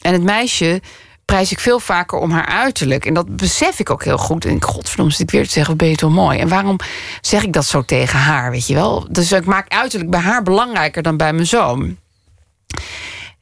En 0.00 0.12
het 0.12 0.22
meisje 0.22 0.80
prijs 1.26 1.52
ik 1.52 1.60
veel 1.60 1.80
vaker 1.80 2.18
om 2.18 2.30
haar 2.30 2.46
uiterlijk. 2.46 3.06
En 3.06 3.14
dat 3.14 3.36
besef 3.36 3.78
ik 3.78 3.90
ook 3.90 4.04
heel 4.04 4.18
goed. 4.18 4.44
En 4.44 4.54
ik, 4.56 4.64
godverdomme, 4.64 5.12
zit 5.12 5.20
ik 5.20 5.30
weer 5.30 5.44
te 5.44 5.50
zeggen, 5.50 5.70
wat 5.70 5.80
ben 5.82 5.90
je 5.90 5.96
toch 5.96 6.12
mooi. 6.12 6.38
En 6.38 6.48
waarom 6.48 6.78
zeg 7.20 7.42
ik 7.42 7.52
dat 7.52 7.64
zo 7.66 7.82
tegen 7.82 8.18
haar, 8.18 8.50
weet 8.50 8.66
je 8.66 8.74
wel? 8.74 9.06
Dus 9.10 9.32
ik 9.32 9.44
maak 9.44 9.68
uiterlijk 9.68 10.10
bij 10.10 10.20
haar 10.20 10.42
belangrijker 10.42 11.02
dan 11.02 11.16
bij 11.16 11.32
mijn 11.32 11.46
zoon. 11.46 11.96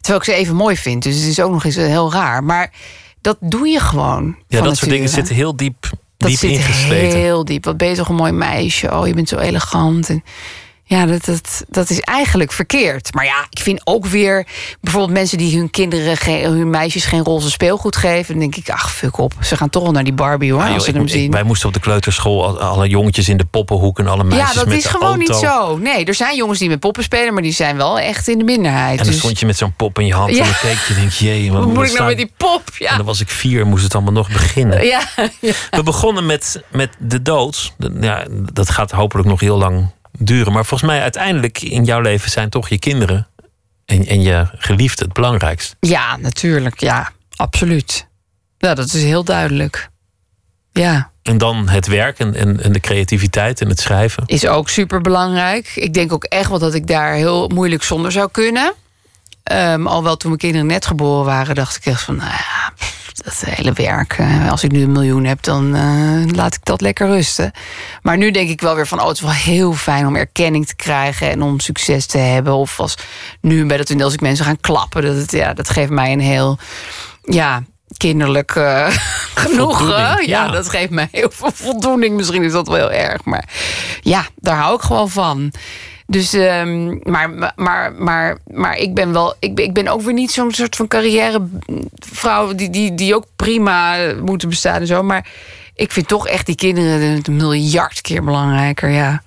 Terwijl 0.01 0.19
ik 0.19 0.25
ze 0.25 0.33
even 0.35 0.57
mooi 0.57 0.77
vind. 0.77 1.03
Dus 1.03 1.15
het 1.15 1.25
is 1.25 1.41
ook 1.41 1.53
nog 1.53 1.65
eens 1.65 1.77
eh, 1.77 1.87
heel 1.87 2.13
raar. 2.13 2.45
Maar 2.45 2.73
dat 3.21 3.37
doe 3.41 3.69
je 3.69 3.81
gewoon. 3.81 4.37
Ja, 4.49 4.61
dat 4.61 4.77
soort 4.77 4.91
dingen 4.91 5.09
zitten 5.09 5.35
heel 5.35 5.57
diep, 5.57 5.91
Dat 6.17 6.29
diep 6.29 6.39
zit 6.39 6.51
ingesleten. 6.51 7.19
heel 7.19 7.45
diep. 7.45 7.65
Wat 7.65 7.77
ben 7.77 7.89
je 7.89 7.95
toch 7.95 8.09
een 8.09 8.15
mooi 8.15 8.33
meisje. 8.33 8.97
Oh, 8.97 9.07
je 9.07 9.15
bent 9.15 9.29
zo 9.29 9.37
elegant. 9.39 10.09
En 10.09 10.23
ja, 10.95 11.07
dat, 11.07 11.25
dat, 11.25 11.65
dat 11.69 11.91
is 11.91 12.01
eigenlijk 12.01 12.53
verkeerd. 12.53 13.15
Maar 13.15 13.25
ja, 13.25 13.47
ik 13.51 13.59
vind 13.59 13.81
ook 13.85 14.07
weer... 14.07 14.47
bijvoorbeeld 14.81 15.13
mensen 15.13 15.39
die 15.39 15.57
hun 15.59 15.71
kinderen... 15.71 16.17
Geen, 16.17 16.45
hun 16.45 16.71
meisjes 16.71 17.05
geen 17.05 17.23
roze 17.25 17.51
speelgoed 17.51 17.97
geven... 17.97 18.33
dan 18.33 18.39
denk 18.51 18.57
ik, 18.57 18.71
ach, 18.71 18.93
fuck 18.93 19.19
op. 19.19 19.33
Ze 19.41 19.57
gaan 19.57 19.71
toch 19.71 19.83
wel 19.83 19.93
naar 19.93 20.05
die 20.05 20.13
Barbie, 20.13 20.53
hoor, 20.53 20.61
Ah, 20.61 20.67
joh, 20.67 20.75
als 20.75 20.85
ze 20.85 20.91
ik- 20.91 20.97
hem 20.97 21.05
ik- 21.05 21.11
zien. 21.11 21.31
wij 21.31 21.43
moesten 21.43 21.69
op 21.69 21.75
de 21.75 21.81
kleuterschool 21.81 22.45
al- 22.47 22.61
alle 22.61 22.89
jongetjes 22.89 23.29
in 23.29 23.37
de 23.37 23.45
poppenhoek 23.45 23.99
en 23.99 24.07
alle 24.07 24.25
meisjes 24.25 24.49
ja, 24.53 24.55
dat 24.59 24.67
met 24.69 24.77
is 24.77 24.85
gewoon 24.85 25.03
auto. 25.07 25.19
niet 25.19 25.35
zo. 25.37 25.77
Nee, 25.77 26.05
er 26.05 26.15
zijn 26.15 26.37
jongens 26.37 26.59
die 26.59 26.69
met 26.69 26.81
poppen 26.81 27.03
spelen... 27.03 27.33
maar 27.35 27.43
die 27.43 27.53
zijn 27.53 27.77
wel 27.77 27.99
echt 27.99 28.29
in 28.29 28.39
de 28.39 28.45
minderheid. 28.45 28.91
En 28.91 28.97
dan 29.05 29.07
dus 29.07 29.19
stond 29.19 29.39
je 29.39 29.47
met 29.47 29.57
zo'n 29.57 29.75
pop 29.77 29.99
in 29.99 30.07
je 30.07 30.15
hand 30.15 30.31
Ja. 30.31 30.37
en 30.39 30.45
dan 30.45 30.55
keek 30.61 30.79
je 30.89 30.95
en 30.95 31.01
denk 31.01 31.13
je, 31.13 31.25
jee, 31.25 31.53
wat 31.53 31.67
moet 31.67 31.87
ik 31.87 31.93
nou 31.93 32.07
met 32.09 32.17
die 32.17 32.33
pop? 32.37 32.63
En 32.67 32.75
Ja, 32.79 32.97
dan 32.97 33.07
was 33.07 33.21
ik 33.21 33.29
vier 33.29 33.61
en 33.61 33.69
moest 33.69 33.85
het 33.85 33.95
allemaal 33.95 34.13
nog 34.13 34.29
beginnen. 34.33 34.85
ja, 34.87 35.01
ja. 35.41 35.53
We 35.71 35.83
begonnen 35.83 36.27
met, 36.27 36.63
met 36.73 36.91
de 36.99 37.23
dood. 37.23 37.73
Ja, 38.01 38.25
dat 38.53 38.71
gaat 38.71 38.91
hopelijk 38.91 39.29
nog 39.29 39.41
heel 39.41 39.57
lang 39.59 39.91
duren. 40.19 40.53
Maar 40.53 40.65
volgens 40.65 40.91
mij 40.91 41.01
uiteindelijk 41.01 41.63
in 41.63 41.85
jouw 41.85 42.01
leven 42.01 42.31
zijn 42.31 42.49
toch 42.49 42.69
je 42.69 42.79
kinderen 42.79 43.27
en, 43.85 44.07
en 44.07 44.23
je 44.23 44.47
geliefde 44.57 45.05
het 45.05 45.13
belangrijkst. 45.13 45.77
ja 45.81 46.17
natuurlijk. 46.17 46.81
Ja, 46.81 47.11
absoluut. 47.37 48.07
Ja, 48.59 48.75
dat 48.75 48.87
is 48.93 49.03
heel 49.03 49.25
duidelijk. 49.25 49.89
Ja. 50.73 51.11
En 51.23 51.39
dan 51.39 51.69
het 51.69 51.87
werk 51.87 52.19
en, 52.19 52.35
en, 52.35 52.63
en 52.63 52.73
de 52.73 52.81
creativiteit 52.81 53.61
en 53.61 53.69
het 53.69 53.81
schrijven. 53.81 54.23
is 54.27 54.47
ook 54.47 54.69
super 54.69 55.01
belangrijk. 55.01 55.73
Ik 55.75 55.95
denk 55.95 56.13
ook 56.13 56.25
echt 56.25 56.49
wel 56.49 56.59
dat 56.59 56.75
ik 56.75 56.87
daar 56.87 57.15
heel 57.15 57.49
moeilijk 57.49 57.83
zonder 57.83 58.13
zou 58.13 58.29
kunnen. 58.31 58.75
Ehm, 59.43 59.87
alhoewel 59.87 60.17
toen 60.17 60.29
mijn 60.29 60.41
kinderen 60.41 60.67
net 60.67 60.87
geboren 60.87 61.25
waren, 61.25 61.55
dacht 61.55 61.77
ik 61.77 61.87
echt 61.87 62.03
van, 62.03 62.17
nou 62.17 62.31
ja, 62.31 62.73
pff, 62.77 63.04
dat 63.25 63.45
hele 63.47 63.73
werk. 63.73 64.13
eh, 64.19 64.51
als 64.51 64.63
ik 64.63 64.71
nu 64.73 64.83
een 64.83 64.93
miljoen 64.93 65.25
heb, 65.25 65.43
dan 65.43 65.75
eh, 65.75 66.35
laat 66.35 66.55
ik 66.55 66.65
dat 66.65 66.81
lekker 66.81 67.07
rusten. 67.07 67.51
Maar 68.03 68.17
nu 68.17 68.31
denk 68.31 68.49
ik 68.49 68.61
wel 68.61 68.75
weer 68.75 68.87
van, 68.87 69.01
oh, 69.01 69.07
het 69.07 69.17
is 69.17 69.23
wel 69.23 69.31
heel 69.31 69.73
fijn 69.73 70.07
om 70.07 70.17
erkenning 70.17 70.67
te 70.67 70.77
krijgen 70.77 71.31
en 71.31 71.43
om 71.43 71.61
succes 71.61 72.07
te 72.07 72.19
hebben. 72.19 72.55
Of 72.55 72.81
als 72.81 72.99
nu 73.41 73.67
bij 73.67 73.77
dat 73.77 73.87
toneel, 73.87 74.05
als 74.05 74.15
ik 74.15 74.21
mensen 74.21 74.45
gaan 74.45 74.61
klappen, 74.61 75.03
dat, 75.03 75.17
het, 75.17 75.33
ja, 75.33 75.55
dat 75.55 75.71
geeft 75.71 75.91
mij 75.91 76.13
een 76.13 76.21
heel, 76.21 76.59
ja, 77.23 77.63
kinderlijk 77.97 78.57
eh, 78.57 78.87
genoegen. 79.35 79.87
Ja, 79.87 80.19
ja. 80.19 80.49
dat 80.49 80.69
geeft 80.69 80.91
mij 80.91 81.09
heel 81.13 81.31
veel 81.31 81.51
voldoening. 81.55 82.17
Misschien 82.17 82.43
is 82.43 82.53
dat 82.53 82.69
wel 82.69 82.77
heel 82.77 82.93
erg, 82.93 83.25
maar 83.25 83.49
ja, 84.01 84.27
daar 84.37 84.57
hou 84.57 84.75
ik 84.75 84.81
gewoon 84.83 85.11
van. 85.11 85.53
Dus, 86.07 86.33
ehm, 86.33 86.99
maar, 87.03 87.53
maar, 87.57 87.93
maar, 87.99 88.39
maar 88.47 88.77
ik 88.77 88.95
ben 88.95 89.13
wel, 89.13 89.35
ik 89.39 89.55
ben, 89.55 89.65
ik 89.65 89.73
ben 89.73 89.89
ook 89.89 90.03
weer 90.03 90.15
niet 90.15 90.31
zo'n 90.31 90.53
soort 90.53 90.77
van 90.77 90.89
carrièrevrouw 90.89 92.55
die, 92.55 92.71
die, 92.71 92.95
die 92.95 93.15
ook 93.15 93.27
prima 93.37 93.97
moeten 94.25 94.49
bestaan 94.49 94.81
en 94.81 94.87
zo. 94.87 95.03
Maar 95.03 95.27
ik 95.75 95.93
vind 95.93 96.09
toch 96.09 96.29
echt 96.29 96.47
die 96.47 96.55
kinderen 96.55 97.21
een 97.23 97.37
miljard 97.37 98.01
keer 98.01 98.25
belangrijker, 98.25 98.89
ja. 98.89 99.23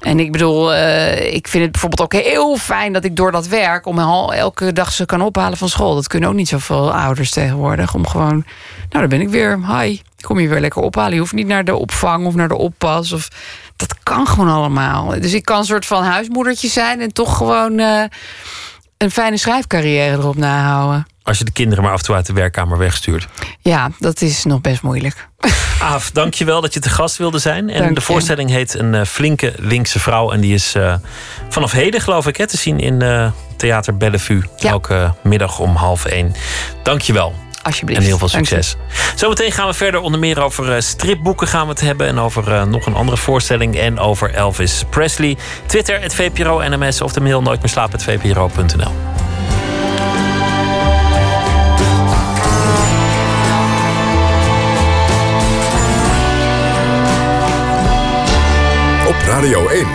En 0.00 0.20
ik 0.20 0.32
bedoel, 0.32 0.74
eh, 0.74 1.34
ik 1.34 1.48
vind 1.48 1.62
het 1.62 1.72
bijvoorbeeld 1.72 2.00
ook 2.00 2.22
heel 2.22 2.56
fijn 2.56 2.92
dat 2.92 3.04
ik 3.04 3.16
door 3.16 3.32
dat 3.32 3.46
werk 3.46 3.86
om 3.86 3.98
elke 3.98 4.72
dag 4.72 4.92
ze 4.92 5.06
kan 5.06 5.20
ophalen 5.20 5.58
van 5.58 5.68
school. 5.68 5.94
Dat 5.94 6.06
kunnen 6.06 6.28
ook 6.28 6.34
niet 6.34 6.48
zoveel 6.48 6.92
ouders 6.92 7.30
tegenwoordig. 7.30 7.94
Om 7.94 8.06
gewoon, 8.06 8.34
nou, 8.34 8.44
daar 8.88 9.08
ben 9.08 9.20
ik 9.20 9.28
weer. 9.28 9.58
Hi, 9.66 10.00
kom 10.20 10.38
je 10.38 10.48
weer 10.48 10.60
lekker 10.60 10.82
ophalen. 10.82 11.12
Je 11.12 11.18
hoeft 11.18 11.32
niet 11.32 11.46
naar 11.46 11.64
de 11.64 11.76
opvang 11.76 12.26
of 12.26 12.34
naar 12.34 12.48
de 12.48 12.56
oppas. 12.56 13.12
Of, 13.12 13.28
dat 13.80 13.98
kan 14.02 14.26
gewoon 14.26 14.48
allemaal. 14.48 15.20
Dus 15.20 15.32
ik 15.32 15.44
kan 15.44 15.58
een 15.58 15.64
soort 15.64 15.86
van 15.86 16.02
huismoedertje 16.02 16.68
zijn 16.68 17.00
en 17.00 17.12
toch 17.12 17.36
gewoon 17.36 17.78
eh, 17.78 18.02
een 18.96 19.10
fijne 19.10 19.36
schrijfcarrière 19.36 20.16
erop 20.16 20.36
nahouden. 20.36 21.06
Als 21.22 21.38
je 21.38 21.44
de 21.44 21.52
kinderen 21.52 21.84
maar 21.84 21.92
af 21.92 21.98
en 21.98 22.04
toe 22.04 22.14
uit 22.14 22.26
de 22.26 22.32
werkkamer 22.32 22.78
wegstuurt. 22.78 23.28
Ja, 23.60 23.90
dat 23.98 24.20
is 24.22 24.44
nog 24.44 24.60
best 24.60 24.82
moeilijk. 24.82 25.28
Aaf, 25.82 26.10
dankjewel 26.10 26.60
dat 26.60 26.74
je 26.74 26.80
te 26.80 26.88
gast 26.88 27.16
wilde 27.16 27.38
zijn. 27.38 27.70
En 27.70 27.78
Dank 27.78 27.94
de 27.94 28.00
je. 28.00 28.06
voorstelling 28.06 28.50
heet 28.50 28.74
Een 28.74 28.94
eh, 28.94 29.04
flinke 29.04 29.54
linkse 29.58 29.98
vrouw. 29.98 30.30
En 30.30 30.40
die 30.40 30.54
is 30.54 30.74
eh, 30.74 30.94
vanaf 31.48 31.72
heden, 31.72 32.00
geloof 32.00 32.26
ik, 32.26 32.36
hè, 32.36 32.46
te 32.46 32.56
zien 32.56 32.80
in 32.80 33.02
eh, 33.02 33.30
Theater 33.56 33.96
Bellevue. 33.96 34.42
Ja. 34.56 34.70
Elke 34.70 35.14
middag 35.22 35.58
om 35.58 35.76
half 35.76 36.04
één. 36.04 36.34
Dankjewel. 36.82 37.34
Alsjeblieft. 37.62 38.00
En 38.00 38.06
heel 38.06 38.18
veel 38.18 38.28
succes. 38.28 38.76
Zometeen 39.14 39.52
gaan 39.52 39.66
we 39.66 39.74
verder 39.74 40.00
onder 40.00 40.20
meer 40.20 40.42
over 40.42 40.72
eh, 40.72 40.80
stripboeken 40.80 41.46
gaan 41.46 41.64
we 41.64 41.70
het 41.70 41.80
hebben. 41.80 42.06
En 42.06 42.18
over 42.18 42.54
eh, 42.54 42.64
nog 42.64 42.86
een 42.86 42.94
andere 42.94 43.16
voorstelling. 43.16 43.78
En 43.78 43.98
over 43.98 44.34
Elvis 44.34 44.84
Presley. 44.90 45.36
Twitter, 45.66 46.00
het 46.00 46.14
VPRO 46.14 46.62
NMS. 46.68 47.00
Of 47.00 47.12
de 47.12 47.20
mail 47.20 47.42
nooit 47.42 47.60
meer 47.60 47.70
slapen, 47.70 47.92
het 47.92 48.02
VPRO.nl. 48.02 48.92
Op 59.08 59.16
Radio 59.26 59.68
1. 59.68 59.86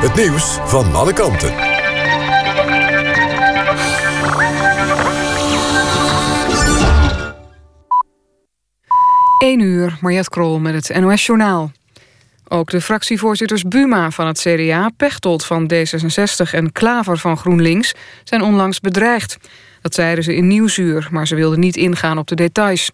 Het 0.00 0.14
nieuws 0.14 0.58
van 0.64 0.94
alle 0.94 1.12
kanten. 1.12 1.73
1 9.38 9.60
uur, 9.60 9.98
Mariette 10.00 10.30
Krol 10.30 10.58
met 10.58 10.74
het 10.88 11.00
NOS-journaal. 11.00 11.72
Ook 12.48 12.70
de 12.70 12.80
fractievoorzitters 12.80 13.62
Buma 13.62 14.10
van 14.10 14.26
het 14.26 14.40
CDA, 14.40 14.90
Pechtold 14.96 15.44
van 15.44 15.72
D66 15.72 16.50
en 16.50 16.72
Klaver 16.72 17.18
van 17.18 17.36
GroenLinks 17.36 17.94
zijn 18.24 18.42
onlangs 18.42 18.80
bedreigd. 18.80 19.36
Dat 19.80 19.94
zeiden 19.94 20.24
ze 20.24 20.36
in 20.36 20.46
Nieuwsuur, 20.46 21.08
maar 21.10 21.26
ze 21.26 21.34
wilden 21.34 21.60
niet 21.60 21.76
ingaan 21.76 22.18
op 22.18 22.26
de 22.26 22.34
details. 22.34 22.90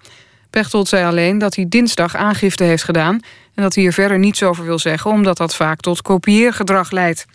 Pechtold 0.50 0.88
zei 0.88 1.04
alleen 1.04 1.38
dat 1.38 1.54
hij 1.54 1.66
dinsdag 1.68 2.16
aangifte 2.16 2.64
heeft 2.64 2.84
gedaan... 2.84 3.20
en 3.54 3.62
dat 3.62 3.74
hij 3.74 3.84
er 3.84 3.92
verder 3.92 4.18
niets 4.18 4.42
over 4.42 4.64
wil 4.64 4.78
zeggen... 4.78 5.10
omdat 5.10 5.36
dat 5.36 5.54
vaak 5.54 5.80
tot 5.80 6.02
kopieergedrag 6.02 6.90
leidt. 6.90 7.26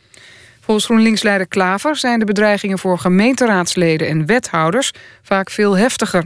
Volgens 0.61 0.85
GroenLinks-leider 0.85 1.47
Klaver 1.47 1.95
zijn 1.95 2.19
de 2.19 2.25
bedreigingen 2.25 2.79
voor 2.79 2.99
gemeenteraadsleden 2.99 4.07
en 4.07 4.25
wethouders 4.25 4.91
vaak 5.21 5.49
veel 5.49 5.77
heftiger. 5.77 6.25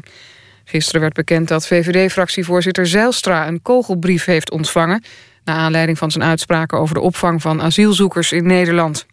Gisteren 0.70 1.02
werd 1.02 1.14
bekend 1.14 1.48
dat 1.48 1.68
VVD-fractievoorzitter 1.68 2.88
Zijlstra... 2.88 3.48
een 3.48 3.62
kogelbrief 3.62 4.26
heeft 4.26 4.52
ontvangen... 4.52 5.04
naar 5.44 5.56
aanleiding 5.56 5.98
van 5.98 6.12
zijn 6.12 6.24
uitspraken 6.24 6.78
over 6.78 6.96
de 6.96 7.02
opvang 7.02 7.42
van 7.42 7.62
asielzoekers 7.62 8.32
in 8.32 8.48
Nederland. 8.48 9.06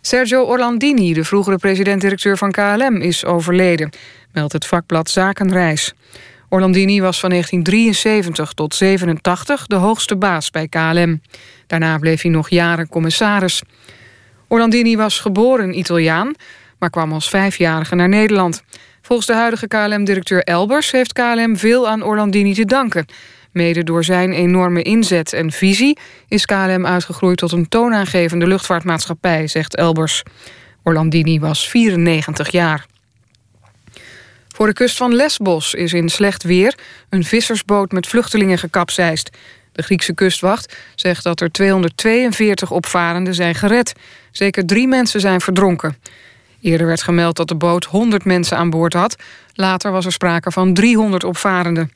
Sergio 0.00 0.42
Orlandini, 0.42 1.12
de 1.12 1.24
vroegere 1.24 1.56
president-directeur 1.56 2.38
van 2.38 2.50
KLM, 2.50 2.96
is 2.96 3.24
overleden, 3.24 3.90
meldt 4.32 4.52
het 4.52 4.66
vakblad 4.66 5.10
Zakenreis. 5.10 5.92
Orlandini 6.48 7.00
was 7.00 7.20
van 7.20 7.30
1973 7.30 8.52
tot 8.52 8.74
87 8.74 9.66
de 9.66 9.76
hoogste 9.76 10.16
baas 10.16 10.50
bij 10.50 10.68
KLM. 10.68 11.22
Daarna 11.66 11.98
bleef 11.98 12.22
hij 12.22 12.30
nog 12.30 12.48
jaren 12.48 12.88
commissaris. 12.88 13.62
Orlandini 14.48 14.96
was 14.96 15.20
geboren 15.20 15.78
Italiaan, 15.78 16.34
maar 16.78 16.90
kwam 16.90 17.12
als 17.12 17.28
vijfjarige 17.28 17.94
naar 17.94 18.08
Nederland. 18.08 18.62
Volgens 19.02 19.28
de 19.28 19.34
huidige 19.34 19.66
KLM-directeur 19.66 20.42
Elbers 20.42 20.90
heeft 20.90 21.12
KLM 21.12 21.56
veel 21.56 21.88
aan 21.88 22.02
Orlandini 22.02 22.54
te 22.54 22.64
danken. 22.64 23.06
Mede 23.52 23.84
door 23.84 24.04
zijn 24.04 24.32
enorme 24.32 24.82
inzet 24.82 25.32
en 25.32 25.50
visie 25.50 25.98
is 26.28 26.44
KLM 26.44 26.86
uitgegroeid 26.86 27.38
tot 27.38 27.52
een 27.52 27.68
toonaangevende 27.68 28.46
luchtvaartmaatschappij, 28.46 29.46
zegt 29.46 29.76
Elbers. 29.76 30.22
Orlandini 30.82 31.40
was 31.40 31.68
94 31.68 32.50
jaar. 32.50 32.86
Voor 34.48 34.66
de 34.66 34.72
kust 34.72 34.96
van 34.96 35.14
Lesbos 35.14 35.74
is 35.74 35.92
in 35.92 36.08
slecht 36.08 36.42
weer 36.42 36.74
een 37.08 37.24
vissersboot 37.24 37.92
met 37.92 38.06
vluchtelingen 38.06 38.58
gekapseist. 38.58 39.30
De 39.72 39.82
Griekse 39.82 40.14
kustwacht 40.14 40.76
zegt 40.94 41.24
dat 41.24 41.40
er 41.40 41.52
242 41.52 42.70
opvarenden 42.70 43.34
zijn 43.34 43.54
gered. 43.54 43.92
Zeker 44.30 44.66
drie 44.66 44.88
mensen 44.88 45.20
zijn 45.20 45.40
verdronken. 45.40 45.96
Eerder 46.62 46.86
werd 46.86 47.02
gemeld 47.02 47.36
dat 47.36 47.48
de 47.48 47.54
boot 47.54 47.84
100 47.84 48.24
mensen 48.24 48.56
aan 48.56 48.70
boord 48.70 48.92
had. 48.92 49.16
Later 49.54 49.92
was 49.92 50.04
er 50.04 50.12
sprake 50.12 50.50
van 50.50 50.74
300 50.74 51.24
opvarenden. 51.24 51.92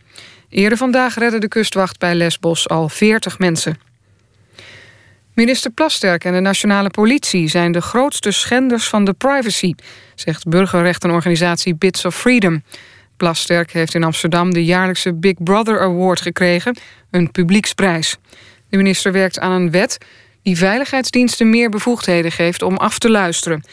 Eerder 0.48 0.78
vandaag 0.78 1.14
redde 1.14 1.38
de 1.38 1.48
kustwacht 1.48 1.98
bij 1.98 2.14
Lesbos 2.14 2.68
al 2.68 2.88
40 2.88 3.38
mensen. 3.38 3.78
Minister 5.34 5.70
Plasterk 5.70 6.24
en 6.24 6.32
de 6.32 6.40
nationale 6.40 6.90
politie 6.90 7.48
zijn 7.48 7.72
de 7.72 7.80
grootste 7.80 8.30
schenders 8.30 8.88
van 8.88 9.04
de 9.04 9.12
privacy, 9.12 9.74
zegt 10.14 10.48
burgerrechtenorganisatie 10.48 11.74
Bits 11.74 12.04
of 12.04 12.16
Freedom. 12.16 12.62
Plasterk 13.16 13.72
heeft 13.72 13.94
in 13.94 14.04
Amsterdam 14.04 14.52
de 14.52 14.64
jaarlijkse 14.64 15.14
Big 15.14 15.34
Brother 15.42 15.80
Award 15.80 16.20
gekregen, 16.20 16.76
een 17.10 17.30
publieksprijs. 17.30 18.16
De 18.68 18.76
minister 18.76 19.12
werkt 19.12 19.38
aan 19.38 19.52
een 19.52 19.70
wet 19.70 19.98
die 20.42 20.56
veiligheidsdiensten 20.56 21.50
meer 21.50 21.70
bevoegdheden 21.70 22.32
geeft 22.32 22.62
om 22.62 22.76
af 22.76 22.98
te 22.98 23.10
luisteren. 23.10 23.64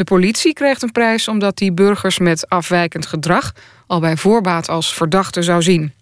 De 0.00 0.06
politie 0.06 0.52
krijgt 0.52 0.82
een 0.82 0.92
prijs 0.92 1.28
omdat 1.28 1.56
die 1.56 1.72
burgers 1.72 2.18
met 2.18 2.48
afwijkend 2.48 3.06
gedrag 3.06 3.52
al 3.86 4.00
bij 4.00 4.16
voorbaat 4.16 4.68
als 4.68 4.94
verdachte 4.94 5.42
zou 5.42 5.62
zien. 5.62 5.92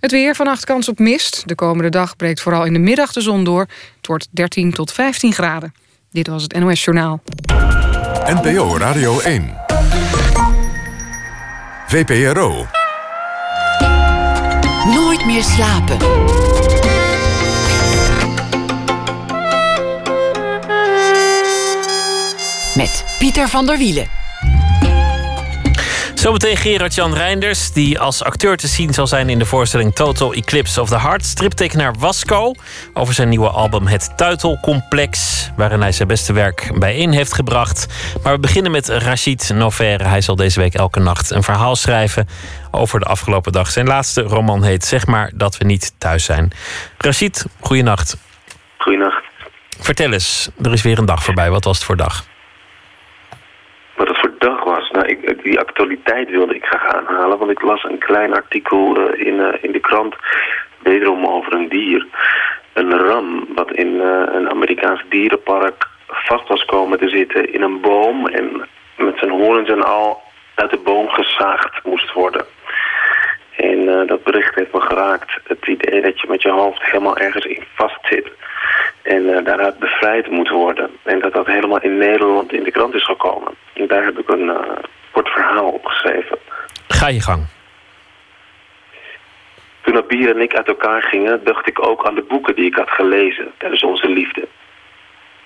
Het 0.00 0.10
weer, 0.10 0.34
vannacht 0.34 0.64
kans 0.64 0.88
op 0.88 0.98
mist. 0.98 1.42
De 1.46 1.54
komende 1.54 1.90
dag 1.90 2.16
breekt 2.16 2.40
vooral 2.40 2.64
in 2.64 2.72
de 2.72 2.78
middag 2.78 3.12
de 3.12 3.20
zon 3.20 3.44
door. 3.44 3.66
Het 3.96 4.06
wordt 4.06 4.28
13 4.30 4.72
tot 4.72 4.92
15 4.92 5.32
graden. 5.32 5.74
Dit 6.10 6.26
was 6.26 6.42
het 6.42 6.58
NOS 6.58 6.84
Journaal. 6.84 7.22
NPO 8.24 8.76
Radio 8.76 9.20
1. 9.20 9.54
VPRO. 11.86 12.66
Nooit 14.84 15.26
meer 15.26 15.42
slapen. 15.42 15.98
Met 22.78 23.16
Pieter 23.18 23.48
van 23.48 23.66
der 23.66 23.78
Wielen. 23.78 24.06
Zometeen 26.14 26.56
Gerard-Jan 26.56 27.14
Reinders, 27.14 27.72
die 27.72 27.98
als 27.98 28.22
acteur 28.22 28.56
te 28.56 28.66
zien 28.66 28.94
zal 28.94 29.06
zijn 29.06 29.28
in 29.28 29.38
de 29.38 29.44
voorstelling 29.46 29.94
Total 29.94 30.32
Eclipse 30.32 30.80
of 30.80 30.88
the 30.88 30.98
Heart. 30.98 31.24
Striptekenaar 31.24 31.94
Wasco 31.98 32.52
over 32.92 33.14
zijn 33.14 33.28
nieuwe 33.28 33.48
album 33.48 33.86
Het 33.86 34.16
Tuitelcomplex, 34.16 35.50
waarin 35.56 35.80
hij 35.80 35.92
zijn 35.92 36.08
beste 36.08 36.32
werk 36.32 36.70
bijeen 36.78 37.12
heeft 37.12 37.34
gebracht. 37.34 37.86
Maar 38.22 38.32
we 38.32 38.38
beginnen 38.40 38.70
met 38.72 38.88
Rachid 38.88 39.50
Noverre. 39.54 40.04
Hij 40.04 40.20
zal 40.20 40.36
deze 40.36 40.60
week 40.60 40.74
elke 40.74 41.00
nacht 41.00 41.30
een 41.30 41.42
verhaal 41.42 41.76
schrijven 41.76 42.28
over 42.70 43.00
de 43.00 43.06
afgelopen 43.06 43.52
dag. 43.52 43.70
Zijn 43.70 43.86
laatste 43.86 44.22
roman 44.22 44.62
heet 44.62 44.84
Zeg 44.84 45.06
maar 45.06 45.30
dat 45.34 45.56
we 45.56 45.64
niet 45.64 45.94
thuis 45.98 46.24
zijn. 46.24 46.50
Rachid, 46.98 47.46
goeienacht. 47.60 48.16
Goeienacht. 48.78 49.22
Vertel 49.80 50.12
eens, 50.12 50.50
er 50.62 50.72
is 50.72 50.82
weer 50.82 50.98
een 50.98 51.06
dag 51.06 51.22
voorbij. 51.22 51.50
Wat 51.50 51.64
was 51.64 51.76
het 51.76 51.86
voor 51.86 51.96
dag? 51.96 52.24
Wat 53.96 54.08
het 54.08 54.18
voor 54.18 54.34
dag 54.38 54.64
was? 54.64 54.90
Nou, 54.90 55.06
ik, 55.06 55.17
ik- 55.17 55.17
die 55.36 55.58
actualiteit 55.58 56.30
wilde 56.30 56.54
ik 56.54 56.64
graag 56.64 56.94
aanhalen, 56.94 57.38
want 57.38 57.50
ik 57.50 57.62
las 57.62 57.84
een 57.84 57.98
klein 57.98 58.34
artikel 58.34 58.96
eh, 58.96 59.26
in, 59.26 59.40
eh, 59.40 59.62
in 59.62 59.72
de 59.72 59.80
krant, 59.80 60.14
wederom 60.78 61.26
over 61.26 61.52
een 61.52 61.68
dier. 61.68 62.06
Een 62.72 62.98
ram, 62.98 63.46
wat 63.54 63.72
in 63.72 64.00
eh, 64.00 64.22
een 64.32 64.50
Amerikaans 64.50 65.04
dierenpark 65.08 65.86
vast 66.06 66.48
was 66.48 66.64
komen 66.64 66.98
te 66.98 67.08
zitten 67.08 67.52
in 67.52 67.62
een 67.62 67.80
boom 67.80 68.26
en 68.26 68.66
met 68.96 69.18
zijn 69.18 69.30
horens 69.30 69.68
en 69.68 69.84
al 69.84 70.20
uit 70.54 70.70
de 70.70 70.78
boom 70.84 71.08
gezaagd 71.08 71.84
moest 71.84 72.12
worden. 72.12 72.46
En 73.58 73.88
eh, 73.88 74.06
dat 74.06 74.24
bericht 74.24 74.54
heeft 74.54 74.72
me 74.72 74.80
geraakt. 74.80 75.38
Het 75.44 75.66
idee 75.66 76.00
dat 76.02 76.20
je 76.20 76.26
met 76.28 76.42
je 76.42 76.50
hoofd 76.50 76.84
helemaal 76.84 77.16
ergens 77.16 77.44
in 77.44 77.64
vastzit. 77.74 78.26
En 79.02 79.34
eh, 79.34 79.44
daaruit 79.44 79.78
bevrijd 79.78 80.30
moet 80.30 80.48
worden. 80.48 80.90
En 81.02 81.20
dat 81.20 81.32
dat 81.32 81.46
helemaal 81.46 81.80
in 81.80 81.98
Nederland 81.98 82.52
in 82.52 82.62
de 82.62 82.70
krant 82.70 82.94
is 82.94 83.04
gekomen. 83.04 83.52
En 83.72 83.86
daar 83.86 84.04
heb 84.04 84.18
ik 84.18 84.28
een 84.28 84.50
eh, 84.50 84.60
kort 85.22 85.32
verhaal 85.32 85.70
op 85.70 85.84
geschreven. 85.86 86.38
Ga 86.88 87.08
je 87.08 87.20
gang. 87.20 87.46
Toen 89.80 89.96
Abir 89.96 90.30
en 90.30 90.40
ik 90.40 90.54
uit 90.54 90.68
elkaar 90.68 91.02
gingen, 91.02 91.44
dacht 91.44 91.68
ik 91.68 91.86
ook 91.86 92.06
aan 92.06 92.14
de 92.14 92.22
boeken 92.22 92.54
die 92.54 92.66
ik 92.66 92.74
had 92.74 92.90
gelezen 92.90 93.52
tijdens 93.58 93.82
onze 93.82 94.08
liefde. 94.08 94.48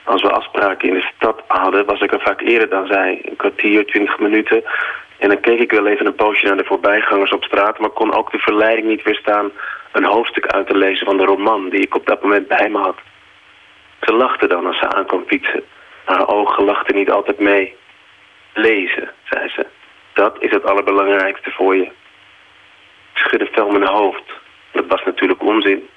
Als 0.05 0.23
we 0.23 0.31
afspraken 0.31 0.89
in 0.89 0.95
de 0.95 1.11
stad 1.17 1.43
hadden, 1.47 1.87
was 1.87 2.01
ik 2.01 2.13
er 2.13 2.21
vaak 2.21 2.41
eerder 2.41 2.69
dan 2.69 2.87
zij. 2.87 3.21
Een 3.23 3.37
kwartier, 3.37 3.87
twintig 3.87 4.19
minuten. 4.19 4.63
En 5.19 5.29
dan 5.29 5.41
keek 5.41 5.61
ik 5.61 5.71
wel 5.71 5.87
even 5.87 6.07
een 6.07 6.15
poosje 6.15 6.47
naar 6.47 6.57
de 6.57 6.65
voorbijgangers 6.65 7.33
op 7.33 7.45
straat... 7.45 7.79
maar 7.79 7.91
kon 7.91 8.15
ook 8.15 8.31
de 8.31 8.39
verleiding 8.39 8.87
niet 8.87 9.03
weerstaan 9.03 9.51
een 9.93 10.05
hoofdstuk 10.05 10.47
uit 10.47 10.67
te 10.67 10.77
lezen 10.77 11.07
van 11.07 11.17
de 11.17 11.25
roman... 11.25 11.69
die 11.69 11.81
ik 11.81 11.95
op 11.95 12.07
dat 12.07 12.23
moment 12.23 12.49
bij 12.49 12.69
me 12.69 12.79
had. 12.79 12.99
Ze 14.01 14.13
lachte 14.13 14.47
dan 14.47 14.67
als 14.67 14.79
ze 14.79 14.89
aankwam 14.89 15.25
fietsen. 15.27 15.63
Haar 16.05 16.29
ogen 16.29 16.65
lachten 16.65 16.95
niet 16.95 17.11
altijd 17.11 17.39
mee. 17.39 17.81
Lezen, 18.55 19.11
zei 19.25 19.49
ze. 19.49 19.67
Dat 20.13 20.43
is 20.43 20.51
het 20.51 20.65
allerbelangrijkste 20.65 21.51
voor 21.51 21.77
je. 21.77 21.91
Ik 23.13 23.19
schudde 23.19 23.47
fel 23.47 23.71
mijn 23.71 23.89
hoofd. 23.89 24.33
Dat 24.73 24.87
was 24.87 25.05
natuurlijk 25.05 25.43
onzin, 25.43 25.89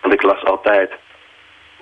want 0.00 0.14
ik 0.14 0.22
las 0.22 0.44
altijd. 0.44 0.92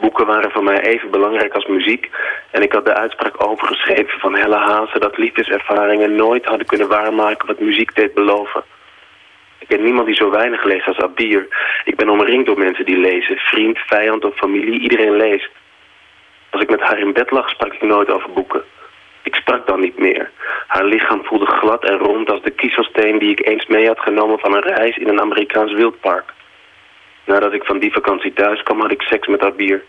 Boeken 0.01 0.27
waren 0.27 0.51
voor 0.51 0.63
mij 0.63 0.81
even 0.81 1.11
belangrijk 1.11 1.55
als 1.55 1.67
muziek... 1.67 2.11
en 2.51 2.63
ik 2.63 2.73
had 2.73 2.85
de 2.85 2.95
uitspraak 2.95 3.47
overgeschreven 3.47 4.19
van 4.19 4.35
Helle 4.35 4.57
Hazen... 4.57 5.01
dat 5.01 5.17
liefdeservaringen 5.19 6.15
nooit 6.15 6.45
hadden 6.45 6.67
kunnen 6.67 6.89
waarmaken 6.89 7.47
wat 7.47 7.61
muziek 7.61 7.95
deed 7.95 8.15
beloven. 8.15 8.65
Ik 9.59 9.69
ken 9.69 9.83
niemand 9.83 10.07
die 10.07 10.15
zo 10.15 10.31
weinig 10.31 10.65
leest 10.65 10.87
als 10.87 10.99
Abir. 10.99 11.47
Ik 11.85 11.97
ben 11.97 12.09
omringd 12.09 12.47
door 12.47 12.59
mensen 12.59 12.85
die 12.85 12.99
lezen. 12.99 13.37
Vriend, 13.37 13.79
vijand 13.79 14.25
of 14.25 14.37
familie, 14.37 14.81
iedereen 14.81 15.17
leest. 15.17 15.49
Als 16.51 16.63
ik 16.63 16.71
met 16.71 16.81
haar 16.81 16.99
in 16.99 17.13
bed 17.13 17.31
lag, 17.31 17.49
sprak 17.49 17.73
ik 17.73 17.83
nooit 17.83 18.11
over 18.11 18.31
boeken. 18.33 18.65
Ik 19.27 19.35
sprak 19.35 19.67
dan 19.67 19.81
niet 19.81 19.99
meer. 19.99 20.31
Haar 20.67 20.85
lichaam 20.85 21.25
voelde 21.25 21.47
glad 21.47 21.85
en 21.85 21.99
rond 21.99 22.31
als 22.31 22.43
de 22.43 22.51
kiezelsteen 22.51 23.19
die 23.19 23.31
ik 23.31 23.47
eens 23.47 23.67
mee 23.67 23.87
had 23.87 24.01
genomen 24.01 24.39
van 24.39 24.55
een 24.55 24.63
reis 24.63 24.97
in 24.97 25.09
een 25.09 25.21
Amerikaans 25.21 25.73
wildpark. 25.73 26.33
Nadat 27.25 27.53
ik 27.53 27.65
van 27.65 27.79
die 27.79 27.93
vakantie 27.93 28.33
thuis 28.33 28.63
kwam, 28.63 28.81
had 28.81 28.91
ik 28.91 29.03
seks 29.03 29.27
met 29.27 29.43
Abir. 29.43 29.85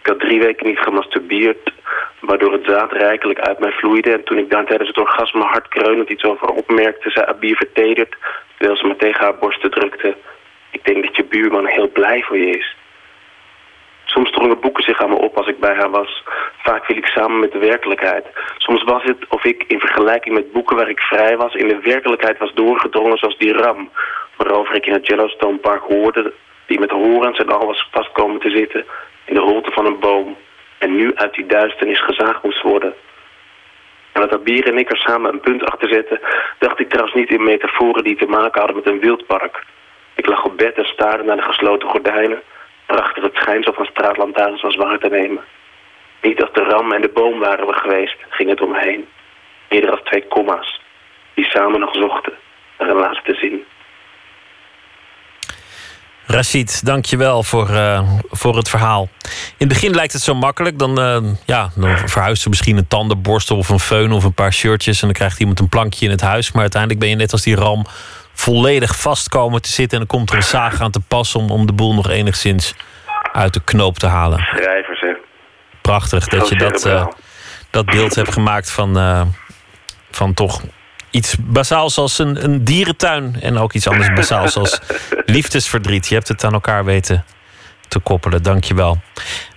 Ik 0.00 0.06
had 0.06 0.20
drie 0.20 0.40
weken 0.40 0.66
niet 0.66 0.78
gemasturbeerd, 0.78 1.72
waardoor 2.20 2.52
het 2.52 2.64
zaad 2.64 2.92
rijkelijk 2.92 3.38
uit 3.38 3.58
mij 3.58 3.72
vloeide. 3.72 4.12
En 4.12 4.24
toen 4.24 4.38
ik 4.38 4.50
daar 4.50 4.66
tijdens 4.66 4.88
het 4.88 4.98
orgasme 4.98 5.44
hard 5.44 5.68
kreunend 5.68 6.08
iets 6.10 6.24
over 6.24 6.48
opmerkte, 6.48 7.10
zei 7.10 7.26
Abir 7.26 7.56
vertederd, 7.56 8.16
terwijl 8.56 8.78
ze 8.78 8.86
me 8.86 8.96
tegen 8.96 9.24
haar 9.24 9.38
borsten 9.38 9.70
drukte. 9.70 10.16
Ik 10.70 10.84
denk 10.84 11.04
dat 11.04 11.16
je 11.16 11.24
buurman 11.24 11.66
heel 11.66 11.88
blij 11.88 12.22
voor 12.22 12.38
je 12.38 12.50
is. 12.50 12.76
Soms 14.08 14.30
drongen 14.30 14.60
boeken 14.60 14.84
zich 14.84 15.02
aan 15.02 15.08
me 15.08 15.16
op 15.16 15.36
als 15.36 15.46
ik 15.46 15.58
bij 15.60 15.74
haar 15.74 15.90
was. 15.90 16.22
Vaak 16.62 16.84
viel 16.84 16.96
ik 16.96 17.06
samen 17.06 17.40
met 17.40 17.52
de 17.52 17.58
werkelijkheid. 17.58 18.26
Soms 18.56 18.82
was 18.82 19.02
het 19.02 19.28
of 19.28 19.44
ik 19.44 19.64
in 19.66 19.80
vergelijking 19.80 20.34
met 20.34 20.52
boeken 20.52 20.76
waar 20.76 20.88
ik 20.88 21.00
vrij 21.00 21.36
was... 21.36 21.54
in 21.54 21.68
de 21.68 21.80
werkelijkheid 21.80 22.38
was 22.38 22.52
doorgedrongen 22.54 23.18
zoals 23.18 23.38
die 23.38 23.52
ram... 23.52 23.90
waarover 24.36 24.74
ik 24.74 24.86
in 24.86 24.92
het 24.92 25.06
Yellowstone 25.06 25.56
Park 25.56 25.82
hoorde... 25.82 26.32
die 26.66 26.80
met 26.80 26.90
horens 26.90 27.38
en 27.38 27.48
al 27.48 27.66
was 27.66 27.88
vastkomen 27.90 28.40
te 28.40 28.50
zitten... 28.50 28.84
in 29.24 29.34
de 29.34 29.40
holte 29.40 29.70
van 29.72 29.86
een 29.86 29.98
boom... 29.98 30.36
en 30.78 30.96
nu 30.96 31.14
uit 31.14 31.34
die 31.34 31.46
duisternis 31.46 32.00
gezaagd 32.00 32.42
moest 32.42 32.62
worden. 32.62 32.94
En 34.12 34.20
dat 34.20 34.32
Abir 34.32 34.68
en 34.68 34.78
ik 34.78 34.90
er 34.90 34.98
samen 34.98 35.32
een 35.32 35.40
punt 35.40 35.64
achter 35.64 35.88
zetten... 35.88 36.20
dacht 36.58 36.80
ik 36.80 36.88
trouwens 36.88 37.16
niet 37.16 37.30
in 37.30 37.42
metaforen 37.44 38.04
die 38.04 38.16
te 38.16 38.26
maken 38.26 38.60
hadden 38.60 38.76
met 38.76 38.86
een 38.86 39.00
wildpark. 39.00 39.64
Ik 40.14 40.26
lag 40.26 40.44
op 40.44 40.56
bed 40.56 40.76
en 40.76 40.84
staarde 40.84 41.24
naar 41.24 41.36
de 41.36 41.42
gesloten 41.42 41.88
gordijnen... 41.88 42.42
Prachtig 42.92 43.22
het 43.22 43.34
schijnsel 43.34 43.72
van 43.72 43.84
straatlantaarns 43.84 44.62
was 44.62 44.76
waar 44.76 44.98
te 44.98 45.08
nemen. 45.08 45.44
Niet 46.22 46.42
als 46.42 46.52
de 46.52 46.62
ram 46.62 46.92
en 46.92 47.00
de 47.00 47.10
boom 47.14 47.38
waren 47.38 47.66
we 47.66 47.72
geweest, 47.72 48.16
ging 48.28 48.48
het 48.48 48.60
omheen. 48.60 49.08
Eerder 49.68 49.90
als 49.90 50.00
twee 50.04 50.26
komma's, 50.28 50.80
die 51.34 51.44
samen 51.44 51.80
nog 51.80 51.94
zochten. 51.94 52.32
relatie 52.78 53.22
te 53.22 53.34
zien. 53.34 53.64
Rashid, 56.26 56.84
dankjewel 56.84 57.42
voor, 57.42 57.68
eh 57.68 58.12
voor 58.30 58.56
het 58.56 58.68
verhaal. 58.68 59.08
In 59.58 59.66
het 59.66 59.68
begin 59.68 59.94
lijkt 59.94 60.12
het 60.12 60.22
zo 60.22 60.34
makkelijk. 60.34 60.78
Dan, 60.78 61.00
eh, 61.00 61.18
ja, 61.46 61.70
dan 61.74 61.96
verhuist 61.96 62.42
er 62.42 62.48
misschien 62.48 62.76
een 62.76 62.88
tandenborstel 62.88 63.56
of 63.56 63.68
een 63.68 63.80
föhn 63.80 64.12
of 64.12 64.24
een 64.24 64.34
paar 64.34 64.52
shirtjes... 64.52 65.00
en 65.00 65.06
dan 65.06 65.16
krijgt 65.16 65.40
iemand 65.40 65.60
een 65.60 65.68
plankje 65.68 66.04
in 66.04 66.10
het 66.10 66.20
huis. 66.20 66.52
Maar 66.52 66.62
uiteindelijk 66.62 67.00
ben 67.00 67.08
je 67.08 67.16
net 67.16 67.32
als 67.32 67.42
die 67.42 67.56
ram 67.56 67.86
volledig 68.38 68.96
vastkomen 68.96 69.62
te 69.62 69.68
zitten... 69.68 69.98
en 69.98 70.06
dan 70.06 70.16
komt 70.16 70.30
er 70.30 70.36
een 70.36 70.42
zaag 70.42 70.80
aan 70.80 70.90
te 70.90 71.00
pas 71.00 71.34
om, 71.34 71.50
om 71.50 71.66
de 71.66 71.72
boel 71.72 71.94
nog 71.94 72.08
enigszins 72.08 72.74
uit 73.32 73.54
de 73.54 73.60
knoop 73.64 73.98
te 73.98 74.06
halen. 74.06 74.38
Schrijvers, 74.38 75.00
hè. 75.00 75.12
Prachtig 75.82 76.28
dat 76.28 76.48
je 76.48 76.56
dat, 76.56 76.84
eh, 76.86 77.06
dat 77.70 77.86
beeld 77.86 78.14
hebt 78.14 78.32
gemaakt 78.32 78.70
van, 78.70 78.98
eh, 78.98 79.22
van 80.10 80.34
toch 80.34 80.60
iets 81.10 81.36
bazaals 81.40 81.98
als 81.98 82.18
een, 82.18 82.44
een 82.44 82.64
dierentuin. 82.64 83.36
En 83.40 83.58
ook 83.58 83.72
iets 83.72 83.88
anders 83.88 84.12
bazaals 84.12 84.56
als 84.56 84.80
liefdesverdriet. 85.36 86.08
Je 86.08 86.14
hebt 86.14 86.28
het 86.28 86.44
aan 86.44 86.52
elkaar 86.52 86.84
weten 86.84 87.24
te 87.88 87.98
koppelen. 87.98 88.42
Dank 88.42 88.64
je 88.64 88.74
wel. 88.74 89.00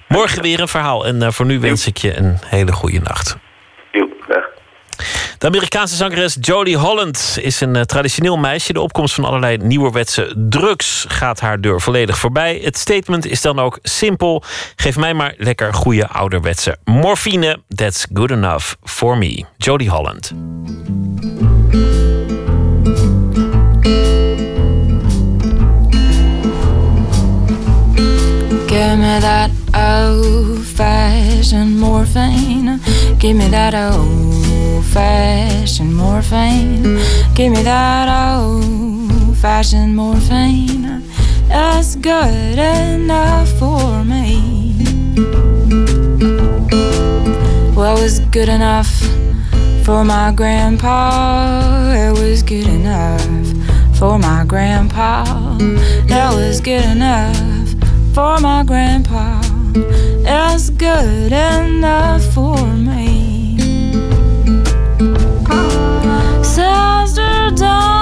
Morgen 0.08 0.42
weer 0.42 0.60
een 0.60 0.68
verhaal. 0.68 1.06
En 1.06 1.22
eh, 1.22 1.32
voor 1.32 1.46
nu 1.46 1.60
wens 1.60 1.88
ik 1.88 1.98
je 1.98 2.18
een 2.18 2.38
hele 2.46 2.72
goede 2.72 3.00
nacht. 3.00 3.38
De 5.42 5.48
Amerikaanse 5.48 5.96
zangeres 5.96 6.38
Jodie 6.40 6.78
Holland 6.78 7.38
is 7.42 7.62
een 7.62 7.76
eh, 7.76 7.82
traditioneel 7.82 8.38
meisje. 8.38 8.74
De 8.74 8.82
opkomst 8.82 9.14
van 9.14 9.26
allerlei 9.26 9.58
nieuwerwetse 9.58 10.34
drugs 10.50 11.06
gaat 11.08 11.40
haar 11.40 11.62
deur 11.62 11.82
volledig 11.82 12.18
voorbij. 12.18 12.62
Het 12.64 12.78
statement 12.78 13.26
is 13.26 13.42
dan 13.42 13.60
ook 13.60 13.80
simpel. 13.82 14.44
Geef 14.76 14.98
mij 14.98 15.14
maar 15.14 15.34
lekker 15.38 15.74
goede 15.74 16.08
ouderwetse 16.08 16.78
morfine. 16.84 17.60
That's 17.76 18.06
good 18.14 18.32
enough 18.32 18.74
for 18.84 19.18
me. 19.18 19.46
Jodie 19.58 19.90
Holland. 19.90 20.32
Give 28.68 28.96
me 28.98 29.18
that 29.20 29.50
old 29.74 30.66
fashioned 30.76 31.78
morphine. 31.80 32.80
Give 33.18 33.34
me 33.34 33.50
that 33.50 33.74
old 33.74 34.41
fashioned 34.94 35.96
morphine. 35.96 37.00
Give 37.34 37.54
me 37.54 37.64
that 37.64 38.08
old 38.36 39.38
fashioned 39.38 39.96
morphine. 39.96 41.04
That's 41.48 41.96
good 41.96 42.60
enough 42.60 43.48
for 43.58 44.04
me. 44.04 44.76
Well, 47.76 47.98
it 47.98 48.02
was 48.02 48.20
good 48.32 48.50
enough 48.50 48.92
for 49.86 50.04
my 50.04 50.34
grandpa. 50.36 51.94
It 51.94 52.12
was 52.12 52.44
good 52.44 52.68
enough 52.68 53.26
for 53.98 54.20
my 54.20 54.44
grandpa. 54.46 55.24
That 56.08 56.34
was 56.36 56.60
good 56.60 56.86
enough 56.86 57.38
for 58.14 58.40
my 58.40 58.64
grandpa. 58.66 59.42
That's 60.24 60.70
good 60.70 61.32
enough 61.32 62.24
for 62.34 62.58
me. 62.68 63.11
door. 67.62 68.01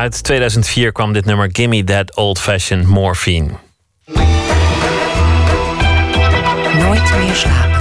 Uit 0.00 0.22
2004 0.22 0.92
kwam 0.92 1.12
dit 1.12 1.24
nummer 1.24 1.48
Gimme 1.52 1.84
That 1.84 2.16
Old 2.16 2.40
Fashioned 2.40 2.86
Morphine. 2.86 3.48
Nooit 6.78 7.12
meer 7.18 7.34
slapen. 7.34 7.80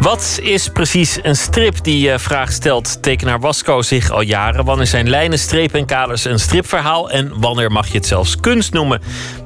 Wat 0.00 0.38
is 0.42 0.68
precies 0.68 1.18
een 1.22 1.36
strip? 1.36 1.84
Die 1.84 2.18
vraag 2.18 2.52
stelt 2.52 3.02
tekenaar 3.02 3.40
Wasco 3.40 3.82
zich 3.82 4.10
al 4.10 4.20
jaren. 4.20 4.64
Wanneer 4.64 4.86
zijn 4.86 5.08
lijnen, 5.08 5.38
strepen 5.38 5.80
en 5.80 5.86
kaders 5.86 6.24
een 6.24 6.38
stripverhaal? 6.38 7.10
En 7.10 7.40
wanneer 7.40 7.72
mag 7.72 7.86
je 7.86 7.96
het 7.96 8.06
zelfs 8.06 8.40
kunst 8.40 8.72
noemen? 8.72 9.00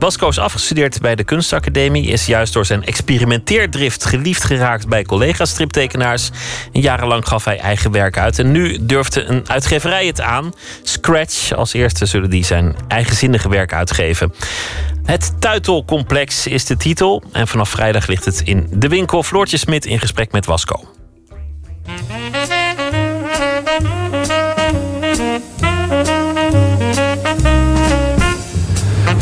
Wasco 0.05 0.29
is 0.29 0.39
afgestudeerd 0.39 1.01
bij 1.01 1.15
de 1.15 1.25
Kunstacademie. 1.25 2.07
Is 2.07 2.27
juist 2.27 2.53
door 2.53 2.67
zijn 2.67 2.85
experimenteerdrift 2.85 4.05
geliefd 4.05 4.45
geraakt 4.45 4.89
bij 4.89 5.05
collega-striptekenaars. 5.05 6.31
En 6.73 6.81
jarenlang 6.81 7.29
gaf 7.29 7.45
hij 7.45 7.59
eigen 7.59 7.91
werk 7.91 8.19
uit. 8.19 8.39
En 8.39 8.53
nu 8.53 8.87
durfde 8.87 9.25
een 9.25 9.49
uitgeverij 9.49 10.07
het 10.07 10.21
aan. 10.21 10.53
Scratch. 10.83 11.53
Als 11.53 11.73
eerste 11.73 12.07
zullen 12.07 12.31
die 12.31 12.45
zijn 12.45 12.77
eigenzinnige 12.89 13.49
werk 13.49 13.73
uitgeven. 13.73 14.35
Het 15.05 15.33
Tuitelcomplex 15.39 16.47
is 16.47 16.65
de 16.65 16.77
titel. 16.77 17.23
En 17.33 17.49
vanaf 17.49 17.69
vrijdag 17.69 18.07
ligt 18.07 18.25
het 18.25 18.41
in 18.41 18.67
de 18.71 18.89
winkel. 18.89 19.23
Floortje 19.23 19.57
Smit 19.57 19.87
in 19.87 19.99
gesprek 19.99 20.33
met 20.33 20.47
Wasco. 20.47 20.85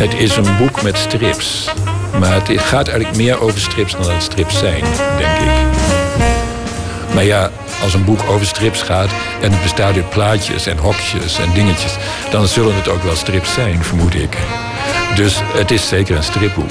Het 0.03 0.15
is 0.15 0.37
een 0.37 0.57
boek 0.57 0.83
met 0.83 0.97
strips. 0.97 1.69
Maar 2.19 2.35
het 2.35 2.61
gaat 2.61 2.89
eigenlijk 2.89 3.17
meer 3.17 3.41
over 3.41 3.61
strips 3.61 3.93
dan 3.93 4.03
dat 4.03 4.23
strips 4.23 4.59
zijn, 4.59 4.85
denk 5.19 5.39
ik. 5.39 5.51
Maar 7.15 7.25
ja, 7.25 7.51
als 7.83 7.95
een 7.95 8.05
boek 8.05 8.23
over 8.29 8.47
strips 8.47 8.83
gaat 8.83 9.11
en 9.41 9.53
het 9.53 9.63
bestaat 9.63 9.95
uit 9.95 10.11
plaatjes 10.11 10.67
en 10.67 10.79
hokjes 10.79 11.39
en 11.39 11.53
dingetjes, 11.55 11.97
dan 12.31 12.47
zullen 12.47 12.75
het 12.75 12.89
ook 12.89 13.03
wel 13.03 13.17
strips 13.17 13.53
zijn, 13.53 13.85
vermoed 13.85 14.15
ik. 14.15 14.37
Dus 15.15 15.41
het 15.43 15.71
is 15.71 15.89
zeker 15.89 16.17
een 16.17 16.23
stripboek. 16.23 16.71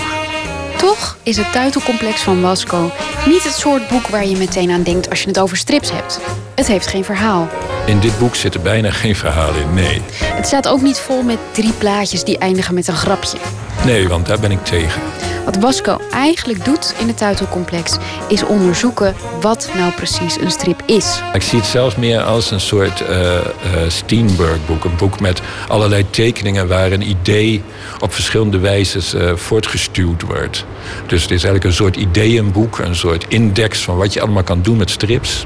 Toch 0.77 1.17
is 1.23 1.37
het 1.37 1.51
Tuitelcomplex 1.51 2.21
van 2.21 2.41
Wasco 2.41 2.91
niet 3.25 3.43
het 3.43 3.53
soort 3.53 3.87
boek 3.87 4.07
waar 4.07 4.25
je 4.25 4.37
meteen 4.37 4.71
aan 4.71 4.83
denkt 4.83 5.09
als 5.09 5.21
je 5.21 5.27
het 5.27 5.39
over 5.39 5.57
strips 5.57 5.91
hebt. 5.91 6.19
Het 6.55 6.67
heeft 6.67 6.87
geen 6.87 7.03
verhaal. 7.03 7.47
In 7.85 7.99
dit 7.99 8.19
boek 8.19 8.35
zit 8.35 8.53
er 8.53 8.61
bijna 8.61 8.91
geen 8.91 9.15
verhaal 9.15 9.53
in, 9.53 9.73
nee. 9.73 10.01
Het 10.23 10.47
staat 10.47 10.67
ook 10.67 10.81
niet 10.81 10.99
vol 10.99 11.21
met 11.21 11.37
drie 11.51 11.73
plaatjes 11.73 12.23
die 12.23 12.37
eindigen 12.37 12.73
met 12.73 12.87
een 12.87 12.95
grapje. 12.95 13.37
Nee, 13.85 14.07
want 14.07 14.25
daar 14.25 14.39
ben 14.39 14.51
ik 14.51 14.65
tegen. 14.65 15.01
Wat 15.45 15.57
Wasco 15.57 15.97
eigenlijk 16.11 16.65
doet 16.65 16.95
in 16.99 17.07
het 17.07 17.17
Tuitelcomplex 17.17 17.97
is 18.27 18.43
onderzoeken 18.43 19.15
wat 19.41 19.69
nou 19.75 19.91
precies 19.91 20.39
een 20.41 20.51
strip 20.51 20.83
is. 20.85 21.21
Ik 21.33 21.41
zie 21.41 21.59
het 21.59 21.67
zelfs 21.67 21.95
meer 21.95 22.21
als 22.21 22.51
een 22.51 22.59
soort 22.59 23.01
eh 23.01 23.41
eh, 23.81 23.89
Steenberg-boek. 23.89 24.83
Een 24.83 24.95
boek 24.97 25.19
met 25.19 25.41
allerlei 25.67 26.09
tekeningen 26.09 26.67
waar 26.67 26.91
een 26.91 27.09
idee 27.09 27.63
op 27.99 28.13
verschillende 28.13 28.57
wijzes 28.57 29.13
eh, 29.13 29.35
voortgestuwd 29.35 30.21
wordt. 30.21 30.65
Dus 31.07 31.21
het 31.21 31.31
is 31.31 31.43
eigenlijk 31.43 31.63
een 31.63 31.73
soort 31.73 31.95
ideeënboek, 31.95 32.79
een 32.79 32.95
soort 32.95 33.25
index 33.27 33.79
van 33.79 33.97
wat 33.97 34.13
je 34.13 34.21
allemaal 34.21 34.43
kan 34.43 34.61
doen 34.61 34.77
met 34.77 34.89
strips. 34.89 35.45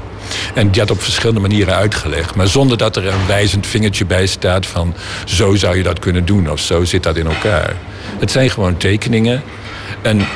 En 0.54 0.70
had 0.78 0.90
op 0.90 1.02
verschillende 1.02 1.40
manieren 1.40 1.74
uitgelegd. 1.74 2.34
Maar 2.34 2.48
zonder 2.48 2.76
dat 2.76 2.96
er 2.96 3.06
een 3.06 3.26
wijzend 3.26 3.66
vingertje 3.66 4.06
bij 4.06 4.26
staat 4.26 4.66
van 4.66 4.94
zo 5.24 5.54
zou 5.54 5.76
je 5.76 5.82
dat 5.82 5.98
kunnen 5.98 6.24
doen 6.24 6.50
of 6.50 6.60
zo 6.60 6.84
zit 6.84 7.02
dat 7.02 7.16
in 7.16 7.26
elkaar. 7.26 7.76
Het 8.18 8.30
zijn 8.30 8.50
gewoon 8.50 8.76
tekeningen. 8.76 9.42
En 10.06 10.26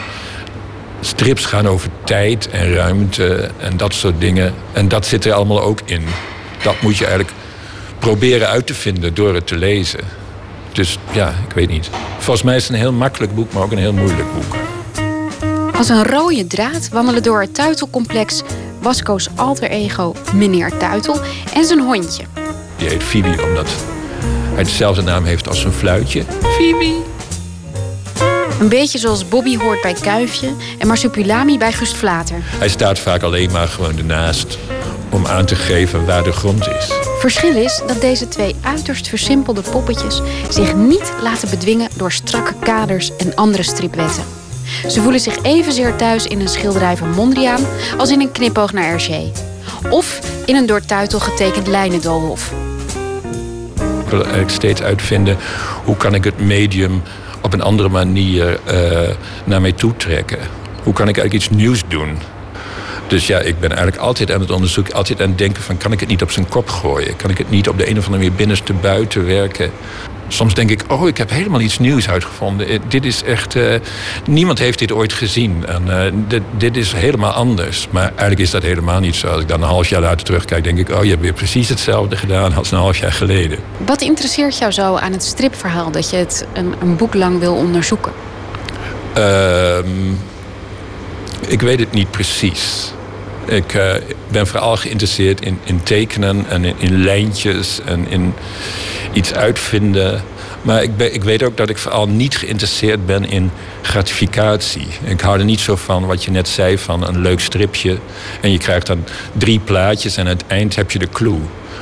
strips 1.01 1.45
gaan 1.45 1.67
over 1.67 1.89
tijd 2.05 2.49
en 2.49 2.75
ruimte 2.75 3.51
en 3.59 3.77
dat 3.77 3.95
soort 3.95 4.21
dingen. 4.21 4.55
En 4.73 4.89
dat 4.89 5.07
zit 5.07 5.25
er 5.25 5.33
allemaal 5.33 5.63
ook 5.63 5.81
in. 5.85 6.05
Dat 6.63 6.81
moet 6.83 6.97
je 6.97 7.07
eigenlijk 7.07 7.37
proberen 7.99 8.49
uit 8.49 8.67
te 8.67 8.75
vinden 8.75 9.15
door 9.15 9.35
het 9.35 9.47
te 9.47 9.57
lezen. 9.57 10.01
Dus 10.73 10.99
ja, 11.13 11.29
ik 11.49 11.55
weet 11.55 11.69
niet. 11.69 11.91
Volgens 12.19 12.43
mij 12.43 12.57
is 12.57 12.63
het 12.63 12.73
een 12.73 12.79
heel 12.79 12.93
makkelijk 12.93 13.35
boek, 13.35 13.53
maar 13.53 13.63
ook 13.63 13.73
een 13.73 13.79
heel 13.79 13.93
moeilijk 13.93 14.35
boek. 14.35 14.57
Als 15.77 15.89
een 15.89 16.05
rode 16.05 16.47
draad 16.47 16.89
wandelen 16.89 17.23
door 17.23 17.41
het 17.41 17.55
Tuitelcomplex 17.55 18.43
Wasco's 18.81 19.29
alter 19.37 19.71
ego 19.71 20.15
meneer 20.35 20.77
Tuitel 20.79 21.21
en 21.55 21.65
zijn 21.65 21.81
hondje. 21.81 22.25
Die 22.77 22.89
heet 22.89 23.03
Phoebe 23.03 23.43
omdat 23.49 23.69
hij 24.55 24.65
dezelfde 24.65 25.03
naam 25.03 25.25
heeft 25.25 25.49
als 25.49 25.61
zijn 25.61 25.73
fluitje. 25.73 26.25
Phoebe. 26.41 27.19
Een 28.61 28.69
beetje 28.69 28.99
zoals 28.99 29.29
Bobby 29.29 29.57
hoort 29.57 29.81
bij 29.81 29.93
Kuifje 29.93 30.53
en 30.79 30.87
Marsupilami 30.87 31.59
bij 31.59 31.73
Gust 31.73 31.97
Vlater. 31.97 32.39
Hij 32.43 32.69
staat 32.69 32.99
vaak 32.99 33.23
alleen 33.23 33.51
maar 33.51 33.69
gewoon 33.69 33.99
ernaast 33.99 34.59
om 35.11 35.27
aan 35.27 35.45
te 35.45 35.55
geven 35.55 36.07
waar 36.07 36.23
de 36.23 36.33
grond 36.33 36.67
is. 36.67 36.93
Verschil 37.19 37.57
is 37.57 37.83
dat 37.87 38.01
deze 38.01 38.29
twee 38.29 38.57
uiterst 38.61 39.09
versimpelde 39.09 39.61
poppetjes 39.71 40.21
zich 40.51 40.75
niet 40.75 41.13
laten 41.23 41.51
bedwingen 41.51 41.89
door 41.97 42.13
strakke 42.13 42.55
kaders 42.61 43.17
en 43.17 43.35
andere 43.35 43.63
stripwetten. 43.63 44.25
Ze 44.89 45.01
voelen 45.01 45.21
zich 45.21 45.43
evenzeer 45.43 45.97
thuis 45.97 46.27
in 46.27 46.41
een 46.41 46.49
schilderij 46.49 46.97
van 46.97 47.11
Mondriaan 47.11 47.67
als 47.97 48.11
in 48.11 48.21
een 48.21 48.33
knipoog 48.33 48.73
naar 48.73 48.85
Hergé. 48.85 49.33
Of 49.91 50.21
in 50.47 50.57
een 50.57 50.67
door 50.67 50.81
Tuitel 50.81 51.21
getekend 51.21 51.67
lijnendoolhof. 51.67 52.53
Ik 54.05 54.11
wil 54.11 54.21
eigenlijk 54.21 54.51
steeds 54.51 54.83
uitvinden 54.83 55.37
hoe 55.85 55.97
kan 55.97 56.15
ik 56.15 56.25
het 56.25 56.41
medium 56.41 57.03
op 57.41 57.53
een 57.53 57.63
andere 57.63 57.89
manier 57.89 58.61
eh, 58.65 59.09
naar 59.45 59.61
mij 59.61 59.73
toe 59.73 59.97
trekken. 59.97 60.39
Hoe 60.83 60.93
kan 60.93 61.09
ik 61.09 61.17
eigenlijk 61.19 61.35
iets 61.35 61.57
nieuws 61.61 61.83
doen? 61.89 62.19
Dus 63.07 63.27
ja, 63.27 63.39
ik 63.39 63.61
ben 63.61 63.69
eigenlijk 63.69 64.01
altijd 64.03 64.33
aan 64.33 64.41
het 64.41 64.51
onderzoeken, 64.51 64.95
altijd 64.95 65.21
aan 65.23 65.29
het 65.29 65.39
denken 65.39 65.63
van 65.63 65.77
kan 65.77 65.93
ik 65.93 66.01
het 66.01 66.09
niet 66.09 66.23
op 66.23 66.31
zijn 66.31 66.49
kop 66.49 66.69
gooien? 66.69 67.17
Kan 67.17 67.31
ik 67.31 67.39
het 67.39 67.51
niet 67.51 67.69
op 67.69 67.79
de 67.79 67.91
een 67.91 67.99
of 67.99 68.05
andere 68.05 68.23
manier 68.23 68.37
binnenste 68.37 68.73
buiten 68.73 69.27
werken? 69.27 69.71
Soms 70.33 70.55
denk 70.55 70.71
ik, 70.71 70.83
oh, 70.89 71.09
ik 71.09 71.17
heb 71.17 71.31
helemaal 71.31 71.61
iets 71.61 71.79
nieuws 71.79 72.09
uitgevonden. 72.09 72.69
Eh, 72.69 72.79
Dit 72.89 73.05
is 73.05 73.23
echt, 73.23 73.57
eh, 73.57 73.75
niemand 74.27 74.59
heeft 74.59 74.79
dit 74.79 74.93
ooit 74.93 75.13
gezien. 75.13 75.67
En 75.67 76.05
eh, 76.05 76.13
dit, 76.29 76.43
dit 76.57 76.77
is 76.77 76.93
helemaal 76.93 77.33
anders. 77.33 77.89
Maar 77.91 78.09
eigenlijk 78.09 78.41
is 78.41 78.51
dat 78.51 78.63
helemaal 78.63 79.01
niet 79.01 79.15
zo. 79.17 79.27
Als 79.29 79.41
ik 79.41 79.49
dan 79.49 79.63
een 79.63 79.69
half 79.69 79.89
jaar 79.89 80.01
later 80.01 80.25
terugkijk, 80.27 80.65
denk 80.65 80.79
ik, 80.79 80.91
oh, 80.91 81.05
je 81.05 81.11
hebt 81.11 81.23
weer 81.23 81.33
precies 81.33 81.69
hetzelfde 81.69 82.17
gedaan 82.17 82.55
als 82.55 82.71
een 82.71 82.79
half 82.79 82.97
jaar 82.97 83.13
geleden. 83.13 83.59
Wat 83.87 84.01
interesseert 84.01 84.59
jou 84.59 84.73
zo 84.73 84.97
aan 84.97 85.13
het 85.13 85.23
stripverhaal 85.23 85.91
dat 85.91 86.11
je 86.11 86.17
het 86.17 86.47
een, 86.53 86.75
een 86.81 86.97
boek 86.97 87.15
lang 87.15 87.39
wil 87.39 87.55
onderzoeken? 87.55 88.13
Ehm, 89.13 90.13
ik 91.47 91.61
weet 91.61 91.79
het 91.79 91.93
niet 91.93 92.11
precies. 92.11 92.93
Ik 93.45 93.75
eh, 93.75 93.93
ben 94.29 94.47
vooral 94.47 94.77
geïnteresseerd 94.77 95.41
in, 95.41 95.59
in 95.65 95.83
tekenen 95.83 96.45
en 96.49 96.65
in, 96.65 96.75
in 96.79 97.03
lijntjes 97.03 97.81
en 97.85 98.09
in 98.09 98.35
iets 99.13 99.35
uitvinden. 99.35 100.23
Maar 100.63 100.83
ik, 100.83 100.97
ben, 100.97 101.15
ik 101.15 101.25
weet 101.25 101.43
ook 101.43 101.57
dat 101.57 101.69
ik 101.69 101.79
vooral 101.79 102.09
niet 102.09 102.37
geïnteresseerd 102.37 103.07
ben 103.07 103.31
in 103.31 103.51
gratificatie. 103.83 104.87
Ik 105.05 105.21
hou 105.21 105.39
er 105.39 105.45
niet 105.45 105.61
zo 105.61 105.77
van 105.77 106.07
wat 106.07 106.25
je 106.25 106.31
net 106.31 106.49
zei 106.49 106.79
van 106.79 107.07
een 107.07 107.21
leuk 107.21 107.41
stripje. 107.41 107.99
En 108.41 108.51
je 108.51 108.59
krijgt 108.59 108.87
dan 108.87 109.05
drie 109.33 109.59
plaatjes 109.59 110.17
en 110.17 110.25
aan 110.25 110.33
het 110.33 110.45
eind 110.47 110.77
heb 110.77 110.91
je 110.91 110.99
de 110.99 111.09
clue. 111.09 111.39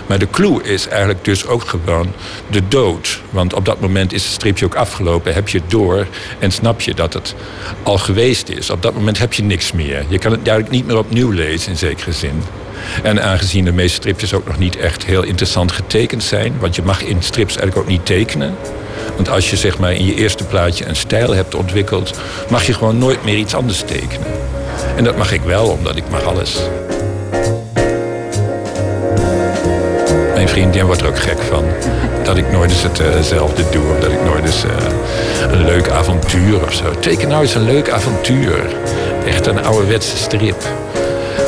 Maar 0.09 0.19
de 0.19 0.31
clue 0.31 0.63
is 0.63 0.89
eigenlijk 0.89 1.25
dus 1.25 1.47
ook 1.47 1.69
gewoon 1.69 2.13
de 2.51 2.69
dood. 2.69 3.21
Want 3.31 3.55
op 3.55 3.65
dat 3.65 3.81
moment 3.81 4.13
is 4.13 4.25
het 4.25 4.33
stripje 4.33 4.65
ook 4.65 4.75
afgelopen, 4.75 5.35
heb 5.35 5.49
je 5.49 5.59
het 5.59 5.71
door 5.71 6.07
en 6.39 6.51
snap 6.51 6.81
je 6.81 6.95
dat 6.95 7.13
het 7.13 7.35
al 7.83 7.99
geweest 7.99 8.49
is. 8.49 8.71
Op 8.71 8.83
dat 8.83 8.95
moment 8.95 9.19
heb 9.19 9.33
je 9.33 9.43
niks 9.43 9.73
meer. 9.73 10.05
Je 10.09 10.19
kan 10.19 10.31
het 10.31 10.41
eigenlijk 10.41 10.71
niet 10.71 10.87
meer 10.87 10.99
opnieuw 10.99 11.31
lezen 11.31 11.71
in 11.71 11.79
zekere 11.79 12.13
zin. 12.13 12.43
En 13.03 13.23
aangezien 13.23 13.65
de 13.65 13.73
meeste 13.73 13.97
stripjes 13.97 14.35
ook 14.35 14.47
nog 14.47 14.59
niet 14.59 14.77
echt 14.77 15.05
heel 15.05 15.23
interessant 15.23 15.73
getekend 15.73 16.23
zijn, 16.23 16.55
want 16.59 16.77
je 16.77 16.83
mag 16.83 17.03
in 17.03 17.23
strips 17.23 17.57
eigenlijk 17.57 17.87
ook 17.87 17.93
niet 17.93 18.07
tekenen. 18.07 18.55
Want 19.17 19.29
als 19.29 19.51
je 19.51 19.57
zeg 19.57 19.79
maar 19.79 19.93
in 19.93 20.05
je 20.05 20.15
eerste 20.15 20.45
plaatje 20.45 20.87
een 20.87 20.97
stijl 20.97 21.35
hebt 21.35 21.55
ontwikkeld, 21.55 22.19
mag 22.51 22.67
je 22.67 22.75
gewoon 22.75 22.99
nooit 22.99 23.25
meer 23.25 23.37
iets 23.37 23.55
anders 23.55 23.83
tekenen. 23.87 24.27
En 24.97 25.05
dat 25.05 25.17
mag 25.17 25.33
ik 25.33 25.41
wel, 25.41 25.69
omdat 25.69 25.97
ik 25.97 26.11
mag 26.11 26.25
alles. 26.25 26.59
Mijn 30.39 30.51
vriendin 30.51 30.87
wordt 30.87 31.01
er 31.01 31.07
ook 31.07 31.19
gek 31.19 31.39
van. 31.39 31.65
Dat 32.23 32.37
ik 32.37 32.51
nooit 32.53 32.71
eens 32.71 32.83
hetzelfde 32.83 33.63
doe. 33.71 33.83
Of 33.95 34.01
dat 34.01 34.13
ik 34.13 34.25
nooit 34.25 34.45
eens 34.45 34.65
eh, 34.65 35.51
een 35.53 35.65
leuk 35.65 35.89
avontuur 35.89 36.63
of 36.63 36.73
zo. 36.73 36.85
Teken 37.01 37.29
nou 37.29 37.43
eens 37.43 37.55
een 37.55 37.65
leuk 37.65 37.91
avontuur. 37.91 38.77
Echt 39.27 39.47
een 39.47 39.65
ouderwetse 39.65 40.17
strip. 40.17 40.63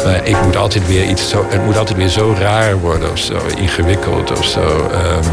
Maar 0.04 0.26
ik 0.26 0.36
moet 0.44 0.56
altijd 0.56 0.86
weer 0.86 1.04
iets 1.04 1.28
zo, 1.28 1.44
het 1.48 1.64
moet 1.64 1.78
altijd 1.78 1.98
weer 1.98 2.08
zo 2.08 2.34
raar 2.38 2.78
worden 2.78 3.10
of 3.10 3.18
zo. 3.18 3.34
Ingewikkeld 3.56 4.38
of 4.38 4.44
zo. 4.44 4.90
ehm, 4.92 5.28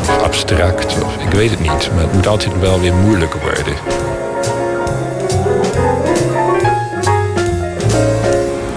of 0.00 0.22
abstract. 0.22 0.94
Of, 1.02 1.16
ik 1.26 1.32
weet 1.32 1.50
het 1.50 1.60
niet. 1.60 1.90
Maar 1.94 2.02
het 2.02 2.12
moet 2.12 2.26
altijd 2.26 2.60
wel 2.60 2.80
weer 2.80 2.94
moeilijk 2.94 3.34
worden. 3.34 3.74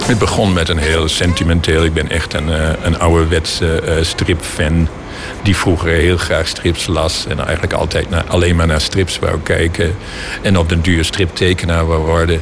Het 0.08 0.18
begon 0.18 0.52
met 0.52 0.68
een 0.68 0.78
heel 0.78 1.08
sentimenteel. 1.08 1.84
Ik 1.84 1.92
ben 1.92 2.10
echt 2.10 2.34
een, 2.34 2.52
eh, 2.52 2.70
een 2.82 2.98
ouderwetse 2.98 3.80
eh, 3.80 4.04
stripfan. 4.04 4.88
die 5.42 5.56
vroeger 5.56 5.90
heel 5.90 6.16
graag 6.16 6.48
strips 6.48 6.86
las 6.86 7.26
en 7.26 7.38
eigenlijk 7.38 7.72
altijd 7.72 8.10
naar, 8.10 8.24
alleen 8.24 8.56
maar 8.56 8.66
naar 8.66 8.80
strips 8.80 9.18
wou 9.18 9.38
kijken. 9.42 9.94
En 10.42 10.58
op 10.58 10.68
den 10.68 10.80
duur 10.80 11.04
striptekenaar 11.04 11.86
wou 11.86 12.04
worden. 12.04 12.40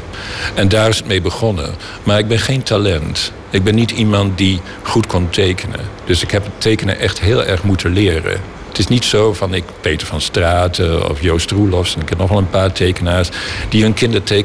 En 0.55 0.69
daar 0.69 0.89
is 0.89 0.97
het 0.97 1.07
mee 1.07 1.21
begonnen. 1.21 1.75
Maar 2.03 2.19
ik 2.19 2.29
ben 2.29 2.39
geen 2.39 2.63
talent. 2.63 3.33
Ik 3.51 3.65
ben 3.65 3.75
niet 3.75 3.91
iemand 3.91 4.39
die 4.39 4.61
goed 4.83 5.07
kon 5.07 5.31
tekenen. 5.31 5.81
Dus 6.05 6.23
ik 6.23 6.31
heb 6.31 6.45
het 6.45 6.61
tekenen 6.61 6.99
echt 6.99 7.21
heel 7.21 7.45
erg 7.45 7.63
moeten 7.63 7.93
leren. 7.93 8.41
Het 8.77 8.85
is 8.85 8.91
niet 8.91 9.05
zo 9.05 9.33
van 9.33 9.55
ik, 9.55 9.65
Peter 9.81 10.07
van 10.07 10.21
Straten 10.21 11.11
of 11.11 11.23
Joost 11.23 11.51
Roelofs... 11.51 11.95
en 11.95 12.01
ik 12.01 12.09
heb 12.09 12.19
nog 12.19 12.29
wel 12.29 12.39
een 12.39 12.51
paar 12.51 12.73
tekenaars 12.73 13.29
die 13.69 13.83
hun. 13.83 13.95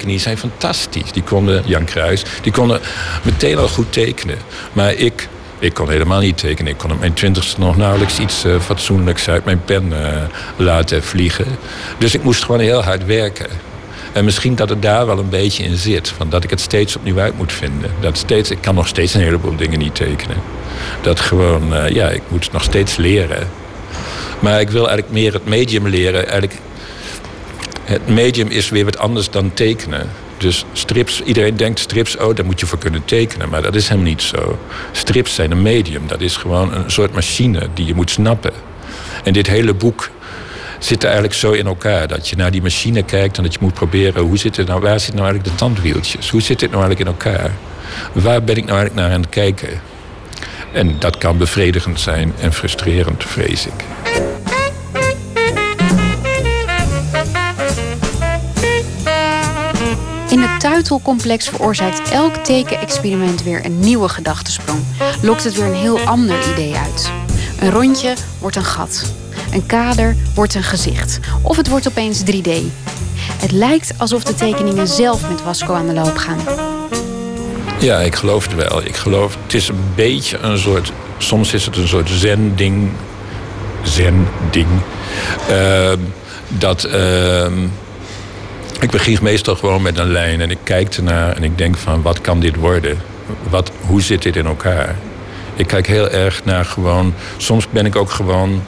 Die 0.06 0.20
zijn 0.20 0.38
fantastisch. 0.38 1.12
Die 1.12 1.24
konden, 1.24 1.64
Jan 1.66 1.86
Kruis, 1.86 2.24
die 2.42 2.52
konden 2.52 2.80
meteen 3.24 3.58
al 3.58 3.68
goed 3.68 3.94
tekenen. 3.94 4.38
Maar 4.74 4.94
ik, 4.94 5.28
ik 5.60 5.74
kon 5.74 5.90
helemaal 5.90 6.20
niet 6.20 6.38
tekenen. 6.38 6.72
Ik 6.72 6.78
kon 6.78 6.92
op 6.92 7.00
mijn 7.00 7.14
twintigste 7.14 7.60
nog 7.60 7.78
nauwelijks 7.78 8.20
iets 8.20 8.46
uh, 8.46 8.60
fatsoenlijks 8.60 9.30
uit 9.30 9.46
mijn 9.46 9.62
pen 9.66 9.86
uh, 9.92 9.98
laten 10.56 11.04
vliegen. 11.04 11.46
Dus 11.98 12.14
ik 12.14 12.24
moest 12.24 12.44
gewoon 12.44 12.62
heel 12.62 12.84
hard 12.84 13.06
werken. 13.06 13.48
En 14.12 14.26
misschien 14.26 14.56
dat 14.56 14.70
het 14.70 14.82
daar 14.82 15.06
wel 15.06 15.20
een 15.20 15.30
beetje 15.30 15.64
in 15.64 15.78
zit. 15.78 16.10
Van 16.10 16.30
dat 16.30 16.44
ik 16.44 16.50
het 16.50 16.62
steeds 16.62 16.96
opnieuw 16.96 17.20
uit 17.20 17.38
moet 17.38 17.54
vinden. 17.54 17.92
Dat 18.00 18.18
steeds, 18.18 18.52
ik 18.52 18.62
kan 18.62 18.76
nog 18.76 18.88
steeds 18.88 19.14
een 19.14 19.22
heleboel 19.22 19.56
dingen 19.56 19.80
niet 19.80 19.96
tekenen. 19.96 20.38
Dat 21.02 21.20
gewoon, 21.20 21.74
uh, 21.74 21.90
ja, 21.90 22.10
ik 22.10 22.22
moet 22.28 22.52
nog 22.52 22.64
steeds 22.64 22.96
leren. 22.96 23.61
Maar 24.42 24.60
ik 24.60 24.70
wil 24.70 24.90
eigenlijk 24.90 25.14
meer 25.14 25.34
het 25.34 25.46
medium 25.46 25.88
leren. 25.88 26.22
Eigenlijk, 26.22 26.60
het 27.84 28.08
medium 28.08 28.48
is 28.48 28.70
weer 28.70 28.86
wat 28.86 28.98
anders 28.98 29.30
dan 29.30 29.54
tekenen. 29.54 30.10
Dus 30.38 30.66
strips, 30.74 31.22
iedereen 31.22 31.58
denkt 31.58 31.80
strips, 31.80 32.18
oh, 32.18 32.36
daar 32.36 32.46
moet 32.46 32.60
je 32.60 32.66
voor 32.66 32.78
kunnen 32.78 33.06
tekenen. 33.06 33.50
Maar 33.50 33.62
dat 33.62 33.76
is 33.76 33.88
helemaal 33.88 34.10
niet 34.10 34.22
zo. 34.22 34.60
Strips 34.92 35.36
zijn 35.36 35.52
een 35.52 35.62
medium. 35.62 36.08
Dat 36.08 36.22
is 36.22 36.36
gewoon 36.36 36.74
een 36.74 36.92
soort 36.92 37.14
machine 37.14 37.68
die 37.74 37.86
je 37.86 37.96
moet 37.96 38.10
snappen. 38.10 38.52
En 39.24 39.34
dit 39.34 39.48
hele 39.48 39.74
boek 39.74 40.10
zit 40.80 41.04
eigenlijk 41.04 41.34
zo 41.34 41.52
in 41.52 41.66
elkaar. 41.66 42.08
Dat 42.08 42.28
je 42.28 42.36
naar 42.36 42.52
die 42.52 42.62
machine 42.62 43.04
kijkt 43.04 43.38
en 43.38 43.44
dat 43.44 43.54
je 43.54 43.60
moet 43.62 43.74
proberen... 43.74 44.24
Hoe 44.24 44.38
zit 44.38 44.58
het 44.58 44.68
nou, 44.68 44.82
waar 44.82 45.00
zitten 45.00 45.16
nou 45.16 45.28
eigenlijk 45.28 45.58
de 45.58 45.66
tandwieltjes? 45.66 46.30
Hoe 46.30 46.42
zit 46.42 46.60
dit 46.60 46.72
nou 46.72 46.84
eigenlijk 46.84 47.10
in 47.10 47.26
elkaar? 47.26 47.52
Waar 48.12 48.44
ben 48.44 48.56
ik 48.56 48.66
nou 48.66 48.78
eigenlijk 48.78 48.96
naar 48.96 49.16
aan 49.16 49.22
het 49.22 49.30
kijken? 49.30 49.82
En 50.72 50.96
dat 51.00 51.18
kan 51.18 51.38
bevredigend 51.38 52.00
zijn 52.00 52.34
en 52.40 52.54
frustrerend, 52.54 53.24
vrees 53.24 53.66
ik. 53.66 53.86
Tuitelcomplex 60.62 61.48
veroorzaakt 61.48 62.12
elk 62.12 62.36
tekenexperiment 62.36 63.44
weer 63.44 63.66
een 63.66 63.80
nieuwe 63.80 64.10
gedachtesprong. 64.10 64.80
Lokt 65.22 65.44
het 65.44 65.56
weer 65.56 65.66
een 65.66 65.74
heel 65.74 66.00
ander 66.00 66.52
idee 66.52 66.76
uit. 66.76 67.12
Een 67.60 67.72
rondje 67.72 68.14
wordt 68.40 68.56
een 68.56 68.64
gat. 68.64 69.14
Een 69.52 69.66
kader 69.66 70.16
wordt 70.36 70.56
een 70.56 70.64
gezicht. 70.64 71.20
Of 71.42 71.58
het 71.58 71.70
wordt 71.70 71.88
opeens 71.88 72.22
3D. 72.22 72.52
Het 73.16 73.52
lijkt 73.52 73.94
alsof 73.98 74.24
de 74.24 74.34
tekeningen 74.34 74.88
zelf 74.88 75.30
met 75.30 75.44
Wasco 75.44 75.74
aan 75.74 75.88
de 75.88 75.94
loop 75.94 76.18
gaan. 76.18 76.40
Ja, 77.80 78.00
ik 78.00 78.16
geloof 78.16 78.46
het 78.46 78.56
wel. 78.56 78.86
Ik 78.86 78.96
geloof, 78.96 79.38
het 79.44 79.54
is 79.54 79.68
een 79.68 79.84
beetje 79.96 80.38
een 80.38 80.58
soort... 80.58 80.92
Soms 81.18 81.54
is 81.54 81.66
het 81.66 81.78
een 81.78 81.88
soort 81.88 82.10
zen-ding. 82.10 82.90
Zen-ding. 83.84 84.70
Uh, 85.50 85.92
dat... 86.48 86.86
Uh, 86.86 87.46
ik 88.82 88.92
begin 88.92 89.18
meestal 89.22 89.56
gewoon 89.56 89.82
met 89.82 89.98
een 89.98 90.12
lijn 90.12 90.42
en 90.42 90.52
ik 90.52 90.58
kijk 90.64 90.94
ernaar 90.94 91.36
en 91.36 91.44
ik 91.44 91.58
denk 91.58 91.78
van 91.78 92.02
wat 92.02 92.22
kan 92.22 92.40
dit 92.40 92.56
worden? 92.56 92.98
Wat, 93.50 93.72
hoe 93.82 94.02
zit 94.02 94.22
dit 94.22 94.36
in 94.36 94.46
elkaar? 94.46 94.96
Ik 95.56 95.68
kijk 95.68 95.88
heel 95.88 96.10
erg 96.10 96.46
naar 96.46 96.66
gewoon. 96.66 97.14
Soms 97.38 97.70
ben 97.70 97.86
ik 97.86 97.96
ook 97.96 98.12
gewoon 98.12 98.64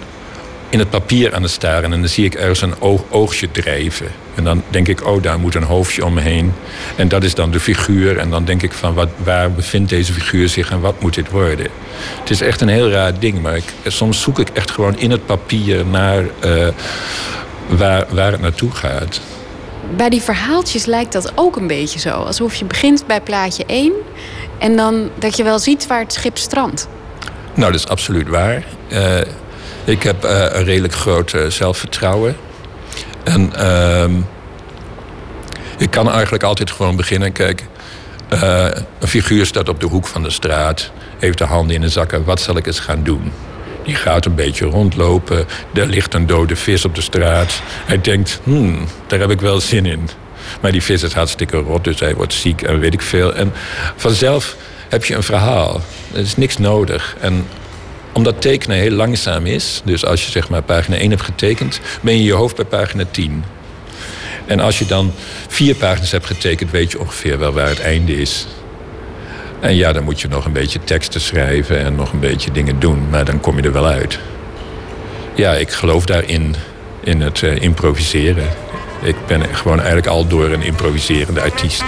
in 0.69 0.80
het 0.80 0.90
papier 0.90 1.35
aan 1.35 1.41
het 1.41 1.52
staren 1.52 1.94
en 1.94 1.99
dan 1.99 2.10
zie 2.10 2.26
ik 2.26 2.34
ergens 2.34 2.61
een 2.61 2.81
oog, 2.81 3.03
oogje 3.10 3.52
drijven. 3.52 4.07
En 4.35 4.44
dan 4.44 4.64
denk 4.69 4.88
ik, 4.88 5.06
oh, 5.07 5.23
daar 5.23 5.40
moet 5.40 5.56
een 5.56 5.64
hoofdje 5.64 6.06
om 6.06 6.14
me 6.14 6.22
heen. 6.22 6.53
En 6.95 7.07
dat 7.07 7.23
is 7.23 7.35
dan 7.35 7.52
de 7.52 7.60
figuur. 7.60 8.18
En 8.18 8.30
dan 8.30 8.45
denk 8.45 8.61
ik 8.61 8.72
van, 8.72 8.94
wat, 8.94 9.10
waar 9.23 9.52
bevindt 9.52 9.90
deze 9.90 10.14
figuur 10.14 10.49
zich 10.49 10.72
en 10.72 10.80
wat 10.80 11.02
moet 11.02 11.14
dit 11.14 11.30
worden? 11.30 11.68
Het 12.19 12.30
is 12.30 12.41
echt 12.41 12.61
een 12.61 12.68
heel 12.68 12.90
raar 12.90 13.19
ding, 13.19 13.41
maar 13.41 13.56
ik, 13.56 13.73
soms 13.88 14.22
zoek 14.22 14.40
ik 14.40 14.49
echt 14.49 14.72
gewoon 14.72 14.99
in 14.99 15.11
het 15.11 15.26
papier 15.26 15.85
naar 15.85 16.23
uh, 16.45 16.68
waar, 17.68 18.06
waar 18.10 18.31
het 18.31 18.41
naartoe 18.41 18.72
gaat 18.72 19.22
bij 19.95 20.10
die 20.10 20.22
verhaaltjes 20.22 20.85
lijkt 20.85 21.14
dat 21.14 21.31
ook 21.35 21.55
een 21.55 21.68
beetje 21.68 21.99
zo. 21.99 22.10
Alsof 22.10 22.55
je 22.55 22.65
begint 22.65 23.07
bij 23.07 23.22
plaatje 23.22 23.65
1 23.65 23.93
en 24.57 24.76
dan 24.76 25.10
dat 25.19 25.38
je 25.38 25.43
wel 25.43 25.60
ziet 25.60 25.88
waar 25.88 25.99
het 25.99 26.14
schip 26.14 26.38
strandt. 26.38 26.88
Nou, 27.53 27.72
dat 27.72 27.80
is 27.80 27.88
absoluut 27.88 28.27
waar. 28.27 28.64
Uh, 28.89 29.18
ik 29.84 30.03
heb 30.03 30.26
uh, 30.26 30.31
een 30.31 30.64
redelijk 30.64 30.93
groot 30.93 31.34
uh, 31.34 31.47
zelfvertrouwen. 31.47 32.35
En 33.23 33.53
ik 35.77 35.91
kan 35.91 36.11
eigenlijk 36.11 36.43
altijd 36.43 36.72
gewoon 36.72 36.95
beginnen. 36.95 37.31
Kijk, 37.31 37.65
een 38.99 39.07
figuur 39.07 39.45
staat 39.45 39.69
op 39.69 39.80
de 39.80 39.85
hoek 39.85 40.07
van 40.07 40.23
de 40.23 40.30
straat, 40.30 40.91
heeft 41.19 41.38
de 41.38 41.43
handen 41.43 41.76
in 41.76 41.81
de 41.81 41.89
zakken. 41.89 42.23
Wat 42.23 42.41
zal 42.41 42.57
ik 42.57 42.65
eens 42.68 42.80
gaan 42.80 43.03
doen? 43.03 43.31
Die 43.84 43.95
gaat 43.95 44.26
een 44.26 44.35
beetje 44.35 44.65
rondlopen. 44.65 45.45
Er 45.73 45.85
ligt 45.85 46.14
een 46.14 46.27
dode 46.27 46.55
vis 46.55 46.85
op 46.85 46.95
de 46.95 47.01
straat. 47.01 47.61
Hij 47.85 48.01
denkt, 48.01 48.39
hmm, 48.43 48.88
daar 49.07 49.19
heb 49.19 49.31
ik 49.31 49.41
wel 49.41 49.60
zin 49.60 49.85
in. 49.85 50.10
Maar 50.61 50.72
die 50.72 50.84
vis 50.84 51.03
is 51.03 51.14
hartstikke 51.14 51.57
rot, 51.57 51.84
dus 51.84 51.99
hij 51.99 52.15
wordt 52.15 52.34
ziek 52.34 52.61
en 52.61 52.80
weet 52.80 52.93
ik 52.93 53.01
veel. 53.01 53.35
En 53.35 53.53
vanzelf 53.95 54.55
heb 54.89 55.05
je 55.05 55.15
een 55.15 55.23
verhaal. 55.23 55.81
Er 56.14 56.19
is 56.19 56.38
niks 56.38 56.57
nodig. 56.57 57.15
En 57.19 57.45
omdat 58.14 58.41
tekenen 58.41 58.77
heel 58.77 58.91
langzaam 58.91 59.45
is... 59.45 59.81
dus 59.84 60.05
als 60.05 60.26
je 60.26 60.31
zeg 60.31 60.49
maar 60.49 60.61
pagina 60.61 60.97
1 60.97 61.10
hebt 61.10 61.22
getekend... 61.22 61.80
ben 62.01 62.18
je 62.18 62.23
je 62.23 62.34
hoofd 62.34 62.55
bij 62.55 62.65
pagina 62.65 63.03
10. 63.11 63.43
En 64.45 64.60
als 64.60 64.80
je 64.80 64.85
dan 64.85 65.14
vier 65.47 65.76
pagina's 65.76 66.11
hebt 66.11 66.26
getekend... 66.26 66.72
weet 66.72 66.91
je 66.91 66.99
ongeveer 66.99 67.39
wel 67.39 67.53
waar 67.53 67.69
het 67.69 67.80
einde 67.80 68.22
is. 68.22 68.45
En 69.64 69.76
ja, 69.76 69.94
dan 69.94 70.03
moet 70.03 70.22
je 70.22 70.27
nog 70.27 70.45
een 70.45 70.52
beetje 70.52 70.80
teksten 70.84 71.22
schrijven 71.22 71.80
en 71.80 71.95
nog 71.95 72.11
een 72.11 72.19
beetje 72.19 72.52
dingen 72.52 72.80
doen. 72.80 73.10
Maar 73.10 73.26
dan 73.26 73.40
kom 73.40 73.56
je 73.56 73.61
er 73.61 73.72
wel 73.72 73.85
uit. 73.85 74.19
Ja, 75.35 75.53
ik 75.53 75.72
geloof 75.72 76.06
daarin, 76.06 76.56
in 76.99 77.22
het 77.22 77.41
uh, 77.41 77.61
improviseren. 77.61 78.48
Ik 79.02 79.15
ben 79.27 79.56
gewoon 79.56 79.77
eigenlijk 79.77 80.07
al 80.07 80.27
door 80.27 80.52
een 80.52 80.61
improviserende 80.61 81.41
artiest. 81.41 81.84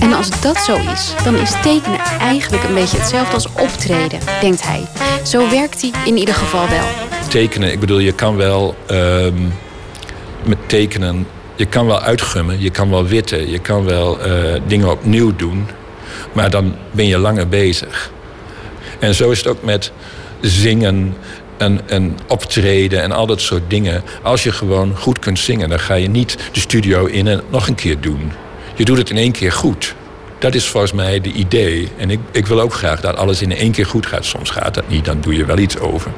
En 0.00 0.12
als 0.12 0.40
dat 0.40 0.56
zo 0.56 0.76
is, 0.92 1.14
dan 1.24 1.36
is 1.36 1.52
tekenen 1.62 1.98
eigenlijk 2.20 2.64
een 2.64 2.74
beetje 2.74 2.98
hetzelfde 2.98 3.34
als 3.34 3.48
optreden, 3.52 4.18
denkt 4.40 4.62
hij. 4.62 4.86
Zo 5.24 5.50
werkt 5.50 5.80
hij 5.80 5.90
in 6.04 6.16
ieder 6.16 6.34
geval 6.34 6.68
wel. 6.68 6.86
Tekenen, 7.28 7.72
ik 7.72 7.80
bedoel, 7.80 7.98
je 7.98 8.12
kan 8.12 8.36
wel 8.36 8.76
uh, 8.90 9.26
met 10.44 10.58
tekenen 10.66 11.26
je 11.56 11.66
kan 11.66 11.86
wel 11.86 12.00
uitgummen, 12.00 12.60
je 12.60 12.70
kan 12.70 12.90
wel 12.90 13.06
witten, 13.06 13.50
je 13.50 13.58
kan 13.58 13.84
wel 13.84 14.26
uh, 14.26 14.34
dingen 14.66 14.90
opnieuw 14.90 15.36
doen. 15.36 15.66
Maar 16.32 16.50
dan 16.50 16.74
ben 16.90 17.06
je 17.06 17.18
langer 17.18 17.48
bezig. 17.48 18.10
En 18.98 19.14
zo 19.14 19.30
is 19.30 19.38
het 19.38 19.46
ook 19.46 19.62
met 19.62 19.92
zingen 20.40 21.16
en, 21.56 21.80
en 21.86 22.18
optreden 22.28 23.02
en 23.02 23.12
al 23.12 23.26
dat 23.26 23.40
soort 23.40 23.62
dingen. 23.68 24.02
Als 24.22 24.42
je 24.42 24.52
gewoon 24.52 24.96
goed 24.96 25.18
kunt 25.18 25.38
zingen, 25.38 25.68
dan 25.68 25.80
ga 25.80 25.94
je 25.94 26.08
niet 26.08 26.36
de 26.52 26.60
studio 26.60 27.04
in 27.04 27.26
en 27.26 27.40
nog 27.50 27.68
een 27.68 27.74
keer 27.74 28.00
doen. 28.00 28.32
Je 28.74 28.84
doet 28.84 28.98
het 28.98 29.10
in 29.10 29.16
één 29.16 29.32
keer 29.32 29.52
goed. 29.52 29.94
Dat 30.42 30.54
is 30.54 30.66
volgens 30.66 30.92
mij 30.92 31.20
de 31.20 31.32
idee. 31.32 31.88
En 31.96 32.10
ik, 32.10 32.18
ik 32.30 32.46
wil 32.46 32.60
ook 32.60 32.74
graag 32.74 33.00
dat 33.00 33.16
alles 33.16 33.42
in 33.42 33.56
één 33.56 33.72
keer 33.72 33.86
goed 33.86 34.06
gaat. 34.06 34.24
Soms 34.24 34.50
gaat 34.50 34.74
dat 34.74 34.88
niet, 34.88 35.04
dan 35.04 35.20
doe 35.20 35.36
je 35.36 35.44
wel 35.44 35.58
iets 35.58 35.78
over. 35.78 36.10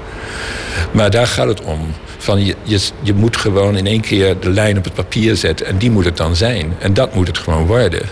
Maar 0.91 1.11
daar 1.11 1.27
gaat 1.27 1.49
het 1.49 1.63
om. 1.63 1.93
Van 2.19 2.45
je, 2.45 2.55
je, 2.63 2.81
je 3.01 3.15
moet 3.15 3.37
gewoon 3.37 3.77
in 3.77 3.87
één 3.87 4.01
keer 4.01 4.41
de 4.41 4.51
lijn 4.51 4.79
op 4.79 4.85
het 4.85 4.95
papier 4.95 5.37
zetten 5.37 5.67
en 5.67 5.79
die 5.79 5.91
moet 5.91 6.05
het 6.05 6.17
dan 6.17 6.37
zijn. 6.37 6.77
En 6.79 6.95
dat 6.95 7.15
moet 7.15 7.27
het 7.27 7.39
gewoon 7.39 7.67
worden. 7.67 8.03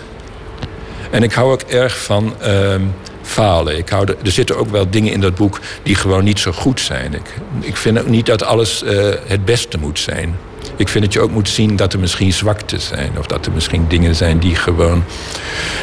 En 1.11 1.23
ik 1.23 1.33
hou 1.33 1.51
ook 1.51 1.61
erg 1.61 2.03
van 2.03 2.35
uh, 2.41 2.75
falen. 3.21 3.77
Ik 3.77 3.89
hou 3.89 4.07
er 4.07 4.31
zitten 4.31 4.57
ook 4.57 4.69
wel 4.69 4.89
dingen 4.89 5.13
in 5.13 5.21
dat 5.21 5.35
boek 5.35 5.59
die 5.83 5.95
gewoon 5.95 6.23
niet 6.23 6.39
zo 6.39 6.51
goed 6.51 6.79
zijn. 6.79 7.13
Ik, 7.13 7.35
ik 7.59 7.77
vind 7.77 7.99
ook 7.99 8.07
niet 8.07 8.25
dat 8.25 8.43
alles 8.43 8.83
uh, 8.83 9.13
het 9.27 9.45
beste 9.45 9.77
moet 9.77 9.99
zijn. 9.99 10.35
Ik 10.75 10.89
vind 10.89 11.03
dat 11.03 11.13
je 11.13 11.19
ook 11.19 11.31
moet 11.31 11.49
zien 11.49 11.75
dat 11.75 11.93
er 11.93 11.99
misschien 11.99 12.33
zwaktes 12.33 12.87
zijn. 12.87 13.17
Of 13.17 13.25
dat 13.25 13.45
er 13.45 13.51
misschien 13.51 13.85
dingen 13.87 14.15
zijn 14.15 14.39
die 14.39 14.55
gewoon 14.55 15.03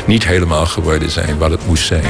niet 0.07 0.27
helemaal 0.27 0.67
geworden 0.67 1.11
zijn 1.11 1.39
wat 1.39 1.51
het 1.51 1.67
moest 1.67 1.87
zijn. 1.87 2.05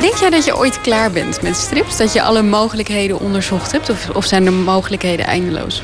Denk, 0.00 0.14
jij 0.16 0.30
dat 0.30 0.44
je 0.44 0.56
ooit 0.56 0.80
klaar 0.80 1.10
bent 1.10 1.42
met 1.42 1.56
strips? 1.56 1.96
Dat 1.96 2.12
je 2.12 2.22
alle 2.22 2.42
mogelijkheden 2.42 3.20
onderzocht 3.20 3.72
hebt? 3.72 3.90
Of 4.14 4.24
zijn 4.24 4.44
de 4.44 4.50
mogelijkheden 4.50 5.26
eindeloos? 5.26 5.82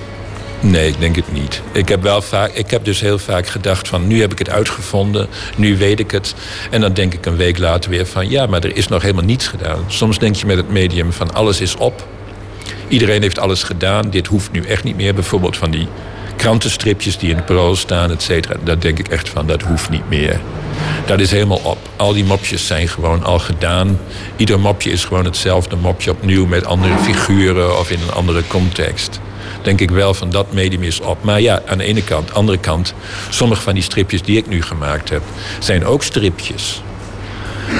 Nee, 0.63 0.89
ik 0.89 1.01
denk 1.01 1.17
het 1.17 1.33
niet. 1.33 1.63
Ik 1.73 1.89
heb, 1.89 2.03
wel 2.03 2.23
vaak, 2.23 2.53
ik 2.53 2.71
heb 2.71 2.85
dus 2.85 3.01
heel 3.01 3.19
vaak 3.19 3.47
gedacht 3.47 3.89
van 3.89 4.07
nu 4.07 4.21
heb 4.21 4.33
ik 4.33 4.39
het 4.39 4.51
uitgevonden, 4.51 5.29
nu 5.57 5.77
weet 5.77 6.01
ik 6.01 6.11
het. 6.11 6.35
En 6.71 6.81
dan 6.81 6.93
denk 6.93 7.15
ik 7.15 7.27
een 7.27 7.37
week 7.37 7.59
later 7.59 7.91
weer 7.91 8.07
van 8.07 8.31
ja, 8.31 8.47
maar 8.47 8.65
er 8.65 8.77
is 8.77 8.89
nog 8.89 9.03
helemaal 9.03 9.25
niets 9.25 9.49
gedaan. 9.49 9.85
Soms 9.87 10.19
denk 10.19 10.35
je 10.37 10.47
met 10.47 10.57
het 10.57 10.71
medium 10.71 11.13
van 11.13 11.35
alles 11.35 11.61
is 11.61 11.77
op. 11.77 12.07
Iedereen 12.89 13.23
heeft 13.23 13.39
alles 13.39 13.63
gedaan, 13.63 14.11
dit 14.11 14.27
hoeft 14.27 14.53
nu 14.53 14.65
echt 14.65 14.85
niet 14.85 14.97
meer. 14.97 15.15
Bijvoorbeeld 15.15 15.57
van 15.57 15.71
die 15.71 15.89
krantenstripjes 16.37 17.19
die 17.19 17.31
in 17.31 17.37
de 17.37 17.43
parool 17.43 17.77
staan, 17.77 18.11
et 18.11 18.23
cetera. 18.23 18.57
Daar 18.65 18.81
denk 18.81 18.99
ik 18.99 19.09
echt 19.09 19.29
van, 19.29 19.47
dat 19.47 19.63
hoeft 19.63 19.91
niet 19.91 20.09
meer. 20.09 20.41
Dat 21.07 21.21
is 21.21 21.31
helemaal 21.31 21.61
op. 21.63 21.79
Al 21.97 22.13
die 22.13 22.25
mopjes 22.25 22.67
zijn 22.67 22.89
gewoon 22.89 23.25
al 23.25 23.39
gedaan. 23.39 23.99
Ieder 24.37 24.61
mopje 24.61 24.91
is 24.91 25.05
gewoon 25.05 25.25
hetzelfde 25.25 25.77
mopje 25.77 26.11
opnieuw 26.11 26.47
met 26.47 26.67
andere 26.67 26.99
figuren 26.99 27.79
of 27.79 27.91
in 27.91 28.01
een 28.01 28.13
andere 28.15 28.47
context. 28.47 29.21
Denk 29.63 29.81
ik 29.81 29.91
wel 29.91 30.15
van 30.15 30.31
dat 30.31 30.53
medium 30.53 30.83
is 30.83 31.01
op. 31.01 31.23
Maar 31.23 31.41
ja, 31.41 31.63
aan 31.67 31.79
de 31.79 31.85
ene 31.85 32.03
kant, 32.03 32.21
aan 32.21 32.27
de 32.27 32.33
andere 32.33 32.59
kant, 32.59 32.95
sommige 33.29 33.63
van 33.63 33.75
die 33.75 33.83
stripjes 33.83 34.23
die 34.23 34.37
ik 34.37 34.49
nu 34.49 34.63
gemaakt 34.63 35.09
heb, 35.09 35.23
zijn 35.59 35.85
ook 35.85 36.03
stripjes. 36.03 36.83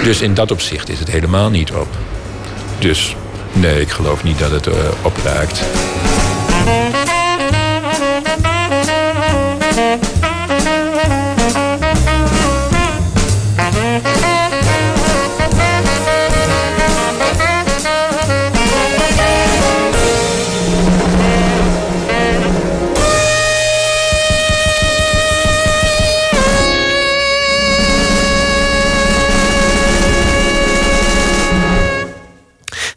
Dus 0.05 0.21
in 0.21 0.35
dat 0.35 0.51
opzicht 0.51 0.89
is 0.89 0.99
het 0.99 1.11
helemaal 1.11 1.51
niet 1.51 1.73
op. 1.73 1.89
Dus 2.79 3.17
nee, 3.53 3.81
ik 3.81 3.91
geloof 3.91 4.25
niet 4.25 4.39
dat 4.39 4.51
het 4.51 4.67
uh, 4.67 4.75
opraakt. 5.03 5.63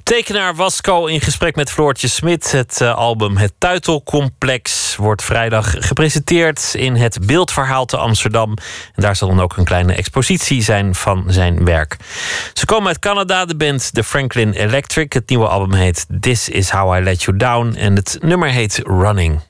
Tekenaar 0.06 0.56
Wasco 0.56 1.06
in 1.06 1.22
gesprek 1.22 1.56
met 1.56 1.72
Floortje 1.72 2.08
Smit. 2.08 2.52
Het 2.52 2.80
uh, 2.82 2.96
album 2.96 3.38
Het 3.38 3.54
Tuitelcomplex 3.58 4.96
wordt 4.96 5.24
vrijdag 5.24 5.76
gepresenteerd 5.78 6.74
in 6.74 6.96
het 6.96 7.26
Beeldverhaal 7.26 7.86
te 7.86 7.98
Amsterdam. 7.98 8.50
En 8.96 9.02
daar 9.02 9.16
zal 9.16 9.28
dan 9.28 9.40
ook 9.40 9.58
een 9.58 9.64
kleine 9.64 9.94
expositie 9.94 10.62
zijn 10.62 10.96
van 10.96 11.24
zijn 11.28 11.66
werk. 11.66 11.98
Ze 12.54 12.66
komen 12.66 12.88
uit 12.88 13.00
Canada, 13.00 13.46
de 13.46 13.56
band 13.56 13.94
The 13.94 14.04
Franklin 14.04 14.52
Electric. 14.52 15.14
Het 15.14 15.30
nieuwe 15.30 15.48
album 15.48 15.74
heet 15.74 16.06
This 16.20 16.50
Is 16.50 16.70
How 16.70 16.98
I 16.98 17.04
Let 17.04 17.24
You 17.24 17.38
Down 17.38 17.76
en 17.76 17.96
het 17.96 18.18
nummer 18.22 18.50
heet 18.50 18.82
Running. 18.84 19.42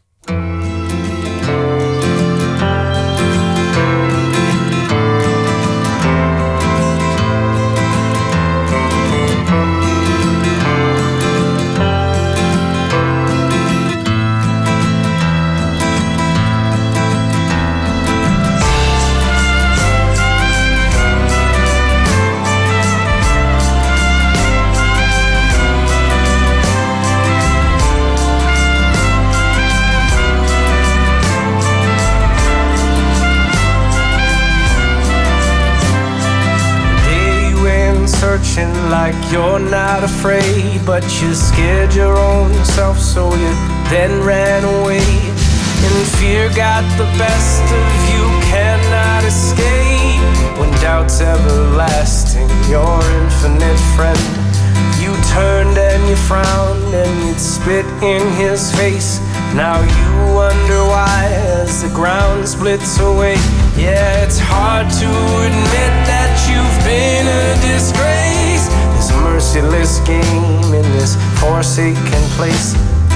Like 39.05 39.31
you're 39.31 39.59
not 39.59 40.03
afraid, 40.03 40.83
but 40.83 41.03
you 41.21 41.35
scared 41.35 41.93
your 41.93 42.17
own 42.17 42.51
self, 42.65 42.97
so 42.97 43.29
you 43.35 43.51
then 43.93 44.11
ran 44.23 44.63
away. 44.63 45.05
And 45.85 45.97
fear 46.17 46.49
got 46.55 46.83
the 46.97 47.05
best 47.23 47.65
of 47.81 47.89
you, 48.09 48.23
cannot 48.49 49.23
escape. 49.23 50.57
When 50.59 50.71
doubt's 50.81 51.21
everlasting, 51.21 52.49
your 52.67 52.97
infinite 53.21 53.81
friend. 53.95 54.25
You 55.03 55.11
turned 55.35 55.77
and 55.77 56.01
you 56.09 56.15
frowned 56.15 56.91
and 56.95 57.13
you'd 57.27 57.39
spit 57.39 57.85
in 58.01 58.23
his 58.41 58.75
face. 58.75 59.19
Now 59.53 59.77
you 59.97 60.33
wonder 60.33 60.81
why 60.93 61.29
as 61.61 61.83
the 61.83 61.89
ground 61.89 62.47
splits 62.47 62.99
away. 62.99 63.35
Yeah, 63.77 64.25
it's 64.25 64.39
hard 64.39 64.87
to 65.01 65.09
admit 65.47 65.93
that 66.09 66.31
you've 66.49 66.79
been 66.89 67.25
a 67.43 67.45
disgrace. 67.61 68.14
Merciless 69.45 69.99
game 69.99 70.73
in 70.73 70.81
this 70.97 71.15
forsaken 71.39 72.23
place. 72.33 72.73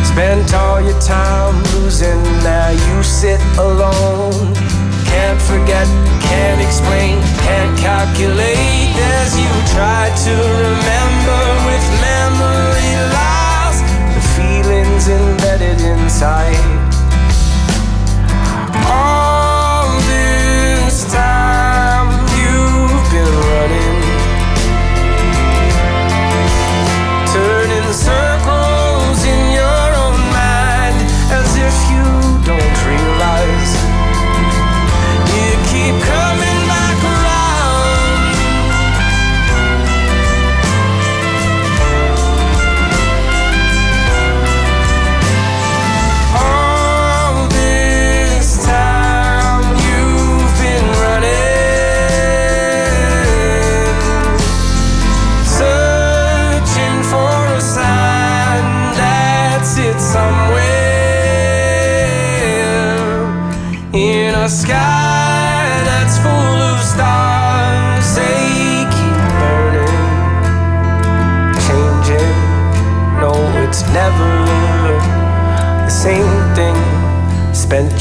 Spent 0.08 0.54
all 0.54 0.80
your 0.80 0.98
time 1.02 1.56
losing, 1.74 2.22
now 2.46 2.70
you 2.70 3.02
sit 3.02 3.42
alone. 3.58 4.54
Can't 5.10 5.42
forget, 5.42 5.88
can't 6.22 6.62
explain, 6.62 7.20
can't 7.42 7.76
calculate 7.80 8.94
as 9.18 9.40
you 9.42 9.50
try 9.74 10.14
to 10.26 10.34
remember 10.70 11.42
with 11.66 11.86
memory 11.98 12.94
lost 13.10 13.84
the 14.14 14.22
feelings 14.38 15.10
embedded 15.10 15.82
inside. 15.82 16.89
the 27.90 28.39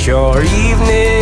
your 0.08 0.42
evening 0.42 1.17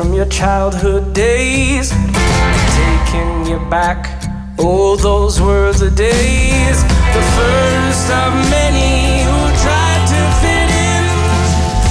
from 0.00 0.14
your 0.14 0.24
childhood 0.26 1.12
days, 1.12 1.90
taking 2.80 3.44
you 3.44 3.58
back. 3.68 4.00
Oh, 4.58 4.96
those 4.96 5.42
were 5.42 5.74
the 5.74 5.90
days, 5.90 6.78
the 7.16 7.24
first 7.36 8.08
of 8.08 8.32
many 8.48 9.20
who 9.28 9.38
tried 9.60 10.04
to 10.14 10.20
fit 10.40 10.70
in, 10.88 11.04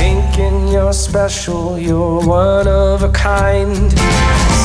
thinking 0.02 0.74
your 0.74 0.92
special, 0.92 1.78
you're 1.78 2.26
one 2.26 2.68
of 2.68 3.04
a 3.04 3.12
kind. 3.12 3.92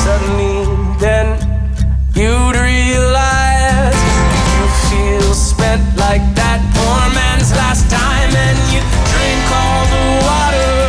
Suddenly, 0.04 0.64
then 0.98 1.26
you'd 2.14 2.56
realize 2.56 4.00
you 4.56 4.64
feel 4.88 5.34
spent 5.34 5.84
like 5.98 6.24
that 6.40 6.60
poor 6.72 7.02
man's 7.12 7.52
last 7.52 7.90
time, 7.90 8.32
and 8.46 8.58
you 8.72 8.80
drink 9.12 9.44
all 9.60 9.84
the 9.92 10.04
water 10.24 10.83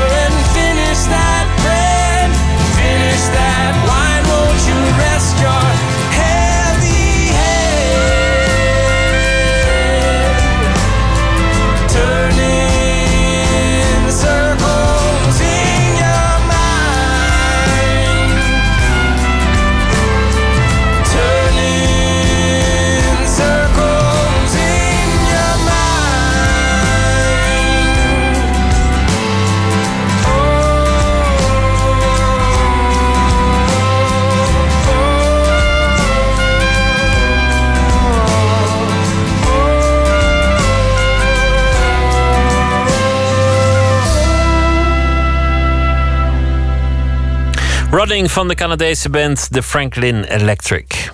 Running 48.06 48.32
van 48.32 48.48
de 48.48 48.56
Canadese 48.56 49.10
band 49.10 49.48
The 49.52 49.64
Franklin 49.64 50.24
Electric. 50.24 51.12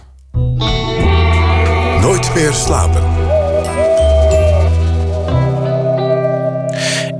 Nooit 2.01 2.33
meer 2.33 2.53
slapen. 2.53 3.03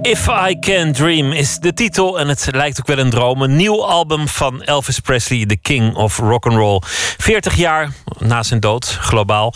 If 0.01 0.27
I 0.27 0.59
Can 0.59 0.91
Dream 0.91 1.31
is 1.31 1.57
de 1.57 1.73
titel 1.73 2.19
en 2.19 2.27
het 2.27 2.47
lijkt 2.51 2.79
ook 2.79 2.87
wel 2.87 2.97
een 2.97 3.09
droom. 3.09 3.41
Een 3.41 3.55
nieuw 3.55 3.85
album 3.85 4.27
van 4.27 4.63
Elvis 4.63 4.99
Presley, 4.99 5.45
The 5.45 5.57
King 5.57 5.95
of 5.95 6.17
Rock 6.17 6.45
and 6.45 6.55
Roll. 6.55 6.81
40 7.17 7.55
jaar 7.55 7.91
na 8.17 8.43
zijn 8.43 8.59
dood, 8.59 8.85
globaal. 8.85 9.53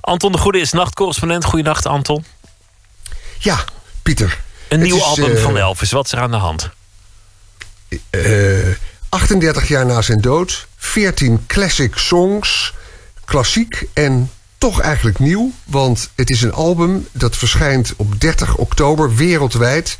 Anton 0.00 0.32
de 0.32 0.38
Goede 0.38 0.60
is 0.60 0.72
nachtcorrespondent. 0.72 1.44
Goedenacht, 1.44 1.86
Anton. 1.86 2.24
Ja, 3.38 3.64
Pieter. 4.02 4.38
Een 4.68 4.80
Het 4.80 4.88
nieuw 4.88 4.96
is, 4.96 5.02
album 5.02 5.36
eh, 5.36 5.42
van 5.42 5.56
Elvis. 5.56 5.90
Wat 5.90 6.04
is 6.04 6.12
er 6.12 6.18
aan 6.18 6.30
de 6.30 6.36
hand? 6.36 6.70
Eh, 8.10 8.68
38 9.08 9.68
jaar 9.68 9.86
na 9.86 10.02
zijn 10.02 10.20
dood, 10.20 10.66
14 10.76 11.44
classic 11.46 11.96
songs, 11.96 12.74
klassiek 13.24 13.88
en 13.92 14.30
toch 14.58 14.80
eigenlijk 14.80 15.18
nieuw. 15.18 15.52
Want 15.64 16.10
het 16.14 16.30
is 16.30 16.42
een 16.42 16.52
album 16.52 17.08
dat 17.12 17.36
verschijnt 17.36 17.94
op 17.96 18.20
30 18.20 18.56
oktober 18.56 19.14
wereldwijd. 19.14 19.98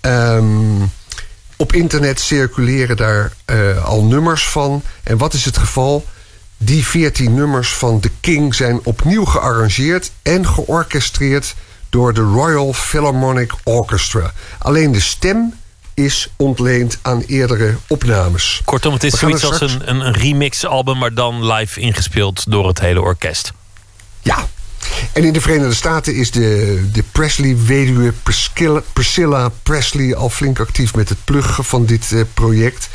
Ehm, 0.00 0.82
op 1.56 1.72
internet 1.72 2.20
circuleren 2.20 2.96
daar 2.96 3.32
eh, 3.44 3.84
al 3.84 4.04
nummers 4.04 4.48
van. 4.48 4.82
En 5.02 5.18
wat 5.18 5.34
is 5.34 5.44
het 5.44 5.58
geval? 5.58 6.04
Die 6.56 6.86
14 6.86 7.34
nummers 7.34 7.74
van 7.74 8.00
The 8.00 8.10
King 8.20 8.54
zijn 8.54 8.80
opnieuw 8.84 9.24
gearrangeerd 9.24 10.10
en 10.22 10.46
georchestreerd 10.46 11.54
door 11.90 12.14
de 12.14 12.20
Royal 12.20 12.72
Philharmonic 12.72 13.52
Orchestra. 13.62 14.32
Alleen 14.58 14.92
de 14.92 15.00
stem 15.00 15.54
is 15.96 16.28
ontleend 16.36 16.98
aan 17.02 17.22
eerdere 17.26 17.74
opnames. 17.86 18.60
Kortom, 18.64 18.92
het 18.92 19.04
is 19.04 19.12
We 19.12 19.18
zoiets 19.18 19.44
als 19.44 19.60
een, 19.60 19.90
een, 19.90 20.06
een 20.06 20.12
remix-album, 20.12 20.98
maar 20.98 21.14
dan 21.14 21.46
live 21.52 21.80
ingespeeld 21.80 22.50
door 22.50 22.66
het 22.66 22.80
hele 22.80 23.00
orkest. 23.00 23.52
Ja. 24.22 24.46
En 25.12 25.24
in 25.24 25.32
de 25.32 25.40
Verenigde 25.40 25.74
Staten 25.74 26.14
is 26.14 26.30
de, 26.30 26.88
de 26.92 27.04
Presley-weduwe 27.12 28.12
Priscilla, 28.22 28.82
Priscilla 28.92 29.48
Presley 29.62 30.14
al 30.14 30.30
flink 30.30 30.60
actief 30.60 30.94
met 30.94 31.08
het 31.08 31.18
pluggen 31.24 31.64
van 31.64 31.86
dit 31.86 32.12
eh, 32.12 32.20
project. 32.34 32.88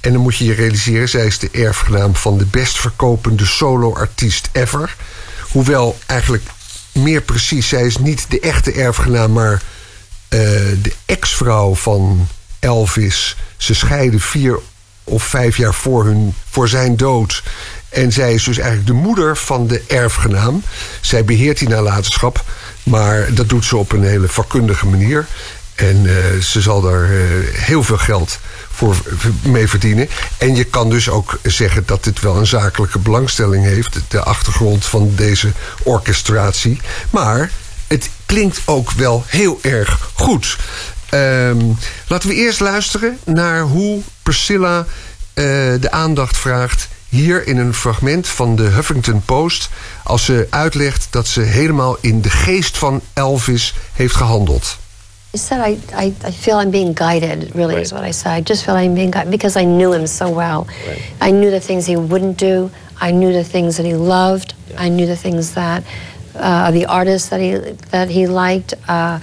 En 0.00 0.12
dan 0.12 0.22
moet 0.22 0.36
je 0.36 0.44
je 0.44 0.54
realiseren, 0.54 1.08
zij 1.08 1.26
is 1.26 1.38
de 1.38 1.50
erfgenaam 1.52 2.14
van 2.14 2.38
de 2.38 2.46
best 2.46 2.78
verkopende 2.78 3.46
solo-artiest 3.46 4.48
ever. 4.52 4.96
Hoewel 5.50 5.98
eigenlijk 6.06 6.44
meer 6.92 7.20
precies, 7.20 7.68
zij 7.68 7.86
is 7.86 7.98
niet 7.98 8.26
de 8.28 8.40
echte 8.40 8.72
erfgenaam, 8.72 9.32
maar 9.32 9.62
de 10.28 10.92
ex-vrouw 11.06 11.74
van 11.74 12.28
Elvis. 12.58 13.36
Ze 13.56 13.74
scheiden 13.74 14.20
vier 14.20 14.58
of 15.04 15.22
vijf 15.22 15.56
jaar 15.56 15.74
voor, 15.74 16.04
hun, 16.04 16.34
voor 16.50 16.68
zijn 16.68 16.96
dood. 16.96 17.42
En 17.88 18.12
zij 18.12 18.34
is 18.34 18.44
dus 18.44 18.58
eigenlijk 18.58 18.86
de 18.86 18.92
moeder 18.92 19.36
van 19.36 19.66
de 19.66 19.82
erfgenaam. 19.86 20.62
Zij 21.00 21.24
beheert 21.24 21.58
die 21.58 21.68
nalatenschap, 21.68 22.44
maar 22.82 23.34
dat 23.34 23.48
doet 23.48 23.64
ze 23.64 23.76
op 23.76 23.92
een 23.92 24.02
hele 24.02 24.28
vakkundige 24.28 24.86
manier. 24.86 25.26
En 25.74 26.06
eh, 26.06 26.40
ze 26.40 26.60
zal 26.60 26.80
daar 26.80 27.02
eh, 27.02 27.18
heel 27.52 27.82
veel 27.82 27.98
geld 27.98 28.38
voor 28.70 28.96
mee 29.42 29.68
verdienen. 29.68 30.08
En 30.38 30.56
je 30.56 30.64
kan 30.64 30.90
dus 30.90 31.08
ook 31.08 31.38
zeggen 31.42 31.82
dat 31.86 32.04
dit 32.04 32.20
wel 32.20 32.36
een 32.36 32.46
zakelijke 32.46 32.98
belangstelling 32.98 33.64
heeft, 33.64 34.00
de 34.08 34.22
achtergrond 34.22 34.84
van 34.84 35.12
deze 35.14 35.52
orchestratie. 35.82 36.80
Maar 37.10 37.50
het 37.86 38.10
klinkt 38.26 38.60
ook 38.64 38.90
wel 38.90 39.22
heel 39.26 39.58
erg 39.62 40.10
goed. 40.14 40.56
Ehm, 41.08 41.60
laten 42.08 42.28
we 42.28 42.34
eerst 42.34 42.60
luisteren 42.60 43.18
naar 43.24 43.60
hoe 43.60 44.00
Priscilla 44.22 44.78
eh, 45.34 45.44
de 45.80 45.88
aandacht 45.90 46.36
vraagt. 46.36 46.88
Hier 47.08 47.46
in 47.46 47.56
een 47.56 47.74
fragment 47.74 48.28
van 48.28 48.56
de 48.56 48.62
Huffington 48.62 49.22
Post. 49.24 49.68
Als 50.04 50.24
ze 50.24 50.46
uitlegt 50.50 51.06
dat 51.10 51.26
ze 51.26 51.40
helemaal 51.40 51.96
in 52.00 52.20
de 52.20 52.30
geest 52.30 52.78
van 52.78 53.00
Elvis 53.12 53.74
heeft 53.92 54.14
gehandeld. 54.14 54.76
I 55.34 55.38
said 55.38 55.66
I, 55.66 55.78
I, 55.98 56.14
I 56.28 56.32
feel 56.32 56.60
I'm 56.60 56.70
being 56.70 56.96
guided, 56.98 57.50
really 57.54 57.80
is 57.80 57.90
what 57.90 58.04
I 58.04 58.12
said. 58.12 58.38
I 58.38 58.42
just 58.42 58.62
feel 58.62 58.76
I'm 58.76 58.94
being 58.94 59.12
guided 59.12 59.30
because 59.30 59.58
I 59.58 59.64
knew 59.64 59.92
him 59.92 60.06
so 60.06 60.32
well. 60.34 60.66
I 61.20 61.30
knew 61.30 61.50
the 61.50 61.60
things 61.60 61.86
he 61.86 61.96
wouldn't 61.96 62.38
do. 62.38 62.70
I 63.00 63.10
knew 63.10 63.32
the 63.32 63.42
things 63.42 63.76
that 63.76 63.86
he 63.86 63.94
loved. 63.94 64.54
I 64.78 64.88
knew 64.88 65.06
the 65.06 65.16
things 65.16 65.54
that, 65.54 65.82
uh, 66.34 66.70
the 66.70 66.86
artists 66.86 67.28
that 67.28 67.40
he, 67.40 67.56
that 67.90 68.08
he 68.10 68.26
liked. 68.26 68.74
Uh, 68.88 69.20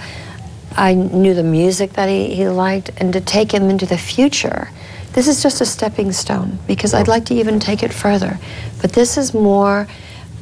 I 0.76 0.94
knew 0.94 1.34
the 1.34 1.42
music 1.42 1.92
that 1.94 2.08
he, 2.08 2.34
he 2.34 2.48
liked. 2.48 2.90
And 2.96 3.12
to 3.12 3.20
take 3.20 3.52
him 3.52 3.68
into 3.68 3.86
the 3.86 3.98
future, 3.98 4.70
this 5.12 5.28
is 5.28 5.42
just 5.42 5.60
a 5.60 5.66
stepping 5.66 6.12
stone 6.12 6.58
because 6.66 6.94
I'd 6.94 7.08
like 7.08 7.26
to 7.26 7.34
even 7.34 7.60
take 7.60 7.82
it 7.82 7.92
further. 7.92 8.38
But 8.80 8.92
this 8.92 9.18
is 9.18 9.34
more, 9.34 9.86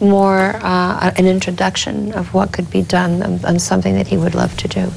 more 0.01 0.57
uh, 0.63 1.13
an 1.17 1.27
introduction 1.27 2.13
of 2.13 2.33
what 2.33 2.53
could 2.53 2.71
be 2.71 2.83
done 2.83 3.23
and, 3.23 3.45
and 3.45 3.61
something 3.61 3.95
that 3.95 4.07
he 4.07 4.17
would 4.17 4.35
love 4.35 4.57
to 4.59 4.69
do. 4.69 4.93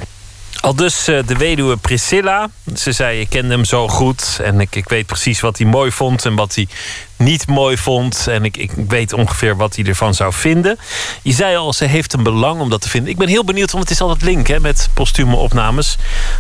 Al 0.64 0.76
dus 0.76 1.08
eh, 1.08 1.20
de 1.26 1.36
weduwe 1.36 1.78
Priscilla. 1.78 2.50
Ze 2.76 2.92
zei, 2.92 3.20
ik 3.20 3.30
kende 3.30 3.54
hem 3.54 3.66
zo 3.66 3.88
goed. 3.88 4.40
En 4.42 4.60
ik, 4.60 4.76
ik 4.76 4.90
weet 4.90 5.06
precies 5.06 5.40
wat 5.40 5.58
hij 5.58 5.68
mooi 5.68 5.92
vond 5.92 6.26
en 6.26 6.36
wat 6.36 6.56
hij 6.56 6.68
niet 7.16 7.48
mooi 7.48 7.78
vond. 7.78 8.28
En 8.28 8.46
ik, 8.46 8.58
ik 8.58 8.72
weet 8.88 9.14
ongeveer 9.14 9.56
wat 9.56 9.76
hij 9.76 9.86
ervan 9.86 10.14
zou 10.14 10.34
vinden. 10.34 10.80
Je 11.22 11.34
zei 11.34 11.56
al, 11.56 11.74
ze 11.74 11.86
heeft 11.86 12.14
een 12.14 12.24
belang 12.24 12.62
om 12.62 12.70
dat 12.70 12.82
te 12.82 12.90
vinden. 12.90 13.12
Ik 13.12 13.18
ben 13.18 13.28
heel 13.28 13.44
benieuwd, 13.44 13.72
want 13.72 13.84
het 13.84 13.94
is 13.94 14.02
altijd 14.02 14.22
link 14.22 14.48
hè, 14.48 14.60
met 14.60 14.90
postume 14.94 15.36
opnames. 15.36 15.98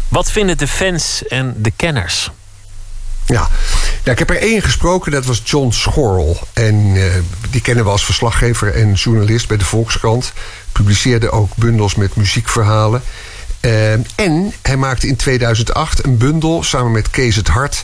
Wat 0.07 0.31
vinden 0.31 0.57
de 0.57 0.67
fans 0.67 1.27
en 1.27 1.55
de 1.57 1.71
kenners? 1.75 2.29
Ja, 3.25 3.49
nou, 4.03 4.11
ik 4.11 4.19
heb 4.19 4.29
er 4.29 4.41
één 4.41 4.61
gesproken, 4.61 5.11
dat 5.11 5.25
was 5.25 5.41
John 5.43 5.71
Schorl. 5.71 6.39
En 6.53 6.93
eh, 6.95 7.13
die 7.49 7.61
kennen 7.61 7.83
we 7.83 7.89
als 7.89 8.05
verslaggever 8.05 8.73
en 8.73 8.93
journalist 8.93 9.47
bij 9.47 9.57
de 9.57 9.65
Volkskrant. 9.65 10.33
Publiceerde 10.71 11.31
ook 11.31 11.55
bundels 11.55 11.95
met 11.95 12.15
muziekverhalen. 12.15 13.03
Eh, 13.63 13.91
en 14.15 14.53
hij 14.61 14.77
maakte 14.77 15.07
in 15.07 15.15
2008 15.15 16.03
een 16.05 16.17
bundel 16.17 16.63
samen 16.63 16.91
met 16.91 17.09
Kees 17.09 17.35
het 17.35 17.47
Hart. 17.47 17.83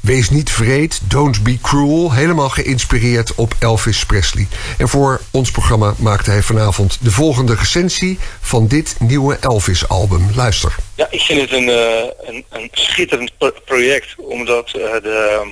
Wees 0.00 0.30
niet 0.30 0.50
vreed, 0.50 1.00
don't 1.04 1.42
be 1.42 1.58
cruel. 1.60 2.12
Helemaal 2.12 2.48
geïnspireerd 2.48 3.34
op 3.34 3.54
Elvis 3.58 4.06
Presley. 4.06 4.46
En 4.78 4.88
voor 4.88 5.20
ons 5.30 5.50
programma 5.50 5.94
maakte 5.98 6.30
hij 6.30 6.42
vanavond 6.42 6.98
de 7.00 7.10
volgende 7.10 7.54
recensie 7.54 8.18
van 8.40 8.66
dit 8.66 8.96
nieuwe 8.98 9.36
Elvis-album. 9.40 10.30
Luister. 10.34 10.74
Ja, 10.94 11.06
ik 11.10 11.20
vind 11.20 11.40
het 11.40 11.52
een, 11.52 11.68
eh, 11.68 12.04
een, 12.26 12.44
een 12.48 12.68
schitterend 12.72 13.32
pro- 13.38 13.52
project, 13.64 14.14
omdat 14.16 14.66
eh, 14.66 14.72
de 15.02 15.38
ehm, 15.40 15.48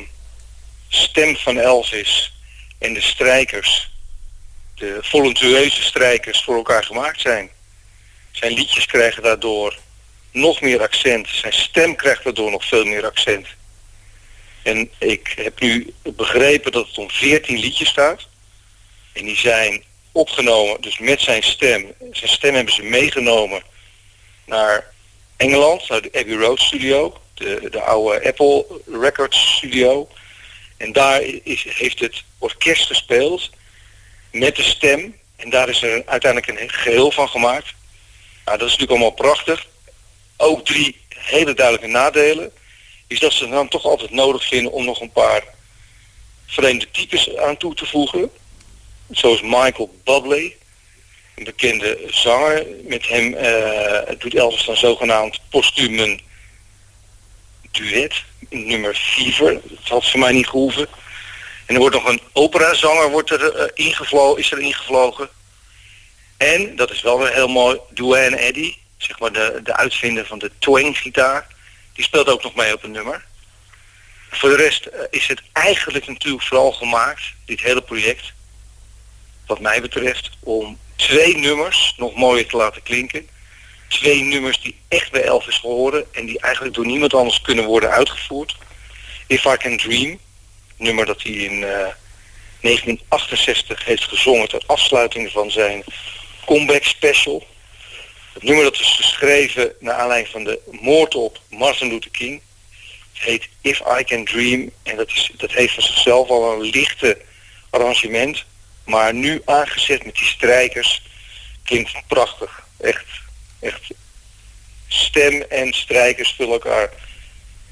stem 0.88 1.36
van 1.36 1.58
Elvis 1.58 2.34
en 2.78 2.92
de 2.94 3.00
strijkers, 3.02 3.90
de 4.74 4.98
voluntueuze 5.00 5.82
strijkers, 5.82 6.44
voor 6.44 6.56
elkaar 6.56 6.84
gemaakt 6.84 7.20
zijn. 7.20 7.48
Zijn 8.38 8.52
liedjes 8.52 8.86
krijgen 8.86 9.22
daardoor 9.22 9.78
nog 10.32 10.60
meer 10.60 10.80
accent, 10.80 11.28
zijn 11.28 11.52
stem 11.52 11.96
krijgt 11.96 12.24
daardoor 12.24 12.50
nog 12.50 12.64
veel 12.64 12.84
meer 12.84 13.04
accent. 13.04 13.46
En 14.62 14.90
ik 14.98 15.32
heb 15.36 15.60
nu 15.60 15.94
begrepen 16.02 16.72
dat 16.72 16.86
het 16.86 16.98
om 16.98 17.10
14 17.10 17.58
liedjes 17.58 17.88
staat. 17.88 18.28
En 19.12 19.24
die 19.24 19.36
zijn 19.36 19.84
opgenomen, 20.12 20.80
dus 20.80 20.98
met 20.98 21.20
zijn 21.20 21.42
stem. 21.42 21.92
Zijn 22.12 22.30
stem 22.30 22.54
hebben 22.54 22.74
ze 22.74 22.82
meegenomen 22.82 23.62
naar 24.44 24.92
Engeland, 25.36 25.88
naar 25.88 26.02
de 26.02 26.10
Abbey 26.12 26.36
Road 26.36 26.60
Studio. 26.60 27.20
de, 27.34 27.68
de 27.70 27.80
oude 27.80 28.26
Apple 28.26 28.66
Records 29.00 29.56
studio. 29.56 30.08
En 30.76 30.92
daar 30.92 31.22
is, 31.42 31.66
heeft 31.68 32.00
het 32.00 32.24
orkest 32.38 32.86
gespeeld 32.86 33.50
met 34.30 34.56
de 34.56 34.62
stem. 34.62 35.16
En 35.36 35.50
daar 35.50 35.68
is 35.68 35.82
er 35.82 36.02
uiteindelijk 36.06 36.60
een 36.60 36.70
geheel 36.70 37.10
van 37.10 37.28
gemaakt. 37.28 37.74
Dat 38.54 38.68
is 38.68 38.76
natuurlijk 38.76 38.90
allemaal 38.90 39.10
prachtig. 39.10 39.66
Ook 40.36 40.64
drie 40.64 41.00
hele 41.08 41.54
duidelijke 41.54 41.88
nadelen. 41.88 42.52
Is 43.06 43.20
dat 43.20 43.32
ze 43.32 43.48
dan 43.48 43.68
toch 43.68 43.84
altijd 43.84 44.10
nodig 44.10 44.46
vinden 44.46 44.72
om 44.72 44.84
nog 44.84 45.00
een 45.00 45.12
paar 45.12 45.44
vreemde 46.46 46.90
types 46.90 47.36
aan 47.36 47.56
toe 47.56 47.74
te 47.74 47.86
voegen. 47.86 48.30
Zoals 49.10 49.42
Michael 49.42 49.94
Bublé, 50.04 50.52
een 51.34 51.44
bekende 51.44 51.98
zanger. 52.06 52.66
Met 52.84 53.08
hem 53.08 53.34
eh, 53.34 54.14
doet 54.18 54.34
Elvis 54.34 54.64
dan 54.64 54.76
zogenaamd 54.76 55.40
postuum 55.48 55.98
een 55.98 56.20
duet, 57.70 58.24
nummer 58.50 58.94
Fever. 58.94 59.52
Dat 59.52 59.88
had 59.88 60.10
voor 60.10 60.20
mij 60.20 60.32
niet 60.32 60.48
gehoeven. 60.48 60.88
En 61.66 61.74
er 61.74 61.80
wordt 61.80 61.94
nog 61.94 62.08
een 62.08 62.20
operazanger 62.32 63.10
wordt 63.10 63.30
er, 63.30 63.54
eh, 63.54 63.86
ingevlogen, 63.86 64.40
is 64.40 64.52
er 64.52 64.60
ingevlogen. 64.60 65.28
En, 66.36 66.76
dat 66.76 66.90
is 66.90 67.02
wel 67.02 67.18
weer 67.18 67.32
heel 67.32 67.48
mooi, 67.48 67.78
Duane 67.90 68.36
Eddy, 68.36 68.74
zeg 68.96 69.18
maar 69.18 69.32
de, 69.32 69.60
de 69.64 69.76
uitvinder 69.76 70.26
van 70.26 70.38
de 70.38 70.50
twang-gitaar. 70.58 71.46
Die 71.92 72.04
speelt 72.04 72.28
ook 72.28 72.42
nog 72.42 72.54
mee 72.54 72.74
op 72.74 72.82
een 72.82 72.90
nummer. 72.90 73.24
Voor 74.30 74.48
de 74.48 74.56
rest 74.56 74.86
eh, 74.86 75.00
is 75.10 75.26
het 75.26 75.42
eigenlijk 75.52 76.06
natuurlijk 76.06 76.44
vooral 76.44 76.72
gemaakt, 76.72 77.22
dit 77.44 77.60
hele 77.60 77.82
project, 77.82 78.32
wat 79.46 79.60
mij 79.60 79.80
betreft, 79.80 80.30
om 80.40 80.78
twee 80.96 81.36
nummers 81.36 81.94
nog 81.96 82.14
mooier 82.14 82.46
te 82.46 82.56
laten 82.56 82.82
klinken. 82.82 83.28
Twee 83.88 84.22
nummers 84.22 84.60
die 84.60 84.78
echt 84.88 85.10
bij 85.10 85.22
Elvis 85.22 85.58
horen 85.58 86.14
en 86.14 86.26
die 86.26 86.40
eigenlijk 86.40 86.74
door 86.74 86.86
niemand 86.86 87.14
anders 87.14 87.40
kunnen 87.40 87.64
worden 87.64 87.90
uitgevoerd. 87.90 88.56
If 89.26 89.44
I 89.44 89.56
Can 89.56 89.76
Dream, 89.76 90.18
nummer 90.76 91.06
dat 91.06 91.22
hij 91.22 91.32
in 91.32 91.64
eh, 91.64 91.88
1968 92.60 93.84
heeft 93.84 94.04
gezongen 94.04 94.48
ter 94.48 94.62
afsluiting 94.66 95.30
van 95.30 95.50
zijn 95.50 95.84
comeback 96.46 96.84
special. 96.84 97.46
Het 98.32 98.42
nummer 98.42 98.64
dat 98.64 98.80
is 98.80 98.94
geschreven 98.96 99.72
naar 99.80 99.94
aanleiding 99.94 100.32
van 100.32 100.44
de 100.44 100.60
moord 100.70 101.14
op 101.14 101.40
Martin 101.50 101.88
Luther 101.88 102.10
King. 102.10 102.40
Het 103.12 103.22
heet 103.22 103.48
If 103.60 103.80
I 103.98 104.04
Can 104.04 104.24
Dream 104.24 104.70
en 104.82 104.96
dat, 104.96 105.08
is, 105.08 105.30
dat 105.36 105.52
heeft 105.52 105.74
van 105.74 105.82
zichzelf 105.82 106.28
al 106.28 106.52
een 106.52 106.70
lichte 106.70 107.18
arrangement. 107.70 108.44
Maar 108.84 109.14
nu 109.14 109.42
aangezet 109.44 110.04
met 110.04 110.16
die 110.16 110.26
strijkers 110.26 111.02
klinkt 111.64 111.92
prachtig. 112.06 112.66
Echt, 112.80 113.06
echt. 113.60 113.82
Stem 114.88 115.42
en 115.42 115.72
strijkers 115.72 116.34
vullen 116.36 116.52
elkaar 116.52 116.90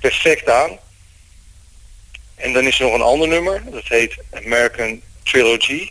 perfect 0.00 0.48
aan. 0.48 0.78
En 2.34 2.52
dan 2.52 2.66
is 2.66 2.78
er 2.78 2.84
nog 2.84 2.94
een 2.94 3.02
ander 3.02 3.28
nummer, 3.28 3.62
dat 3.70 3.88
heet 3.88 4.16
American 4.32 5.02
Trilogy. 5.22 5.90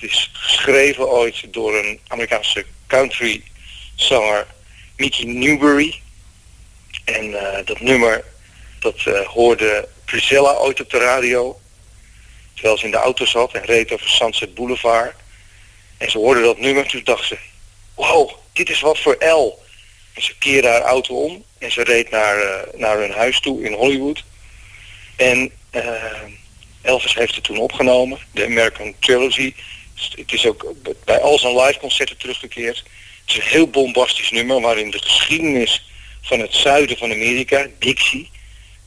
Het 0.00 0.10
is 0.10 0.30
geschreven 0.32 1.08
ooit 1.08 1.52
door 1.52 1.78
een 1.78 2.00
Amerikaanse 2.06 2.64
country 2.86 3.42
zanger 3.94 4.46
Mickey 4.96 5.24
Newbury. 5.24 6.00
En 7.04 7.34
eh, 7.34 7.66
dat 7.66 7.80
nummer, 7.80 8.24
dat 8.78 8.96
eh, 9.04 9.26
hoorde 9.26 9.88
Priscilla 10.04 10.52
ooit 10.52 10.80
op 10.80 10.90
de 10.90 10.98
radio. 10.98 11.60
Terwijl 12.54 12.78
ze 12.78 12.84
in 12.84 12.90
de 12.90 12.96
auto 12.96 13.24
zat 13.24 13.52
en 13.52 13.64
reed 13.64 13.92
over 13.92 14.08
Sunset 14.08 14.54
Boulevard. 14.54 15.14
En 15.98 16.10
ze 16.10 16.18
hoorde 16.18 16.42
dat 16.42 16.58
nummer, 16.58 16.86
toen 16.86 17.04
dacht 17.04 17.26
ze, 17.26 17.38
wow, 17.94 18.30
dit 18.52 18.70
is 18.70 18.80
wat 18.80 18.98
voor 18.98 19.16
L. 19.24 19.62
En 20.14 20.22
ze 20.22 20.38
keerde 20.38 20.68
haar 20.68 20.82
auto 20.82 21.14
om 21.14 21.44
en 21.58 21.72
ze 21.72 21.82
reed 21.82 22.10
naar, 22.10 22.38
eh, 22.38 22.78
naar 22.80 22.98
hun 22.98 23.12
huis 23.12 23.40
toe 23.40 23.62
in 23.62 23.72
Hollywood. 23.72 24.24
En 25.16 25.52
Elvis 26.82 27.14
heeft 27.14 27.34
het 27.34 27.44
toen 27.44 27.58
opgenomen, 27.58 28.18
de 28.32 28.44
American 28.44 28.94
Trilogy. 28.98 29.54
Het 30.14 30.32
is 30.32 30.46
ook 30.46 30.72
bij 31.04 31.20
al 31.20 31.38
zijn 31.38 31.56
live 31.56 31.78
concerten 31.78 32.16
teruggekeerd. 32.16 32.76
Het 32.76 33.30
is 33.30 33.36
een 33.36 33.50
heel 33.50 33.68
bombastisch 33.68 34.30
nummer 34.30 34.60
waarin 34.60 34.90
de 34.90 34.98
geschiedenis 34.98 35.84
van 36.20 36.40
het 36.40 36.54
zuiden 36.54 36.96
van 36.96 37.12
Amerika, 37.12 37.66
Dixie, 37.78 38.30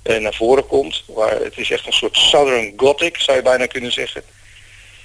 eh, 0.04 0.18
naar 0.18 0.34
voren 0.34 0.68
komt. 0.68 1.04
Waar 1.08 1.40
het 1.40 1.58
is 1.58 1.72
echt 1.72 1.86
een 1.86 1.94
soort 1.94 2.18
Southern 2.18 2.74
Gothic, 2.78 3.18
zou 3.18 3.38
je 3.38 3.44
bijna 3.44 3.66
kunnen 3.66 3.92
zeggen. 3.92 4.24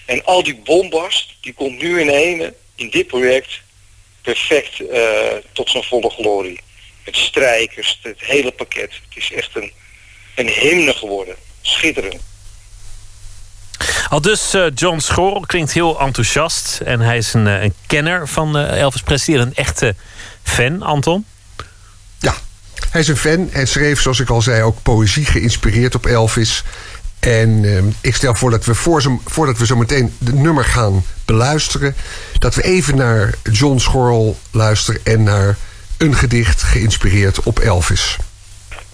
En 0.04 0.24
al 0.24 0.42
die 0.42 0.56
bombast, 0.56 1.34
die 1.40 1.52
komt 1.52 1.82
nu 1.82 2.00
in 2.00 2.08
ene, 2.08 2.54
in 2.74 2.90
dit 2.90 3.06
project, 3.06 3.60
perfect 4.22 4.80
eh, 4.80 5.36
tot 5.52 5.70
zijn 5.70 5.82
volle 5.82 6.10
glorie. 6.10 6.60
Met 7.04 7.16
strijkers, 7.16 7.98
het 8.02 8.20
hele 8.20 8.52
pakket. 8.52 8.92
Het 9.08 9.16
is 9.16 9.32
echt 9.32 9.56
een, 9.56 9.72
een 10.34 10.48
hymne 10.48 10.94
geworden. 10.94 11.36
Schitterend. 11.62 12.22
Al 14.08 14.20
dus 14.20 14.54
eh, 14.54 14.64
John 14.74 14.98
Schorl 14.98 15.40
klinkt 15.40 15.72
heel 15.72 16.00
enthousiast. 16.00 16.80
En 16.84 17.00
hij 17.00 17.16
is 17.16 17.34
een, 17.34 17.46
eh, 17.46 17.62
een 17.62 17.74
kenner 17.86 18.28
van 18.28 18.56
eh, 18.56 18.80
Elvis 18.80 19.02
Presley. 19.02 19.38
Een 19.38 19.54
echte 19.54 19.94
fan, 20.42 20.82
Anton. 20.82 21.24
Hij 22.90 23.00
is 23.00 23.08
een 23.08 23.16
fan 23.16 23.50
en 23.52 23.68
schreef, 23.68 24.00
zoals 24.00 24.20
ik 24.20 24.30
al 24.30 24.42
zei, 24.42 24.62
ook 24.62 24.82
poëzie 24.82 25.24
geïnspireerd 25.24 25.94
op 25.94 26.06
Elvis. 26.06 26.64
En 27.20 27.64
eh, 27.64 27.82
ik 28.00 28.14
stel 28.14 28.34
voor 28.34 28.50
dat 28.50 28.64
we 28.64 28.74
voor 28.74 29.02
zo, 29.02 29.20
voordat 29.24 29.58
we 29.58 29.66
zo 29.66 29.76
meteen 29.76 30.16
het 30.24 30.34
nummer 30.34 30.64
gaan 30.64 31.04
beluisteren, 31.24 31.96
dat 32.38 32.54
we 32.54 32.62
even 32.62 32.96
naar 32.96 33.34
John 33.52 33.78
Schorl 33.78 34.36
luisteren 34.50 35.00
en 35.04 35.22
naar 35.22 35.56
een 35.98 36.14
gedicht 36.14 36.62
geïnspireerd 36.62 37.42
op 37.42 37.58
Elvis. 37.58 38.16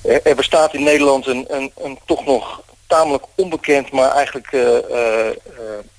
Er, 0.03 0.21
er 0.23 0.35
bestaat 0.35 0.75
in 0.75 0.83
Nederland 0.83 1.27
een, 1.27 1.47
een, 1.49 1.73
een 1.77 1.99
toch 2.07 2.27
nog 2.27 2.61
tamelijk 2.87 3.25
onbekend, 3.35 3.93
maar 3.93 4.11
eigenlijk 4.11 4.53
eh, 4.53 4.77
eh, 4.77 5.29
eh, 5.29 5.35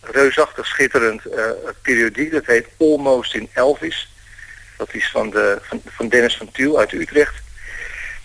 reusachtig 0.02 0.66
schitterend 0.66 1.22
periodiek. 1.82 2.32
Dat 2.32 2.46
heet 2.46 2.68
Almost 2.80 3.36
in 3.36 3.50
Elvis. 3.54 4.10
Dat 4.78 4.94
is 4.94 5.10
van, 5.10 5.30
de, 5.30 5.62
van, 5.86 6.08
Dennis 6.08 6.38
van 6.38 6.52
Tiel 6.52 6.80
uit 6.80 6.92
Utrecht. 6.92 7.44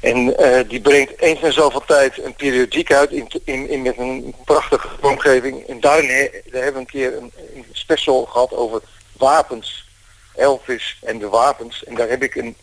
En 0.00 0.36
die 0.68 0.80
brengt 0.80 1.20
eens 1.20 1.40
in 1.40 1.52
zoveel 1.52 1.84
tijd 1.86 2.24
een 2.24 2.34
periodiek 2.34 2.92
uit 2.92 3.10
in, 3.10 3.28
in, 3.44 3.68
in 3.68 3.82
met 3.82 3.98
een 3.98 4.34
prachtige 4.44 4.88
vormgeving. 5.00 5.66
En 5.66 5.80
daarin 5.80 6.30
daar 6.50 6.62
hebben 6.62 6.72
we 6.72 6.78
een 6.78 6.86
keer 6.86 7.16
een, 7.16 7.32
een 7.54 7.66
special 7.72 8.24
gehad 8.24 8.52
over 8.52 8.82
wapens. 9.12 9.88
Elvis 10.34 10.98
en 11.02 11.18
de 11.18 11.28
wapens. 11.28 11.84
En 11.84 11.94
daar 11.94 12.08
heb 12.08 12.22
ik 12.22 12.34
een 12.34 12.56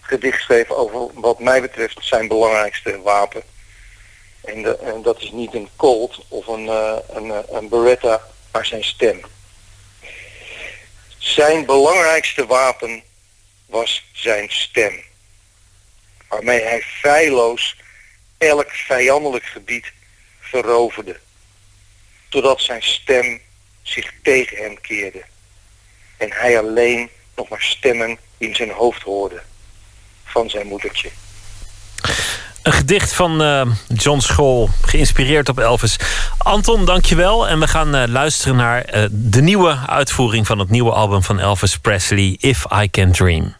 gedicht 0.00 0.36
geschreven 0.36 0.76
over 0.76 1.20
wat 1.20 1.38
mij 1.38 1.60
betreft 1.60 1.98
zijn 2.00 2.28
belangrijkste 2.28 3.00
wapen. 3.02 3.42
En, 4.48 5.02
dat 5.02 5.20
is 5.20 5.30
niet 5.30 5.54
een 5.54 5.68
Colt 5.76 6.24
of 6.28 6.46
een, 6.46 6.68
eh, 6.68 6.96
een, 7.08 7.30
eh, 7.30 7.38
een 7.48 7.68
Beretta, 7.68 8.22
maar 8.52 8.66
zijn 8.66 8.84
stem. 8.84 9.20
Zijn 11.18 11.66
belangrijkste 11.66 12.46
wapen 12.46 13.02
was 13.66 14.04
zijn 14.12 14.50
stem. 14.50 15.02
Waarmee 16.28 16.62
hij 16.62 16.82
feilloos 16.82 17.76
elk 18.38 18.70
vijandelijk 18.70 19.44
gebied 19.44 19.92
veroverde. 20.40 21.20
Totdat 22.28 22.60
zijn 22.60 22.82
stem 22.82 23.40
zich 23.82 24.12
tegen 24.22 24.56
hem 24.56 24.80
keerde. 24.80 25.22
En 26.16 26.32
hij 26.32 26.58
alleen 26.58 27.10
nog 27.34 27.48
maar 27.48 27.62
stemmen 27.62 28.18
in 28.38 28.54
zijn 28.54 28.70
hoofd 28.70 29.02
hoorde. 29.02 29.42
Van 30.24 30.50
zijn 30.50 30.66
moedertje. 30.66 31.10
Een 32.68 32.74
gedicht 32.74 33.12
van 33.12 33.42
eh, 33.42 33.62
John 33.86 34.18
School, 34.18 34.68
geïnspireerd 34.82 35.48
op 35.48 35.58
Elvis. 35.58 35.98
Anton, 36.38 36.84
dankjewel. 36.84 37.48
En 37.48 37.60
we 37.60 37.68
gaan 37.68 37.94
eh, 37.94 38.08
luisteren 38.08 38.56
naar 38.56 38.82
eh, 38.82 39.02
de 39.10 39.40
nieuwe 39.42 39.78
uitvoering 39.86 40.46
van 40.46 40.58
het 40.58 40.70
nieuwe 40.70 40.90
album 40.90 41.22
van 41.22 41.40
Elvis 41.40 41.76
Presley, 41.76 42.36
If 42.40 42.66
I 42.82 42.90
Can 42.90 43.12
Dream. 43.12 43.54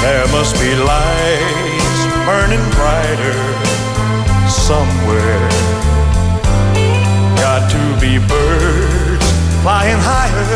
There 0.00 0.26
must 0.32 0.58
be 0.58 0.84
lights 0.84 2.24
burning 2.26 2.68
brighter 2.68 3.65
somewhere. 4.66 5.48
Got 7.38 7.70
to 7.70 7.82
be 8.02 8.18
birds 8.18 9.26
flying 9.62 10.00
higher 10.02 10.50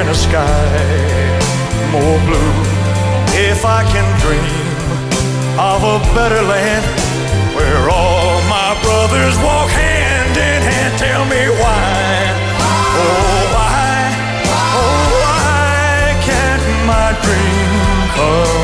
in 0.00 0.08
a 0.08 0.16
sky 0.26 0.66
more 1.94 2.18
blue. 2.26 2.56
If 3.50 3.64
I 3.64 3.86
can 3.92 4.06
dream 4.18 4.66
of 5.70 5.80
a 5.94 5.98
better 6.18 6.42
land 6.42 6.84
where 7.54 7.84
all 7.88 8.34
my 8.50 8.70
brothers 8.82 9.36
walk 9.46 9.70
hand 9.70 10.34
in 10.50 10.60
hand, 10.70 10.92
tell 10.98 11.24
me 11.34 11.42
why. 11.62 11.94
Oh, 12.98 13.38
why? 13.54 13.94
Oh, 14.74 15.06
why 15.22 16.18
can't 16.26 16.66
my 16.90 17.08
dream 17.22 17.70
come 18.18 18.63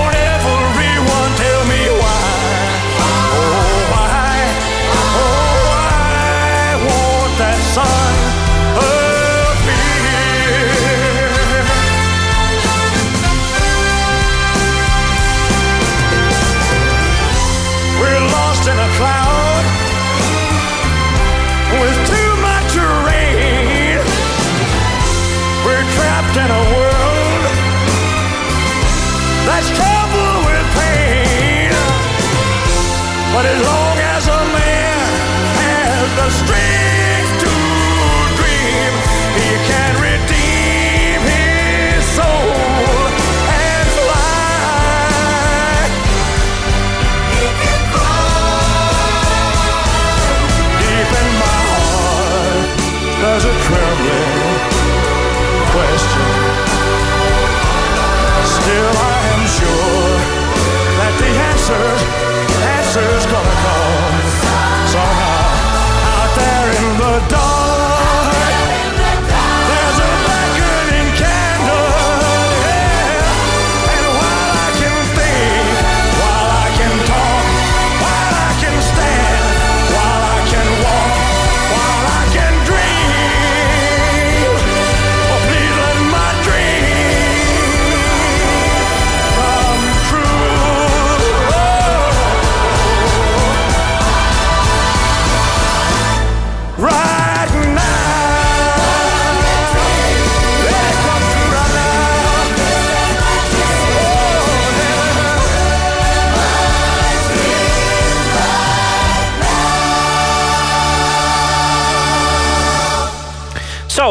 what 33.43 33.49
is 33.55 33.65
love? 33.65 33.70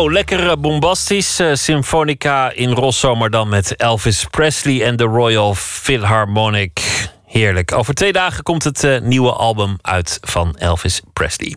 Zo, 0.00 0.12
lekker 0.12 0.50
eh, 0.50 0.56
bombastisch. 0.58 1.38
eh, 1.38 1.54
Symfonica 1.54 2.52
in 2.52 2.70
Rosso, 2.70 3.14
maar 3.14 3.30
dan 3.30 3.48
met 3.48 3.76
Elvis 3.76 4.26
Presley 4.30 4.82
en 4.84 4.96
de 4.96 5.04
Royal 5.04 5.54
Philharmonic. 5.54 6.80
Heerlijk. 7.26 7.72
Over 7.72 7.94
twee 7.94 8.12
dagen 8.12 8.42
komt 8.42 8.64
het 8.64 8.84
eh, 8.84 9.00
nieuwe 9.00 9.32
album 9.32 9.76
uit 9.82 10.18
van 10.20 10.56
Elvis 10.58 11.00
Presley. 11.12 11.56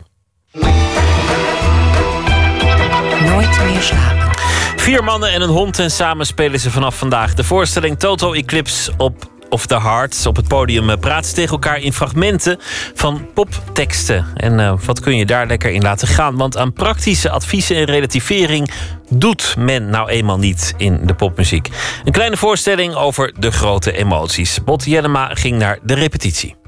Nooit 3.26 3.64
meer 3.64 3.82
slapen. 3.82 4.30
Vier 4.76 5.04
mannen 5.04 5.32
en 5.32 5.42
een 5.42 5.48
hond 5.48 5.78
en 5.78 5.90
samen 5.90 6.26
spelen 6.26 6.60
ze 6.60 6.70
vanaf 6.70 6.98
vandaag 6.98 7.34
de 7.34 7.44
voorstelling 7.44 7.98
Total 7.98 8.34
Eclipse 8.34 8.92
op 8.96 9.33
of 9.54 9.66
the 9.66 9.80
Heart. 9.80 10.26
Op 10.26 10.36
het 10.36 10.48
podium 10.48 10.90
eh, 10.90 10.96
praten 10.96 11.28
ze 11.28 11.34
tegen 11.34 11.52
elkaar 11.52 11.78
in 11.78 11.92
fragmenten 11.92 12.58
van 12.94 13.26
popteksten. 13.34 14.26
En 14.36 14.60
eh, 14.60 14.74
wat 14.84 15.00
kun 15.00 15.16
je 15.16 15.26
daar 15.26 15.46
lekker 15.46 15.70
in 15.70 15.82
laten 15.82 16.08
gaan? 16.08 16.36
Want 16.36 16.56
aan 16.56 16.72
praktische 16.72 17.30
adviezen 17.30 17.76
en 17.76 17.84
relativering 17.84 18.70
doet 19.08 19.54
men 19.58 19.90
nou 19.90 20.08
eenmaal 20.08 20.38
niet 20.38 20.74
in 20.76 21.00
de 21.06 21.14
popmuziek. 21.14 21.68
Een 22.04 22.12
kleine 22.12 22.36
voorstelling 22.36 22.94
over 22.94 23.32
de 23.38 23.50
grote 23.50 23.92
emoties. 23.92 24.58
Bot 24.64 24.84
Jellema 24.84 25.34
ging 25.34 25.58
naar 25.58 25.78
de 25.82 25.94
repetitie. 25.94 26.63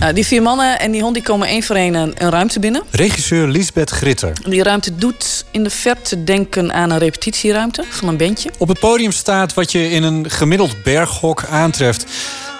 Nou, 0.00 0.12
die 0.12 0.26
vier 0.26 0.42
mannen 0.42 0.80
en 0.80 0.90
die 0.90 1.02
hond 1.02 1.14
die 1.14 1.22
komen 1.22 1.48
één 1.48 1.62
voor 1.62 1.76
één 1.76 1.94
een, 1.94 2.14
een 2.18 2.30
ruimte 2.30 2.60
binnen. 2.60 2.82
Regisseur 2.90 3.48
Lisbeth 3.48 3.90
Gritter. 3.90 4.32
Die 4.48 4.62
ruimte 4.62 4.96
doet 4.96 5.44
in 5.50 5.62
de 5.62 5.70
verte 5.70 6.24
denken 6.24 6.72
aan 6.72 6.90
een 6.90 6.98
repetitieruimte 6.98 7.84
van 7.88 8.08
een 8.08 8.16
bandje. 8.16 8.50
Op 8.58 8.68
het 8.68 8.78
podium 8.78 9.12
staat 9.12 9.54
wat 9.54 9.72
je 9.72 9.90
in 9.90 10.02
een 10.02 10.30
gemiddeld 10.30 10.82
berghok 10.82 11.44
aantreft. 11.50 12.06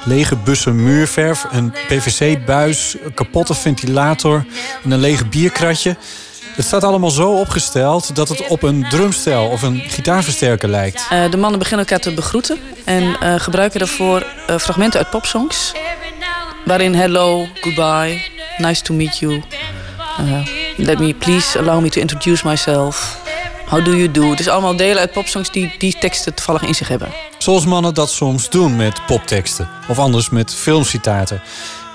Lege 0.04 0.36
bussen 0.36 0.82
muurverf, 0.82 1.46
een 1.50 1.72
PVC-buis, 1.88 2.96
een 3.04 3.14
kapotte 3.14 3.54
ventilator 3.54 4.46
en 4.84 4.90
een 4.90 5.00
lege 5.00 5.26
bierkratje. 5.26 5.96
Het 6.56 6.64
staat 6.64 6.84
allemaal 6.84 7.10
zo 7.10 7.30
opgesteld 7.30 8.16
dat 8.16 8.28
het 8.28 8.46
op 8.48 8.62
een 8.62 8.86
drumstel 8.88 9.48
of 9.48 9.62
een 9.62 9.82
gitaarversterker 9.88 10.68
lijkt. 10.68 11.06
Eh, 11.10 11.30
de 11.30 11.36
mannen 11.36 11.58
beginnen 11.58 11.86
elkaar 11.86 12.00
te 12.00 12.14
begroeten 12.14 12.58
en 12.84 13.16
eh, 13.20 13.34
gebruiken 13.40 13.78
daarvoor 13.78 14.26
eh, 14.46 14.58
fragmenten 14.58 15.00
uit 15.00 15.10
popsongs. 15.10 15.72
Waarin 16.66 16.94
hello, 16.94 17.46
goodbye, 17.60 18.22
nice 18.58 18.82
to 18.82 18.94
meet 18.94 19.18
you. 19.18 19.42
eh, 20.18 20.46
let 20.76 20.98
me 20.98 21.14
please 21.14 21.58
allow 21.58 21.80
me 21.80 21.88
to 21.88 22.00
introduce 22.00 22.44
myself. 22.46 23.18
How 23.66 23.84
do 23.84 23.96
you 23.96 24.10
do? 24.10 24.30
Het 24.30 24.40
is 24.40 24.48
allemaal 24.48 24.76
delen 24.76 24.98
uit 24.98 25.12
popsongs 25.12 25.50
die 25.50 25.74
die 25.78 25.96
teksten 25.98 26.34
toevallig 26.34 26.62
in 26.62 26.74
zich 26.74 26.88
hebben. 26.88 27.08
Zoals 27.38 27.66
mannen 27.66 27.94
dat 27.94 28.10
soms 28.10 28.50
doen 28.50 28.76
met 28.76 29.06
popteksten. 29.06 29.68
Of 29.88 29.98
anders 29.98 30.30
met 30.30 30.54
filmcitaten. 30.54 31.42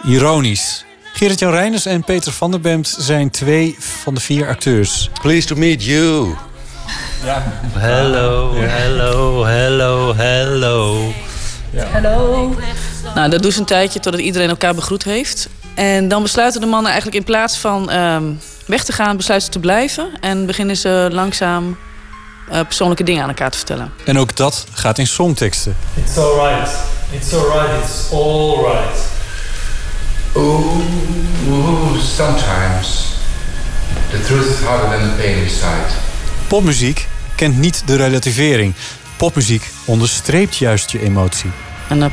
Ironisch. 0.06 0.86
Gerrit-Jan 1.14 1.52
Reiners 1.52 1.86
en 1.86 2.04
Peter 2.04 2.32
van 2.32 2.52
der 2.52 2.60
Bemt 2.60 2.96
zijn 3.00 3.30
twee 3.30 3.76
van 3.80 4.14
de 4.14 4.22
vier 4.22 4.48
acteurs. 4.48 5.10
Pleased 5.22 5.48
to 5.48 5.56
meet 5.56 5.84
you. 5.84 6.36
Ja. 7.26 7.44
Hello, 7.78 8.54
hello, 8.56 9.46
hello, 9.46 10.16
hello. 10.16 11.12
Hallo. 11.92 12.56
Nou, 13.16 13.30
dat 13.30 13.42
doen 13.42 13.52
ze 13.52 13.60
een 13.60 13.66
tijdje 13.66 14.00
totdat 14.00 14.22
iedereen 14.22 14.50
elkaar 14.50 14.76
begroet 14.76 15.04
heeft. 15.04 15.50
En 15.74 16.08
dan 16.08 16.22
besluiten 16.22 16.62
de 16.62 16.68
mannen 16.68 16.92
eigenlijk 16.92 17.20
in 17.20 17.26
plaats 17.26 17.58
van 17.58 17.90
ehm, 17.90 18.24
weg 18.66 18.84
te 18.84 18.92
gaan, 18.92 19.18
besluiten 19.18 19.48
ze 19.48 19.54
te 19.54 19.66
blijven. 19.66 20.10
En 20.20 20.46
beginnen 20.46 20.78
ze 20.78 21.10
langzaam 21.12 21.78
eh, 22.50 22.60
persoonlijke 22.62 23.04
dingen 23.04 23.22
aan 23.24 23.30
elkaar 23.30 23.52
te 23.52 23.58
vertellen. 23.58 23.92
En 24.06 24.18
ook 24.18 24.36
dat 24.36 24.66
gaat 24.74 24.98
in 24.98 25.08
songteksten. 25.08 25.76
It's 26.04 26.18
alright. 26.18 26.72
It's 27.12 27.34
alright. 27.34 27.84
It's 27.84 28.12
alright. 28.12 29.00
Ooh, 30.36 32.00
sometimes 32.00 33.06
the 34.12 34.22
truth 34.26 34.46
is 34.46 34.66
harder 34.66 34.90
than 34.90 35.10
the 35.10 35.16
pain 35.22 35.44
inside. 35.44 35.86
Popmuziek 36.48 37.08
kent 37.36 37.58
niet 37.58 37.84
de 37.86 37.96
relativering. 37.96 38.74
Popmuziek 39.18 39.70
onderstreept 39.86 40.58
juist 40.58 40.92
je 40.92 41.02
emotie. 41.02 41.52
Uh, 41.92 42.06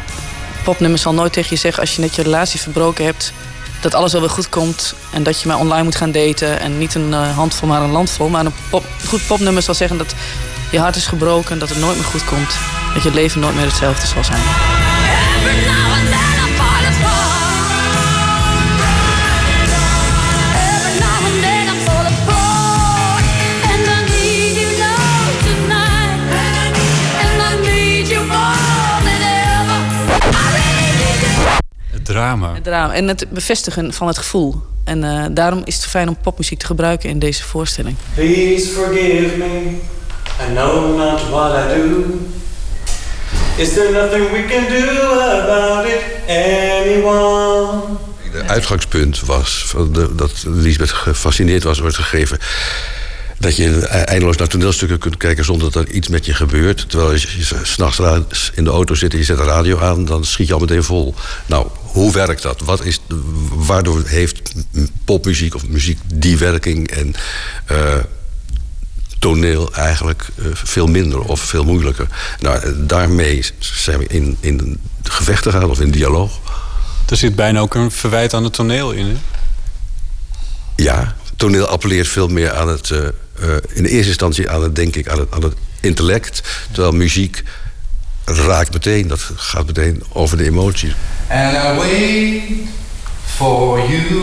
popnummer 0.64 0.98
zal 0.98 1.14
nooit 1.14 1.32
tegen 1.32 1.50
je 1.50 1.56
zeggen 1.56 1.80
als 1.80 1.94
je 1.94 2.00
net 2.00 2.14
je 2.14 2.22
relatie 2.22 2.60
verbroken 2.60 3.04
hebt. 3.04 3.32
Dat 3.80 3.94
alles 3.94 4.12
wel 4.12 4.20
weer 4.20 4.30
goed 4.30 4.48
komt 4.48 4.94
en 5.12 5.22
dat 5.22 5.40
je 5.40 5.48
maar 5.48 5.58
online 5.58 5.82
moet 5.82 5.96
gaan 5.96 6.12
daten. 6.12 6.60
En 6.60 6.78
niet 6.78 6.94
een 6.94 7.14
eh, 7.14 7.36
handvol, 7.36 7.68
maar 7.68 7.82
een 7.82 7.90
landvol. 7.90 8.28
Maar 8.28 8.46
een 8.46 8.54
pop, 8.70 8.84
goed 9.06 9.26
popnummer 9.26 9.62
zal 9.62 9.74
zeggen 9.74 9.98
dat 9.98 10.14
je 10.70 10.78
hart 10.78 10.96
is 10.96 11.06
gebroken. 11.06 11.50
En 11.50 11.58
dat 11.58 11.68
het 11.68 11.78
nooit 11.78 11.96
meer 11.96 12.06
goed 12.06 12.24
komt. 12.24 12.54
Dat 12.94 13.02
je 13.02 13.14
leven 13.14 13.40
nooit 13.40 13.54
meer 13.54 13.66
hetzelfde 13.66 14.06
zal 14.06 14.24
zijn. 14.24 14.42
Drama. 32.12 32.54
Het 32.54 32.64
drama 32.64 32.94
en 32.94 33.08
het 33.08 33.30
bevestigen 33.30 33.92
van 33.92 34.06
het 34.06 34.18
gevoel. 34.18 34.62
En 34.84 35.04
eh, 35.04 35.24
daarom 35.30 35.62
is 35.64 35.74
het 35.74 35.86
fijn 35.86 36.08
om 36.08 36.16
popmuziek 36.22 36.58
te 36.58 36.66
gebruiken 36.66 37.08
in 37.08 37.18
deze 37.18 37.44
voorstelling. 37.44 37.96
Please 38.14 38.66
forgive 38.66 39.36
me. 39.36 39.76
I 40.40 40.52
know 40.54 40.96
not 40.96 41.28
what 41.30 41.52
I 41.52 41.74
do. 41.74 42.18
Is 43.56 43.72
there 43.72 43.92
nothing 43.92 44.30
we 44.30 44.44
can 44.44 44.64
do 44.68 45.20
about 45.20 45.86
it? 45.86 46.02
Anyone? 46.28 47.80
De 48.32 48.42
uitgangspunt 48.46 49.20
was 49.20 49.74
dat 50.12 50.44
Lisbeth 50.44 50.90
gefascineerd 50.90 51.62
was 51.62 51.76
door 51.76 51.86
het 51.86 51.96
gegeven 51.96 52.38
dat 53.38 53.56
je 53.56 53.86
eindeloos 53.86 54.36
naar 54.36 54.48
toneelstukken 54.48 54.98
kunt 54.98 55.16
kijken 55.16 55.44
zonder 55.44 55.70
dat 55.70 55.84
er 55.84 55.90
iets 55.92 56.08
met 56.08 56.26
je 56.26 56.34
gebeurt. 56.34 56.88
Terwijl 56.88 57.10
als 57.10 57.22
je 57.22 57.56
s'nachts 57.62 58.52
in 58.54 58.64
de 58.64 58.70
auto 58.70 58.94
zit 58.94 59.12
en 59.12 59.18
je 59.18 59.24
zet 59.24 59.36
de 59.36 59.44
radio 59.44 59.78
aan, 59.78 60.04
dan 60.04 60.24
schiet 60.24 60.46
je 60.46 60.54
al 60.54 60.60
meteen 60.60 60.84
vol. 60.84 61.14
Nou, 61.46 61.66
hoe 61.82 62.12
werkt 62.12 62.42
dat? 62.42 62.60
Wat 62.60 62.84
is, 62.84 63.00
waardoor 63.48 64.02
heeft 64.06 64.52
popmuziek 65.04 65.54
of 65.54 65.66
muziek 65.66 65.98
die 66.14 66.38
werking 66.38 66.90
en 66.90 67.14
eh, 67.66 67.94
toneel 69.18 69.74
eigenlijk 69.74 70.28
eh, 70.36 70.44
veel 70.52 70.86
minder 70.86 71.20
of 71.20 71.40
veel 71.40 71.64
moeilijker? 71.64 72.08
Nou, 72.40 72.86
daarmee 72.86 73.44
zijn 73.58 73.98
we 73.98 74.06
in, 74.06 74.36
in 74.40 74.78
gevecht 75.02 75.42
gegaan 75.42 75.70
of 75.70 75.80
in 75.80 75.90
dialoog. 75.90 76.38
Er 77.08 77.16
zit 77.16 77.36
bijna 77.36 77.60
ook 77.60 77.74
een 77.74 77.90
verwijt 77.90 78.34
aan 78.34 78.44
het 78.44 78.52
toneel 78.52 78.92
in, 78.92 79.06
hè? 79.06 79.16
Ja, 80.76 81.16
toneel 81.38 81.66
appelleert 81.66 82.08
veel 82.08 82.28
meer 82.28 82.52
aan 82.52 82.68
het... 82.68 82.88
Uh, 82.88 82.98
uh, 82.98 83.56
in 83.72 83.82
de 83.82 83.88
eerste 83.88 84.08
instantie 84.08 84.50
aan 84.50 84.62
het, 84.62 84.76
denk 84.76 84.96
ik, 84.96 85.08
aan 85.08 85.18
het, 85.18 85.28
aan 85.30 85.42
het 85.42 85.54
intellect. 85.80 86.42
Terwijl 86.70 86.92
muziek 86.92 87.42
raakt 88.24 88.72
meteen, 88.72 89.08
dat 89.08 89.20
gaat 89.36 89.66
meteen 89.66 90.02
over 90.12 90.36
de 90.36 90.44
emoties. 90.44 90.94
And 91.30 91.56
I 91.56 91.78
wait 91.78 92.42
for 93.24 93.78
you. 93.78 94.20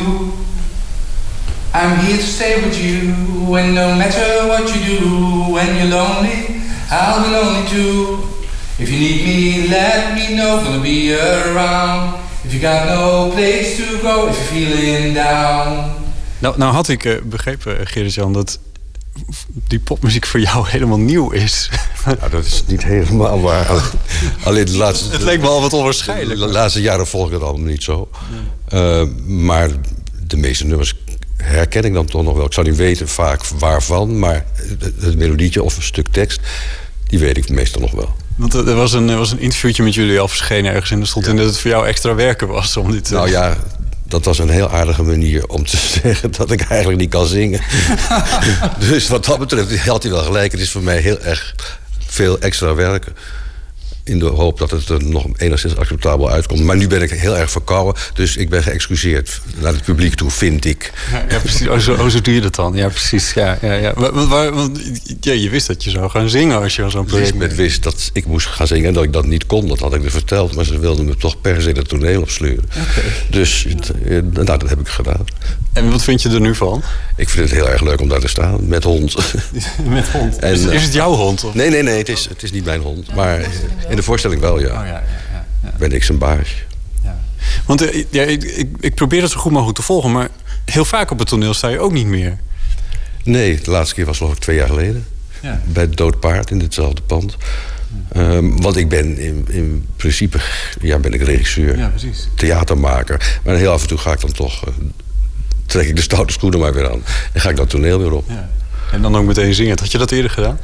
I'm 1.74 1.96
here 2.00 2.18
to 2.18 2.26
stay 2.26 2.62
with 2.64 2.78
you. 2.78 3.14
And 3.58 3.74
no 3.74 3.96
matter 3.96 4.48
what 4.48 4.74
you 4.74 5.00
do, 5.00 5.54
when 5.54 5.76
you're 5.76 5.90
lonely, 5.90 6.62
I'll 6.90 7.24
be 7.24 7.30
lonely 7.30 7.68
too. 7.70 8.24
If 8.78 8.90
you 8.90 9.00
need 9.00 9.26
me, 9.26 9.68
let 9.68 10.14
me 10.14 10.36
know. 10.36 10.64
Gonna 10.64 10.82
be 10.82 11.14
around. 11.16 12.20
If 12.44 12.54
you 12.54 12.60
got 12.62 12.88
no 12.88 13.32
place 13.32 13.78
to 13.78 14.02
go, 14.02 14.28
if 14.28 14.36
you're 14.36 14.68
feeling 14.68 15.14
down. 15.14 16.05
Nou, 16.46 16.58
nou 16.58 16.74
had 16.74 16.88
ik 16.88 17.06
uh, 17.06 17.22
begrepen, 17.22 17.88
Gerrit-Jan, 17.88 18.34
dat 18.34 18.60
die 19.68 19.80
popmuziek 19.80 20.26
voor 20.26 20.40
jou 20.40 20.68
helemaal 20.70 21.00
nieuw 21.00 21.32
is. 21.32 21.70
Nou, 22.06 22.30
dat 22.30 22.46
is 22.46 22.64
niet 22.68 22.84
helemaal 22.84 23.42
waar. 23.42 23.92
Alleen 24.44 24.66
de 24.66 24.78
laatste, 24.78 25.12
het 25.12 25.22
leek 25.22 25.42
me 25.42 25.48
al 25.48 25.62
wat 25.62 25.74
onwaarschijnlijk. 25.74 26.40
De 26.40 26.48
laatste 26.48 26.82
jaren 26.82 27.08
volg 27.08 27.28
ik 27.28 27.34
het 27.34 27.42
allemaal 27.42 27.68
niet 27.68 27.84
zo. 27.84 28.10
Uh, 28.74 29.04
maar 29.26 29.70
de 30.28 30.38
meeste 30.38 30.66
nummers 30.66 30.94
herken 31.38 31.84
ik 31.84 31.94
dan 31.94 32.06
toch 32.06 32.24
nog 32.24 32.36
wel. 32.36 32.46
Ik 32.46 32.54
zou 32.54 32.68
niet 32.68 32.78
weten 32.78 33.08
vaak 33.08 33.46
waarvan, 33.46 34.20
maar 34.20 34.46
het, 34.56 34.94
het 35.00 35.18
melodietje 35.18 35.64
of 35.64 35.76
een 35.76 35.84
stuk 35.84 36.08
tekst, 36.08 36.40
die 37.08 37.20
weet 37.20 37.38
ik 37.38 37.50
meestal 37.50 37.82
nog 37.82 37.92
wel. 37.92 38.16
Want 38.36 38.54
er 38.54 38.76
was 38.76 38.94
een, 38.94 39.10
er 39.10 39.18
was 39.18 39.32
een 39.32 39.40
interviewtje 39.40 39.84
met 39.84 39.94
jullie 39.94 40.20
al 40.20 40.28
verschenen 40.28 40.72
ergens 40.72 40.92
en 40.92 41.00
er 41.00 41.08
stond 41.08 41.28
in 41.28 41.36
dat 41.36 41.46
het 41.46 41.60
voor 41.60 41.72
jou 41.72 41.88
extra 41.88 42.16
werken 42.16 42.48
was 42.48 42.78
om 42.78 42.92
dit 42.92 43.04
te... 43.04 43.14
Nou 43.14 43.30
ja, 43.30 43.58
dat 44.08 44.26
was 44.26 44.40
een 44.40 44.50
heel 44.50 44.70
aardige 44.70 45.04
manier 45.04 45.48
om 45.48 45.66
te 45.66 45.78
zeggen 46.02 46.32
dat 46.32 46.52
ik 46.52 46.62
eigenlijk 46.62 47.00
niet 47.00 47.10
kan 47.10 47.26
zingen. 47.26 47.62
dus 48.90 49.08
wat 49.08 49.26
dat 49.26 49.40
betreft 49.40 49.86
had 49.86 50.04
hij 50.04 50.12
wel 50.12 50.24
gelijk. 50.24 50.52
Het 50.52 50.62
is 50.62 50.72
voor 50.72 50.84
mij 50.84 50.98
heel 50.98 51.20
erg 51.20 51.56
veel 52.06 52.40
extra 52.40 52.76
werken. 52.76 53.16
In 54.08 54.20
de 54.20 54.26
hoop 54.26 54.58
dat 54.58 54.72
het 54.72 54.90
er 54.90 55.04
nog 55.04 55.26
enigszins 55.38 55.76
acceptabel 55.76 56.30
uitkomt. 56.30 56.64
Maar 56.64 56.76
nu 56.76 56.88
ben 56.88 57.02
ik 57.02 57.10
heel 57.10 57.38
erg 57.38 57.52
verkouden, 57.52 58.02
dus 58.14 58.38
ik 58.38 58.50
ben 58.50 58.64
geëxcuseerd 58.64 59.42
naar 59.60 59.74
het 59.74 59.84
publiek 59.84 60.16
toe, 60.16 60.32
vind 60.32 60.66
ik. 60.66 60.92
Ja, 61.12 61.26
ja 61.30 61.40
precies. 61.40 61.68
Oh 61.68 61.78
zo, 61.78 61.94
oh, 61.94 62.08
zo 62.08 62.22
doe 62.22 62.34
je 62.34 62.42
dat 62.42 62.56
dan. 62.56 62.74
Ja, 62.74 62.90
precies. 62.90 63.34
Ja, 63.34 63.58
ja, 63.62 63.74
ja. 63.74 63.94
Want, 63.94 64.80
ja, 65.20 65.34
je 65.34 65.50
wist 65.50 65.68
dat 65.68 65.84
je 65.84 65.90
zou 65.90 66.10
gaan 66.10 66.30
zingen 66.30 66.62
als 66.62 66.76
je 66.76 66.84
al 66.84 66.90
zo'n 66.90 67.06
project... 67.06 67.30
Lisbeth 67.30 67.56
wist 67.56 67.84
dat 67.84 68.10
ik 68.14 68.26
moest 68.26 68.48
gaan 68.48 68.68
zingen 68.68 68.88
en 68.88 68.94
dat 68.94 69.04
ik 69.04 69.14
dat 69.14 69.26
niet 69.26 69.46
kon. 69.46 69.68
Dat 69.68 69.80
had 69.80 69.94
ik 69.94 70.02
me 70.02 70.10
verteld, 70.10 70.56
maar 70.56 70.66
ze 70.66 70.80
wilde 70.80 71.04
me 71.04 71.16
toch 71.16 71.42
per 71.42 71.62
se 71.62 71.70
het 71.70 71.88
toneel 71.88 72.22
opsleuren. 72.22 72.64
Okay. 72.70 73.12
Dus 73.30 73.68
nou, 74.34 74.46
dat 74.46 74.70
heb 74.70 74.80
ik 74.80 74.88
gedaan. 74.88 75.26
En 75.76 75.92
wat 75.92 76.04
vind 76.04 76.22
je 76.22 76.30
er 76.30 76.42
nu 76.42 76.56
van? 76.56 76.84
Ik 77.16 77.30
vind 77.30 77.50
het 77.50 77.60
heel 77.60 77.70
erg 77.70 77.82
leuk 77.82 78.02
om 78.02 78.08
daar 78.08 78.20
te 78.20 78.28
staan, 78.28 78.68
met 78.68 78.84
hond. 78.84 79.16
met 79.90 80.08
hond? 80.08 80.40
En, 80.40 80.52
is, 80.52 80.64
is, 80.64 80.84
het 80.84 80.94
jouw 80.94 81.14
hond? 81.14 81.44
Of? 81.44 81.54
Nee, 81.54 81.70
nee, 81.70 81.84
nee, 81.84 81.98
het 81.98 82.10
is, 82.10 82.28
het 82.30 82.44
is 82.44 82.52
niet 82.52 82.66
mijn 82.66 82.82
hond. 82.82 83.16
Maar 83.16 83.40
in 83.90 83.96
de 83.96 84.04
voorstelling 84.04 84.42
wel, 84.42 84.60
ja. 84.60 84.66
Oh, 84.66 84.72
ja, 84.74 84.86
ja, 84.86 85.04
ja. 85.64 85.72
Ben 85.78 85.92
ik 85.92 86.04
zijn 86.04 86.18
baas. 86.18 86.64
Ja. 87.04 87.20
Want 87.66 87.82
uh, 87.82 88.06
ja, 88.10 88.24
ik, 88.24 88.44
ik, 88.44 88.70
ik, 88.80 88.96
probeer 88.96 89.22
het 89.22 89.32
zo 89.32 89.40
goed 89.40 89.52
mogelijk 89.52 89.78
te 89.78 89.84
volgen, 89.84 90.12
maar 90.12 90.30
heel 90.66 90.86
vaak 90.86 91.12
op 91.12 91.20
het 91.20 91.28
toneel 91.28 91.54
sta 91.54 91.68
je 91.68 91.80
ook 91.80 91.92
niet 91.92 92.08
meer. 92.08 92.38
Nee, 93.24 93.62
de 93.62 93.72
laatste 93.72 93.96
keer 93.96 94.06
was 94.06 94.18
geloof 94.18 94.34
ik 94.34 94.40
twee 94.40 94.56
jaar 94.56 94.68
geleden. 94.68 95.06
Ja. 95.42 95.62
Bij 95.66 95.84
het 95.84 95.98
Dood 95.98 96.20
Paard 96.20 96.52
in 96.52 96.60
ditzelfde 96.60 97.02
pand. 97.02 97.38
Um, 98.18 98.62
want 98.62 98.76
ik 98.76 98.90
ben 98.90 99.18
in, 99.18 99.46
in 99.50 99.86
principe 99.96 100.40
ja, 100.82 101.00
ben 101.00 101.14
ik 101.14 101.22
regisseur, 101.22 101.78
ja, 101.78 101.88
precies. 101.88 102.28
theatermaker. 102.36 103.40
Maar 103.44 103.56
heel 103.56 103.72
af 103.72 103.82
en 103.82 103.88
toe 103.88 103.98
ga 103.98 104.12
ik 104.12 104.22
dan 104.22 104.32
toch... 104.32 104.68
Uh, 104.68 104.74
trek 105.66 105.88
ik 105.88 105.96
de 105.96 106.02
stoute 106.02 106.34
schoenen 106.34 106.60
maar 106.60 106.74
weer 106.74 106.92
aan. 106.92 107.04
En 107.34 107.42
ga 107.42 107.50
ik 107.50 107.56
dat 107.56 107.70
toneel 107.70 108.00
weer 108.00 108.12
op. 108.12 108.26
Ja. 108.28 108.50
En 108.92 109.02
dan 109.02 109.16
ook 109.18 109.26
meteen 109.26 109.54
zingen. 109.54 109.80
Had 109.80 109.92
je 109.92 109.98
dat 109.98 110.12
eerder 110.12 110.32
gedaan? 110.32 110.60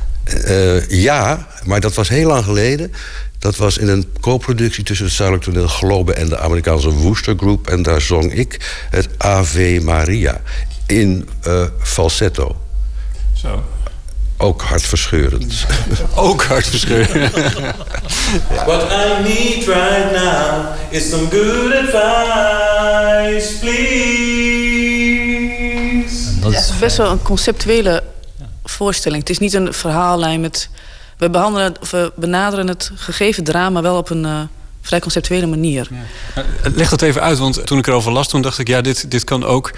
Uh, 0.48 0.90
ja, 0.90 1.48
maar 1.66 1.80
dat 1.80 1.94
was 1.94 2.10
heel 2.10 2.28
lang 2.28 2.44
geleden. 2.44 2.94
Dat 3.40 3.56
was 3.56 3.78
in 3.78 3.88
een 3.88 4.06
co-productie 4.20 4.84
tussen 4.84 5.06
het 5.06 5.16
Zuidelijk 5.16 5.48
Toneel 5.48 5.68
Globe 5.68 6.14
en 6.14 6.30
de 6.30 6.38
Amerikaanse 6.38 6.90
Wooster 6.90 7.36
Group. 7.38 7.68
En 7.68 7.82
daar 7.82 8.02
zong 8.02 8.34
ik 8.34 8.86
het 8.90 9.10
Ave 9.18 9.80
Maria 9.84 10.42
in 10.86 11.30
uh, 11.48 11.64
falsetto. 11.82 12.62
Zo. 13.34 13.64
Ook 14.42 14.62
hartverscheurend. 14.62 15.66
Ook 16.16 16.44
hartverscheurend. 16.44 17.34
What 18.66 18.92
I 18.92 19.22
need 19.24 19.66
right 19.68 20.12
now 20.12 20.66
is 20.90 21.10
some 21.10 21.30
good 21.30 21.74
advice, 21.74 23.60
please. 23.60 24.40
Dat 26.40 26.52
is 26.52 26.78
best 26.80 26.98
wel 26.98 27.12
een 27.12 27.22
conceptuele 27.22 28.04
voorstelling. 28.64 29.22
Het 29.22 29.30
is 29.30 29.40
niet 29.40 29.54
een 29.54 29.74
verhaallijn 29.74 30.42
met. 30.42 30.70
We, 31.18 31.30
behandelen, 31.30 31.74
we 31.92 32.12
benaderen 32.16 32.68
het 32.68 32.92
gegeven 32.96 33.44
drama 33.44 33.82
wel 33.82 33.98
op 33.98 34.10
een 34.10 34.24
uh, 34.24 34.42
vrij 34.82 35.00
conceptuele 35.00 35.46
manier. 35.48 35.88
Ja. 36.36 36.44
Leg 36.76 36.90
dat 36.90 37.02
even 37.02 37.22
uit, 37.22 37.38
want 37.38 37.66
toen 37.66 37.78
ik 37.78 37.88
erover 37.88 38.12
las, 38.12 38.28
toen 38.28 38.42
dacht 38.42 38.58
ik, 38.60 38.68
ja, 38.68 38.82
dit, 38.82 39.12
dit 39.12 39.24
kan 39.24 39.44
ook 39.46 39.72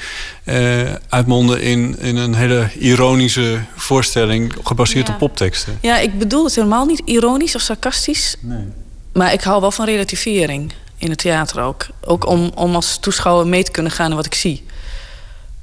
uh, 0.45 0.91
uitmonden 1.09 1.61
in, 1.61 1.95
in 1.99 2.15
een 2.17 2.33
hele 2.35 2.69
ironische 2.79 3.59
voorstelling 3.75 4.53
gebaseerd 4.63 5.07
Ja. 5.07 5.13
op 5.13 5.19
popteksten. 5.19 5.77
Ja, 5.81 5.97
ik 5.97 6.17
bedoel 6.19 6.43
het 6.43 6.55
helemaal 6.55 6.85
niet 6.85 7.01
ironisch 7.05 7.55
of 7.55 7.61
sarcastisch. 7.61 8.35
Nee. 8.39 8.65
Maar 9.13 9.33
ik 9.33 9.41
hou 9.41 9.61
wel 9.61 9.71
van 9.71 9.85
relativering 9.85 10.73
in 10.97 11.09
het 11.09 11.19
theater 11.19 11.61
ook. 11.61 11.87
Ook 12.01 12.25
om, 12.27 12.51
om 12.55 12.75
als 12.75 12.97
toeschouwer 12.97 13.47
mee 13.47 13.63
te 13.63 13.71
kunnen 13.71 13.91
gaan 13.91 14.09
in 14.09 14.15
wat 14.15 14.25
ik 14.25 14.33
zie. 14.33 14.63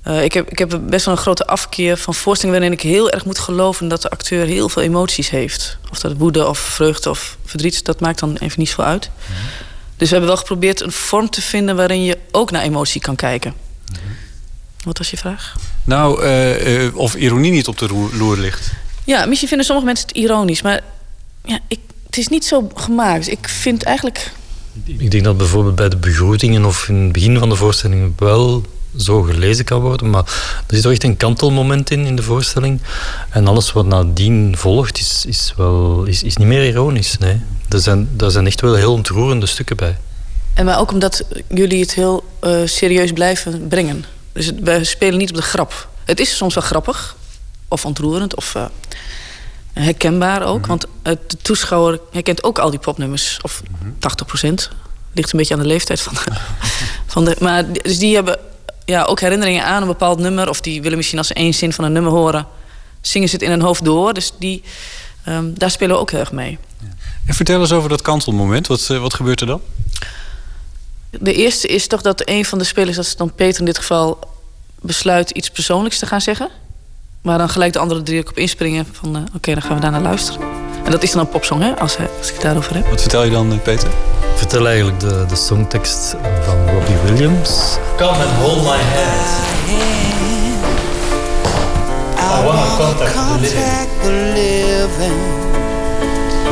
Uh, 0.07 0.25
ik, 0.25 0.33
heb, 0.33 0.51
ik 0.51 0.59
heb 0.59 0.81
best 0.83 1.05
wel 1.05 1.15
een 1.15 1.21
grote 1.21 1.47
afkeer 1.47 1.97
van 1.97 2.15
voorstellingen 2.15 2.61
waarin 2.61 2.79
ik 2.79 2.85
heel 2.85 3.11
erg 3.11 3.25
moet 3.25 3.39
geloven 3.39 3.89
dat 3.89 4.03
de 4.03 4.11
acteur 4.11 4.47
heel 4.47 4.69
veel 4.69 4.83
emoties 4.83 5.31
heeft. 5.31 5.79
Of 5.91 5.99
dat 5.99 6.13
woede 6.17 6.49
of 6.49 6.59
vreugde 6.59 7.11
of 7.11 7.37
verdriet, 7.45 7.85
dat 7.85 8.01
maakt 8.01 8.19
dan 8.19 8.37
even 8.37 8.59
niet 8.59 8.69
zoveel 8.69 8.85
uit. 8.85 9.11
Dus 9.97 10.09
we 10.09 10.15
hebben 10.15 10.27
wel 10.27 10.37
geprobeerd 10.37 10.81
een 10.81 10.93
vorm 10.93 11.31
te 11.31 11.43
vinden 11.43 11.77
waarin 11.77 12.05
je 12.05 12.19
ook 12.31 12.51
naar 12.51 12.63
emotie 12.63 13.01
kan 13.01 13.17
kijken. 13.17 13.55
Wat 14.85 14.99
was 14.99 15.11
je 15.11 15.17
vraag? 15.17 15.57
Nou, 15.85 16.23
uh, 16.25 16.85
uh, 16.85 16.97
of 16.97 17.15
ironie 17.15 17.51
niet 17.51 17.69
op 17.69 17.79
de 17.79 17.87
roer, 17.87 18.15
loer 18.15 18.37
ligt. 18.37 18.73
Ja, 19.05 19.27
misschien 19.27 19.49
vinden 19.49 19.67
sommige 19.67 19.87
mensen 19.87 20.07
het 20.09 20.17
ironisch, 20.17 20.63
maar 20.63 20.81
ja, 21.45 21.59
ik, 21.69 21.79
het 22.07 22.17
is 22.17 22.29
niet 22.29 22.45
zo 22.45 22.71
gemaakt. 22.75 23.31
Ik 23.31 23.49
vind 23.49 23.83
eigenlijk. 23.83 24.33
Ik 24.85 25.11
denk 25.11 25.25
dat 25.25 25.37
bijvoorbeeld 25.37 25.75
bij 25.75 25.89
de 25.89 25.97
begroetingen 25.97 26.65
of 26.65 26.89
in 26.89 27.03
het 27.03 27.13
begin 27.13 27.39
van 27.39 27.49
de 27.49 27.57
voorstelling 27.57 28.13
wel 28.19 28.65
zo 28.97 29.23
gelezen 29.23 29.65
kan 29.65 29.81
worden. 29.81 30.11
Maar 30.11 30.25
er 30.67 30.75
zit 30.75 30.83
toch 30.83 30.93
echt 30.93 31.05
een 31.05 31.17
kantelmoment 31.17 31.91
in, 31.91 32.07
in 32.07 32.17
de 32.17 32.23
voorstelling. 32.23 32.81
En 33.31 33.47
alles 33.47 33.73
wat 33.73 33.87
nadien 33.87 34.57
volgt 34.57 34.99
is, 34.99 35.25
is, 35.27 35.55
wel, 35.57 36.05
is, 36.05 36.23
is 36.23 36.37
niet 36.37 36.47
meer 36.47 36.69
ironisch. 36.69 37.19
Nee. 37.19 37.41
Er, 37.69 37.81
zijn, 37.81 38.09
er 38.19 38.31
zijn 38.31 38.47
echt 38.47 38.61
wel 38.61 38.75
heel 38.75 38.93
ontroerende 38.93 39.47
stukken 39.47 39.77
bij. 39.77 39.99
En 40.55 40.65
maar 40.65 40.79
ook 40.79 40.93
omdat 40.93 41.25
jullie 41.49 41.81
het 41.81 41.95
heel 41.95 42.25
uh, 42.43 42.61
serieus 42.65 43.13
blijven 43.13 43.69
brengen. 43.69 44.05
Dus 44.33 44.47
het, 44.47 44.61
we 44.61 44.85
spelen 44.85 45.19
niet 45.19 45.31
op 45.31 45.37
de 45.37 45.43
grap. 45.43 45.89
Het 46.05 46.21
is 46.21 46.37
soms 46.37 46.55
wel 46.55 46.63
grappig. 46.63 47.17
Of 47.69 47.85
ontroerend. 47.85 48.37
Of 48.37 48.55
uh, 48.55 48.65
herkenbaar 49.73 50.43
ook. 50.43 50.57
Mm 50.57 50.61
-hmm. 50.61 50.69
Want 50.69 50.85
uh, 50.85 51.13
de 51.27 51.37
toeschouwer 51.43 52.01
herkent 52.13 52.45
ook 52.45 52.59
al 52.59 52.71
die 52.71 52.79
popnummers. 52.79 53.39
Of 53.43 53.63
mm 53.69 53.77
-hmm. 53.81 53.97
80 53.99 54.27
procent. 54.27 54.71
Ligt 55.13 55.33
een 55.33 55.39
beetje 55.39 55.55
aan 55.55 55.61
de 55.61 55.67
leeftijd 55.67 56.01
van 56.01 56.15
de, 56.15 56.21
van 57.13 57.25
de... 57.25 57.37
Maar 57.39 57.73
dus 57.73 57.99
die 57.99 58.15
hebben 58.15 58.39
ja, 58.91 59.03
ook 59.03 59.21
herinneringen 59.21 59.65
aan 59.65 59.83
een 59.83 59.89
bepaald 59.89 60.19
nummer. 60.19 60.49
Of 60.49 60.61
die 60.61 60.83
willen 60.83 60.97
misschien 60.97 61.19
als 61.19 61.27
ze 61.27 61.35
één 61.35 61.55
zin 61.55 61.73
van 61.73 61.85
een 61.85 61.93
nummer 61.93 62.13
horen... 62.13 62.47
zingen 63.01 63.29
ze 63.29 63.35
het 63.35 63.45
in 63.45 63.51
hun 63.51 63.61
hoofd 63.61 63.85
door. 63.85 64.15
Dus 64.15 64.33
die, 64.39 64.63
um, 65.29 65.59
daar 65.59 65.71
spelen 65.71 65.95
we 65.95 66.01
ook 66.01 66.11
heel 66.11 66.21
erg 66.21 66.33
mee. 66.33 66.59
Ja. 66.79 66.89
En 67.27 67.35
vertel 67.35 67.61
eens 67.61 67.73
over 67.73 67.89
dat 67.89 68.03
kantelmoment. 68.03 68.67
Wat, 68.67 68.89
uh, 68.91 69.01
wat 69.01 69.15
gebeurt 69.15 69.41
er 69.41 69.47
dan? 69.47 69.61
De 71.11 71.33
eerste 71.33 71.69
is 71.69 71.87
toch 71.87 72.03
dat 72.03 72.23
een 72.25 72.45
van 72.45 72.59
de 72.59 72.65
spelers, 72.65 72.97
dat 72.97 73.05
is 73.05 73.17
dan 73.17 73.35
Peter 73.35 73.61
in 73.61 73.67
dit 73.67 73.79
geval... 73.79 74.19
besluit 74.81 75.31
iets 75.31 75.51
persoonlijks 75.51 75.99
te 75.99 76.07
gaan 76.07 76.21
zeggen. 76.21 76.49
Maar 77.23 77.39
dan 77.39 77.49
gelijk 77.49 77.73
de 77.73 77.79
andere 77.79 78.03
drie 78.03 78.21
ook 78.21 78.29
op 78.29 78.39
inspringen 78.39 78.87
van... 78.93 79.17
Uh, 79.17 79.23
oké, 79.23 79.37
okay, 79.37 79.55
dan 79.55 79.63
gaan 79.63 79.75
we 79.75 79.81
daar 79.81 79.91
naar 79.91 80.03
luisteren. 80.03 80.70
En 80.85 80.91
dat 80.91 81.03
is 81.03 81.11
dan 81.11 81.21
een 81.21 81.29
popsong, 81.29 81.63
hè, 81.63 81.79
als, 81.79 81.97
als 82.19 82.29
ik 82.29 82.35
het 82.35 82.43
daarover 82.43 82.75
heb. 82.75 82.89
Wat 82.91 83.01
vertel 83.01 83.25
je 83.25 83.31
dan, 83.31 83.61
Peter? 83.63 83.89
Ik 83.89 84.37
vertel 84.37 84.67
eigenlijk 84.67 85.01
de, 85.01 85.25
de 85.29 85.37
songtekst 85.37 86.17
van 86.45 86.75
Robbie 86.75 86.97
Williams. 87.05 87.79
Come 87.97 88.11
and 88.11 88.39
hold 88.41 88.63
my 88.63 88.79
hand. 88.79 89.49
I 92.19 92.45
want 92.45 92.99
to 92.99 93.05
contact 93.05 94.03
the 94.03 94.11
living. 94.35 95.41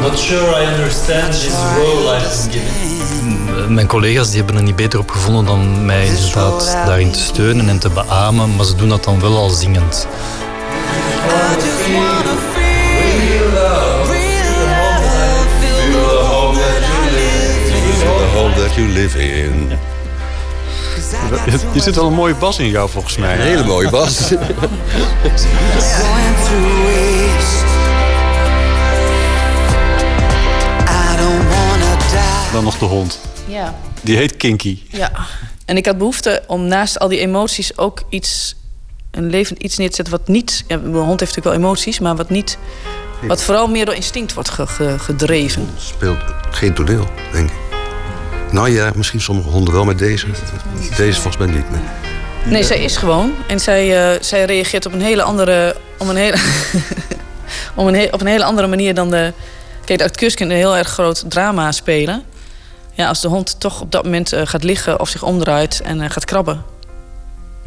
Not 0.02 0.18
sure 0.18 0.62
I 0.62 0.74
understand 0.74 1.32
this 1.32 1.55
role 1.76 2.16
I've 2.16 2.48
been 2.50 2.50
given. 2.50 3.74
Mijn 3.74 3.86
collega's 3.86 4.28
die 4.28 4.36
hebben 4.36 4.56
er 4.56 4.62
niet 4.62 4.76
beter 4.76 4.98
op 4.98 5.10
gevonden 5.10 5.44
dan 5.44 5.84
mij 5.84 6.06
inderdaad 6.06 6.76
daarin 6.86 7.10
te 7.10 7.18
steunen 7.18 7.68
en 7.68 7.78
te 7.78 7.88
beamen, 7.88 8.56
maar 8.56 8.64
ze 8.64 8.74
doen 8.74 8.88
dat 8.88 9.05
dan 9.05 9.20
wel 9.20 9.36
al 9.36 9.48
zingend. 9.48 10.06
You 18.78 18.88
live 18.90 19.18
in. 19.18 19.70
Je 21.72 21.80
zit 21.86 21.94
wel 21.94 22.06
een 22.06 22.12
mooie 22.12 22.34
bas 22.34 22.59
in 22.59 22.68
jou 22.68 22.90
volgens 22.90 23.16
mij. 23.16 23.34
Een 23.34 23.40
hele 23.40 23.64
mooie 23.64 23.90
bas. 23.90 24.28
Dan 32.52 32.64
nog 32.64 32.78
de 32.78 32.84
hond. 32.84 33.20
Ja. 33.46 33.74
Die 34.02 34.16
heet 34.16 34.36
Kinky. 34.36 34.78
Ja. 34.90 35.10
En 35.64 35.76
ik 35.76 35.86
had 35.86 35.98
behoefte 35.98 36.42
om 36.46 36.66
naast 36.66 36.98
al 36.98 37.09
die 37.09 37.18
emoties 37.18 37.78
ook 37.78 38.02
iets, 38.09 38.56
een 39.10 39.30
levend 39.30 39.59
iets 39.62 39.76
neer 39.76 39.88
te 39.88 39.94
zetten 39.94 40.14
wat 40.18 40.28
niet. 40.28 40.64
Ja, 40.68 40.76
mijn 40.76 40.94
hond 40.94 41.20
heeft 41.20 41.36
natuurlijk 41.36 41.44
wel 41.44 41.55
emoties, 41.55 41.98
maar 41.98 42.16
wat 42.16 42.30
niet. 42.30 42.59
Wat 43.22 43.42
vooral 43.42 43.68
meer 43.68 43.84
door 43.84 43.94
instinct 43.94 44.34
wordt 44.34 44.48
ge- 44.48 44.66
ge- 44.66 44.98
gedreven. 44.98 45.68
Speelt 45.78 46.18
geen 46.50 46.74
toneel, 46.74 47.06
denk 47.32 47.50
ik. 47.50 47.56
Nou 48.50 48.70
ja, 48.70 48.90
misschien 48.94 49.20
sommige 49.20 49.48
honden 49.48 49.74
wel, 49.74 49.84
maar 49.84 49.96
deze. 49.96 50.26
Deze 50.96 51.20
volgens 51.20 51.36
mij 51.36 51.46
niet. 51.46 51.70
Nee. 51.70 51.80
Nee, 52.44 52.62
zij 52.62 52.78
is 52.78 52.96
gewoon. 52.96 53.34
En 53.46 53.60
zij, 53.60 54.12
eh, 54.12 54.22
zij 54.22 54.44
reageert 54.44 54.86
op 54.86 54.92
een 54.92 55.00
hele 55.00 55.22
andere. 55.22 55.76
Om 55.98 56.08
een 56.08 56.16
hele, 56.16 56.36
om 57.74 57.86
een 57.86 58.12
op 58.12 58.20
een 58.20 58.26
hele 58.26 58.44
andere 58.44 58.66
manier 58.66 58.94
dan 58.94 59.10
de. 59.10 59.32
Kijk, 59.84 59.98
de 59.98 60.04
acteurs 60.04 60.34
kunnen 60.34 60.56
een 60.56 60.62
heel 60.62 60.76
erg 60.76 60.88
groot 60.88 61.24
drama 61.28 61.72
spelen. 61.72 62.22
Ja, 62.92 63.08
als 63.08 63.20
de 63.20 63.28
hond 63.28 63.60
toch 63.60 63.80
op 63.80 63.92
dat 63.92 64.04
moment 64.04 64.32
eh, 64.32 64.42
gaat 64.44 64.64
liggen 64.64 65.00
of 65.00 65.08
zich 65.08 65.22
omdraait 65.22 65.80
en 65.80 66.00
eh, 66.00 66.10
gaat 66.10 66.24
krabben. 66.24 66.64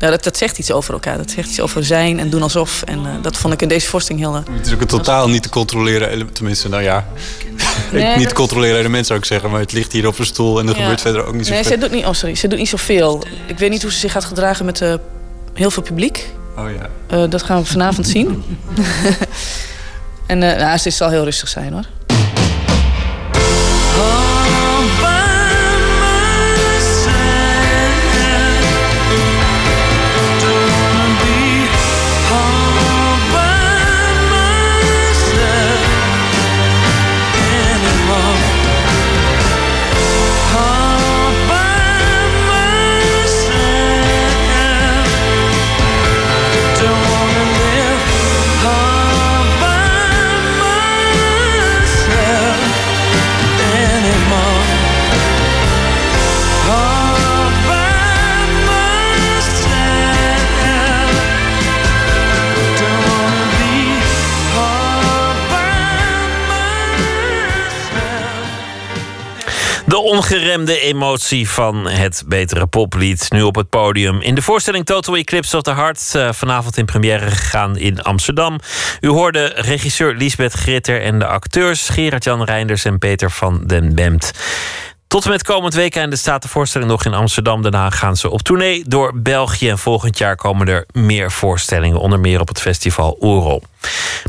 Ja, 0.01 0.09
dat, 0.09 0.23
dat 0.23 0.37
zegt 0.37 0.57
iets 0.57 0.71
over 0.71 0.93
elkaar. 0.93 1.17
Dat 1.17 1.31
zegt 1.31 1.49
iets 1.49 1.59
over 1.59 1.83
zijn 1.85 2.19
en 2.19 2.29
doen 2.29 2.41
alsof. 2.41 2.81
En 2.83 3.05
eh, 3.05 3.11
dat 3.21 3.37
vond 3.37 3.53
ik 3.53 3.61
in 3.61 3.67
deze 3.67 3.87
voorstelling 3.87 4.23
heel. 4.25 4.35
eh, 4.35 4.41
Het 4.57 4.67
is 4.67 4.73
ook 4.73 4.81
een 4.81 4.87
totaal 4.87 5.29
niet 5.29 5.43
te 5.43 5.49
controleren 5.49 6.09
element. 6.09 6.35
Tenminste, 6.35 6.69
nou 6.69 6.83
ja. 6.83 7.05
Nee, 7.91 8.17
niet 8.17 8.27
te 8.27 8.33
controleren 8.35 8.79
element 8.79 9.05
zou 9.05 9.19
ik 9.19 9.25
zeggen. 9.25 9.49
Maar 9.51 9.59
het 9.59 9.71
ligt 9.71 9.91
hier 9.91 10.07
op 10.07 10.19
een 10.19 10.25
stoel 10.25 10.59
en 10.59 10.67
er 10.67 10.75
Ja. 10.75 10.79
gebeurt 10.81 11.01
verder 11.01 11.25
ook 11.25 11.33
niet 11.33 11.49
Nee, 11.49 11.63
zoveel. 11.63 11.71
ze 11.71 11.77
doet 11.77 11.91
niet, 11.91 12.05
oh 12.05 12.13
sorry, 12.13 12.35
ze 12.35 12.47
doet 12.47 12.59
niet 12.59 12.69
zoveel. 12.69 13.23
Ik 13.45 13.59
weet 13.59 13.69
niet 13.69 13.81
hoe 13.81 13.91
ze 13.91 13.97
zich 13.99 14.11
gaat 14.11 14.25
gedragen 14.25 14.65
met 14.65 14.81
eh, 14.81 14.93
heel 15.53 15.71
veel 15.71 15.83
publiek. 15.83 16.29
Oh 16.57 16.65
ja. 16.71 16.89
Eh, 17.17 17.29
dat 17.29 17.43
gaan 17.43 17.61
we 17.61 17.65
vanavond 17.67 18.07
zien. 18.07 18.43
en 20.27 20.43
eh 20.43 20.59
nou, 20.65 20.77
ze 20.77 20.89
zal 20.89 21.09
heel 21.09 21.23
rustig 21.23 21.47
zijn 21.49 21.73
hoor. 21.73 21.85
Ongeremde 70.11 70.79
emotie 70.79 71.49
van 71.49 71.87
het 71.87 72.23
betere 72.27 72.67
poplied. 72.67 73.25
Nu 73.29 73.41
op 73.41 73.55
het 73.55 73.69
podium. 73.69 74.21
In 74.21 74.35
de 74.35 74.41
voorstelling 74.41 74.85
Total 74.85 75.15
Eclipse 75.15 75.57
of 75.57 75.61
the 75.61 75.73
Heart. 75.73 76.15
eh, 76.15 76.29
vanavond 76.31 76.77
in 76.77 76.85
première 76.85 77.29
gegaan 77.29 77.77
in 77.77 78.01
Amsterdam. 78.01 78.59
U 79.01 79.07
hoorde 79.07 79.51
regisseur 79.55 80.15
Lisbeth 80.15 80.53
Gritter 80.53 81.01
en 81.01 81.19
de 81.19 81.25
acteurs 81.25 81.89
Gerard-Jan 81.89 82.43
Reinders 82.43 82.85
en 82.85 82.99
Peter 82.99 83.31
van 83.31 83.63
den 83.65 83.95
Bemt. 83.95 84.31
Tot 85.11 85.25
en 85.25 85.31
met 85.31 85.43
komend 85.43 85.73
weekend 85.73 86.17
staat 86.17 86.41
de 86.41 86.47
voorstelling 86.47 86.89
nog 86.89 87.05
in 87.05 87.13
Amsterdam. 87.13 87.61
Daarna 87.61 87.89
gaan 87.89 88.17
ze 88.17 88.29
op 88.29 88.41
tournee 88.41 88.83
door 88.87 89.11
België. 89.15 89.69
En 89.69 89.77
volgend 89.77 90.17
jaar 90.17 90.35
komen 90.35 90.67
er 90.67 90.85
meer 90.91 91.31
voorstellingen. 91.31 91.99
Onder 91.99 92.19
meer 92.19 92.39
op 92.39 92.47
het 92.47 92.61
festival 92.61 93.17
Oerol. 93.21 93.63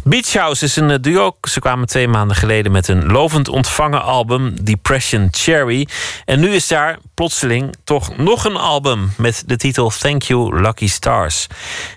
Beach 0.05 0.33
House 0.33 0.65
is 0.65 0.77
een 0.77 0.91
eh, 0.91 0.99
duo. 1.01 1.37
Ze 1.43 1.61
kwamen 1.61 1.87
twee 1.87 2.09
maanden 2.09 2.37
geleden 2.37 2.73
met 2.73 2.89
een 2.89 3.07
lovend 3.07 3.49
ontvangen 3.49 4.03
album, 4.03 4.65
Depression 4.65 5.29
Cherry. 5.31 5.89
En 6.25 6.41
nu 6.41 6.49
is 6.49 6.69
daar 6.69 6.99
plotseling 7.15 7.75
toch 7.85 8.17
nog 8.17 8.45
een 8.45 8.57
album 8.57 9.13
met 9.17 9.43
de 9.47 9.57
titel 9.57 9.91
Thank 9.91 10.23
You 10.23 10.61
Lucky 10.61 10.89
Stars. 10.89 11.47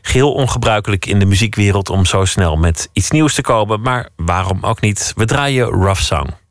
Geheel 0.01 0.33
ongebruikelijk 0.33 1.05
in 1.05 1.19
de 1.19 1.25
muziekwereld 1.25 1.89
om 1.89 2.05
zo 2.05 2.25
snel 2.25 2.55
met 2.55 2.89
iets 2.93 3.11
nieuws 3.11 3.33
te 3.33 3.41
komen. 3.41 3.81
Maar 3.81 4.09
waarom 4.15 4.57
ook 4.61 4.81
niet? 4.81 5.13
We 5.15 5.25
draaien 5.25 5.67
Rough 5.67 6.01
Song. 6.01 6.44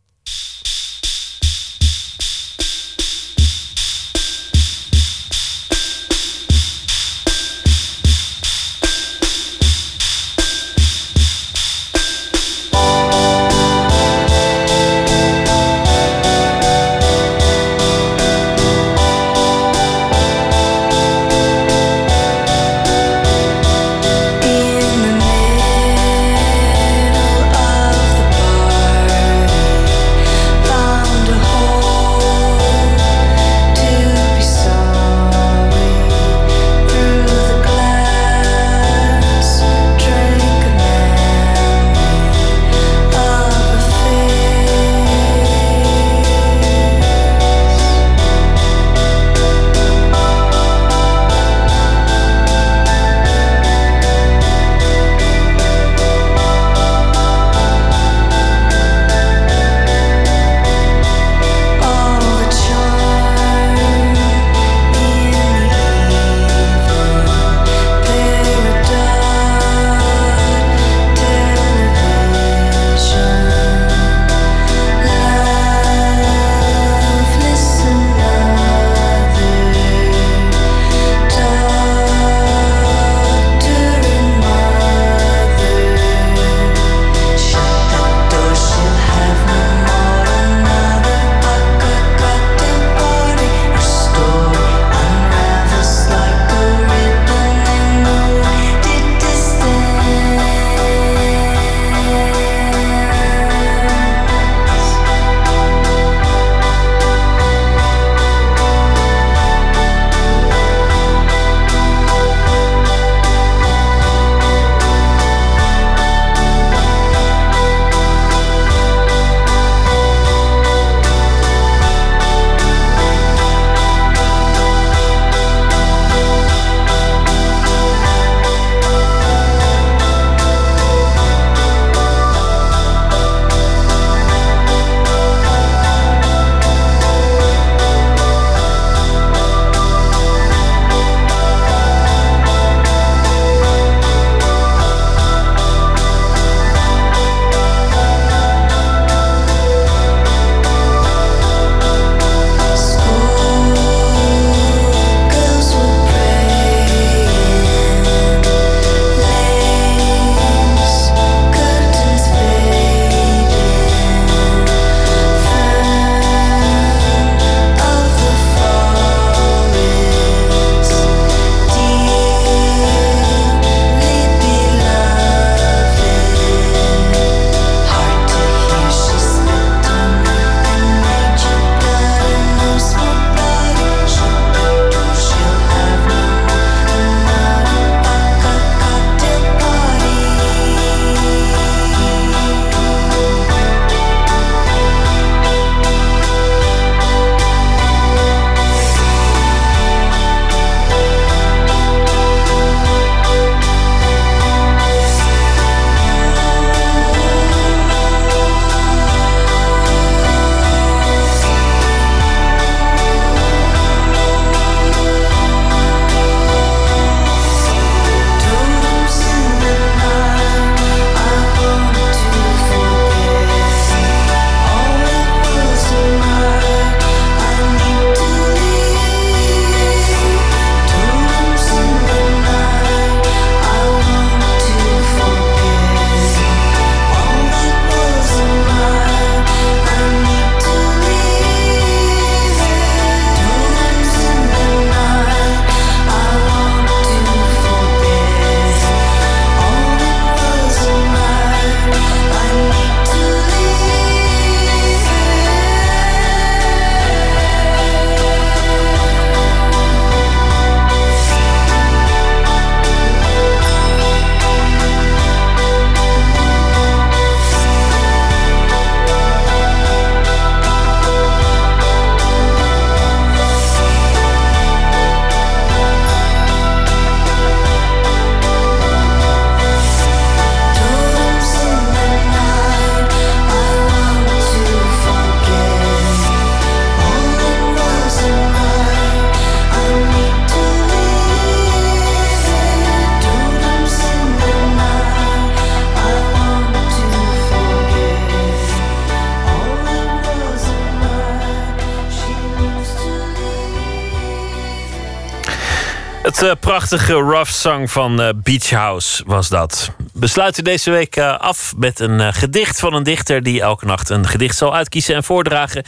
Prachtige 306.88 307.14
rough 307.14 307.50
song 307.50 307.90
van 307.90 308.20
uh, 308.20 308.28
Beach 308.36 308.70
House 308.70 309.22
was 309.26 309.48
dat. 309.48 309.90
We 310.12 310.26
sluiten 310.26 310.64
deze 310.64 310.90
week 310.90 311.16
uh, 311.16 311.38
af 311.38 311.72
met 311.76 312.00
een 312.00 312.34
gedicht 312.34 312.80
van 312.80 312.94
een 312.94 313.02
dichter 313.02 313.42
die 313.42 313.60
elke 313.60 313.86
nacht 313.86 314.10
een 314.10 314.26
gedicht 314.26 314.56
zal 314.56 314.74
uitkiezen 314.74 315.14
en 315.14 315.24
voordragen. 315.24 315.84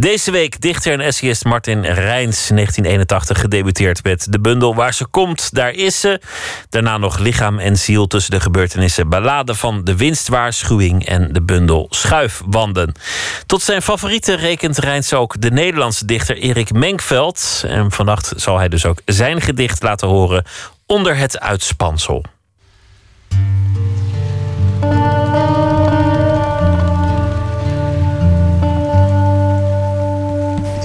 Deze 0.00 0.30
week 0.30 0.60
dichter 0.60 0.92
en 0.92 1.00
essayist 1.00 1.44
Martin 1.44 1.84
Rijns, 1.84 2.48
1981 2.48 3.40
gedebuteerd 3.40 4.04
met 4.04 4.26
de 4.30 4.40
bundel 4.40 4.74
Waar 4.74 4.94
ze 4.94 5.06
komt, 5.06 5.54
daar 5.54 5.70
is 5.70 6.00
ze. 6.00 6.20
Daarna 6.68 6.98
nog 6.98 7.18
Lichaam 7.18 7.58
en 7.58 7.76
Ziel 7.76 8.06
tussen 8.06 8.30
de 8.30 8.40
gebeurtenissen, 8.40 9.08
Ballade 9.08 9.54
van 9.54 9.84
de 9.84 9.96
winstwaarschuwing 9.96 11.06
en 11.06 11.32
de 11.32 11.42
bundel 11.42 11.86
Schuifwanden. 11.90 12.94
Tot 13.46 13.62
zijn 13.62 13.82
favorieten 13.82 14.36
rekent 14.36 14.78
Rijns 14.78 15.12
ook 15.12 15.40
de 15.40 15.50
Nederlandse 15.50 16.04
dichter 16.04 16.36
Erik 16.36 16.72
Menkveld. 16.72 17.64
En 17.66 17.92
vannacht 17.92 18.32
zal 18.36 18.58
hij 18.58 18.68
dus 18.68 18.86
ook 18.86 19.00
zijn 19.04 19.40
gedicht 19.40 19.82
laten 19.82 20.08
horen 20.08 20.44
onder 20.86 21.16
het 21.16 21.40
uitspansel. 21.40 22.24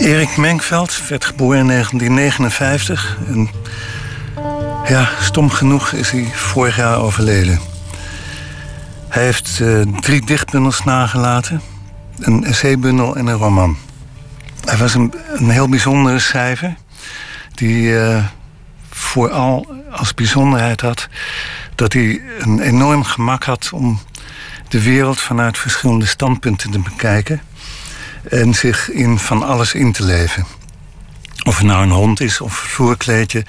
Erik 0.03 0.37
Menkveld 0.37 1.07
werd 1.07 1.25
geboren 1.25 1.59
in 1.59 1.67
1959. 1.67 3.17
En 3.27 3.49
ja, 4.87 5.09
stom 5.19 5.49
genoeg 5.49 5.91
is 5.91 6.11
hij 6.11 6.25
vorig 6.33 6.75
jaar 6.75 6.97
overleden. 6.97 7.59
Hij 9.09 9.23
heeft 9.23 9.59
uh, 9.61 9.81
drie 9.99 10.25
dichtbundels 10.25 10.83
nagelaten. 10.83 11.61
Een 12.19 12.43
essaybundel 12.43 13.15
en 13.15 13.27
een 13.27 13.37
roman. 13.37 13.77
Hij 14.65 14.77
was 14.77 14.93
een, 14.93 15.13
een 15.33 15.49
heel 15.49 15.69
bijzondere 15.69 16.19
schrijver. 16.19 16.75
Die 17.53 17.83
uh, 17.83 18.25
vooral 18.89 19.67
als 19.91 20.13
bijzonderheid 20.13 20.81
had 20.81 21.07
dat 21.75 21.93
hij 21.93 22.21
een 22.39 22.59
enorm 22.59 23.03
gemak 23.03 23.43
had 23.43 23.69
om 23.73 23.99
de 24.67 24.81
wereld 24.81 25.19
vanuit 25.19 25.57
verschillende 25.57 26.05
standpunten 26.05 26.71
te 26.71 26.79
bekijken 26.79 27.41
en 28.29 28.53
zich 28.53 28.91
in 28.91 29.19
van 29.19 29.43
alles 29.43 29.73
in 29.73 29.91
te 29.91 30.03
leven. 30.03 30.45
Of 31.45 31.57
het 31.57 31.65
nou 31.65 31.83
een 31.83 31.91
hond 31.91 32.19
is, 32.19 32.41
of 32.41 32.61
een 32.63 32.69
vloerkleedje, 32.69 33.45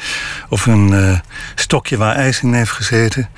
of 0.48 0.66
een 0.66 0.92
uh, 0.92 1.18
stokje 1.54 1.96
waar 1.96 2.14
ijs 2.14 2.40
in 2.40 2.54
heeft 2.54 2.70
gezeten. 2.70 3.28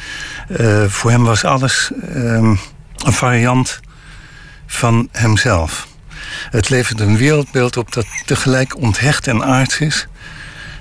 Uh, 0.48 0.84
voor 0.84 1.10
hem 1.10 1.24
was 1.24 1.44
alles 1.44 1.90
um, 2.14 2.58
een 2.96 3.12
variant 3.12 3.80
van 4.66 5.08
hemzelf. 5.12 5.86
Het 6.50 6.68
levert 6.68 7.00
een 7.00 7.16
wereldbeeld 7.16 7.76
op 7.76 7.92
dat 7.92 8.06
tegelijk 8.24 8.76
onthecht 8.76 9.26
en 9.26 9.44
aards 9.44 9.78
is, 9.78 10.06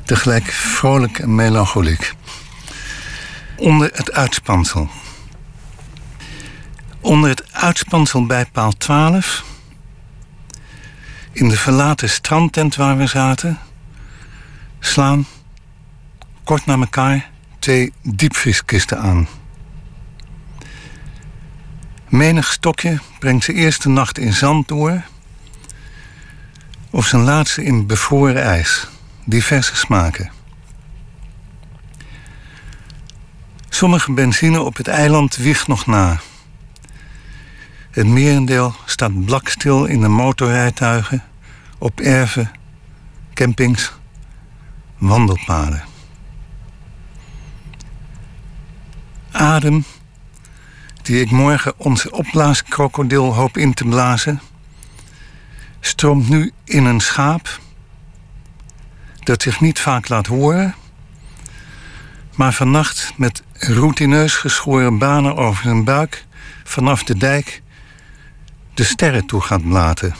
tegelijk 0.04 0.52
vrolijk 0.52 1.20
en 1.20 1.36
melancholiek. 1.36 2.14
Onder 3.56 3.90
het 3.94 4.12
uitspansel. 4.12 4.90
Onder 7.02 7.30
het 7.30 7.44
uitspansel 7.54 8.26
bij 8.26 8.46
paal 8.52 8.72
12, 8.72 9.44
in 11.36 11.50
de 11.50 11.58
verlaten 11.58 12.10
strandtent 12.10 12.76
waar 12.76 12.98
we 12.98 13.08
zaten, 13.08 13.60
slaan 14.80 15.26
kort 16.44 16.66
na 16.66 16.78
elkaar 16.78 17.30
twee 17.60 17.94
diepvrieskisten 18.02 19.00
aan. 19.00 19.28
Menig 22.08 22.52
stokje 22.52 23.00
brengt 23.20 23.44
zijn 23.44 23.58
eerste 23.58 23.90
nacht 23.90 24.18
in 24.18 24.34
zand 24.34 24.68
door, 24.68 25.04
of 26.90 27.08
zijn 27.08 27.22
laatste 27.22 27.64
in 27.64 27.88
bevroren 27.88 28.44
ijs 28.44 28.88
diverse 29.24 29.76
smaken. 29.76 30.32
Sommige 33.70 34.12
benzine 34.12 34.62
op 34.62 34.78
het 34.78 34.88
eiland 34.88 35.36
wiegt 35.36 35.68
nog 35.68 35.86
na. 35.86 36.20
Het 37.96 38.08
merendeel 38.08 38.76
staat 38.86 39.26
blakstil 39.26 39.86
in 39.86 40.02
de 40.02 40.08
motorrijtuigen, 40.08 41.24
op 41.78 42.00
erven, 42.00 42.52
campings, 43.34 43.92
wandelpaden. 44.98 45.84
Adem, 49.32 49.84
die 51.02 51.22
ik 51.22 51.32
morgen 51.32 51.74
onze 51.78 52.12
opblaaskrokodil 52.12 53.34
hoop 53.34 53.58
in 53.58 53.74
te 53.74 53.86
blazen, 53.86 54.42
stroomt 55.80 56.30
nu 56.30 56.52
in 56.64 56.86
een 56.86 57.00
schaap 57.02 57.60
dat 59.20 59.42
zich 59.42 59.62
niet 59.62 59.80
vaak 59.80 60.10
laat 60.10 60.28
horen, 60.28 60.76
maar 62.36 62.54
vannacht 62.54 63.14
met 63.18 63.44
routineus 63.54 64.36
geschoren 64.36 64.98
banen 64.98 65.36
over 65.36 65.64
zijn 65.64 65.84
buik 65.84 66.26
vanaf 66.64 67.04
de 67.04 67.18
dijk 67.18 67.64
de 68.76 68.84
sterren 68.84 69.26
toe 69.26 69.42
gaat 69.42 69.68
blaten. 69.68 70.16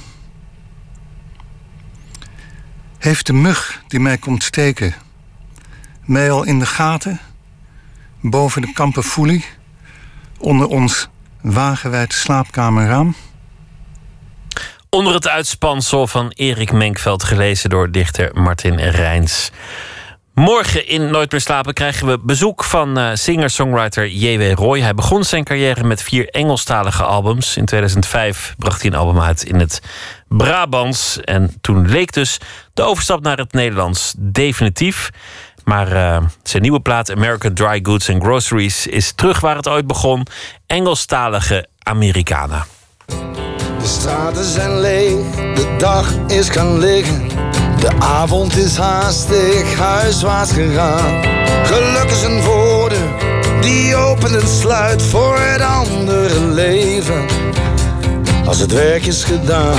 Heeft 2.98 3.26
de 3.26 3.34
mug 3.34 3.84
die 3.88 4.00
mij 4.00 4.18
komt 4.18 4.44
steken 4.44 4.96
mij 6.06 6.32
al 6.32 6.44
in 6.44 6.60
de 6.60 6.66
gaten, 6.66 7.20
boven 8.22 8.62
de 8.62 8.74
kamperfoelie, 8.74 9.46
onder 10.38 10.68
ons 10.68 11.08
wagenwijd 11.42 12.14
slaapkamerraam? 12.14 13.16
Onder 14.90 15.14
het 15.14 15.28
uitspansel 15.28 16.08
van 16.08 16.30
Erik 16.30 16.72
Menkveld, 16.72 17.24
gelezen 17.24 17.70
door 17.70 17.92
dichter 17.92 18.42
Martin 18.42 18.80
Rijns. 18.80 19.52
Morgen 20.36 20.88
in 20.88 21.12
Nooit 21.12 21.32
meer 21.32 21.42
slapen 21.42 21.74
krijgen 21.74 22.08
we 22.08 22.20
bezoek 22.20 22.64
van 22.64 23.00
uh, 23.00 23.10
singer-songwriter 23.14 24.08
J.W. 24.08 24.54
Roy. 24.54 24.80
Hij 24.80 24.94
begon 24.94 25.24
zijn 25.24 25.44
carrière 25.44 25.84
met 25.84 26.02
vier 26.02 26.30
Engelstalige 26.30 27.04
albums. 27.04 27.58
In 27.58 27.66
2005 27.66 28.56
bracht 28.58 28.82
hij 28.82 28.92
een 28.92 28.98
album 28.98 29.22
uit 29.22 29.44
in 29.44 29.60
het 29.60 29.82
Brabants. 30.28 31.20
En 31.20 31.54
toen 31.62 31.90
leek 31.90 32.14
dus 32.14 32.38
de 32.74 32.82
overstap 32.82 33.22
naar 33.22 33.38
het 33.38 33.54
Nederlands 33.54 34.14
definitief. 34.18 35.10
Maar 35.64 35.92
uh, 35.94 36.18
zijn 36.44 36.62
nieuwe 36.62 36.80
plaat 36.80 37.12
American 37.12 37.54
Dry 37.54 37.80
Goods 37.84 38.10
and 38.10 38.24
Groceries 38.24 38.88
is 38.88 39.12
terug 39.12 39.40
waar 39.40 39.56
het 39.56 39.68
ooit 39.68 39.88
begon. 39.88 40.28
Engelstalige 40.68 41.68
Americana. 41.80 42.66
De 43.80 43.86
straten 43.88 44.46
zijn 44.46 44.80
leeg, 44.80 45.36
de 45.36 45.76
dag 45.78 46.12
is 46.28 46.50
gaan 46.50 46.80
liggen. 46.80 47.28
De 47.86 47.92
avond 48.00 48.58
is 48.58 48.78
haastig 48.78 49.78
huiswaarts 49.78 50.52
gegaan. 50.52 51.22
Geluk 51.64 52.12
is 52.12 52.24
een 52.24 52.42
voordeur 52.42 53.10
die 53.62 53.96
opent 53.96 54.36
en 54.36 54.48
sluit 54.48 55.02
voor 55.02 55.40
het 55.40 55.62
andere 55.62 56.40
leven. 56.40 57.26
Als 58.46 58.60
het 58.60 58.72
werk 58.72 59.06
is 59.06 59.24
gedaan. 59.24 59.78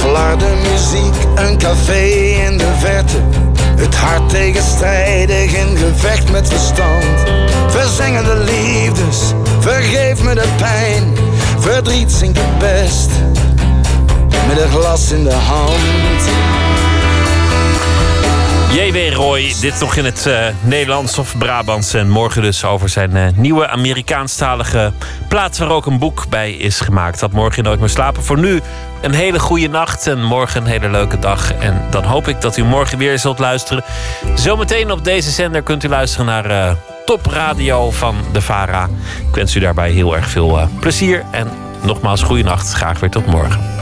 Flarde 0.00 0.48
muziek, 0.70 1.14
een 1.34 1.58
café 1.58 2.02
in 2.46 2.58
de 2.58 2.72
verte 2.78 3.20
het 3.82 3.94
hart 3.94 4.28
tegenstrijdig 4.28 5.54
in 5.54 5.76
gevecht 5.76 6.30
met 6.30 6.48
verstand. 6.48 7.04
Verzengende 7.68 8.36
liefdes, 8.36 9.32
vergeef 9.62 10.22
me 10.22 10.34
de 10.34 10.48
pijn. 10.56 11.14
Verdriet 11.58 12.12
zingt 12.12 12.38
het 12.38 12.58
best, 12.58 13.10
met 14.48 14.60
een 14.60 14.70
glas 14.70 15.10
in 15.10 15.24
de 15.24 15.34
hand. 15.34 16.71
J.W. 18.72 19.14
Roy, 19.14 19.54
dit 19.60 19.80
nog 19.80 19.96
in 19.96 20.04
het 20.04 20.26
uh, 20.26 20.46
Nederlands 20.60 21.18
of 21.18 21.38
Brabants. 21.38 21.94
En 21.94 22.08
morgen 22.08 22.42
dus 22.42 22.64
over 22.64 22.88
zijn 22.88 23.16
uh, 23.16 23.26
nieuwe 23.34 23.68
Amerikaanstalige 23.68 24.92
plaats... 25.28 25.58
waar 25.58 25.70
ook 25.70 25.86
een 25.86 25.98
boek 25.98 26.28
bij 26.28 26.52
is 26.52 26.80
gemaakt. 26.80 27.20
Dat 27.20 27.32
morgen 27.32 27.64
nooit 27.64 27.80
meer 27.80 27.88
slapen. 27.88 28.24
Voor 28.24 28.38
nu 28.38 28.60
een 29.00 29.14
hele 29.14 29.38
goede 29.38 29.68
nacht 29.68 30.06
en 30.06 30.22
morgen 30.24 30.62
een 30.62 30.68
hele 30.68 30.90
leuke 30.90 31.18
dag. 31.18 31.54
En 31.54 31.82
dan 31.90 32.04
hoop 32.04 32.28
ik 32.28 32.40
dat 32.40 32.56
u 32.56 32.64
morgen 32.64 32.98
weer 32.98 33.18
zult 33.18 33.38
luisteren. 33.38 33.84
Zometeen 34.34 34.90
op 34.90 35.04
deze 35.04 35.30
zender 35.30 35.62
kunt 35.62 35.84
u 35.84 35.88
luisteren 35.88 36.26
naar 36.26 36.50
uh, 36.50 36.72
Top 37.04 37.26
Radio 37.26 37.90
van 37.90 38.16
de 38.32 38.40
VARA. 38.40 38.88
Ik 39.28 39.34
wens 39.34 39.54
u 39.54 39.60
daarbij 39.60 39.90
heel 39.90 40.16
erg 40.16 40.28
veel 40.28 40.68
plezier. 40.80 41.24
En 41.30 41.48
nogmaals, 41.82 42.22
goede 42.22 42.42
nacht. 42.42 42.72
Graag 42.72 43.00
weer 43.00 43.10
tot 43.10 43.26
morgen. 43.26 43.81